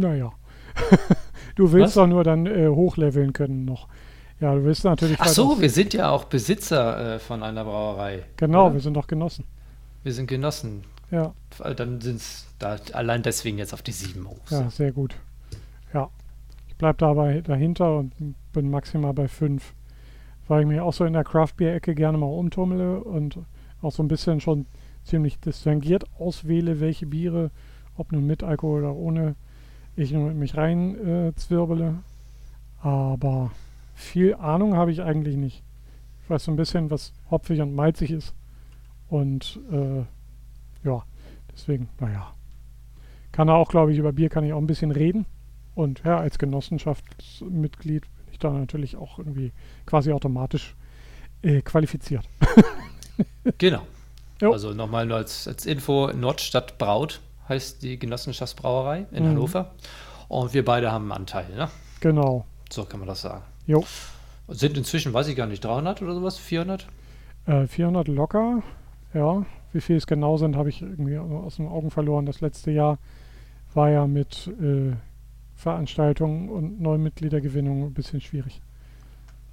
naja. 0.00 0.32
du 1.56 1.72
willst 1.72 1.88
Was? 1.88 1.94
doch 1.94 2.06
nur 2.06 2.24
dann 2.24 2.46
äh, 2.46 2.68
hochleveln 2.68 3.32
können 3.32 3.64
noch. 3.64 3.88
Ja, 4.40 4.54
du 4.54 4.64
willst 4.64 4.84
natürlich. 4.84 5.16
Ach 5.20 5.28
so, 5.28 5.60
wir 5.60 5.70
sind 5.70 5.94
ja 5.94 6.10
auch 6.10 6.24
Besitzer 6.24 7.14
äh, 7.14 7.18
von 7.18 7.42
einer 7.42 7.64
Brauerei. 7.64 8.24
Genau, 8.36 8.66
oder? 8.66 8.74
wir 8.74 8.80
sind 8.80 8.94
doch 8.94 9.06
Genossen. 9.06 9.44
wir 10.02 10.12
sind 10.12 10.26
Genossen. 10.26 10.84
Ja, 11.10 11.32
Dann 11.76 12.00
sind 12.00 12.16
es 12.16 12.46
da 12.58 12.76
allein 12.92 13.22
deswegen 13.22 13.58
jetzt 13.58 13.72
auf 13.72 13.82
die 13.82 13.92
sieben 13.92 14.28
hoch. 14.28 14.40
ja, 14.50 14.68
sehr 14.70 14.90
gut. 14.90 15.14
Ja. 15.92 16.10
Ich 16.66 16.74
bleibe 16.74 16.98
dabei 16.98 17.40
dahinter 17.40 17.98
und 17.98 18.12
bin 18.52 18.68
maximal 18.68 19.12
bei 19.12 19.28
5. 19.28 19.74
Weil 20.48 20.62
ich 20.62 20.66
mich 20.66 20.80
auch 20.80 20.92
so 20.92 21.04
in 21.04 21.12
der 21.12 21.22
Craft-Bier-Ecke 21.24 21.94
gerne 21.94 22.18
mal 22.18 22.26
umtummle 22.26 22.98
und 23.00 23.38
auch 23.80 23.92
so 23.92 24.02
ein 24.02 24.08
bisschen 24.08 24.40
schon 24.40 24.66
ziemlich 25.04 25.38
distinguiert 25.38 26.04
auswähle, 26.18 26.80
welche 26.80 27.06
Biere, 27.06 27.50
ob 27.96 28.10
nun 28.10 28.26
mit 28.26 28.42
Alkohol 28.42 28.80
oder 28.80 28.94
ohne, 28.94 29.36
ich 29.96 30.12
nur 30.12 30.30
in 30.30 30.38
mich 30.38 30.56
rein 30.56 31.28
äh, 31.28 31.34
zwirbele. 31.34 31.96
Aber 32.80 33.50
viel 33.94 34.34
Ahnung 34.34 34.76
habe 34.76 34.92
ich 34.92 35.02
eigentlich 35.02 35.36
nicht. 35.36 35.62
Ich 36.22 36.30
weiß 36.30 36.44
so 36.44 36.52
ein 36.52 36.56
bisschen, 36.56 36.90
was 36.90 37.12
hopfig 37.30 37.60
und 37.60 37.74
malzig 37.74 38.10
ist. 38.10 38.34
Und 39.08 39.60
äh, 39.70 40.04
ja, 40.86 41.02
deswegen, 41.52 41.88
naja. 42.00 42.32
Kann 43.32 43.48
er 43.48 43.54
auch, 43.54 43.68
glaube 43.68 43.92
ich, 43.92 43.98
über 43.98 44.12
Bier 44.12 44.28
kann 44.28 44.44
ich 44.44 44.52
auch 44.52 44.58
ein 44.58 44.66
bisschen 44.66 44.90
reden. 44.90 45.26
Und 45.74 46.02
ja, 46.04 46.18
als 46.18 46.38
Genossenschaftsmitglied 46.38 48.02
bin 48.02 48.32
ich 48.32 48.38
da 48.38 48.50
natürlich 48.50 48.96
auch 48.96 49.18
irgendwie 49.18 49.52
quasi 49.86 50.12
automatisch 50.12 50.74
äh, 51.42 51.62
qualifiziert. 51.62 52.28
Genau. 53.58 53.86
Jo. 54.40 54.52
Also 54.52 54.72
nochmal 54.72 55.06
nur 55.06 55.18
als, 55.18 55.46
als 55.46 55.66
Info: 55.66 56.10
Nordstadt 56.12 56.78
Braut 56.78 57.20
heißt 57.48 57.82
die 57.82 57.98
Genossenschaftsbrauerei 57.98 59.06
in 59.12 59.24
Mhm. 59.24 59.28
Hannover. 59.30 59.74
Und 60.28 60.54
wir 60.54 60.64
beide 60.64 60.90
haben 60.90 61.04
einen 61.04 61.20
Anteil. 61.20 61.46
Ne? 61.54 61.68
Genau. 62.00 62.44
So 62.70 62.84
kann 62.84 63.00
man 63.00 63.08
das 63.08 63.20
sagen. 63.22 63.42
Jo. 63.66 63.84
Sind 64.48 64.76
inzwischen, 64.76 65.12
weiß 65.12 65.28
ich 65.28 65.36
gar 65.36 65.46
nicht, 65.46 65.64
300 65.64 66.02
oder 66.02 66.14
sowas? 66.14 66.38
400? 66.38 66.86
Äh, 67.46 67.66
400 67.66 68.08
locker. 68.08 68.62
Ja, 69.12 69.44
wie 69.72 69.80
viel 69.80 69.96
es 69.96 70.06
genau 70.06 70.36
sind, 70.36 70.56
habe 70.56 70.68
ich 70.68 70.82
irgendwie 70.82 71.18
aus 71.18 71.56
den 71.56 71.68
Augen 71.68 71.90
verloren. 71.90 72.26
Das 72.26 72.40
letzte 72.40 72.70
Jahr 72.72 72.98
war 73.74 73.90
ja 73.90 74.06
mit 74.06 74.48
äh, 74.60 74.92
Veranstaltungen 75.54 76.48
und 76.48 76.80
Neumitgliedergewinnung 76.80 77.84
ein 77.84 77.94
bisschen 77.94 78.20
schwierig. 78.20 78.60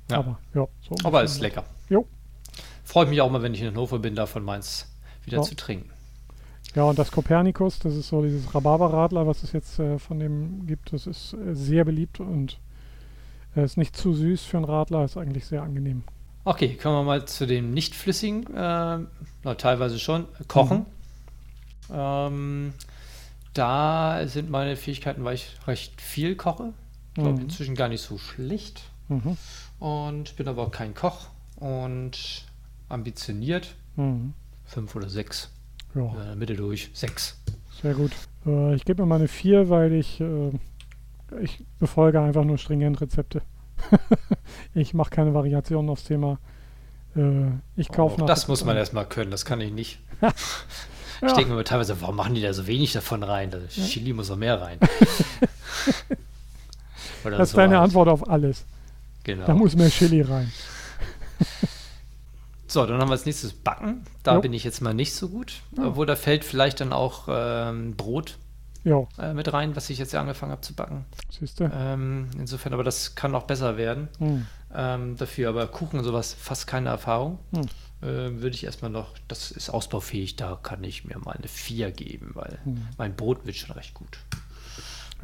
Ja. 0.09 0.17
Aber 0.19 0.39
ja, 0.53 0.67
so. 0.81 0.95
Aber 1.03 1.23
ist 1.23 1.39
lecker. 1.41 1.63
Jo. 1.89 2.05
Freut 2.83 3.09
mich 3.09 3.21
auch 3.21 3.29
mal, 3.31 3.41
wenn 3.43 3.53
ich 3.53 3.61
in 3.61 3.67
Hannover 3.67 3.99
bin, 3.99 4.15
davon 4.15 4.43
meins 4.43 4.91
wieder 5.23 5.37
Ja. 5.37 5.43
zu 5.43 5.55
trinken. 5.55 5.89
Ja, 6.75 6.83
und 6.83 6.97
das 6.97 7.11
Copernicus, 7.11 7.79
das 7.79 7.95
ist 7.95 8.07
so 8.07 8.21
dieses 8.21 8.53
Rhabarberradler, 8.55 9.27
was 9.27 9.43
es 9.43 9.51
jetzt 9.51 9.77
äh, 9.79 9.99
von 9.99 10.19
dem 10.19 10.65
gibt, 10.67 10.93
das 10.93 11.05
ist 11.05 11.33
äh, 11.33 11.53
sehr 11.53 11.83
beliebt 11.83 12.19
und 12.19 12.59
äh, 13.55 13.63
ist 13.63 13.77
nicht 13.77 13.95
zu 13.95 14.13
süß 14.13 14.43
für 14.43 14.57
einen 14.57 14.65
Radler, 14.65 15.03
ist 15.03 15.17
eigentlich 15.17 15.45
sehr 15.45 15.63
angenehm. 15.63 16.03
Okay, 16.43 16.75
kommen 16.75 16.95
wir 16.95 17.03
mal 17.03 17.25
zu 17.25 17.45
dem 17.45 17.71
nicht 17.71 17.93
flüssigen, 17.93 18.47
äh, 18.47 18.99
na, 19.43 19.55
teilweise 19.57 19.99
schon, 19.99 20.25
Kochen. 20.47 20.85
Mhm. 21.89 21.93
Ähm, 21.93 22.73
da 23.53 24.25
sind 24.27 24.49
meine 24.49 24.75
Fähigkeiten, 24.75 25.23
weil 25.23 25.35
ich 25.35 25.57
recht 25.67 25.99
viel 26.01 26.35
koche. 26.35 26.73
Ich 27.09 27.15
glaube, 27.15 27.37
mhm. 27.37 27.43
inzwischen 27.43 27.75
gar 27.75 27.89
nicht 27.89 28.01
so 28.01 28.17
schlecht. 28.17 28.83
Mhm. 29.09 29.37
Und 29.79 30.35
bin 30.37 30.47
aber 30.47 30.63
auch 30.63 30.71
kein 30.71 30.93
Koch 30.93 31.27
und 31.57 32.45
ambitioniert. 32.87 33.75
Mhm. 33.97 34.33
Fünf 34.65 34.95
oder 34.95 35.09
sechs. 35.09 35.49
Ja. 35.95 36.01
In 36.01 36.15
der 36.15 36.35
Mitte 36.35 36.55
durch. 36.55 36.89
Sechs. 36.93 37.39
Sehr 37.81 37.93
gut. 37.93 38.11
Äh, 38.45 38.75
ich 38.75 38.85
gebe 38.85 39.01
mir 39.01 39.07
mal 39.07 39.15
eine 39.15 39.27
vier, 39.27 39.69
weil 39.69 39.93
ich, 39.93 40.21
äh, 40.21 40.51
ich 41.41 41.63
befolge 41.79 42.21
einfach 42.21 42.43
nur 42.43 42.57
stringent 42.57 43.01
Rezepte. 43.01 43.41
ich 44.73 44.93
mache 44.93 45.09
keine 45.09 45.33
Variationen 45.33 45.89
aufs 45.89 46.03
Thema. 46.03 46.39
Äh, 47.15 47.47
ich 47.75 47.89
kaufe 47.89 48.21
oh, 48.21 48.25
Das 48.25 48.47
muss 48.47 48.63
man 48.63 48.77
erstmal 48.77 49.05
können, 49.05 49.31
das 49.31 49.45
kann 49.45 49.61
ich 49.61 49.71
nicht. 49.71 49.99
Ich 51.23 51.29
ja. 51.29 51.35
denke 51.35 51.53
mir 51.53 51.63
teilweise, 51.63 52.01
warum 52.01 52.15
machen 52.15 52.33
die 52.33 52.41
da 52.41 52.51
so 52.51 52.65
wenig 52.65 52.93
davon 52.93 53.21
rein? 53.21 53.51
Das 53.51 53.75
ja. 53.75 53.85
Chili 53.85 54.11
muss 54.11 54.29
noch 54.29 54.37
mehr 54.37 54.59
rein. 54.59 54.79
das 57.23 57.39
ist 57.41 57.51
so 57.51 57.57
deine 57.57 57.77
Antwort 57.77 58.09
auf 58.09 58.27
alles. 58.27 58.65
Genau. 59.23 59.45
Da 59.45 59.53
muss 59.53 59.75
mehr 59.75 59.91
Chili 59.91 60.23
rein. 60.23 60.51
So, 62.71 62.85
dann 62.85 62.99
haben 62.99 63.09
wir 63.09 63.13
als 63.13 63.25
nächstes 63.25 63.53
Backen. 63.53 64.03
Da 64.23 64.35
jo. 64.35 64.41
bin 64.41 64.53
ich 64.53 64.63
jetzt 64.63 64.81
mal 64.81 64.93
nicht 64.93 65.13
so 65.13 65.29
gut. 65.29 65.61
Ja. 65.77 65.87
Obwohl 65.87 66.05
da 66.05 66.15
fällt 66.15 66.43
vielleicht 66.43 66.79
dann 66.81 66.93
auch 66.93 67.27
ähm, 67.29 67.95
Brot 67.95 68.37
äh, 68.83 69.33
mit 69.33 69.51
rein, 69.53 69.75
was 69.75 69.89
ich 69.89 69.99
jetzt 69.99 70.13
ja 70.13 70.21
angefangen 70.21 70.51
habe 70.51 70.61
zu 70.61 70.73
backen. 70.73 71.05
Siehst 71.29 71.59
du? 71.59 71.69
Ähm, 71.73 72.29
insofern, 72.37 72.73
aber 72.73 72.83
das 72.83 73.15
kann 73.15 73.35
auch 73.35 73.43
besser 73.43 73.77
werden. 73.77 74.07
Hm. 74.17 74.45
Ähm, 74.73 75.17
dafür 75.17 75.49
aber 75.49 75.67
Kuchen 75.67 75.99
und 75.99 76.05
sowas 76.05 76.33
fast 76.33 76.67
keine 76.67 76.89
Erfahrung. 76.89 77.39
Hm 77.55 77.67
äh, 78.01 78.41
würde 78.41 78.55
ich 78.55 78.63
erstmal 78.63 78.91
noch, 78.91 79.15
das 79.27 79.51
ist 79.51 79.69
ausbaufähig, 79.69 80.35
da 80.35 80.57
kann 80.61 80.83
ich 80.83 81.05
mir 81.05 81.17
mal 81.19 81.33
eine 81.33 81.47
4 81.47 81.91
geben, 81.91 82.31
weil 82.33 82.59
hm. 82.63 82.87
mein 82.97 83.15
Brot 83.15 83.45
wird 83.45 83.55
schon 83.55 83.75
recht 83.75 83.93
gut. 83.93 84.19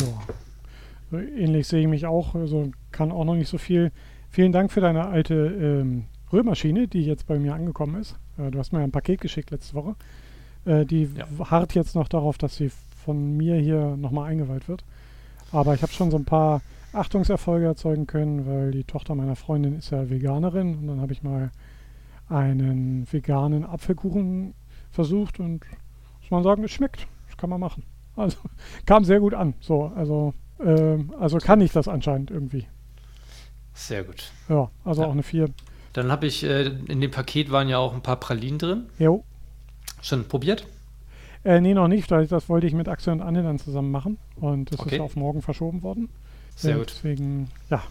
Ja. 0.01 1.19
Ähnlich 1.19 1.67
sehe 1.67 1.81
ich 1.81 1.87
mich 1.87 2.05
auch, 2.05 2.35
also 2.35 2.71
kann 2.91 3.11
auch 3.11 3.23
noch 3.23 3.35
nicht 3.35 3.49
so 3.49 3.57
viel. 3.57 3.91
Vielen 4.29 4.51
Dank 4.51 4.71
für 4.71 4.81
deine 4.81 5.07
alte 5.07 5.33
ähm, 5.35 6.05
Rührmaschine, 6.31 6.87
die 6.87 7.03
jetzt 7.03 7.27
bei 7.27 7.39
mir 7.39 7.53
angekommen 7.53 7.99
ist. 8.01 8.17
Äh, 8.37 8.51
du 8.51 8.59
hast 8.59 8.73
mir 8.73 8.79
ein 8.79 8.91
Paket 8.91 9.21
geschickt 9.21 9.51
letzte 9.51 9.75
Woche. 9.75 9.95
Äh, 10.65 10.85
die 10.85 11.09
ja. 11.15 11.25
harrt 11.49 11.73
jetzt 11.75 11.95
noch 11.95 12.07
darauf, 12.07 12.37
dass 12.37 12.55
sie 12.55 12.71
von 13.05 13.37
mir 13.37 13.55
hier 13.55 13.95
nochmal 13.95 14.29
eingeweiht 14.31 14.67
wird. 14.67 14.83
Aber 15.51 15.73
ich 15.73 15.81
habe 15.81 15.93
schon 15.93 16.11
so 16.11 16.17
ein 16.17 16.25
paar 16.25 16.61
Achtungserfolge 16.93 17.65
erzeugen 17.65 18.07
können, 18.07 18.45
weil 18.45 18.71
die 18.71 18.83
Tochter 18.83 19.15
meiner 19.15 19.35
Freundin 19.35 19.77
ist 19.77 19.91
ja 19.91 20.09
Veganerin 20.09 20.75
und 20.75 20.87
dann 20.87 21.01
habe 21.01 21.13
ich 21.13 21.23
mal 21.23 21.51
einen 22.27 23.07
veganen 23.09 23.63
Apfelkuchen 23.63 24.53
versucht 24.91 25.39
und 25.39 25.65
muss 26.21 26.31
man 26.31 26.43
sagen, 26.43 26.63
es 26.63 26.71
schmeckt. 26.71 27.07
Das 27.27 27.37
kann 27.37 27.49
man 27.49 27.59
machen. 27.59 27.83
Also 28.15 28.37
kam 28.85 29.05
sehr 29.05 29.19
gut 29.19 29.33
an. 29.33 29.53
So, 29.61 29.91
also, 29.95 30.33
äh, 30.59 30.97
also 31.19 31.37
kann 31.37 31.61
ich 31.61 31.71
das 31.71 31.87
anscheinend 31.87 32.31
irgendwie. 32.31 32.67
Sehr 33.73 34.03
gut. 34.03 34.31
Ja, 34.49 34.69
also 34.83 35.03
ja. 35.03 35.07
auch 35.07 35.13
eine 35.13 35.23
4. 35.23 35.49
Dann 35.97 36.11
habe 36.11 36.27
ich, 36.27 36.43
äh, 36.43 36.67
in 36.87 37.01
dem 37.01 37.09
Paket 37.09 37.49
waren 37.49 37.67
ja 37.69 37.79
auch 37.79 37.91
ein 37.91 38.03
paar 38.03 38.19
Pralinen 38.19 38.59
drin. 38.59 38.85
Jo. 38.99 39.23
Schon 40.03 40.27
probiert? 40.27 40.67
Äh, 41.43 41.59
nee, 41.59 41.73
noch 41.73 41.87
nicht. 41.87 42.11
Das 42.11 42.49
wollte 42.49 42.67
ich 42.67 42.73
mit 42.73 42.87
Axel 42.87 43.13
und 43.13 43.21
Anne 43.21 43.41
dann 43.41 43.57
zusammen 43.57 43.89
machen. 43.89 44.19
Und 44.35 44.71
das 44.71 44.79
okay. 44.79 44.97
ist 44.97 45.01
auf 45.01 45.15
morgen 45.15 45.41
verschoben 45.41 45.81
worden. 45.81 46.09
Sehr 46.55 46.75
äh, 46.75 46.77
gut. 46.77 46.91
Deswegen, 46.91 47.49
ja, 47.71 47.81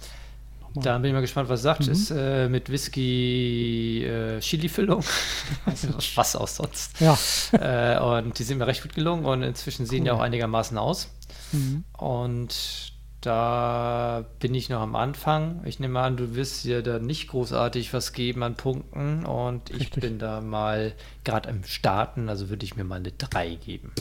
da 0.77 0.99
bin 0.99 1.09
ich 1.09 1.15
mal 1.15 1.21
gespannt, 1.21 1.49
was 1.49 1.63
sagt. 1.63 1.87
Mhm. 1.87 1.93
Ist 1.93 2.13
äh, 2.13 2.49
mit 2.49 2.71
Whisky 2.71 4.05
äh, 4.05 4.39
Chili-Füllung. 4.39 5.03
also 5.67 5.89
was 6.15 6.37
auch 6.37 6.47
sonst. 6.47 7.01
Ja. 7.01 7.19
Äh, 7.59 7.99
und 7.99 8.39
die 8.39 8.45
sind 8.45 8.59
mir 8.59 8.69
recht 8.69 8.83
gut 8.83 8.95
gelungen 8.95 9.25
und 9.25 9.43
inzwischen 9.43 9.85
sehen 9.85 10.03
cool. 10.03 10.05
die 10.05 10.11
auch 10.13 10.21
einigermaßen 10.21 10.79
aus. 10.79 11.11
Mhm. 11.51 11.83
Und 11.99 12.93
da 13.21 14.25
bin 14.39 14.55
ich 14.55 14.69
noch 14.69 14.81
am 14.81 14.95
Anfang. 14.97 15.63
Ich 15.65 15.81
nehme 15.81 16.01
an, 16.01 16.17
du 16.17 16.35
wirst 16.35 16.65
dir 16.65 16.83
da 16.83 16.99
nicht 16.99 17.29
großartig 17.29 17.93
was 17.93 18.13
geben 18.13 18.43
an 18.43 18.55
Punkten. 18.55 19.25
Und 19.25 19.71
ich 19.71 19.81
Richtig. 19.81 20.03
bin 20.03 20.19
da 20.19 20.41
mal 20.41 20.93
gerade 21.25 21.49
im 21.49 21.65
Starten, 21.65 22.29
also 22.29 22.49
würde 22.49 22.65
ich 22.65 22.77
mir 22.77 22.85
mal 22.85 22.97
eine 22.97 23.13
3 23.13 23.55
geben. 23.57 23.93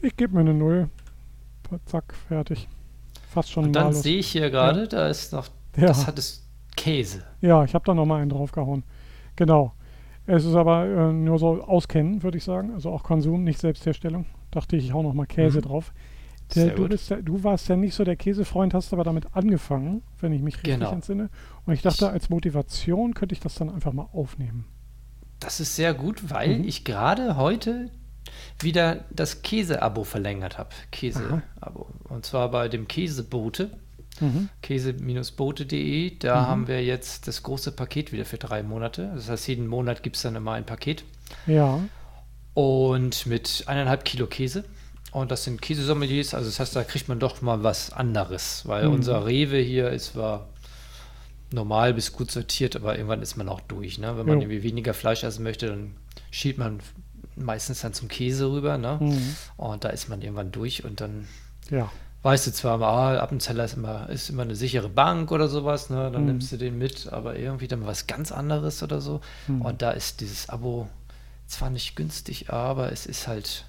Ich 0.00 0.16
gebe 0.16 0.34
mir 0.34 0.40
eine 0.40 0.54
0. 0.54 0.88
Zack, 1.86 2.14
fertig. 2.28 2.68
Fast 3.30 3.50
schon. 3.50 3.66
Und 3.66 3.72
dann 3.72 3.92
sehe 3.92 4.18
ich 4.18 4.28
hier 4.28 4.50
gerade, 4.50 4.80
ja. 4.82 4.86
da 4.86 5.08
ist 5.08 5.32
noch 5.32 5.48
ja. 5.78 5.86
Das 5.86 6.06
hat 6.06 6.18
es 6.18 6.44
Käse. 6.76 7.22
Ja, 7.40 7.64
ich 7.64 7.74
habe 7.74 7.84
da 7.84 7.94
nochmal 7.94 8.20
einen 8.20 8.30
draufgehauen. 8.30 8.82
Genau. 9.36 9.72
Es 10.26 10.44
ist 10.44 10.54
aber 10.54 10.84
äh, 10.84 11.12
nur 11.12 11.38
so 11.38 11.62
auskennen, 11.62 12.22
würde 12.22 12.36
ich 12.36 12.44
sagen. 12.44 12.72
Also 12.74 12.90
auch 12.90 13.02
Konsum, 13.02 13.44
nicht 13.44 13.60
Selbstherstellung. 13.60 14.26
Dachte 14.50 14.76
ich, 14.76 14.86
ich 14.86 14.92
hau 14.92 15.02
nochmal 15.02 15.26
Käse 15.26 15.58
mhm. 15.58 15.62
drauf. 15.62 15.92
Der, 16.54 16.74
du, 16.74 16.88
bist, 16.88 17.10
du, 17.10 17.44
warst 17.44 17.68
ja 17.68 17.76
nicht 17.76 17.94
so 17.94 18.04
der 18.04 18.16
Käsefreund, 18.16 18.72
hast 18.72 18.92
aber 18.92 19.04
damit 19.04 19.26
angefangen, 19.34 20.02
wenn 20.20 20.32
ich 20.32 20.40
mich 20.40 20.56
richtig 20.56 20.74
genau. 20.74 20.92
entsinne. 20.92 21.28
Und 21.66 21.74
ich 21.74 21.82
dachte, 21.82 22.08
als 22.08 22.30
Motivation 22.30 23.14
könnte 23.14 23.34
ich 23.34 23.40
das 23.40 23.54
dann 23.54 23.68
einfach 23.68 23.92
mal 23.92 24.08
aufnehmen. 24.12 24.64
Das 25.40 25.60
ist 25.60 25.76
sehr 25.76 25.94
gut, 25.94 26.30
weil 26.30 26.58
mhm. 26.58 26.64
ich 26.64 26.84
gerade 26.84 27.36
heute 27.36 27.90
wieder 28.60 29.04
das 29.10 29.42
Käse-Abo 29.42 30.04
verlängert 30.04 30.58
habe. 30.58 30.70
Käse-Abo. 30.90 31.88
Und 32.04 32.24
zwar 32.24 32.50
bei 32.50 32.68
dem 32.68 32.88
Käsebote 32.88 33.70
mhm. 34.20 34.48
käse-bote.de. 34.62 36.18
Da 36.18 36.40
mhm. 36.40 36.46
haben 36.46 36.68
wir 36.68 36.84
jetzt 36.84 37.28
das 37.28 37.42
große 37.42 37.72
Paket 37.72 38.12
wieder 38.12 38.24
für 38.24 38.38
drei 38.38 38.62
Monate. 38.62 39.10
Das 39.14 39.28
heißt, 39.28 39.48
jeden 39.48 39.66
Monat 39.66 40.02
gibt 40.02 40.16
es 40.16 40.22
dann 40.22 40.36
immer 40.36 40.52
ein 40.52 40.66
Paket. 40.66 41.04
Ja. 41.46 41.80
Und 42.54 43.26
mit 43.26 43.64
eineinhalb 43.66 44.04
Kilo 44.04 44.26
Käse. 44.26 44.64
Und 45.12 45.30
das 45.30 45.44
sind 45.44 45.62
Käsesommeliers, 45.62 46.34
also 46.34 46.48
das 46.48 46.60
heißt, 46.60 46.76
da 46.76 46.84
kriegt 46.84 47.08
man 47.08 47.18
doch 47.18 47.40
mal 47.40 47.62
was 47.62 47.92
anderes, 47.92 48.66
weil 48.66 48.86
mhm. 48.88 48.94
unser 48.94 49.26
Rewe 49.26 49.58
hier 49.58 49.90
ist 49.90 50.12
zwar 50.12 50.48
normal 51.50 51.94
bis 51.94 52.12
gut 52.12 52.30
sortiert, 52.30 52.76
aber 52.76 52.96
irgendwann 52.96 53.22
ist 53.22 53.36
man 53.36 53.48
auch 53.48 53.60
durch. 53.62 53.98
Ne? 53.98 54.18
Wenn 54.18 54.26
man 54.26 54.36
jo. 54.36 54.42
irgendwie 54.42 54.62
weniger 54.62 54.92
Fleisch 54.92 55.24
essen 55.24 55.42
möchte, 55.42 55.68
dann 55.68 55.94
schiebt 56.30 56.58
man 56.58 56.80
meistens 57.36 57.80
dann 57.80 57.94
zum 57.94 58.08
Käse 58.08 58.50
rüber. 58.50 58.76
Ne? 58.76 58.98
Mhm. 59.00 59.36
Und 59.56 59.84
da 59.84 59.88
ist 59.88 60.10
man 60.10 60.20
irgendwann 60.20 60.52
durch 60.52 60.84
und 60.84 61.00
dann 61.00 61.26
ja 61.70 61.90
weißt 62.22 62.46
du 62.48 62.52
zwar 62.52 62.78
mal, 62.78 63.16
ah, 63.16 63.22
Appenzeller 63.22 63.64
ist 63.64 63.74
immer, 63.74 64.08
ist 64.08 64.28
immer 64.30 64.42
eine 64.42 64.56
sichere 64.56 64.88
Bank 64.88 65.30
oder 65.30 65.48
sowas, 65.48 65.90
ne? 65.90 66.10
dann 66.10 66.22
mhm. 66.22 66.28
nimmst 66.28 66.52
du 66.52 66.56
den 66.56 66.78
mit, 66.78 67.12
aber 67.12 67.38
irgendwie 67.38 67.68
dann 67.68 67.86
was 67.86 68.06
ganz 68.06 68.32
anderes 68.32 68.82
oder 68.82 69.00
so. 69.00 69.20
Mhm. 69.46 69.62
Und 69.62 69.82
da 69.82 69.92
ist 69.92 70.20
dieses 70.20 70.48
Abo 70.48 70.88
zwar 71.46 71.70
nicht 71.70 71.96
günstig, 71.96 72.50
aber 72.50 72.92
es 72.92 73.06
ist 73.06 73.28
halt 73.28 73.64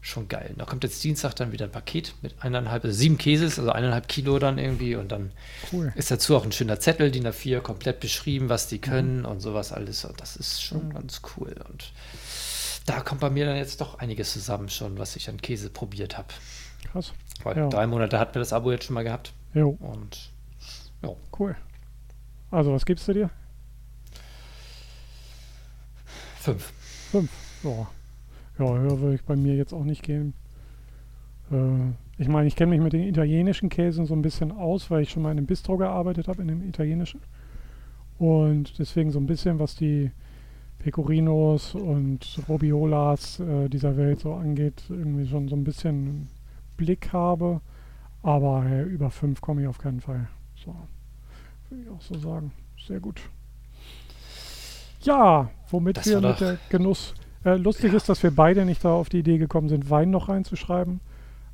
schon 0.00 0.28
geil. 0.28 0.54
Da 0.56 0.64
kommt 0.64 0.84
jetzt 0.84 1.02
Dienstag 1.02 1.34
dann 1.34 1.52
wieder 1.52 1.66
ein 1.66 1.72
Paket 1.72 2.14
mit 2.22 2.42
eineinhalb, 2.42 2.84
also 2.84 2.96
sieben 2.96 3.18
Käses, 3.18 3.58
also 3.58 3.70
eineinhalb 3.70 4.08
Kilo 4.08 4.38
dann 4.38 4.58
irgendwie 4.58 4.94
und 4.94 5.10
dann 5.10 5.32
cool. 5.72 5.92
ist 5.96 6.10
dazu 6.10 6.36
auch 6.36 6.44
ein 6.44 6.52
schöner 6.52 6.80
Zettel, 6.80 7.10
DIN 7.10 7.26
A4, 7.26 7.60
komplett 7.60 8.00
beschrieben, 8.00 8.48
was 8.48 8.68
die 8.68 8.76
mhm. 8.76 8.82
können 8.82 9.18
mhm. 9.20 9.26
und 9.26 9.40
sowas 9.40 9.72
alles. 9.72 10.04
Und 10.04 10.20
das 10.20 10.36
ist 10.36 10.62
schon 10.62 10.88
mhm. 10.88 10.94
ganz 10.94 11.20
cool. 11.36 11.54
Und 11.68 11.92
da 12.86 13.00
kommt 13.00 13.20
bei 13.20 13.30
mir 13.30 13.46
dann 13.46 13.56
jetzt 13.56 13.80
doch 13.80 13.98
einiges 13.98 14.32
zusammen 14.32 14.68
schon, 14.68 14.98
was 14.98 15.16
ich 15.16 15.28
an 15.28 15.40
Käse 15.40 15.68
probiert 15.68 16.16
habe. 16.16 16.28
Krass. 16.92 17.12
Weil 17.42 17.56
ja. 17.56 17.68
drei 17.68 17.86
Monate 17.86 18.18
hatten 18.18 18.34
wir 18.34 18.40
das 18.40 18.52
Abo 18.52 18.70
jetzt 18.70 18.84
schon 18.84 18.94
mal 18.94 19.04
gehabt. 19.04 19.32
Jo. 19.52 19.76
Und 19.80 20.30
ja. 21.02 21.10
Cool. 21.38 21.56
Also, 22.50 22.72
was 22.72 22.86
gibst 22.86 23.06
du 23.08 23.12
dir? 23.12 23.30
Fünf. 26.40 26.72
Fünf. 27.10 27.30
Ja. 27.62 27.88
Ja, 28.58 28.66
höher 28.66 29.00
würde 29.00 29.14
ich 29.14 29.24
bei 29.24 29.36
mir 29.36 29.54
jetzt 29.54 29.72
auch 29.72 29.84
nicht 29.84 30.02
gehen. 30.02 30.34
Äh, 31.50 31.92
ich 32.20 32.28
meine, 32.28 32.48
ich 32.48 32.56
kenne 32.56 32.70
mich 32.70 32.80
mit 32.80 32.92
den 32.92 33.02
italienischen 33.02 33.68
Käsen 33.68 34.06
so 34.06 34.14
ein 34.14 34.22
bisschen 34.22 34.50
aus, 34.50 34.90
weil 34.90 35.02
ich 35.02 35.10
schon 35.10 35.22
mal 35.22 35.30
in 35.30 35.38
einem 35.38 35.46
Bistro 35.46 35.76
gearbeitet 35.76 36.28
habe, 36.28 36.42
in 36.42 36.48
dem 36.48 36.68
italienischen. 36.68 37.20
Und 38.18 38.78
deswegen 38.78 39.12
so 39.12 39.20
ein 39.20 39.26
bisschen, 39.26 39.60
was 39.60 39.76
die 39.76 40.10
Pecorinos 40.80 41.74
und 41.74 42.40
Robiolas 42.48 43.40
äh, 43.40 43.68
dieser 43.68 43.96
Welt 43.96 44.20
so 44.20 44.34
angeht, 44.34 44.82
irgendwie 44.88 45.26
schon 45.26 45.48
so 45.48 45.54
ein 45.54 45.64
bisschen 45.64 46.28
Blick 46.76 47.12
habe. 47.12 47.60
Aber 48.22 48.64
äh, 48.66 48.82
über 48.82 49.10
5 49.10 49.40
komme 49.40 49.62
ich 49.62 49.68
auf 49.68 49.78
keinen 49.78 50.00
Fall. 50.00 50.28
So, 50.56 50.74
würde 51.70 51.84
ich 51.84 51.90
auch 51.90 52.00
so 52.00 52.18
sagen. 52.18 52.52
Sehr 52.86 52.98
gut. 52.98 53.20
Ja, 55.02 55.50
womit 55.70 55.98
das 55.98 56.06
wir 56.06 56.20
mit 56.20 56.40
der 56.40 56.58
Genuss. 56.68 57.14
Äh, 57.44 57.56
lustig 57.56 57.92
ja. 57.92 57.96
ist, 57.96 58.08
dass 58.08 58.22
wir 58.22 58.30
beide 58.30 58.64
nicht 58.64 58.84
da 58.84 58.92
auf 58.92 59.08
die 59.08 59.18
Idee 59.18 59.38
gekommen 59.38 59.68
sind, 59.68 59.90
Wein 59.90 60.10
noch 60.10 60.28
reinzuschreiben. 60.28 61.00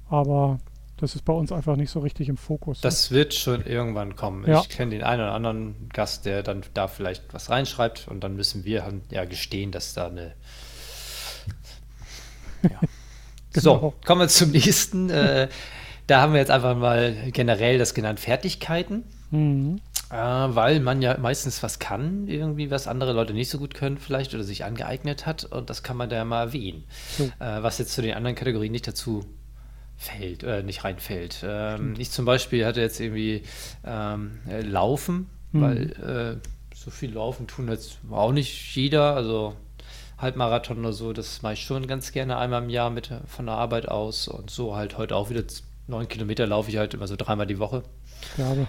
Aber 0.08 0.58
das 0.96 1.14
ist 1.14 1.24
bei 1.24 1.32
uns 1.32 1.52
einfach 1.52 1.76
nicht 1.76 1.90
so 1.90 2.00
richtig 2.00 2.28
im 2.28 2.36
Fokus. 2.36 2.80
Das 2.80 3.10
ne? 3.10 3.16
wird 3.16 3.34
schon 3.34 3.66
irgendwann 3.66 4.16
kommen. 4.16 4.48
Ja. 4.48 4.60
Ich 4.60 4.68
kenne 4.68 4.92
den 4.92 5.02
einen 5.02 5.22
oder 5.22 5.32
anderen 5.32 5.88
Gast, 5.92 6.24
der 6.24 6.42
dann 6.42 6.62
da 6.74 6.88
vielleicht 6.88 7.22
was 7.32 7.50
reinschreibt 7.50 8.08
und 8.08 8.22
dann 8.22 8.36
müssen 8.36 8.64
wir 8.64 8.84
ja 9.10 9.24
gestehen, 9.24 9.72
dass 9.72 9.94
da 9.94 10.08
eine 10.08 10.34
Ja. 12.62 12.80
So, 13.54 13.74
Genau. 13.74 13.94
kommen 14.04 14.22
wir 14.22 14.28
zum 14.28 14.50
nächsten. 14.50 15.10
Äh, 15.10 15.48
da 16.06 16.20
haben 16.20 16.32
wir 16.32 16.40
jetzt 16.40 16.50
einfach 16.50 16.76
mal 16.76 17.14
generell 17.32 17.78
das 17.78 17.94
genannt 17.94 18.20
Fertigkeiten. 18.20 19.04
Mhm. 19.30 19.80
Äh, 20.14 20.54
weil 20.54 20.80
man 20.80 21.02
ja 21.02 21.18
meistens 21.18 21.62
was 21.62 21.78
kann, 21.78 22.28
irgendwie, 22.28 22.70
was 22.70 22.86
andere 22.86 23.12
Leute 23.12 23.32
nicht 23.34 23.50
so 23.50 23.58
gut 23.58 23.74
können, 23.74 23.98
vielleicht 23.98 24.32
oder 24.34 24.44
sich 24.44 24.64
angeeignet 24.64 25.26
hat. 25.26 25.44
Und 25.44 25.70
das 25.70 25.82
kann 25.82 25.96
man 25.96 26.08
da 26.08 26.16
ja 26.16 26.24
mal 26.24 26.40
erwähnen. 26.44 26.84
So. 27.18 27.24
Äh, 27.24 27.62
was 27.62 27.78
jetzt 27.78 27.92
zu 27.94 28.02
den 28.02 28.14
anderen 28.14 28.36
Kategorien 28.36 28.72
nicht 28.72 28.86
dazu 28.86 29.24
fällt, 29.96 30.42
äh, 30.42 30.62
nicht 30.62 30.84
reinfällt. 30.84 31.44
Ähm, 31.44 31.94
ich 31.98 32.10
zum 32.10 32.24
Beispiel 32.24 32.64
hatte 32.66 32.80
jetzt 32.80 33.00
irgendwie 33.00 33.42
ähm, 33.84 34.38
äh, 34.48 34.60
Laufen, 34.60 35.28
Mhm. 35.52 35.60
weil 35.60 36.40
äh, 36.42 36.76
so 36.76 36.90
viel 36.90 37.12
Laufen 37.12 37.46
tun 37.46 37.68
jetzt 37.68 37.98
auch 38.10 38.32
nicht 38.32 38.74
jeder. 38.74 39.14
Also 39.14 39.54
Halbmarathon 40.18 40.80
oder 40.80 40.92
so, 40.92 41.12
das 41.12 41.42
mache 41.42 41.52
ich 41.54 41.62
schon 41.62 41.86
ganz 41.86 42.10
gerne 42.12 42.36
einmal 42.38 42.62
im 42.62 42.70
Jahr 42.70 42.90
mit 42.90 43.10
von 43.26 43.46
der 43.46 43.54
Arbeit 43.54 43.88
aus. 43.88 44.26
Und 44.28 44.50
so 44.50 44.74
halt 44.76 44.98
heute 44.98 45.14
auch 45.16 45.30
wieder 45.30 45.44
neun 45.86 46.08
Kilometer 46.08 46.46
laufe 46.46 46.70
ich 46.70 46.76
halt 46.76 46.94
immer 46.94 47.06
so 47.06 47.14
dreimal 47.16 47.46
die 47.46 47.58
Woche. 47.58 47.84
Derbe. 48.36 48.66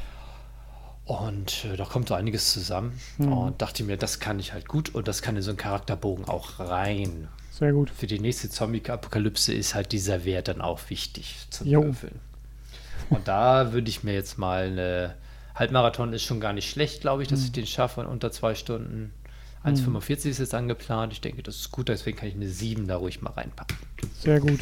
Und 1.06 1.65
äh, 1.65 1.77
da 1.77 1.86
kommt 1.86 2.07
so 2.10 2.15
einiges 2.15 2.52
zusammen. 2.52 2.99
Mhm. 3.18 3.32
Und 3.34 3.61
dachte 3.61 3.84
mir, 3.84 3.98
das 3.98 4.19
kann 4.19 4.40
ich 4.40 4.53
halt 4.53 4.68
gut 4.68 4.94
und 4.95 5.07
das 5.07 5.22
kann 5.22 5.36
in 5.36 5.41
so 5.44 5.52
einen 5.52 5.57
Charakterbogen 5.57 6.26
auch 6.26 6.60
rein. 6.60 7.27
Sehr 7.52 7.72
gut. 7.73 7.90
Für 7.90 8.07
die 8.07 8.19
nächste 8.19 8.49
Zombie-Apokalypse 8.49 9.53
ist 9.53 9.76
halt 9.76 9.91
dieser 9.91 10.26
Wert 10.26 10.48
dann 10.48 10.61
auch 10.61 10.80
wichtig 10.90 11.48
zum 11.52 11.68
Jo. 11.68 11.84
Würfeln. 11.84 12.19
Und 13.10 13.27
da 13.27 13.72
würde 13.72 13.88
ich 13.90 14.03
mir 14.03 14.14
jetzt 14.14 14.38
mal 14.38 14.65
eine 14.68 15.15
Halbmarathon 15.53 16.11
ist 16.11 16.23
schon 16.23 16.41
gar 16.41 16.52
nicht 16.52 16.69
schlecht, 16.69 16.99
glaube 17.02 17.22
ich, 17.22 17.30
dass 17.30 17.40
Mhm. 17.40 17.45
ich 17.45 17.52
den 17.53 17.68
schaffe 17.68 18.02
in 18.02 18.07
unter 18.07 18.32
zwei 18.32 18.56
Stunden. 18.56 19.14
1,45 19.64 20.30
ist 20.30 20.40
jetzt 20.40 20.53
angeplant. 20.53 21.14
Ich 21.14 21.22
denke, 21.22 21.41
das 21.44 21.56
ist 21.56 21.72
gut, 21.72 21.88
deswegen 21.88 22.18
kann 22.18 22.27
ich 22.27 22.36
eine 22.36 22.48
7 22.49 22.88
da 22.88 22.98
ruhig 22.98 23.22
mal 23.22 23.32
reinpacken. 23.32 23.77
Sehr 24.19 24.40
gut. 24.40 24.60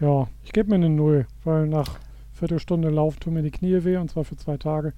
Ja, 0.00 0.28
ich 0.44 0.52
gebe 0.52 0.70
mir 0.70 0.76
eine 0.76 0.88
Null, 0.88 1.26
weil 1.44 1.66
nach 1.66 1.98
Viertelstunde 2.32 2.88
Lauf 2.88 3.16
tun 3.16 3.34
mir 3.34 3.42
die 3.42 3.50
Knie 3.50 3.84
weh 3.84 3.96
und 3.96 4.10
zwar 4.10 4.24
für 4.24 4.36
zwei 4.36 4.56
Tage. 4.56 4.92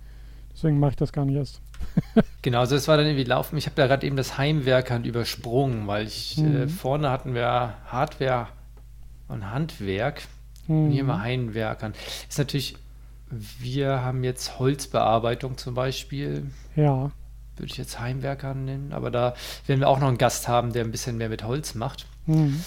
Deswegen 0.60 0.78
mache 0.78 0.90
ich 0.90 0.96
das 0.96 1.12
gar 1.12 1.24
nicht 1.24 1.36
erst. 1.36 1.60
Genau, 2.42 2.60
also 2.60 2.76
es 2.76 2.86
war 2.88 2.96
dann 2.98 3.06
irgendwie 3.06 3.24
Laufen. 3.24 3.56
Ich 3.56 3.66
habe 3.66 3.76
da 3.76 3.86
gerade 3.86 4.06
eben 4.06 4.16
das 4.16 4.36
Heimwerkern 4.38 5.04
übersprungen, 5.04 5.86
weil 5.86 6.06
ich 6.06 6.36
äh, 6.38 6.42
Mhm. 6.42 6.68
vorne 6.68 7.10
hatten 7.10 7.34
wir 7.34 7.74
Hardware 7.86 8.48
und 9.28 9.50
Handwerk. 9.50 10.22
Mhm. 10.66 10.84
Und 10.86 10.90
hier 10.92 11.04
mal 11.04 11.20
Heimwerkern. 11.20 11.92
Ist 12.28 12.38
natürlich, 12.38 12.76
wir 13.30 14.02
haben 14.02 14.24
jetzt 14.24 14.58
Holzbearbeitung 14.58 15.56
zum 15.58 15.74
Beispiel. 15.74 16.46
Ja, 16.76 17.10
Würde 17.56 17.70
ich 17.72 17.76
jetzt 17.76 17.98
Heimwerker 18.00 18.54
nennen, 18.54 18.92
aber 18.94 19.10
da 19.10 19.34
werden 19.66 19.80
wir 19.80 19.88
auch 19.88 20.00
noch 20.00 20.08
einen 20.08 20.18
Gast 20.18 20.48
haben, 20.48 20.72
der 20.72 20.84
ein 20.84 20.90
bisschen 20.90 21.16
mehr 21.18 21.28
mit 21.30 21.44
Holz 21.44 21.74
macht. 21.74 22.06
mhm. 22.26 22.62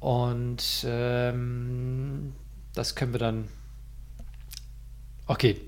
Und 0.00 0.84
ähm, 0.88 2.32
das 2.74 2.94
können 2.94 3.12
wir 3.12 3.18
dann. 3.20 3.48
Okay. 5.26 5.60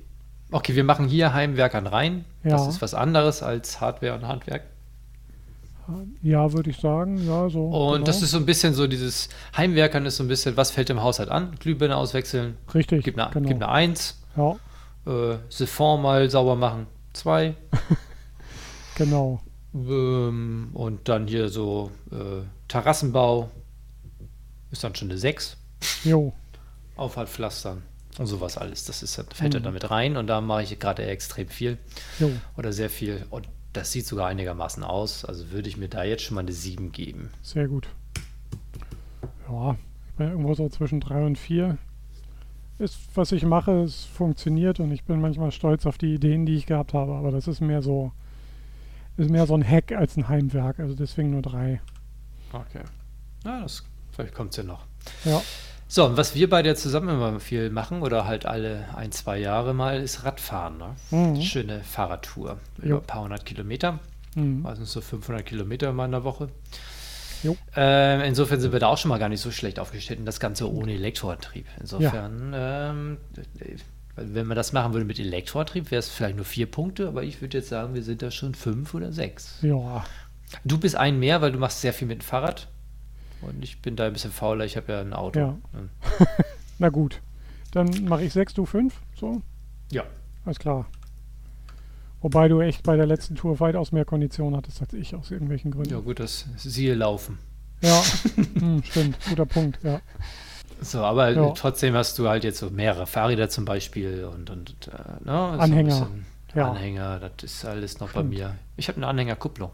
Okay, 0.51 0.75
wir 0.75 0.85
machen 0.85 1.07
hier 1.09 1.35
Heimwerkern 1.35 1.87
rein. 1.87 2.25
Das 2.43 2.63
Ja. 2.63 2.69
ist 2.69 2.81
was 2.83 2.95
anderes 2.95 3.43
als 3.43 3.81
Hardware 3.81 4.15
und 4.15 4.27
Handwerk. 4.27 4.63
ja, 6.23 6.53
würde 6.53 6.71
ich 6.71 6.79
sagen. 6.79 7.27
Ja, 7.27 7.49
so. 7.49 7.67
Und 7.69 7.93
genau. 7.95 8.05
das 8.07 8.23
ist 8.23 8.31
so 8.33 8.37
ein 8.39 8.47
bisschen 8.47 8.75
so 8.75 8.87
dieses 8.87 9.29
Heimwerkern 9.57 10.05
ist 10.07 10.17
so 10.17 10.25
ein 10.25 10.29
bisschen, 10.29 10.57
was 10.57 10.71
fällt 10.71 10.91
im 10.91 11.03
Haushalt 11.03 11.31
an? 11.31 11.55
Glühbirne 11.59 11.97
auswechseln, 11.97 12.57
richtig. 12.75 13.05
gib 13.05 13.19
eine, 13.19 13.31
genau. 13.33 13.49
gib 13.49 13.57
eine 13.57 13.69
1, 13.69 14.23
Ja, 14.37 14.57
äh, 15.07 15.39
Siphon 15.49 16.03
mal 16.03 16.29
sauber 16.31 16.57
machen, 16.57 16.87
2. 17.15 17.55
genau. 18.97 19.41
Ähm, 19.75 20.71
und 20.75 21.09
dann 21.09 21.27
hier 21.27 21.49
so 21.49 21.91
äh, 22.11 22.43
Terrassenbau 22.69 23.51
ist 24.71 24.85
dann 24.85 24.95
schon 24.95 25.11
eine 25.11 25.19
6. 25.19 25.57
Jo, 26.05 26.33
Aufhaltpflastern 26.97 27.83
und 28.19 28.27
sowas 28.27 28.59
alles. 28.59 28.85
Das 28.85 29.03
ist, 29.03 29.15
fällt 29.33 29.55
ja 29.55 29.61
Mhm. 29.61 29.65
damit 29.65 29.91
rein 29.91 30.17
und 30.17 30.27
da 30.27 30.41
mache 30.41 30.63
ich 30.63 30.79
gerade 30.79 31.05
extrem 31.07 31.49
viel 31.49 31.79
jo. 32.19 32.31
oder 32.57 32.73
sehr 32.73 32.91
viel. 32.91 33.25
Und 33.31 33.49
das 33.73 33.93
sieht 33.93 34.07
sogar 34.07 34.27
einigermaßen 34.29 34.83
aus. 34.83 35.25
Also 35.25 35.51
würde 35.51 35.69
ich 35.69 35.77
mir 35.77 35.89
da 35.89 36.05
jetzt 36.05 36.23
schon 36.25 36.35
mal 36.35 36.41
eine 36.43 36.53
7 36.53 36.93
geben. 36.93 37.31
Sehr 37.43 37.69
gut. 37.69 37.89
Ja, 39.49 39.77
ich 40.09 40.15
bin 40.15 40.29
irgendwo 40.31 40.55
so 40.55 40.69
zwischen 40.69 41.01
drei 41.01 41.25
und 41.25 41.39
vier. 41.39 41.79
Ist, 42.79 42.99
was 43.15 43.33
ich 43.33 43.45
mache, 43.45 43.83
es 43.83 44.05
funktioniert 44.05 44.79
und 44.79 44.93
ich 44.93 45.03
bin 45.05 45.21
manchmal 45.21 45.51
stolz 45.51 45.85
auf 45.87 45.99
die 45.99 46.15
Ideen, 46.15 46.47
die 46.47 46.55
ich 46.55 46.67
gehabt 46.67 46.95
habe, 46.95 47.13
aber 47.15 47.33
das 47.33 47.49
ist 47.49 47.61
mehr 47.61 47.83
so, 47.83 48.13
ist 49.17 49.31
mehr 49.31 49.47
so 49.47 49.55
ein 49.55 49.69
Hack 49.69 49.91
als 49.91 50.17
ein 50.17 50.29
Heimwerk, 50.29 50.79
also 50.79 50.95
deswegen 50.95 51.31
nur 51.31 51.43
drei. 51.43 51.81
Okay. 52.53 52.83
Ja, 53.45 53.63
das 53.63 53.85
vielleicht 54.13 54.33
kommt 54.35 54.51
es 54.51 54.59
ja 54.59 54.63
noch. 54.63 54.85
Ja, 55.25 55.43
So, 55.91 56.05
und 56.05 56.17
was 56.19 56.35
wir 56.35 56.51
beide 56.51 56.69
ja 56.69 56.75
zusammen 56.75 57.09
immer 57.09 57.41
viel 57.41 57.71
machen 57.71 58.03
oder 58.03 58.27
halt 58.27 58.45
alle 58.45 58.85
ein, 58.95 59.11
zwei 59.11 59.39
Jahre 59.39 59.73
mal, 59.73 60.01
ist 60.03 60.23
Radfahren. 60.25 60.77
Ne? 60.79 60.97
Mhm. 61.11 61.41
Schöne 61.41 61.81
Fahrradtour. 61.83 62.59
Über 62.77 62.87
Jo. 62.87 62.97
ein 62.99 63.05
paar 63.05 63.23
hundert 63.23 63.47
Kilometer. 63.47 63.99
mhm. 64.35 64.63
meistens 64.63 64.93
so 64.93 65.01
500 65.01 65.45
Kilometer 65.47 65.93
mal 65.93 66.05
in 66.05 66.13
der 66.13 66.25
Woche. 66.25 66.49
Ähm, 67.77 68.21
insofern 68.23 68.61
sind 68.61 68.73
wir 68.73 68.81
da 68.81 68.89
auch 68.89 68.99
schon 68.99 69.09
mal 69.11 69.19
gar 69.19 69.29
nicht 69.29 69.41
so 69.41 69.51
schlecht 69.51 69.79
aufgestellt 69.79 70.19
und 70.19 70.27
das 70.27 70.41
Ganze 70.41 70.71
ohne 70.71 70.93
Elektroantrieb. 70.93 71.67
Insofern, 71.81 72.53
ähm, 72.55 73.17
äh, 73.37 73.77
wenn 74.17 74.47
man 74.47 74.57
das 74.57 74.73
machen 74.73 74.93
würde 74.93 75.05
mit 75.07 75.21
Elektroantrieb, 75.21 75.91
wäre 75.93 76.01
es 76.01 76.09
vielleicht 76.09 76.35
nur 76.37 76.45
vier 76.45 76.67
Punkte, 76.69 77.07
aber 77.09 77.23
ich 77.23 77.41
würde 77.41 77.59
jetzt 77.59 77.69
sagen, 77.69 77.95
wir 77.95 78.03
sind 78.03 78.23
da 78.23 78.31
schon 78.33 78.55
fünf 78.55 78.93
oder 78.93 79.13
sechs. 79.13 79.59
ja, 79.63 80.05
Du 80.65 80.79
bist 80.79 80.97
ein 80.97 81.19
mehr, 81.21 81.41
weil 81.41 81.53
du 81.53 81.59
machst 81.59 81.81
sehr 81.81 81.93
viel 81.93 82.09
mit 82.09 82.23
dem 82.23 82.25
Fahrrad 82.25 82.67
und 83.43 83.63
ich 83.63 83.81
bin 83.81 83.97
da 83.97 84.07
ein 84.07 84.13
bisschen 84.13 84.33
fauler, 84.33 84.65
ich 84.65 84.77
habe 84.77 84.93
ja 84.93 85.01
ein 85.01 85.13
Auto. 85.13 85.39
Ja. 85.39 85.57
na 86.79 86.89
gut. 86.89 87.21
Dann 87.73 88.05
mache 88.05 88.25
ich 88.25 88.33
sechs, 88.33 88.55
du 88.55 88.65
fünf, 88.67 88.95
so, 89.15 89.43
ja. 89.93 90.05
alles 90.45 90.59
klar. 90.59 90.87
Wobei 92.21 92.49
du 92.49 92.61
echt 92.61 92.83
bei 92.83 92.97
der 92.97 93.07
letzten 93.07 93.37
Tour 93.37 93.61
weitaus 93.61 93.93
mehr 93.93 94.05
Kondition 94.05 94.57
hattest 94.57 94.81
als 94.81 94.93
ich 94.93 95.15
aus 95.15 95.31
irgendwelchen 95.31 95.71
Gründen. 95.71 95.91
Ja, 95.91 96.01
gut, 96.01 96.19
das 96.19 96.47
siehe 96.57 96.95
laufen. 96.95 97.39
Ja, 97.81 98.03
hm, 98.59 98.83
stimmt, 98.83 99.19
guter 99.29 99.47
Punkt, 99.47 99.79
ja. 99.85 100.01
So, 100.81 101.01
aber 101.05 101.31
Ja. 101.31 101.51
trotzdem 101.51 101.95
hast 101.95 102.19
du 102.19 102.29
halt 102.29 102.43
jetzt 102.45 102.59
so 102.59 102.71
mehrere 102.71 103.07
Fahrräder 103.07 103.49
zum 103.49 103.65
Beispiel 103.65 104.25
und, 104.25 104.51
und 104.51 104.89
äh, 104.89 105.25
ne, 105.25 105.53
so 105.55 105.61
Anhänger. 105.61 106.01
bisschen 106.01 106.27
Ja. 106.55 106.71
Anhänger, 106.71 107.21
das 107.21 107.33
ist 107.53 107.65
alles 107.65 108.01
noch 108.01 108.09
bei 108.09 108.21
Stimmt. 108.21 108.31
mir. 108.31 108.55
Ich 108.77 108.89
habe 108.89 108.97
eine 108.97 109.07
Anhängerkupplung. 109.09 109.71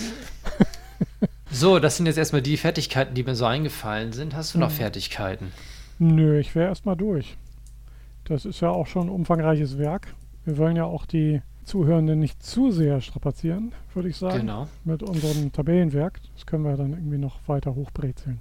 so, 1.50 1.78
das 1.78 1.96
sind 1.96 2.06
jetzt 2.06 2.18
erstmal 2.18 2.42
die 2.42 2.56
Fertigkeiten, 2.56 3.14
die 3.14 3.22
mir 3.22 3.34
so 3.36 3.44
eingefallen 3.46 4.12
sind. 4.12 4.34
Hast 4.34 4.54
du 4.54 4.58
noch 4.58 4.70
Mhm. 4.70 4.74
Fertigkeiten? 4.74 5.52
Nö, 5.98 6.38
ich 6.38 6.54
wäre 6.54 6.68
erstmal 6.68 6.96
durch. 6.96 7.36
Das 8.24 8.44
ist 8.44 8.60
ja 8.60 8.70
auch 8.70 8.86
schon 8.86 9.06
ein 9.06 9.10
umfangreiches 9.10 9.78
Werk. 9.78 10.14
Wir 10.44 10.58
wollen 10.58 10.76
ja 10.76 10.84
auch 10.84 11.06
die 11.06 11.42
Zuhörenden 11.64 12.18
nicht 12.18 12.42
zu 12.44 12.70
sehr 12.70 13.00
strapazieren, 13.00 13.72
würde 13.94 14.08
ich 14.08 14.16
sagen, 14.16 14.40
Genau. 14.40 14.68
mit 14.84 15.02
unserem 15.02 15.52
Tabellenwerk. 15.52 16.20
Das 16.34 16.46
können 16.46 16.64
wir 16.64 16.76
dann 16.76 16.90
irgendwie 16.92 17.18
noch 17.18 17.38
weiter 17.48 17.74
hochbrezeln. 17.74 18.40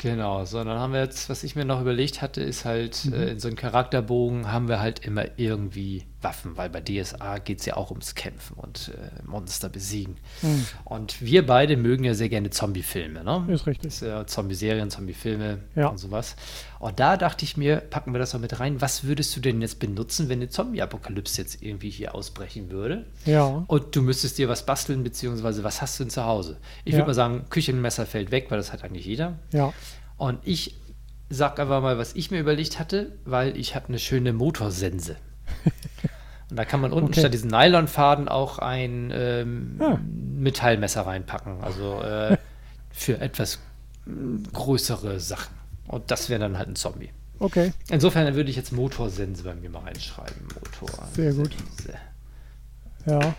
Genau, 0.00 0.44
so, 0.44 0.58
dann 0.64 0.78
haben 0.78 0.92
wir 0.92 1.00
jetzt, 1.00 1.28
was 1.28 1.44
ich 1.44 1.54
mir 1.54 1.64
noch 1.64 1.80
überlegt 1.80 2.22
hatte, 2.22 2.40
ist 2.42 2.64
halt, 2.64 3.04
Mhm. 3.06 3.12
äh, 3.14 3.24
in 3.30 3.38
so 3.38 3.48
einem 3.48 3.56
Charakterbogen 3.56 4.50
haben 4.50 4.68
wir 4.68 4.80
halt 4.80 5.00
immer 5.06 5.24
irgendwie 5.38 6.04
Waffen, 6.22 6.56
weil 6.56 6.70
bei 6.70 6.80
DSA 6.80 7.38
geht 7.38 7.60
es 7.60 7.66
ja 7.66 7.76
auch 7.76 7.90
ums 7.90 8.14
Kämpfen 8.14 8.54
und 8.54 8.92
äh, 8.96 9.22
Monster 9.26 9.68
besiegen. 9.68 10.16
Hm, 10.40 10.66
Und 10.84 11.20
wir 11.22 11.46
beide 11.46 11.76
mögen 11.76 12.04
ja 12.04 12.14
sehr 12.14 12.28
gerne 12.28 12.50
Zombie-Filme, 12.50 13.24
ne? 13.24 13.46
ist 13.52 13.66
richtig. 13.66 14.00
Ja 14.00 14.26
Zombie-Serien, 14.26 14.90
Zombie-Filme 14.90 15.58
Ja. 15.74 15.88
und 15.88 15.98
sowas. 15.98 16.36
Und 16.78 16.98
da 17.00 17.16
dachte 17.16 17.44
ich 17.44 17.56
mir, 17.56 17.76
packen 17.76 18.12
wir 18.12 18.18
das 18.18 18.32
mal 18.32 18.40
mit 18.40 18.58
rein. 18.58 18.80
Was 18.80 19.04
würdest 19.04 19.36
du 19.36 19.40
denn 19.40 19.60
jetzt 19.62 19.78
benutzen, 19.78 20.28
wenn 20.28 20.38
eine 20.40 20.48
Zombie-Apokalypse 20.48 21.40
jetzt 21.40 21.62
irgendwie 21.62 21.90
hier 21.90 22.14
ausbrechen 22.14 22.70
würde? 22.70 23.06
Ja, 23.24 23.64
Und 23.66 23.94
du 23.94 24.02
müsstest 24.02 24.38
dir 24.38 24.48
was 24.48 24.66
basteln, 24.66 25.04
beziehungsweise 25.04 25.62
was 25.64 25.80
hast 25.82 25.98
du 26.00 26.04
denn 26.04 26.10
zu 26.10 26.24
Hause? 26.24 26.58
Ich 26.84 26.92
Ja. 26.92 26.98
würde 26.98 27.08
mal 27.08 27.14
sagen, 27.14 27.44
Küchenmesser 27.50 28.06
fällt 28.06 28.30
weg, 28.30 28.46
weil 28.50 28.58
das 28.58 28.72
hat 28.72 28.82
eigentlich 28.84 29.06
jeder. 29.06 29.38
ja, 29.52 29.72
Und 30.16 30.40
ich 30.44 30.76
sag 31.30 31.58
einfach 31.58 31.80
mal, 31.80 31.96
was 31.98 32.14
ich 32.14 32.30
mir 32.30 32.40
überlegt 32.40 32.78
hatte, 32.78 33.12
weil 33.24 33.56
ich 33.56 33.74
habe 33.74 33.88
eine 33.88 33.98
schöne 33.98 34.32
Motorsense. 34.32 35.16
Und 36.50 36.56
da 36.56 36.64
kann 36.66 36.80
man 36.82 36.92
unten 36.92 37.08
Okay. 37.10 37.20
statt 37.20 37.32
diesen 37.32 37.50
Nylonfaden 37.50 38.28
auch 38.28 38.58
ein 38.58 39.10
ähm, 39.14 39.76
Ah. 39.80 39.98
Metallmesser 40.36 41.02
reinpacken. 41.06 41.62
Also 41.62 42.00
äh, 42.02 42.36
für 42.90 43.18
etwas 43.20 43.58
größere 44.52 45.18
Sachen. 45.20 45.54
Und 45.86 46.10
das 46.10 46.28
wäre 46.28 46.40
dann 46.40 46.58
halt 46.58 46.68
ein 46.68 46.76
Zombie. 46.76 47.10
okay. 47.38 47.72
Insofern 47.90 48.34
würde 48.34 48.50
ich 48.50 48.56
jetzt 48.56 48.72
Motorsense 48.72 49.44
bei 49.44 49.54
mir 49.54 49.70
mal 49.70 49.80
reinschreiben. 49.84 50.42
Motor. 50.54 51.08
Sehr 51.14 51.32
gut. 51.32 51.52
Ja, 53.06 53.34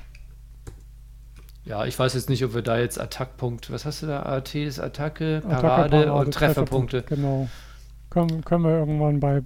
Ja, 1.65 1.85
ich 1.85 1.97
weiß 1.97 2.13
jetzt 2.15 2.29
nicht, 2.29 2.43
ob 2.43 2.53
wir 2.53 2.61
da 2.63 2.77
jetzt 2.77 2.99
Attackpunkt, 2.99 3.71
was 3.71 3.85
hast 3.85 4.01
du 4.01 4.07
da? 4.07 4.23
AT 4.23 4.55
ist 4.55 4.79
Attacke, 4.79 5.37
Attacke, 5.45 5.61
Parade, 5.61 6.13
und 6.13 6.33
Trefferpunkte. 6.33 7.03
Genau. 7.03 7.47
Können, 8.09 8.43
können 8.43 8.63
wir 8.65 8.71
irgendwann 8.79 9.19
bei, 9.19 9.41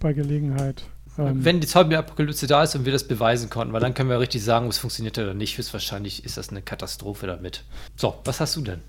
bei 0.00 0.12
Gelegenheit. 0.12 0.84
Ähm, 1.18 1.44
Wenn 1.44 1.60
die 1.60 1.66
Zombie-Apokalypse 1.66 2.46
da 2.46 2.62
ist 2.62 2.74
und 2.74 2.84
wir 2.84 2.92
das 2.92 3.04
beweisen 3.06 3.50
konnten, 3.50 3.72
weil 3.72 3.80
dann 3.80 3.94
können 3.94 4.08
wir 4.10 4.20
richtig 4.20 4.42
sagen, 4.44 4.66
ob 4.66 4.72
es 4.72 4.78
funktioniert 4.78 5.18
oder 5.18 5.34
nicht. 5.34 5.58
Höchstwahrscheinlich 5.58 6.24
ist 6.24 6.36
das 6.36 6.50
eine 6.50 6.62
Katastrophe 6.62 7.26
damit. 7.26 7.64
So, 7.96 8.14
was 8.24 8.40
hast 8.40 8.56
du 8.56 8.62
denn? 8.62 8.80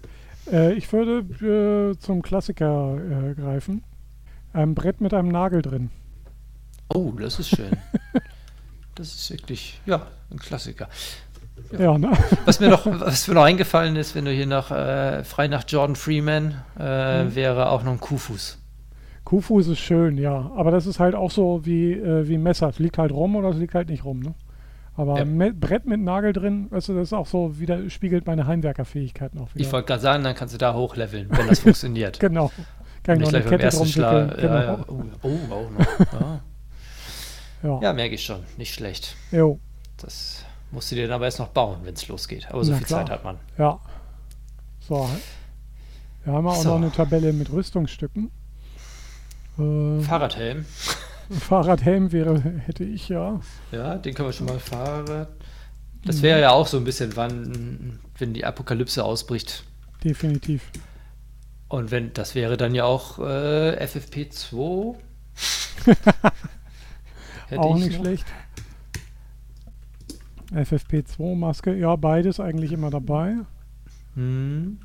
Äh, 0.52 0.74
ich 0.74 0.92
würde 0.94 1.92
äh, 1.94 1.98
zum 2.00 2.22
Klassiker 2.22 2.98
äh, 2.98 3.34
greifen. 3.34 3.84
Ein 4.54 4.74
Brett 4.76 5.02
mit 5.02 5.14
einem 5.14 5.30
Nagel 5.30 5.62
drin. 5.62 5.90
Oh, 6.94 7.12
das 7.20 7.40
ist 7.40 7.50
schön. 7.50 7.78
das 8.96 9.14
ist 9.14 9.30
wirklich, 9.32 9.80
ja, 9.86 10.08
ein 10.32 10.40
Klassiker. 10.40 10.88
Ja, 11.78 11.98
ne? 11.98 12.12
Was 12.46 12.60
mir 12.60 12.70
noch, 12.70 12.86
was 13.00 13.28
mir 13.28 13.34
noch 13.36 13.44
eingefallen 13.44 13.96
ist, 13.98 14.16
wenn 14.16 14.26
du 14.26 14.32
hier 14.32 14.48
nach 14.48 14.72
äh, 14.72 15.24
frei 15.24 15.48
nach 15.48 15.64
Jordan 15.68 15.96
Freeman 15.96 16.62
äh, 16.80 17.26
Mhm. 17.26 17.36
wäre 17.36 17.70
auch 17.70 17.84
noch 17.84 17.92
ein 17.92 18.00
Kuhfuß. 18.00 18.58
Kuhfuß 19.30 19.68
ist 19.68 19.78
schön, 19.80 20.18
ja. 20.18 20.52
Aber 20.56 20.72
das 20.72 20.88
ist 20.88 21.00
halt 21.00 21.14
auch 21.14 21.30
so 21.30 21.64
wie, 21.64 21.92
äh, 21.94 22.28
wie 22.28 22.40
Messer. 22.40 22.70
Es 22.70 22.80
liegt 22.80 22.98
halt 22.98 23.12
rum 23.12 23.36
oder 23.36 23.50
es 23.50 23.58
liegt 23.58 23.76
halt 23.76 23.90
nicht 23.90 24.04
rum, 24.04 24.22
ne? 24.22 24.34
Aber 24.96 25.20
Ja. 25.20 25.26
Me 25.26 25.54
Brett 25.54 25.86
mit 25.86 26.02
Nagel 26.02 26.34
drin, 26.34 26.66
weißt 26.72 26.90
du, 26.90 26.96
das 26.96 27.10
ist 27.10 27.14
auch 27.14 27.28
so, 27.28 27.60
wieder 27.60 27.88
spiegelt 27.92 28.26
meine 28.26 28.48
Heimwerkerfähigkeit 28.48 29.36
noch 29.36 29.54
wieder. 29.54 29.64
Ich 29.64 29.72
wollte 29.72 29.86
gerade 29.88 30.02
sagen, 30.02 30.24
dann 30.24 30.34
kannst 30.34 30.56
du 30.56 30.58
da 30.58 30.74
hochleveln, 30.74 31.28
wenn 31.30 31.48
das 31.48 31.60
funktioniert. 31.62 32.20
Genau. 32.20 32.52
Kann 33.04 33.22
ich 33.22 33.30
gleich 33.30 33.44
beim 33.44 33.52
Kette 33.52 33.64
ersten 33.66 33.86
Schlag. 33.86 34.32
wickeln. 34.32 34.52
Ja, 34.52 34.62
Genau. 34.62 34.78
ja. 34.78 34.86
Oh, 34.88 35.28
oh, 35.28 35.54
auch 35.54 35.70
noch. 35.70 36.12
Ja, 36.12 36.42
Ja. 37.62 37.80
ja 37.84 37.94
merke 37.94 38.16
ich 38.16 38.24
schon. 38.24 38.40
Nicht 38.58 38.74
schlecht. 38.74 39.16
Jo. 39.32 39.60
Das 39.98 40.44
musst 40.72 40.90
du 40.92 40.96
dir 40.96 41.04
dann 41.08 41.16
aber 41.18 41.26
erst 41.26 41.38
noch 41.40 41.50
bauen, 41.50 41.78
wenn 41.84 41.94
es 41.94 42.08
losgeht. 42.08 42.48
Aber 42.52 42.64
so 42.64 42.72
Na 42.72 42.78
viel 42.80 42.88
klar. 42.88 43.02
Zeit 43.02 43.12
hat 43.12 43.24
man. 43.24 43.38
Ja. 43.60 43.80
So. 44.80 45.08
Wir 46.24 46.34
haben 46.34 46.48
auch 46.48 46.56
So. 46.56 46.70
noch 46.70 46.78
eine 46.78 46.92
Tabelle 46.92 47.32
mit 47.32 47.52
Rüstungsstücken. 47.52 48.32
Äh, 49.60 50.02
Fahrradhelm. 50.02 50.66
Fahrradhelm 51.30 52.12
wäre, 52.12 52.40
hätte 52.66 52.84
ich 52.84 53.10
ja. 53.10 53.40
Ja, 53.72 53.96
den 53.98 54.14
können 54.14 54.30
wir 54.30 54.34
schon 54.34 54.48
mal 54.48 54.60
fahren. 54.60 55.28
Das 56.04 56.22
wäre 56.22 56.40
ja 56.40 56.52
auch 56.52 56.66
so 56.66 56.78
ein 56.78 56.84
bisschen, 56.86 57.16
wann, 57.16 58.00
wenn 58.18 58.34
die 58.34 58.46
Apokalypse 58.46 59.04
ausbricht. 59.04 59.64
Definitiv. 60.04 60.64
Und 61.68 61.92
wenn, 61.92 62.14
das 62.14 62.34
wäre 62.36 62.58
dann 62.58 62.74
ja 62.74 62.86
auch 62.86 63.20
äh, 63.20 63.84
FFP2. 63.86 64.96
Hätte 67.48 67.62
auch 67.62 67.78
ich 67.78 67.84
nicht 67.86 67.98
noch. 67.98 68.06
schlecht. 68.06 68.26
FFP2-Maske, 70.54 71.76
ja, 71.76 71.96
beides 71.96 72.40
eigentlich 72.40 72.72
immer 72.72 72.90
dabei. 72.90 73.36
Hm. 74.16 74.80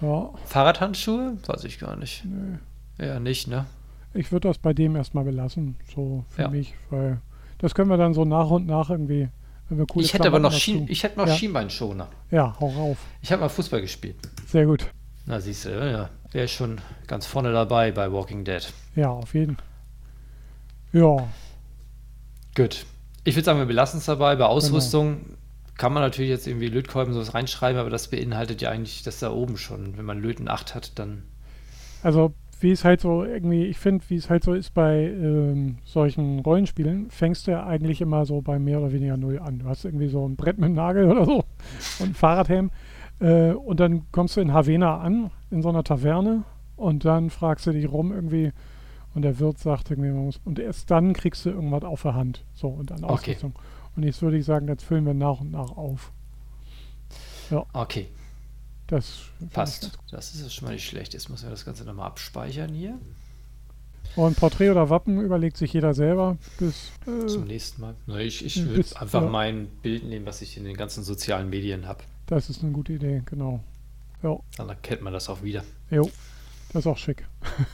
Ja, 0.00 0.30
Fahrradhandschuhe? 0.46 1.36
Weiß 1.46 1.62
ich 1.64 1.78
gar 1.78 1.96
nicht. 1.96 2.24
nö. 2.24 2.56
Ja, 2.98 3.18
nicht, 3.20 3.48
ne? 3.48 3.66
Ich 4.12 4.30
würde 4.30 4.48
das 4.48 4.58
bei 4.58 4.72
dem 4.72 4.94
erstmal 4.96 5.24
belassen, 5.24 5.76
so 5.94 6.24
für 6.28 6.42
Ja. 6.42 6.48
mich, 6.48 6.74
weil 6.90 7.20
das 7.58 7.74
können 7.74 7.90
wir 7.90 7.96
dann 7.96 8.14
so 8.14 8.24
nach 8.24 8.50
und 8.50 8.66
nach 8.66 8.90
irgendwie, 8.90 9.28
wenn 9.68 9.78
wir 9.78 9.86
coole 9.86 10.04
ich 10.04 10.14
hätte 10.14 10.28
aber 10.28 10.38
noch, 10.38 10.50
Klamotten 10.50 10.60
Schien, 10.60 10.86
ich 10.88 11.02
hätte 11.02 11.18
noch 11.18 11.26
Ja. 11.26 11.34
Schienbeinschoner. 11.34 12.08
Ja, 12.30 12.56
hau 12.60 12.68
rauf. 12.68 12.98
Ich 13.22 13.32
habe 13.32 13.40
mal 13.40 13.48
Fußball 13.48 13.80
gespielt. 13.80 14.16
Sehr 14.46 14.66
gut. 14.66 14.86
Na, 15.26 15.40
siehst 15.40 15.64
du, 15.64 15.70
ja. 15.70 16.10
Wäre 16.32 16.48
schon 16.48 16.80
ganz 17.06 17.26
vorne 17.26 17.52
dabei 17.52 17.90
bei 17.92 18.12
Walking 18.12 18.44
Dead. 18.44 18.72
Ja, 18.94 19.10
auf 19.10 19.34
jeden. 19.34 19.56
Ja, 20.92 21.28
Gut. 22.54 22.86
Ich 23.24 23.34
würde 23.34 23.44
sagen, 23.46 23.58
wir 23.58 23.66
belassen 23.66 23.98
es 23.98 24.04
dabei. 24.06 24.34
Genau. 24.34 24.46
Bei 24.46 24.52
Ausrüstung 24.52 25.36
kann 25.76 25.92
man 25.92 26.02
natürlich 26.02 26.30
jetzt 26.30 26.46
irgendwie 26.46 26.68
Lötkolben 26.68 27.12
sowas 27.14 27.34
reinschreiben, 27.34 27.80
aber 27.80 27.90
das 27.90 28.08
beinhaltet 28.08 28.62
ja 28.62 28.70
eigentlich 28.70 29.02
das 29.02 29.18
da 29.18 29.32
oben 29.32 29.56
schon. 29.56 29.96
Wenn 29.96 30.04
man 30.04 30.20
Löten 30.20 30.46
8 30.48 30.74
hat, 30.74 30.98
dann. 30.98 31.24
also 32.02 32.32
wie 32.64 32.72
es 32.72 32.82
halt 32.82 33.02
so 33.02 33.24
irgendwie, 33.24 33.66
ich 33.66 33.78
finde, 33.78 34.02
wie 34.08 34.16
es 34.16 34.30
halt 34.30 34.42
so 34.42 34.54
ist 34.54 34.72
bei 34.72 35.04
ähm, 35.04 35.76
solchen 35.84 36.38
Rollenspielen, 36.40 37.10
fängst 37.10 37.46
du 37.46 37.50
ja 37.50 37.66
eigentlich 37.66 38.00
immer 38.00 38.24
so 38.24 38.40
bei 38.40 38.58
mehr 38.58 38.80
oder 38.80 38.90
weniger 38.90 39.18
null 39.18 39.38
an. 39.38 39.58
Du 39.58 39.66
hast 39.66 39.84
irgendwie 39.84 40.08
so 40.08 40.26
ein 40.26 40.34
Brett 40.34 40.56
mit 40.56 40.64
einem 40.64 40.74
Nagel 40.74 41.04
oder 41.10 41.26
so 41.26 41.44
und 42.00 42.08
ein 42.08 42.14
Fahrradhelm 42.14 42.70
äh, 43.20 43.50
und 43.50 43.80
dann 43.80 44.10
kommst 44.12 44.38
du 44.38 44.40
in 44.40 44.54
Havena 44.54 44.98
an, 44.98 45.30
in 45.50 45.60
so 45.60 45.68
einer 45.68 45.84
Taverne 45.84 46.44
und 46.76 47.04
dann 47.04 47.28
fragst 47.28 47.66
du 47.66 47.72
dich 47.72 47.92
rum 47.92 48.12
irgendwie 48.12 48.52
und 49.14 49.22
der 49.22 49.38
Wirt 49.38 49.58
sagt 49.58 49.90
irgendwie, 49.90 50.10
man 50.10 50.24
muss, 50.24 50.40
und 50.46 50.58
erst 50.58 50.90
dann 50.90 51.12
kriegst 51.12 51.44
du 51.44 51.50
irgendwas 51.50 51.84
auf 51.84 52.00
der 52.00 52.14
Hand. 52.14 52.44
So, 52.54 52.68
und 52.68 52.90
dann 52.90 53.04
Okay. 53.04 53.12
Ausrüstung. 53.12 53.52
Und 53.94 54.04
jetzt 54.04 54.22
würde 54.22 54.38
ich 54.38 54.44
sagen, 54.46 54.66
das 54.66 54.82
füllen 54.82 55.04
wir 55.04 55.12
nach 55.14 55.40
und 55.40 55.52
nach 55.52 55.76
auf. 55.76 56.12
Okay, 57.74 58.08
Das 58.86 59.20
passt. 59.52 59.98
Das 60.10 60.34
ist 60.34 60.42
ja 60.42 60.50
schon 60.50 60.66
mal 60.68 60.74
nicht 60.74 60.86
schlecht. 60.86 61.14
Jetzt 61.14 61.28
müssen 61.30 61.44
wir 61.44 61.50
das 61.50 61.64
Ganze 61.64 61.84
nochmal 61.84 62.06
abspeichern 62.06 62.72
hier. 62.74 62.98
Und 64.16 64.36
Porträt 64.36 64.70
oder 64.70 64.90
Wappen 64.90 65.20
überlegt 65.20 65.56
sich 65.56 65.72
jeder 65.72 65.94
selber. 65.94 66.36
Bis, 66.58 66.92
äh, 67.06 67.26
Zum 67.26 67.44
nächsten 67.46 67.80
Mal. 67.80 67.94
Na, 68.06 68.18
ich 68.18 68.44
ich 68.44 68.64
würde 68.64 69.00
einfach 69.00 69.22
ja. 69.22 69.28
mein 69.28 69.66
Bild 69.82 70.04
nehmen, 70.04 70.26
was 70.26 70.42
ich 70.42 70.56
in 70.56 70.64
den 70.64 70.76
ganzen 70.76 71.02
sozialen 71.02 71.50
Medien 71.50 71.86
habe. 71.88 72.04
das 72.26 72.48
ist 72.50 72.62
eine 72.62 72.72
gute 72.72 72.92
Idee, 72.92 73.22
genau. 73.24 73.60
Ja, 74.22 74.38
Dann 74.56 74.68
erkennt 74.68 75.02
man 75.02 75.12
das 75.12 75.28
auch 75.28 75.42
wieder. 75.42 75.64
jo, 75.90 76.08
das 76.72 76.82
ist 76.82 76.86
auch 76.86 76.98
schick. 76.98 77.26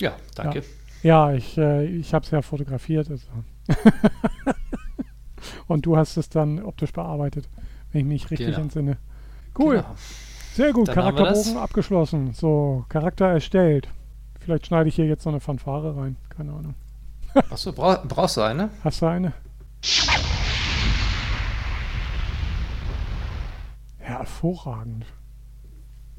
Ja, 0.00 0.16
danke. 0.36 0.62
Ja, 1.02 1.32
ich, 1.32 1.58
äh, 1.58 1.84
ich 1.86 2.14
habe 2.14 2.24
es 2.24 2.30
ja 2.30 2.40
fotografiert. 2.40 3.10
Also. 3.10 3.26
Und 5.66 5.86
du 5.86 5.96
hast 5.96 6.16
es 6.16 6.28
dann 6.28 6.62
optisch 6.62 6.92
bearbeitet, 6.92 7.48
wenn 7.90 8.02
ich 8.02 8.06
mich 8.06 8.30
richtig 8.30 8.46
Genau. 8.46 8.60
entsinne. 8.60 8.96
Cool, 9.58 9.76
Genau. 9.76 9.94
sehr 10.54 10.72
gut. 10.72 10.88
Dann 10.88 10.94
Charakterbogen 10.94 11.56
abgeschlossen. 11.56 12.32
So, 12.32 12.84
Charakter 12.88 13.26
erstellt. 13.26 13.88
Vielleicht 14.40 14.66
schneide 14.66 14.88
ich 14.88 14.94
hier 14.94 15.06
jetzt 15.06 15.24
so 15.24 15.30
eine 15.30 15.40
Fanfare 15.40 15.96
rein. 15.96 16.16
Keine 16.28 16.52
Ahnung. 16.52 16.74
Achso, 17.50 17.72
brauch, 17.72 18.02
brauchst 18.06 18.36
du 18.36 18.42
eine? 18.42 18.70
Hast 18.84 19.02
du 19.02 19.06
eine? 19.06 19.32
Ja, 24.00 24.06
hervorragend. 24.18 25.06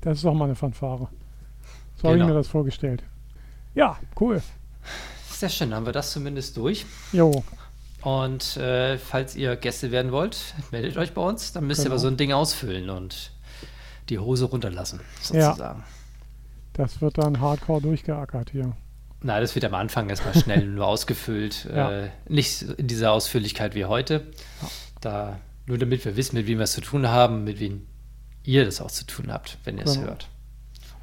Das 0.01 0.17
ist 0.17 0.25
doch 0.25 0.33
mal 0.33 0.45
eine 0.45 0.55
Fanfare. 0.55 1.09
So 1.95 2.03
habe 2.07 2.15
ich 2.17 2.21
Genau. 2.21 2.27
mir 2.27 2.33
das 2.33 2.47
vorgestellt. 2.47 3.03
Ja, 3.75 3.97
cool. 4.19 4.41
Sehr 5.29 5.49
schön, 5.49 5.73
haben 5.73 5.85
wir 5.85 5.93
das 5.93 6.11
zumindest 6.11 6.55
durch. 6.57 6.85
Jo, 7.11 7.31
Und 8.01 8.55
äh, 8.57 8.97
falls 8.97 9.35
ihr 9.35 9.55
Gäste 9.57 9.91
werden 9.91 10.11
wollt, 10.11 10.53
meldet 10.71 10.95
euch 10.97 11.13
bei 11.13 11.21
uns. 11.21 11.51
Dann 11.51 11.67
müsst 11.67 11.81
ihr 11.81 11.83
Genau. 11.85 11.93
aber 11.95 11.99
so 11.99 12.07
ein 12.07 12.17
Ding 12.17 12.31
ausfüllen 12.31 12.89
und 12.89 13.31
die 14.09 14.19
Hose 14.19 14.45
runterlassen, 14.45 15.01
Ja. 15.33 15.47
sozusagen. 15.51 15.83
das 16.73 17.01
wird 17.01 17.17
dann 17.17 17.39
hardcore 17.41 17.81
durchgeackert 17.81 18.51
hier. 18.51 18.75
Na, 19.21 19.39
das 19.41 19.53
wird 19.53 19.65
am 19.65 19.73
Anfang 19.73 20.09
erstmal 20.09 20.33
schnell 20.33 20.65
nur 20.65 20.87
ausgefüllt. 20.87 21.67
Ja. 21.75 21.91
Äh, 22.05 22.09
nicht 22.29 22.61
in 22.61 22.87
dieser 22.87 23.11
Ausführlichkeit 23.11 23.75
wie 23.75 23.83
heute. 23.85 24.25
Da, 25.01 25.39
nur 25.65 25.77
damit 25.77 26.05
wir 26.05 26.15
wissen, 26.15 26.35
mit 26.37 26.47
wem 26.47 26.57
wir 26.59 26.63
es 26.63 26.71
zu 26.71 26.81
tun 26.81 27.07
haben, 27.09 27.43
mit 27.43 27.59
wem 27.59 27.85
ihr 28.45 28.63
das 28.65 28.79
auch 28.81 28.89
zu 28.91 29.05
tun 29.05 29.31
habt, 29.31 29.57
wenn 29.65 29.77
ihr 29.77 29.83
es 29.85 29.95
Genau. 29.95 30.07
hört. 30.07 30.29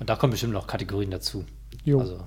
Und 0.00 0.08
da 0.08 0.16
kommen 0.16 0.30
bestimmt 0.30 0.54
noch 0.54 0.66
Kategorien 0.66 1.10
dazu. 1.10 1.44
Jo. 1.84 2.00
Also, 2.00 2.26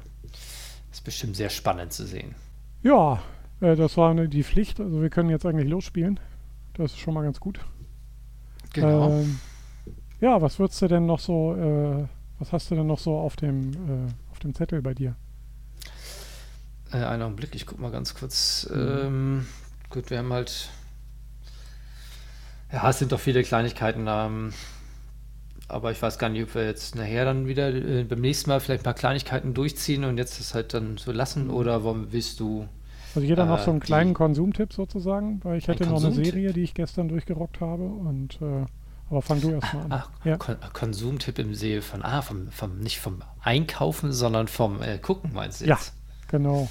ist 0.91 1.03
bestimmt 1.03 1.35
sehr 1.35 1.49
spannend 1.49 1.91
zu 1.91 2.05
sehen. 2.05 2.35
Ja, 2.83 3.21
äh, 3.61 3.75
das 3.75 3.97
war 3.97 4.11
eine, 4.11 4.29
die 4.29 4.43
Pflicht. 4.43 4.79
Also 4.79 5.01
wir 5.01 5.09
können 5.09 5.29
jetzt 5.29 5.45
eigentlich 5.45 5.69
losspielen. 5.69 6.19
Das 6.73 6.91
ist 6.91 6.99
schon 6.99 7.13
mal 7.13 7.23
ganz 7.23 7.39
gut. 7.39 7.59
Genau. 8.73 9.11
Ähm, 9.11 9.39
ja, 10.21 10.41
was 10.41 10.59
würdest 10.59 10.81
du 10.81 10.87
denn 10.87 11.05
noch 11.05 11.19
so, 11.19 11.55
äh, 11.55 12.07
was 12.39 12.51
hast 12.51 12.71
du 12.71 12.75
denn 12.75 12.87
noch 12.87 12.99
so 12.99 13.17
auf 13.17 13.35
dem, 13.35 13.71
äh, 13.71 14.31
auf 14.31 14.39
dem 14.39 14.53
Zettel 14.53 14.81
bei 14.81 14.93
dir? 14.93 15.15
Äh, 16.91 16.97
einen 16.97 17.23
Augenblick, 17.23 17.55
ich 17.55 17.65
guck 17.65 17.79
mal 17.79 17.91
ganz 17.91 18.15
kurz. 18.15 18.67
Mhm. 18.69 18.99
Ähm, 19.01 19.47
gut, 19.89 20.09
wir 20.09 20.19
haben 20.19 20.33
halt. 20.33 20.69
Ja, 22.71 22.89
es 22.89 22.99
sind 22.99 23.11
doch 23.11 23.19
viele 23.19 23.43
Kleinigkeiten. 23.43 24.05
Ähm, 24.07 24.53
aber 25.67 25.91
ich 25.91 26.01
weiß 26.01 26.17
gar 26.17 26.29
nicht, 26.29 26.43
ob 26.43 26.55
wir 26.55 26.65
jetzt 26.65 26.95
nachher 26.95 27.25
dann 27.25 27.47
wieder 27.47 27.73
äh, 27.73 28.03
beim 28.03 28.21
nächsten 28.21 28.49
Mal 28.49 28.59
vielleicht 28.59 28.81
ein 28.81 28.85
paar 28.85 28.93
Kleinigkeiten 28.93 29.53
durchziehen 29.53 30.03
und 30.03 30.17
jetzt 30.17 30.39
das 30.39 30.53
halt 30.53 30.73
dann 30.73 30.97
so 30.97 31.11
lassen. 31.11 31.45
Mhm. 31.45 31.53
Oder 31.53 31.83
wollen, 31.83 32.11
willst 32.11 32.39
du. 32.39 32.67
Also 33.15 33.27
jeder 33.27 33.45
noch 33.45 33.59
Äh, 33.59 33.63
so 33.63 33.71
einen 33.71 33.79
kleinen 33.79 34.13
Konsumtipp 34.13 34.71
sozusagen, 34.73 35.39
weil 35.43 35.57
ich 35.57 35.67
Ein 35.69 35.75
hätte 35.77 35.89
noch 35.89 36.03
eine? 36.03 36.13
Serie, 36.13 36.53
die 36.53 36.61
ich 36.61 36.73
gestern 36.73 37.07
durchgerockt 37.07 37.59
habe 37.61 37.83
und 37.83 38.39
äh, 38.41 38.65
aber 39.09 39.21
fang 39.23 39.41
du 39.41 39.49
erst 39.51 39.73
mal 39.73 39.81
an. 39.85 39.91
Ach, 39.91 40.09
Ja. 40.23 40.37
Kon 40.37 40.55
Konsumtipp 40.73 41.39
im 41.39 41.55
See 41.55 41.81
von, 41.81 42.03
ah, 42.03 42.21
vom, 42.21 42.49
vom, 42.49 42.77
nicht 42.79 42.99
vom 42.99 43.23
Einkaufen, 43.41 44.11
sondern 44.11 44.47
vom 44.47 44.81
äh, 44.83 44.99
Gucken, 44.99 45.31
meinst 45.33 45.61
du 45.61 45.65
Ja. 45.65 45.75
jetzt? 45.75 45.93
Genau. 46.27 46.69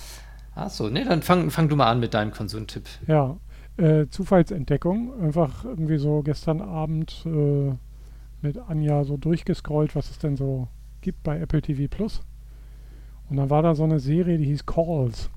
Ach 0.55 0.71
so, 0.71 0.89
nee, 0.89 1.05
dann 1.05 1.23
fang, 1.23 1.51
fang 1.51 1.69
du 1.69 1.75
mal 1.75 1.91
an 1.91 1.99
mit 1.99 2.15
deinem 2.15 2.31
Konsumtipp. 2.33 2.85
Ja. 3.09 3.37
Äh, 3.77 4.07
Zufallsentdeckung. 4.09 5.21
Einfach 5.21 5.65
irgendwie 5.65 5.99
so 5.99 6.23
gestern 6.23 6.61
Abend 6.61 7.25
äh, 7.27 7.73
mit 8.41 8.57
Anja 8.69 9.03
so 9.03 9.17
durchgescrollt, 9.17 9.97
was 9.97 10.11
es 10.11 10.19
denn 10.19 10.37
so 10.37 10.69
gibt 11.01 11.25
bei 11.25 11.41
Apple 11.41 11.61
TV 11.63 11.89
Plus. 11.89 12.21
Und 13.31 13.37
dann 13.37 13.51
war 13.51 13.63
da 13.63 13.75
so 13.75 13.83
eine 13.85 13.99
Serie, 13.99 14.39
die 14.39 14.45
hieß 14.47 14.65
Calls. 14.65 15.29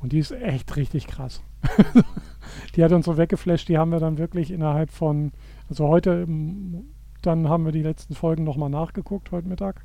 Und 0.00 0.12
die 0.12 0.18
ist 0.18 0.32
echt 0.32 0.76
richtig 0.76 1.06
krass. 1.06 1.42
die 2.74 2.82
hat 2.84 2.92
uns 2.92 3.04
so 3.04 3.16
weggeflasht, 3.16 3.68
die 3.68 3.78
haben 3.78 3.92
wir 3.92 4.00
dann 4.00 4.18
wirklich 4.18 4.50
innerhalb 4.50 4.90
von, 4.90 5.32
also 5.68 5.88
heute, 5.88 6.26
dann 7.22 7.48
haben 7.48 7.64
wir 7.64 7.72
die 7.72 7.82
letzten 7.82 8.14
Folgen 8.14 8.44
nochmal 8.44 8.70
nachgeguckt 8.70 9.30
heute 9.30 9.48
Mittag, 9.48 9.84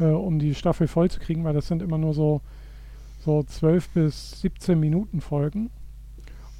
äh, 0.00 0.04
um 0.06 0.38
die 0.38 0.54
Staffel 0.54 0.88
voll 0.88 1.10
zu 1.10 1.20
kriegen, 1.20 1.44
weil 1.44 1.54
das 1.54 1.68
sind 1.68 1.82
immer 1.82 1.98
nur 1.98 2.12
so, 2.12 2.40
so 3.20 3.42
12 3.42 3.88
bis 3.90 4.40
17 4.40 4.78
Minuten 4.78 5.20
Folgen. 5.20 5.70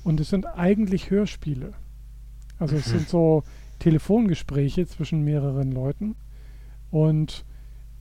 Und 0.05 0.21
es 0.21 0.31
sind 0.31 0.47
eigentlich 0.47 1.11
Hörspiele. 1.11 1.73
Also 2.61 2.77
es 2.77 2.87
Mhm. 2.87 2.91
sind 2.99 3.09
so 3.09 3.43
Telefongespräche 3.81 4.87
zwischen 4.87 5.23
mehreren 5.25 5.73
Leuten. 5.73 6.15
Und 6.93 7.45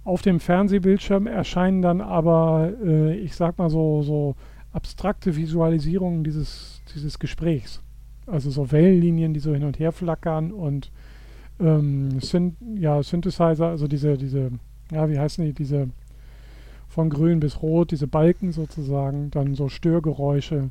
auf 0.03 0.21
dem 0.21 0.39
Fernsehbildschirm 0.39 1.25
erscheinen 1.25 1.81
dann 1.81 2.01
aber, 2.01 2.71
äh, 2.83 3.15
ich 3.15 3.35
sag 3.35 3.57
mal 3.57 3.71
so, 3.71 4.03
so 4.03 4.35
abstrakte 4.76 5.35
Visualisierungen 5.35 6.23
dieses, 6.23 6.81
dieses 6.93 7.18
Gesprächs. 7.18 7.81
Also 8.27 8.49
so 8.49 8.72
Wellenlinien, 8.72 9.34
die 9.34 9.39
so 9.39 9.53
hin 9.53 9.64
und 9.64 9.80
her 9.80 9.91
flackern 9.91 10.52
und 10.52 10.91
ähm, 11.60 12.19
Syn 12.19 12.57
ja, 12.77 13.02
Synthesizer, 13.02 13.68
also 13.68 13.88
diese, 13.88 14.18
diese, 14.18 14.52
ja, 14.91 15.10
wie 15.10 15.18
heißen 15.18 15.45
die, 15.45 15.53
diese 15.53 15.88
von 16.89 17.10
grün 17.10 17.39
bis 17.39 17.61
rot, 17.61 17.91
diese 17.91 18.07
Balken 18.07 18.52
sozusagen, 18.52 19.31
dann 19.31 19.56
so 19.56 19.69
Störgeräusche. 19.69 20.69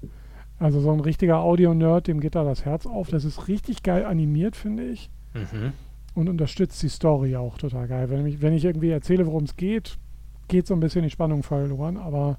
Also 0.58 0.80
so 0.80 0.92
ein 0.92 1.00
richtiger 1.00 1.40
Audio-Nerd, 1.40 2.06
dem 2.06 2.20
geht 2.20 2.34
da 2.34 2.44
das 2.44 2.64
Herz 2.64 2.86
auf. 2.86 3.08
Das 3.08 3.24
ist 3.24 3.48
richtig 3.48 3.82
geil 3.82 4.04
animiert, 4.04 4.54
finde 4.54 4.84
ich. 4.84 5.10
Mhm. 5.34 5.72
Und 6.14 6.28
unterstützt 6.28 6.82
die 6.82 6.88
Story 6.88 7.36
auch 7.36 7.58
total 7.58 7.88
geil. 7.88 8.08
Wenn 8.08 8.24
ich, 8.26 8.40
wenn 8.40 8.52
ich 8.52 8.64
irgendwie 8.64 8.90
erzähle, 8.90 9.26
worum 9.26 9.44
es 9.44 9.56
geht, 9.56 9.98
geht 10.48 10.66
so 10.66 10.74
ein 10.74 10.80
bisschen 10.80 11.02
die 11.02 11.10
Spannung 11.10 11.42
verloren, 11.42 11.96
aber 11.96 12.38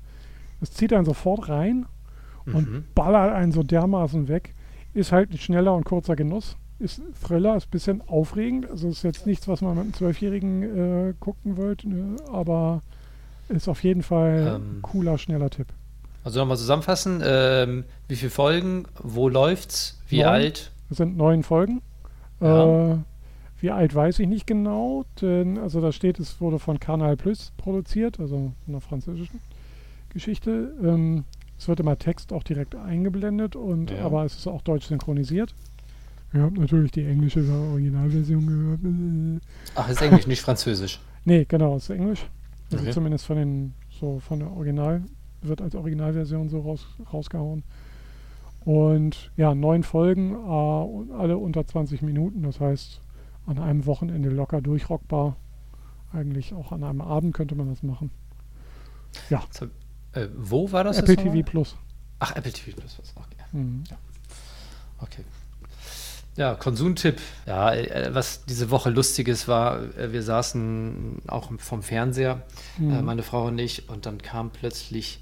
es 0.66 0.72
zieht 0.72 0.92
einen 0.94 1.06
sofort 1.06 1.48
rein 1.50 1.86
und 2.46 2.70
Mhm. 2.72 2.84
ballert 2.94 3.34
einen 3.34 3.52
so 3.52 3.64
dermaßen 3.64 4.28
weg. 4.28 4.54
Ist 4.94 5.12
halt 5.12 5.32
ein 5.32 5.38
schneller 5.38 5.74
und 5.74 5.84
kurzer 5.86 6.16
Genuss. 6.16 6.58
Ist 6.80 7.02
Thriller, 7.26 7.56
ist 7.56 7.68
ein 7.68 7.72
bisschen 7.72 8.02
aufregend. 8.08 8.70
Also 8.70 8.90
ist 8.90 9.04
jetzt 9.04 9.26
nichts, 9.26 9.48
was 9.48 9.62
man 9.62 9.76
mit 9.76 9.84
einem 9.84 9.94
Zwölfjährigen 9.94 10.64
äh, 11.10 11.14
gucken 11.20 11.58
wollte, 11.58 11.88
ne? 11.90 12.16
aber 12.32 12.82
ist 13.50 13.68
auf 13.70 13.84
jeden 13.84 14.04
Fall 14.04 14.56
Ähm. 14.58 14.78
ein 14.78 14.82
cooler, 14.82 15.18
schneller 15.18 15.50
Tipp. 15.50 15.68
Also 16.24 16.40
nochmal 16.40 16.58
zusammenfassen, 16.58 17.22
ähm, 17.24 17.84
wie 18.08 18.16
viele 18.16 18.32
Folgen, 18.32 18.86
wo 19.02 19.30
läuft's, 19.30 20.02
wie 20.08 20.18
Neun. 20.22 20.28
alt? 20.28 20.72
Es 20.90 20.98
sind 20.98 21.16
neun 21.18 21.44
Folgen. 21.44 21.82
Ja. 22.42 22.94
Äh, 22.94 22.98
wie 23.62 23.72
alt 23.72 23.96
weiß 23.96 24.20
ich 24.20 24.28
nicht 24.28 24.46
genau, 24.46 25.06
denn 25.22 25.58
also 25.58 25.80
da 25.82 25.92
steht, 25.92 26.20
es 26.20 26.42
wurde 26.42 26.60
von 26.60 26.80
Canal 26.80 27.16
Plus 27.16 27.52
produziert, 27.58 28.20
also 28.20 28.52
einer 28.68 28.82
französischen 28.82 29.40
Geschichte. 30.16 30.74
Ähm, 30.82 31.26
es 31.60 31.68
wird 31.68 31.80
immer 31.82 31.98
Text 32.00 32.34
auch 32.34 32.42
direkt 32.44 32.74
eingeblendet 32.74 33.56
und 33.56 33.92
Ja. 33.92 34.06
aber 34.06 34.26
es 34.26 34.36
ist 34.38 34.48
auch 34.48 34.62
deutsch 34.62 34.88
synchronisiert. 34.88 35.54
Ich 36.34 36.40
habe 36.40 36.60
natürlich 36.60 36.92
die 36.92 37.06
englische 37.06 37.42
Originalversion 37.72 38.48
gehört. 38.48 39.42
Ach, 39.76 39.88
ist 39.90 40.02
Englisch, 40.02 40.26
nicht 40.28 40.42
Französisch. 40.42 41.00
Nee, 41.28 41.46
genau, 41.48 41.76
es 41.78 41.84
ist 41.86 41.90
Englisch. 41.90 42.26
Also 42.72 42.84
Okay. 42.84 42.94
zumindest 42.94 43.26
von 43.26 43.36
den, 43.38 43.74
so 43.90 44.20
von 44.20 44.40
der 44.40 44.52
Original, 44.52 45.02
wird 45.42 45.60
als 45.62 45.74
Originalversion 45.76 46.50
so 46.50 46.60
raus, 46.62 46.86
rausgehauen. 47.12 47.64
Und 48.64 49.32
ja, 49.36 49.54
neun 49.56 49.84
Folgen, 49.84 50.32
äh, 50.34 50.36
und 50.36 51.12
alle 51.12 51.38
unter 51.38 51.66
20 51.66 52.02
Minuten. 52.04 52.44
Das 52.44 52.60
heißt, 52.60 53.02
an 53.48 53.58
einem 53.60 53.86
Wochenende 53.86 54.30
locker 54.30 54.62
durchrockbar. 54.62 55.36
Eigentlich 56.14 56.54
auch 56.54 56.72
an 56.72 56.84
einem 56.84 57.02
Abend 57.02 57.34
könnte 57.34 57.56
man 57.56 57.70
das 57.70 57.82
machen. 57.84 58.12
Äh, 60.16 60.28
wo 60.36 60.72
war 60.72 60.84
das? 60.84 60.98
Apple? 60.98 61.16
TV 61.18 61.44
Plus. 61.50 61.76
Ach, 62.20 62.36
Apple 62.36 62.52
TV 62.52 62.76
Plus. 62.76 62.98
was- 63.00 63.14
Okay. 63.18 63.44
Mhm. 63.52 63.84
okay. 65.02 65.24
Ja, 66.38 66.56
Konsumtipp. 66.56 67.22
Ja, 67.46 67.74
äh, 67.74 68.14
was 68.14 68.44
diese 68.46 68.70
Woche 68.70 68.90
lustiges 68.90 69.48
war, 69.48 69.82
äh, 69.98 70.12
wir 70.12 70.22
saßen 70.24 71.22
auch 71.28 71.50
vom 71.60 71.82
Fernseher, 71.82 72.42
äh, 72.78 72.82
Mhm. 72.82 73.06
meine 73.06 73.24
Frau 73.24 73.46
und 73.48 73.58
ich, 73.60 73.88
und 73.90 74.06
dann 74.06 74.22
kam 74.22 74.50
plötzlich 74.50 75.20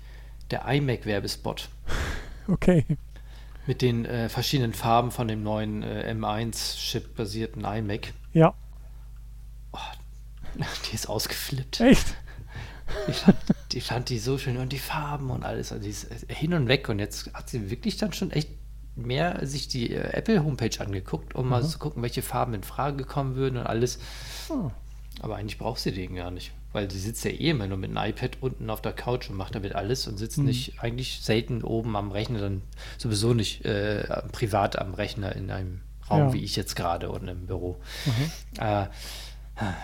der 0.50 0.66
iMac-Werbespot 0.68 1.70
Okay. 2.48 2.86
mit 3.68 3.82
den 3.84 4.06
äh, 4.06 4.28
verschiedenen 4.30 4.74
Farben 4.74 5.12
von 5.12 5.28
dem 5.28 5.44
neuen 5.44 5.84
äh, 5.84 6.12
M1-Chip-basierten 6.14 7.64
iMac. 7.64 8.14
Ja, 8.34 8.54
Die 10.92 10.96
ist 10.96 11.08
ausgeflippt. 11.10 11.80
echt. 11.82 12.16
Ich 13.08 13.18
fand, 13.18 13.38
die 13.72 13.82
fand 13.82 14.10
die 14.10 14.20
so 14.20 14.38
schön 14.38 14.58
und 14.58 14.72
die 14.72 14.80
Farben 14.80 15.30
und 15.30 15.44
alles. 15.44 15.72
Also 15.72 15.84
die 15.84 15.90
ist 15.90 16.06
äh, 16.12 16.34
hin 16.34 16.54
und 16.54 16.68
weg. 16.68 16.90
Und 16.90 17.00
jetzt 17.00 17.34
hat 17.34 17.50
sie 17.50 17.70
wirklich 17.70 17.98
dann 17.98 18.14
schon 18.14 18.32
echt 18.32 18.50
mehr 18.96 19.46
sich 19.46 19.68
die 19.68 19.92
äh, 19.94 20.12
Apple-Homepage 20.14 20.80
angeguckt, 20.80 21.34
um 21.36 21.50
mal 21.50 21.64
Mhm. 21.64 21.68
zu 21.68 21.80
gucken, 21.80 22.04
welche 22.04 22.22
Farben 22.22 22.54
in 22.54 22.64
Frage 22.64 23.04
kommen 23.06 23.36
würden 23.36 23.58
und 23.58 23.66
alles. 23.68 24.00
Ah, 24.50 24.70
Aber 25.22 25.36
eigentlich 25.38 25.58
braucht 25.58 25.80
sie 25.80 25.92
den 25.92 26.16
gar 26.16 26.32
nicht. 26.32 26.52
Weil 26.74 26.90
sie 26.90 27.00
sitzt 27.00 27.24
ja 27.24 27.32
eh 27.32 27.50
immer 27.52 27.68
nur 27.68 27.78
mit 27.78 27.96
einem 27.96 28.10
iPad 28.10 28.38
unten 28.42 28.70
auf 28.72 28.82
der 28.82 28.94
Couch 28.94 29.30
und 29.30 29.36
macht 29.38 29.54
damit 29.56 29.76
alles 29.76 30.08
und 30.08 30.18
sitzt 30.18 30.38
Mhm. 30.40 30.46
nicht 30.46 30.80
eigentlich 30.82 31.20
selten 31.22 31.64
oben 31.64 31.96
am 31.96 32.12
Rechner, 32.12 32.40
dann 32.40 32.62
sowieso 32.98 33.34
nicht 33.34 33.64
äh, 33.66 34.04
privat 34.32 34.78
am 34.80 34.94
Rechner 34.96 35.36
in 35.36 35.50
einem 35.52 35.82
Raum 36.10 36.20
Ja. 36.28 36.34
wie 36.34 36.44
ich 36.44 36.56
jetzt 36.56 36.76
gerade 36.76 37.10
und 37.12 37.28
im 37.28 37.46
Büro. 37.48 37.80
mhm. 38.06 38.62
Äh, 38.64 38.88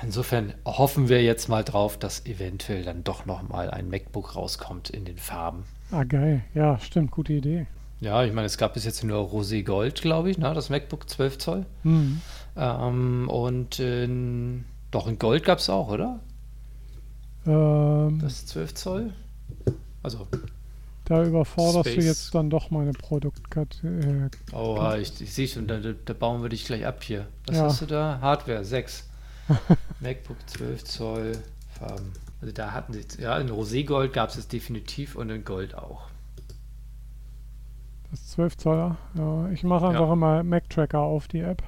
insofern 0.03 0.53
hoffen 0.65 1.09
wir 1.09 1.21
jetzt 1.23 1.47
mal 1.49 1.63
drauf, 1.63 1.97
dass 1.97 2.25
eventuell 2.25 2.83
dann 2.83 3.03
doch 3.03 3.25
noch 3.25 3.47
mal 3.47 3.69
ein 3.69 3.89
MacBook 3.89 4.35
rauskommt 4.35 4.89
in 4.89 5.05
den 5.05 5.17
Farben. 5.17 5.63
ah, 5.91 6.03
geil. 6.03 6.41
Ja, 6.53 6.79
stimmt. 6.79 7.11
Gute 7.11 7.33
Idee. 7.33 7.67
Ja, 8.01 8.23
ich 8.23 8.31
meine, 8.33 8.45
es 8.47 8.57
gab 8.57 8.73
bis 8.75 8.85
jetzt 8.85 9.03
nur 9.03 9.19
Rosé 9.29 9.63
Gold, 9.63 10.01
glaube 10.01 10.29
ich, 10.31 10.37
ne? 10.37 10.53
das 10.53 10.69
MacBook 10.69 11.09
12 11.09 11.37
Zoll. 11.37 11.65
Mhm. 11.83 12.21
Ähm, 12.55 13.29
und 13.29 13.79
in, 13.79 14.63
doch 14.91 15.07
in 15.07 15.19
Gold 15.19 15.43
gab 15.43 15.59
es 15.59 15.69
auch, 15.69 15.89
oder? 15.89 16.19
Ähm, 17.45 18.19
Das 18.21 18.45
12 18.45 18.73
Zoll? 18.75 19.13
Also, 20.01 20.27
da 21.05 21.23
überforderst 21.23 21.87
du 21.87 21.91
Space. 21.91 22.05
jetzt 22.05 22.35
dann 22.35 22.49
doch 22.49 22.71
meine 22.71 22.93
Produktkategorie. 22.93 24.27
Äh, 24.27 24.29
oh, 24.55 24.93
ich, 24.99 25.19
ich 25.21 25.33
sehe 25.33 25.47
schon, 25.47 25.67
da, 25.67 25.77
da 25.79 26.13
bauen 26.13 26.41
wir 26.41 26.49
dich 26.49 26.65
gleich 26.65 26.85
ab 26.85 27.03
hier. 27.03 27.27
Was 27.47 27.57
Ja. 27.57 27.63
hast 27.65 27.81
du 27.81 27.85
da? 27.85 28.19
Hardware 28.21 28.63
6. 28.63 29.08
MacBook 29.99 30.37
12 30.47 30.83
Zoll 30.83 31.31
Farben. 31.79 32.11
Also 32.41 32.53
da 32.53 32.71
hatten 32.71 32.93
sie, 32.93 33.05
ja, 33.21 33.37
in 33.37 33.49
Roségold 33.49 34.09
gab 34.13 34.29
es 34.29 34.37
es 34.37 34.47
definitiv 34.47 35.15
und 35.15 35.29
in 35.29 35.43
Gold 35.43 35.75
auch. 35.75 36.03
Das 38.11 38.27
12 38.29 38.57
Zoller. 38.57 38.97
Ja, 39.15 39.49
ich 39.49 39.63
mache 39.63 39.87
einfach 39.87 40.07
Ja. 40.07 40.13
immer 40.13 40.43
Mac 40.43 40.69
Tracker 40.69 40.99
auf 40.99 41.27
die 41.27 41.41
App. 41.41 41.61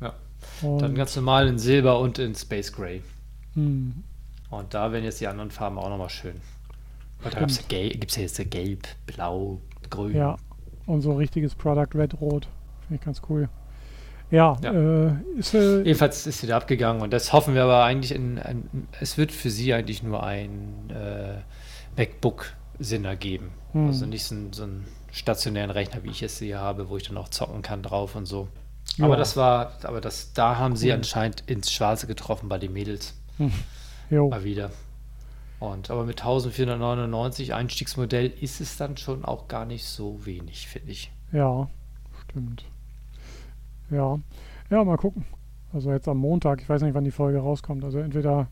Ja. 0.00 0.14
Und, 0.62 0.82
Dann 0.82 0.94
ganz 0.94 1.16
normal 1.16 1.48
in 1.48 1.58
Silber 1.58 1.98
und 2.00 2.18
in 2.18 2.34
Space 2.34 2.72
Gray. 2.72 3.02
hm, 3.54 4.02
Und 4.50 4.74
da 4.74 4.92
werden 4.92 5.04
jetzt 5.04 5.20
die 5.20 5.26
anderen 5.26 5.50
Farben 5.50 5.78
auch 5.78 5.88
nochmal 5.88 6.10
schön. 6.10 6.40
Weil 7.22 7.32
da 7.32 7.38
gibt 7.40 8.10
es 8.10 8.16
ja 8.16 8.22
jetzt 8.22 8.38
ja 8.38 8.44
Gelb, 8.44 8.88
Blau, 9.06 9.60
Grün. 9.90 10.14
ja, 10.16 10.36
und 10.86 11.02
so 11.02 11.14
richtiges 11.14 11.54
Product 11.54 11.94
Red 11.94 12.20
Rot. 12.20 12.48
Finde 12.86 12.94
ich 12.96 13.00
ganz 13.02 13.20
cool. 13.28 13.48
Ja, 14.30 14.56
Ja. 14.62 14.72
Äh, 14.72 15.12
ist 15.38 15.54
äh, 15.54 15.78
Jedenfalls 15.82 16.26
ist 16.26 16.40
sie 16.40 16.46
da 16.46 16.56
abgegangen 16.56 17.02
und 17.02 17.12
das 17.12 17.32
hoffen 17.32 17.54
wir 17.54 17.64
aber 17.64 17.84
eigentlich 17.84 18.12
in, 18.14 18.36
in 18.36 18.88
es 19.00 19.18
wird 19.18 19.32
für 19.32 19.50
sie 19.50 19.74
eigentlich 19.74 20.02
nur 20.02 20.22
ein 20.22 20.90
äh, 20.90 21.40
MacBook 21.96 22.52
Sinn 22.78 23.04
ergeben. 23.04 23.50
Hm. 23.72 23.88
Also 23.88 24.06
nicht 24.06 24.24
so, 24.24 24.36
so 24.52 24.62
einen 24.62 24.86
stationären 25.12 25.70
Rechner, 25.70 26.02
wie 26.04 26.10
ich 26.10 26.22
es 26.22 26.38
hier 26.38 26.60
habe, 26.60 26.88
wo 26.88 26.96
ich 26.96 27.02
dann 27.08 27.16
auch 27.16 27.28
zocken 27.28 27.62
kann 27.62 27.82
drauf 27.82 28.14
und 28.14 28.26
so. 28.26 28.48
Ja. 28.96 29.04
Aber 29.04 29.16
das 29.16 29.36
war, 29.36 29.72
aber 29.82 30.00
das, 30.00 30.32
da 30.32 30.56
haben 30.56 30.76
sie 30.76 30.88
Cool. 30.88 30.94
anscheinend 30.94 31.42
ins 31.48 31.70
Schwarze 31.72 32.06
getroffen 32.06 32.48
bei 32.48 32.58
den 32.58 32.72
Mädels. 32.72 33.14
jo, 34.10 34.28
Mal 34.28 34.44
wieder. 34.44 34.70
Und 35.58 35.90
aber 35.90 36.04
mit 36.04 36.20
1499 36.20 37.52
Einstiegsmodell 37.52 38.32
ist 38.40 38.60
es 38.60 38.76
dann 38.76 38.96
schon 38.96 39.24
auch 39.24 39.46
gar 39.48 39.66
nicht 39.66 39.84
so 39.84 40.24
wenig, 40.24 40.68
finde 40.68 40.92
ich. 40.92 41.10
ja, 41.32 41.68
stimmt. 42.28 42.64
Ja, 43.90 44.20
ja, 44.70 44.84
mal 44.84 44.96
gucken. 44.96 45.24
Also 45.72 45.90
jetzt 45.92 46.08
am 46.08 46.18
Montag, 46.18 46.62
ich 46.62 46.68
weiß 46.68 46.82
nicht, 46.82 46.94
wann 46.94 47.04
die 47.04 47.10
Folge 47.10 47.38
rauskommt. 47.38 47.84
Also 47.84 47.98
entweder 47.98 48.48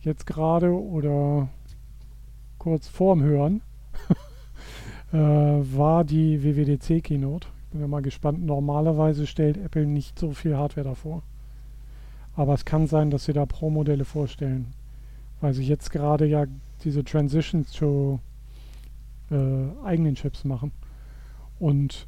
jetzt 0.00 0.26
gerade 0.26 0.72
oder 0.72 1.48
kurz 2.58 2.88
vorm 2.88 3.22
Hören 3.22 3.60
äh, 5.12 5.16
war 5.16 6.04
die 6.04 6.42
WWDC 6.42 7.02
Keynote. 7.02 7.48
Ich 7.64 7.70
bin 7.72 7.80
ja 7.80 7.88
mal 7.88 8.02
gespannt. 8.02 8.44
Normalerweise 8.44 9.26
stellt 9.26 9.56
Apple 9.56 9.86
nicht 9.86 10.18
so 10.18 10.32
viel 10.32 10.56
Hardware 10.56 10.88
davor. 10.88 11.22
Aber 12.34 12.54
es 12.54 12.64
kann 12.64 12.86
sein, 12.86 13.10
dass 13.10 13.24
sie 13.24 13.32
da 13.32 13.46
Pro-Modelle 13.46 14.04
vorstellen. 14.04 14.72
Weil 15.40 15.54
sie 15.54 15.64
jetzt 15.64 15.90
gerade 15.90 16.26
ja 16.26 16.46
diese 16.84 17.04
Transitions 17.04 17.70
zu 17.70 18.20
äh, 19.30 19.84
eigenen 19.84 20.14
Chips 20.14 20.44
machen. 20.44 20.72
Und 21.58 22.06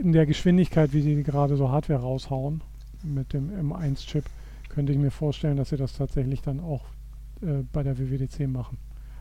in 0.00 0.12
der 0.12 0.26
Geschwindigkeit, 0.26 0.92
wie 0.92 1.02
sie 1.02 1.22
gerade 1.22 1.56
so 1.56 1.70
Hardware 1.70 2.00
raushauen 2.00 2.62
mit 3.02 3.32
dem 3.32 3.50
M1-Chip, 3.50 4.24
könnte 4.68 4.92
ich 4.92 4.98
mir 4.98 5.10
vorstellen, 5.10 5.56
dass 5.56 5.70
sie 5.70 5.76
das 5.76 5.94
tatsächlich 5.96 6.42
dann 6.42 6.60
auch 6.60 6.84
äh, 7.42 7.62
bei 7.72 7.82
der 7.82 7.98
WWDC 7.98 8.46
machen. 8.48 8.78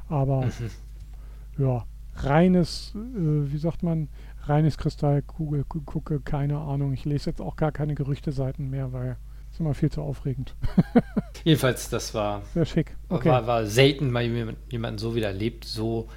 Aber 0.07 0.45
Mhm. 0.45 1.63
ja, 1.63 1.85
reines, 2.15 2.93
äh, 2.95 3.51
wie 3.51 3.57
sagt 3.57 3.83
man, 3.83 4.09
reines 4.43 4.77
Kristallkugel, 4.77 5.63
gu- 5.67 5.81
gucke, 5.81 6.19
keine 6.19 6.57
Ahnung. 6.59 6.93
Ich 6.93 7.05
lese 7.05 7.29
jetzt 7.29 7.41
auch 7.41 7.55
gar 7.55 7.71
keine 7.71 7.95
Gerüchteseiten 7.95 8.69
mehr, 8.69 8.93
weil 8.93 9.17
es 9.51 9.59
immer 9.59 9.73
viel 9.73 9.89
zu 9.91 10.01
aufregend. 10.01 10.55
Jedenfalls, 11.43 11.89
das 11.89 12.13
war, 12.13 12.43
Sehr 12.53 12.65
schick. 12.65 12.95
Okay. 13.09 13.29
war, 13.29 13.47
war 13.47 13.65
selten 13.65 14.11
mal 14.11 14.23
jemand, 14.23 14.57
jemanden 14.71 14.97
so 14.99 15.15
wieder 15.15 15.27
erlebt, 15.27 15.65
so 15.65 16.07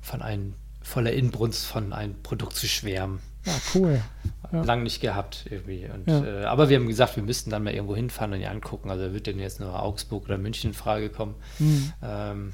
von 0.00 0.22
einem 0.22 0.54
voller 0.86 1.12
Inbrunst 1.12 1.66
von 1.66 1.92
einem 1.92 2.14
Produkt 2.22 2.54
zu 2.56 2.66
schwärmen. 2.68 3.18
Ja, 3.44 3.52
cool. 3.74 4.00
Ja. 4.52 4.62
Lang 4.62 4.82
nicht 4.84 5.00
gehabt 5.00 5.46
irgendwie. 5.50 5.86
Und, 5.86 6.06
Ja. 6.08 6.24
äh, 6.24 6.44
aber 6.44 6.68
wir 6.68 6.76
haben 6.78 6.86
gesagt, 6.86 7.16
wir 7.16 7.22
müssten 7.22 7.50
dann 7.50 7.64
mal 7.64 7.72
irgendwo 7.74 7.96
hinfahren 7.96 8.32
und 8.32 8.38
die 8.40 8.46
angucken. 8.46 8.90
Also 8.90 9.12
wird 9.12 9.26
denn 9.26 9.38
jetzt 9.38 9.60
nur 9.60 9.80
Augsburg 9.82 10.24
oder 10.24 10.38
München 10.38 10.70
in 10.70 10.74
Frage 10.74 11.10
kommen. 11.10 11.34
Hm. 11.58 11.92
Ähm, 12.02 12.52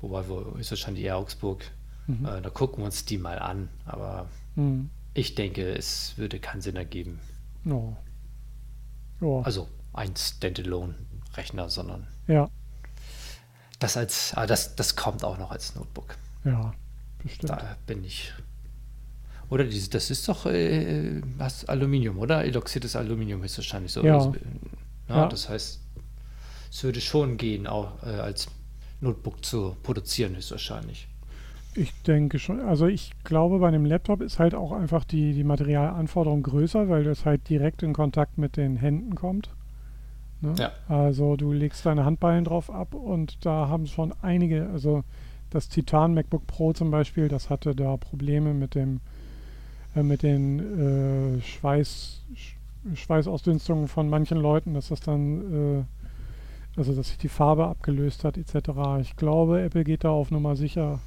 wobei, 0.00 0.28
wo 0.28 0.40
ist 0.58 0.70
wahrscheinlich 0.70 1.04
eher 1.04 1.16
Augsburg. 1.16 1.64
Mhm. 2.06 2.24
Äh, 2.26 2.40
da 2.42 2.50
gucken 2.50 2.78
wir 2.82 2.86
uns 2.86 3.04
die 3.04 3.18
mal 3.18 3.38
an. 3.38 3.68
Aber 3.84 4.28
Hm. 4.54 4.90
ich 5.14 5.34
denke, 5.34 5.74
es 5.74 6.14
würde 6.16 6.38
keinen 6.38 6.60
Sinn 6.60 6.76
ergeben. 6.76 7.18
Ja. 7.64 7.96
Ja. 9.20 9.40
Also 9.42 9.68
ein 9.92 10.14
Standalone-Rechner, 10.16 11.68
sondern 11.68 12.06
ja, 12.26 12.48
das 13.78 13.96
als, 13.96 14.34
ah, 14.34 14.46
das, 14.46 14.76
das 14.76 14.96
kommt 14.96 15.24
auch 15.24 15.38
noch 15.38 15.50
als 15.50 15.74
Notebook. 15.74 16.16
ja, 16.44 16.72
bestimmt. 17.24 17.50
Da 17.50 17.76
bin 17.86 18.04
ich. 18.04 18.32
Oder 19.50 19.64
diese, 19.64 19.90
das 19.90 20.10
ist 20.10 20.28
doch 20.28 20.46
äh, 20.46 21.20
was 21.36 21.64
Aluminium, 21.66 22.18
oder? 22.18 22.44
Eloxiertes 22.44 22.96
Aluminium 22.96 23.42
ist 23.44 23.58
wahrscheinlich 23.58 23.92
so. 23.92 24.02
Ja. 24.04 24.14
Also, 24.14 24.34
ja, 25.08 25.16
Ja. 25.16 25.28
Das 25.28 25.48
heißt, 25.48 25.80
es 26.70 26.84
würde 26.84 27.00
schon 27.00 27.36
gehen, 27.36 27.66
auch 27.66 28.02
äh, 28.04 28.10
als 28.10 28.48
Notebook 29.00 29.44
zu 29.44 29.76
produzieren, 29.82 30.36
höchstwahrscheinlich. 30.36 31.08
Ich 31.76 31.92
denke 32.02 32.38
schon. 32.38 32.60
Also 32.60 32.86
ich 32.86 33.10
glaube, 33.24 33.58
bei 33.58 33.68
einem 33.68 33.84
Laptop 33.84 34.20
ist 34.20 34.38
halt 34.38 34.54
auch 34.54 34.72
einfach 34.72 35.04
die, 35.04 35.34
die 35.34 35.44
Materialanforderung 35.44 36.42
größer, 36.42 36.88
weil 36.88 37.04
das 37.04 37.24
halt 37.24 37.48
direkt 37.48 37.82
in 37.82 37.92
Kontakt 37.92 38.38
mit 38.38 38.56
den 38.56 38.76
Händen 38.76 39.16
kommt. 39.16 39.50
Ne? 40.40 40.54
Ja. 40.58 40.72
Also 40.88 41.36
du 41.36 41.52
legst 41.52 41.84
deine 41.84 42.04
Handballen 42.04 42.44
drauf 42.44 42.70
ab 42.70 42.94
und 42.94 43.44
da 43.44 43.68
haben 43.68 43.86
schon 43.86 44.14
einige, 44.22 44.68
also 44.68 45.02
das 45.54 45.68
Titan 45.68 46.14
MacBook 46.14 46.46
Pro 46.46 46.72
zum 46.72 46.90
Beispiel, 46.90 47.28
das 47.28 47.48
hatte 47.48 47.74
da 47.74 47.96
Probleme 47.96 48.52
mit 48.54 48.74
dem 48.74 49.00
äh, 49.96 50.02
mit 50.02 50.22
den 50.22 51.38
äh, 51.38 51.40
Schweiß, 51.42 52.22
Sch- 52.34 52.96
Schweißausdünstungen 52.96 53.88
von 53.88 54.08
manchen 54.08 54.38
Leuten, 54.38 54.74
dass 54.74 54.88
das 54.88 55.00
dann 55.00 55.78
äh, 55.80 55.84
also 56.76 56.92
dass 56.92 57.08
sich 57.08 57.18
die 57.18 57.28
Farbe 57.28 57.66
abgelöst 57.66 58.24
hat 58.24 58.36
etc. 58.36 58.70
Ich 59.00 59.14
glaube, 59.16 59.62
Apple 59.62 59.84
geht 59.84 60.02
da 60.04 60.10
auf 60.10 60.30
Nummer 60.32 60.56
sicher. 60.56 60.98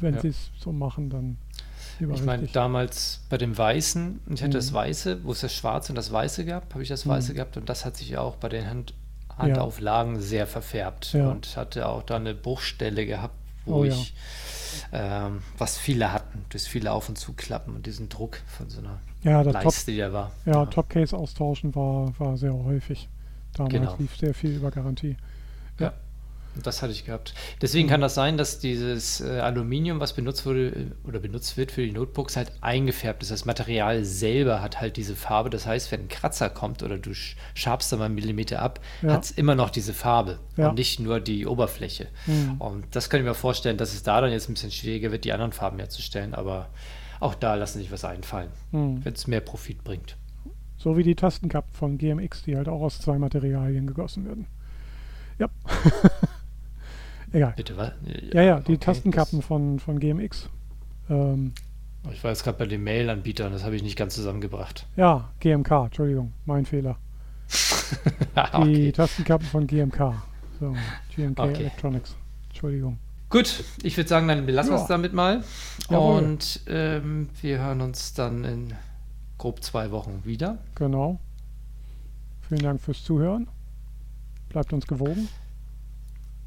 Wenn 0.00 0.14
Ja. 0.14 0.20
sie 0.20 0.28
es 0.28 0.50
so 0.60 0.70
machen, 0.72 1.10
dann 1.10 1.36
Ich 2.00 2.22
meine, 2.24 2.46
damals 2.46 3.24
bei 3.28 3.36
dem 3.36 3.58
Weißen, 3.58 4.20
ich 4.26 4.40
hatte 4.42 4.50
Mhm. 4.50 4.52
das 4.52 4.72
Weiße, 4.72 5.24
wo 5.24 5.32
es 5.32 5.40
das 5.40 5.52
Schwarze 5.52 5.90
und 5.92 5.96
das 5.96 6.12
Weiße 6.12 6.44
gab, 6.46 6.72
habe 6.72 6.82
ich 6.84 6.88
das 6.88 7.06
Weiße 7.06 7.32
Mhm. 7.32 7.36
gehabt 7.36 7.56
und 7.56 7.68
das 7.68 7.84
hat 7.84 7.96
sich 7.96 8.10
ja 8.10 8.20
auch 8.20 8.36
bei 8.36 8.48
den 8.48 8.66
Hand 8.70 8.94
Handauflagen 9.36 10.18
sehr 10.20 10.46
verfärbt 10.48 11.12
Ja. 11.12 11.30
und 11.30 11.56
hatte 11.56 11.88
auch 11.88 12.02
da 12.02 12.16
eine 12.16 12.34
Bruchstelle 12.34 13.06
gehabt, 13.06 13.34
wo 13.68 13.80
Oh 13.80 13.84
ja. 13.84 13.94
ähm, 14.92 15.42
was 15.56 15.78
viele 15.78 16.12
hatten, 16.12 16.44
das 16.50 16.66
viele 16.66 16.92
Auf- 16.92 17.08
und 17.08 17.16
Zuklappen 17.16 17.74
und 17.74 17.86
diesen 17.86 18.08
Druck 18.08 18.40
von 18.46 18.68
so 18.70 18.78
einer 18.80 18.98
ja, 19.22 19.42
das 19.42 19.52
Top, 19.54 19.64
Leiste, 19.64 19.92
die 19.92 19.98
da 19.98 20.12
war. 20.12 20.32
ja, 20.46 20.66
Topcase 20.66 21.16
austauschen 21.16 21.74
war, 21.74 22.12
war 22.18 22.36
sehr 22.36 22.54
häufig. 22.54 23.08
Damals 23.54 23.72
Genau. 23.72 23.96
lief 23.98 24.16
sehr 24.16 24.34
viel 24.34 24.56
über 24.56 24.70
Garantie. 24.70 25.16
Und 26.58 26.66
Das 26.66 26.82
hatte 26.82 26.90
ich 26.92 27.04
gehabt. 27.04 27.34
Deswegen 27.62 27.86
kann 27.88 28.00
das 28.00 28.16
sein, 28.16 28.36
dass 28.36 28.58
dieses 28.58 29.20
äh, 29.20 29.38
Aluminium, 29.38 30.00
was 30.00 30.12
benutzt 30.12 30.44
wurde 30.44 30.70
äh, 30.70 30.86
oder 31.06 31.20
benutzt 31.20 31.56
wird 31.56 31.70
für 31.70 31.82
die 31.86 31.92
Notebooks, 31.92 32.36
halt 32.36 32.50
eingefärbt 32.62 33.22
ist. 33.22 33.30
Das 33.30 33.44
Material 33.44 34.02
selber 34.04 34.60
hat 34.60 34.80
halt 34.80 34.96
diese 34.96 35.14
Farbe. 35.14 35.50
Das 35.50 35.66
heißt, 35.66 35.92
wenn 35.92 36.00
ein 36.00 36.08
Kratzer 36.08 36.50
kommt 36.50 36.82
oder 36.82 36.98
du 36.98 37.10
sch- 37.10 37.36
schabst 37.54 37.92
da 37.92 37.96
mal 37.96 38.06
einen 38.06 38.16
Millimeter 38.16 38.60
ab, 38.60 38.80
Ja. 39.02 39.12
hat 39.12 39.22
es 39.24 39.30
immer 39.30 39.54
noch 39.54 39.70
diese 39.70 39.94
Farbe 39.94 40.40
Ja. 40.56 40.70
und 40.70 40.74
nicht 40.78 40.98
nur 40.98 41.20
die 41.20 41.46
Oberfläche. 41.46 42.08
Mhm. 42.26 42.56
Und 42.60 42.84
das 42.96 43.08
kann 43.08 43.20
ich 43.20 43.26
mir 43.26 43.34
vorstellen, 43.34 43.76
dass 43.76 43.94
es 43.94 44.02
da 44.02 44.20
dann 44.20 44.32
jetzt 44.32 44.50
ein 44.50 44.54
bisschen 44.54 44.72
schwieriger 44.72 45.12
wird, 45.12 45.24
die 45.24 45.32
anderen 45.32 45.52
Farben 45.52 45.78
herzustellen. 45.78 46.34
Aber 46.34 46.70
auch 47.20 47.36
da 47.36 47.54
lassen 47.54 47.78
sich 47.78 47.92
was 47.92 48.04
einfallen, 48.04 48.50
Mhm. 48.72 49.04
wenn 49.04 49.14
es 49.14 49.28
mehr 49.28 49.40
Profit 49.42 49.84
bringt. 49.84 50.16
So 50.76 50.96
wie 50.96 51.04
die 51.04 51.14
Tastenkappen 51.14 51.72
von 51.72 51.98
GMX, 51.98 52.42
die 52.42 52.56
halt 52.56 52.66
auch 52.68 52.80
aus 52.80 52.98
zwei 53.00 53.16
Materialien 53.16 53.86
gegossen 53.86 54.24
werden. 54.24 54.46
Ja. 55.38 55.46
Egal. 57.32 57.52
Bitte, 57.56 57.76
was? 57.76 57.92
Ja, 58.32 58.42
ja, 58.42 58.60
die 58.60 58.72
Okay, 58.72 58.78
Tastenkappen 58.78 59.42
von, 59.42 59.78
von 59.78 59.98
GMX. 60.00 60.48
Ähm, 61.10 61.52
Das, 62.04 62.14
ich 62.14 62.24
war 62.24 62.30
jetzt 62.30 62.44
gerade 62.44 62.58
bei 62.58 62.66
den 62.66 62.82
Mail-Anbietern, 62.84 63.52
das 63.52 63.64
habe 63.64 63.76
ich 63.76 63.82
nicht 63.82 63.96
ganz 63.96 64.14
zusammengebracht. 64.14 64.86
ja, 64.96 65.28
GMK, 65.40 65.70
Entschuldigung, 65.86 66.32
mein 66.46 66.64
Fehler. 66.66 66.96
Die 67.48 68.38
okay. 68.52 68.92
Tastenkappen 68.92 69.46
von 69.46 69.66
GMK. 69.66 70.14
So, 70.60 70.74
GMK 71.16 71.38
Okay. 71.40 71.54
Electronics. 71.60 72.14
Entschuldigung. 72.48 72.98
Gut, 73.30 73.62
ich 73.82 73.96
würde 73.96 74.08
sagen, 74.08 74.26
dann 74.28 74.46
belassen 74.46 74.72
wir 74.72 74.76
Ja. 74.76 74.82
es 74.82 74.88
damit 74.88 75.12
mal. 75.12 75.44
Jawohl. 75.90 76.22
Und 76.24 76.60
ähm, 76.66 77.28
wir 77.42 77.58
hören 77.58 77.80
uns 77.82 78.14
dann 78.14 78.44
in 78.44 78.74
grob 79.36 79.62
zwei 79.62 79.90
Wochen 79.90 80.22
wieder. 80.24 80.58
Genau. 80.74 81.20
Vielen 82.48 82.62
Dank 82.62 82.80
fürs 82.80 83.04
Zuhören. 83.04 83.46
Bleibt 84.48 84.72
uns 84.72 84.86
gewogen. 84.86 85.28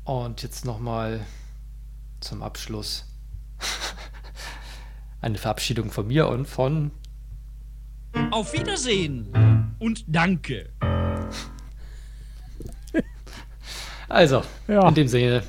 Und 0.04 0.42
jetzt 0.44 0.66
nochmal 0.66 1.26
zum 2.20 2.42
Abschluss 2.44 3.06
eine 5.22 5.38
Verabschiedung 5.38 5.92
von 5.92 6.08
mir 6.08 6.28
und 6.28 6.46
von 6.48 6.92
Auf 8.32 8.54
Wiedersehen 8.54 9.76
und 9.80 10.04
danke. 10.08 10.70
Also, 14.10 14.44
Ja. 14.68 14.88
in 14.90 14.96
dem 14.96 15.08
Sinne, 15.08 15.44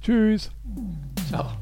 Tschüss. 0.00 0.50
ciao. 1.28 1.52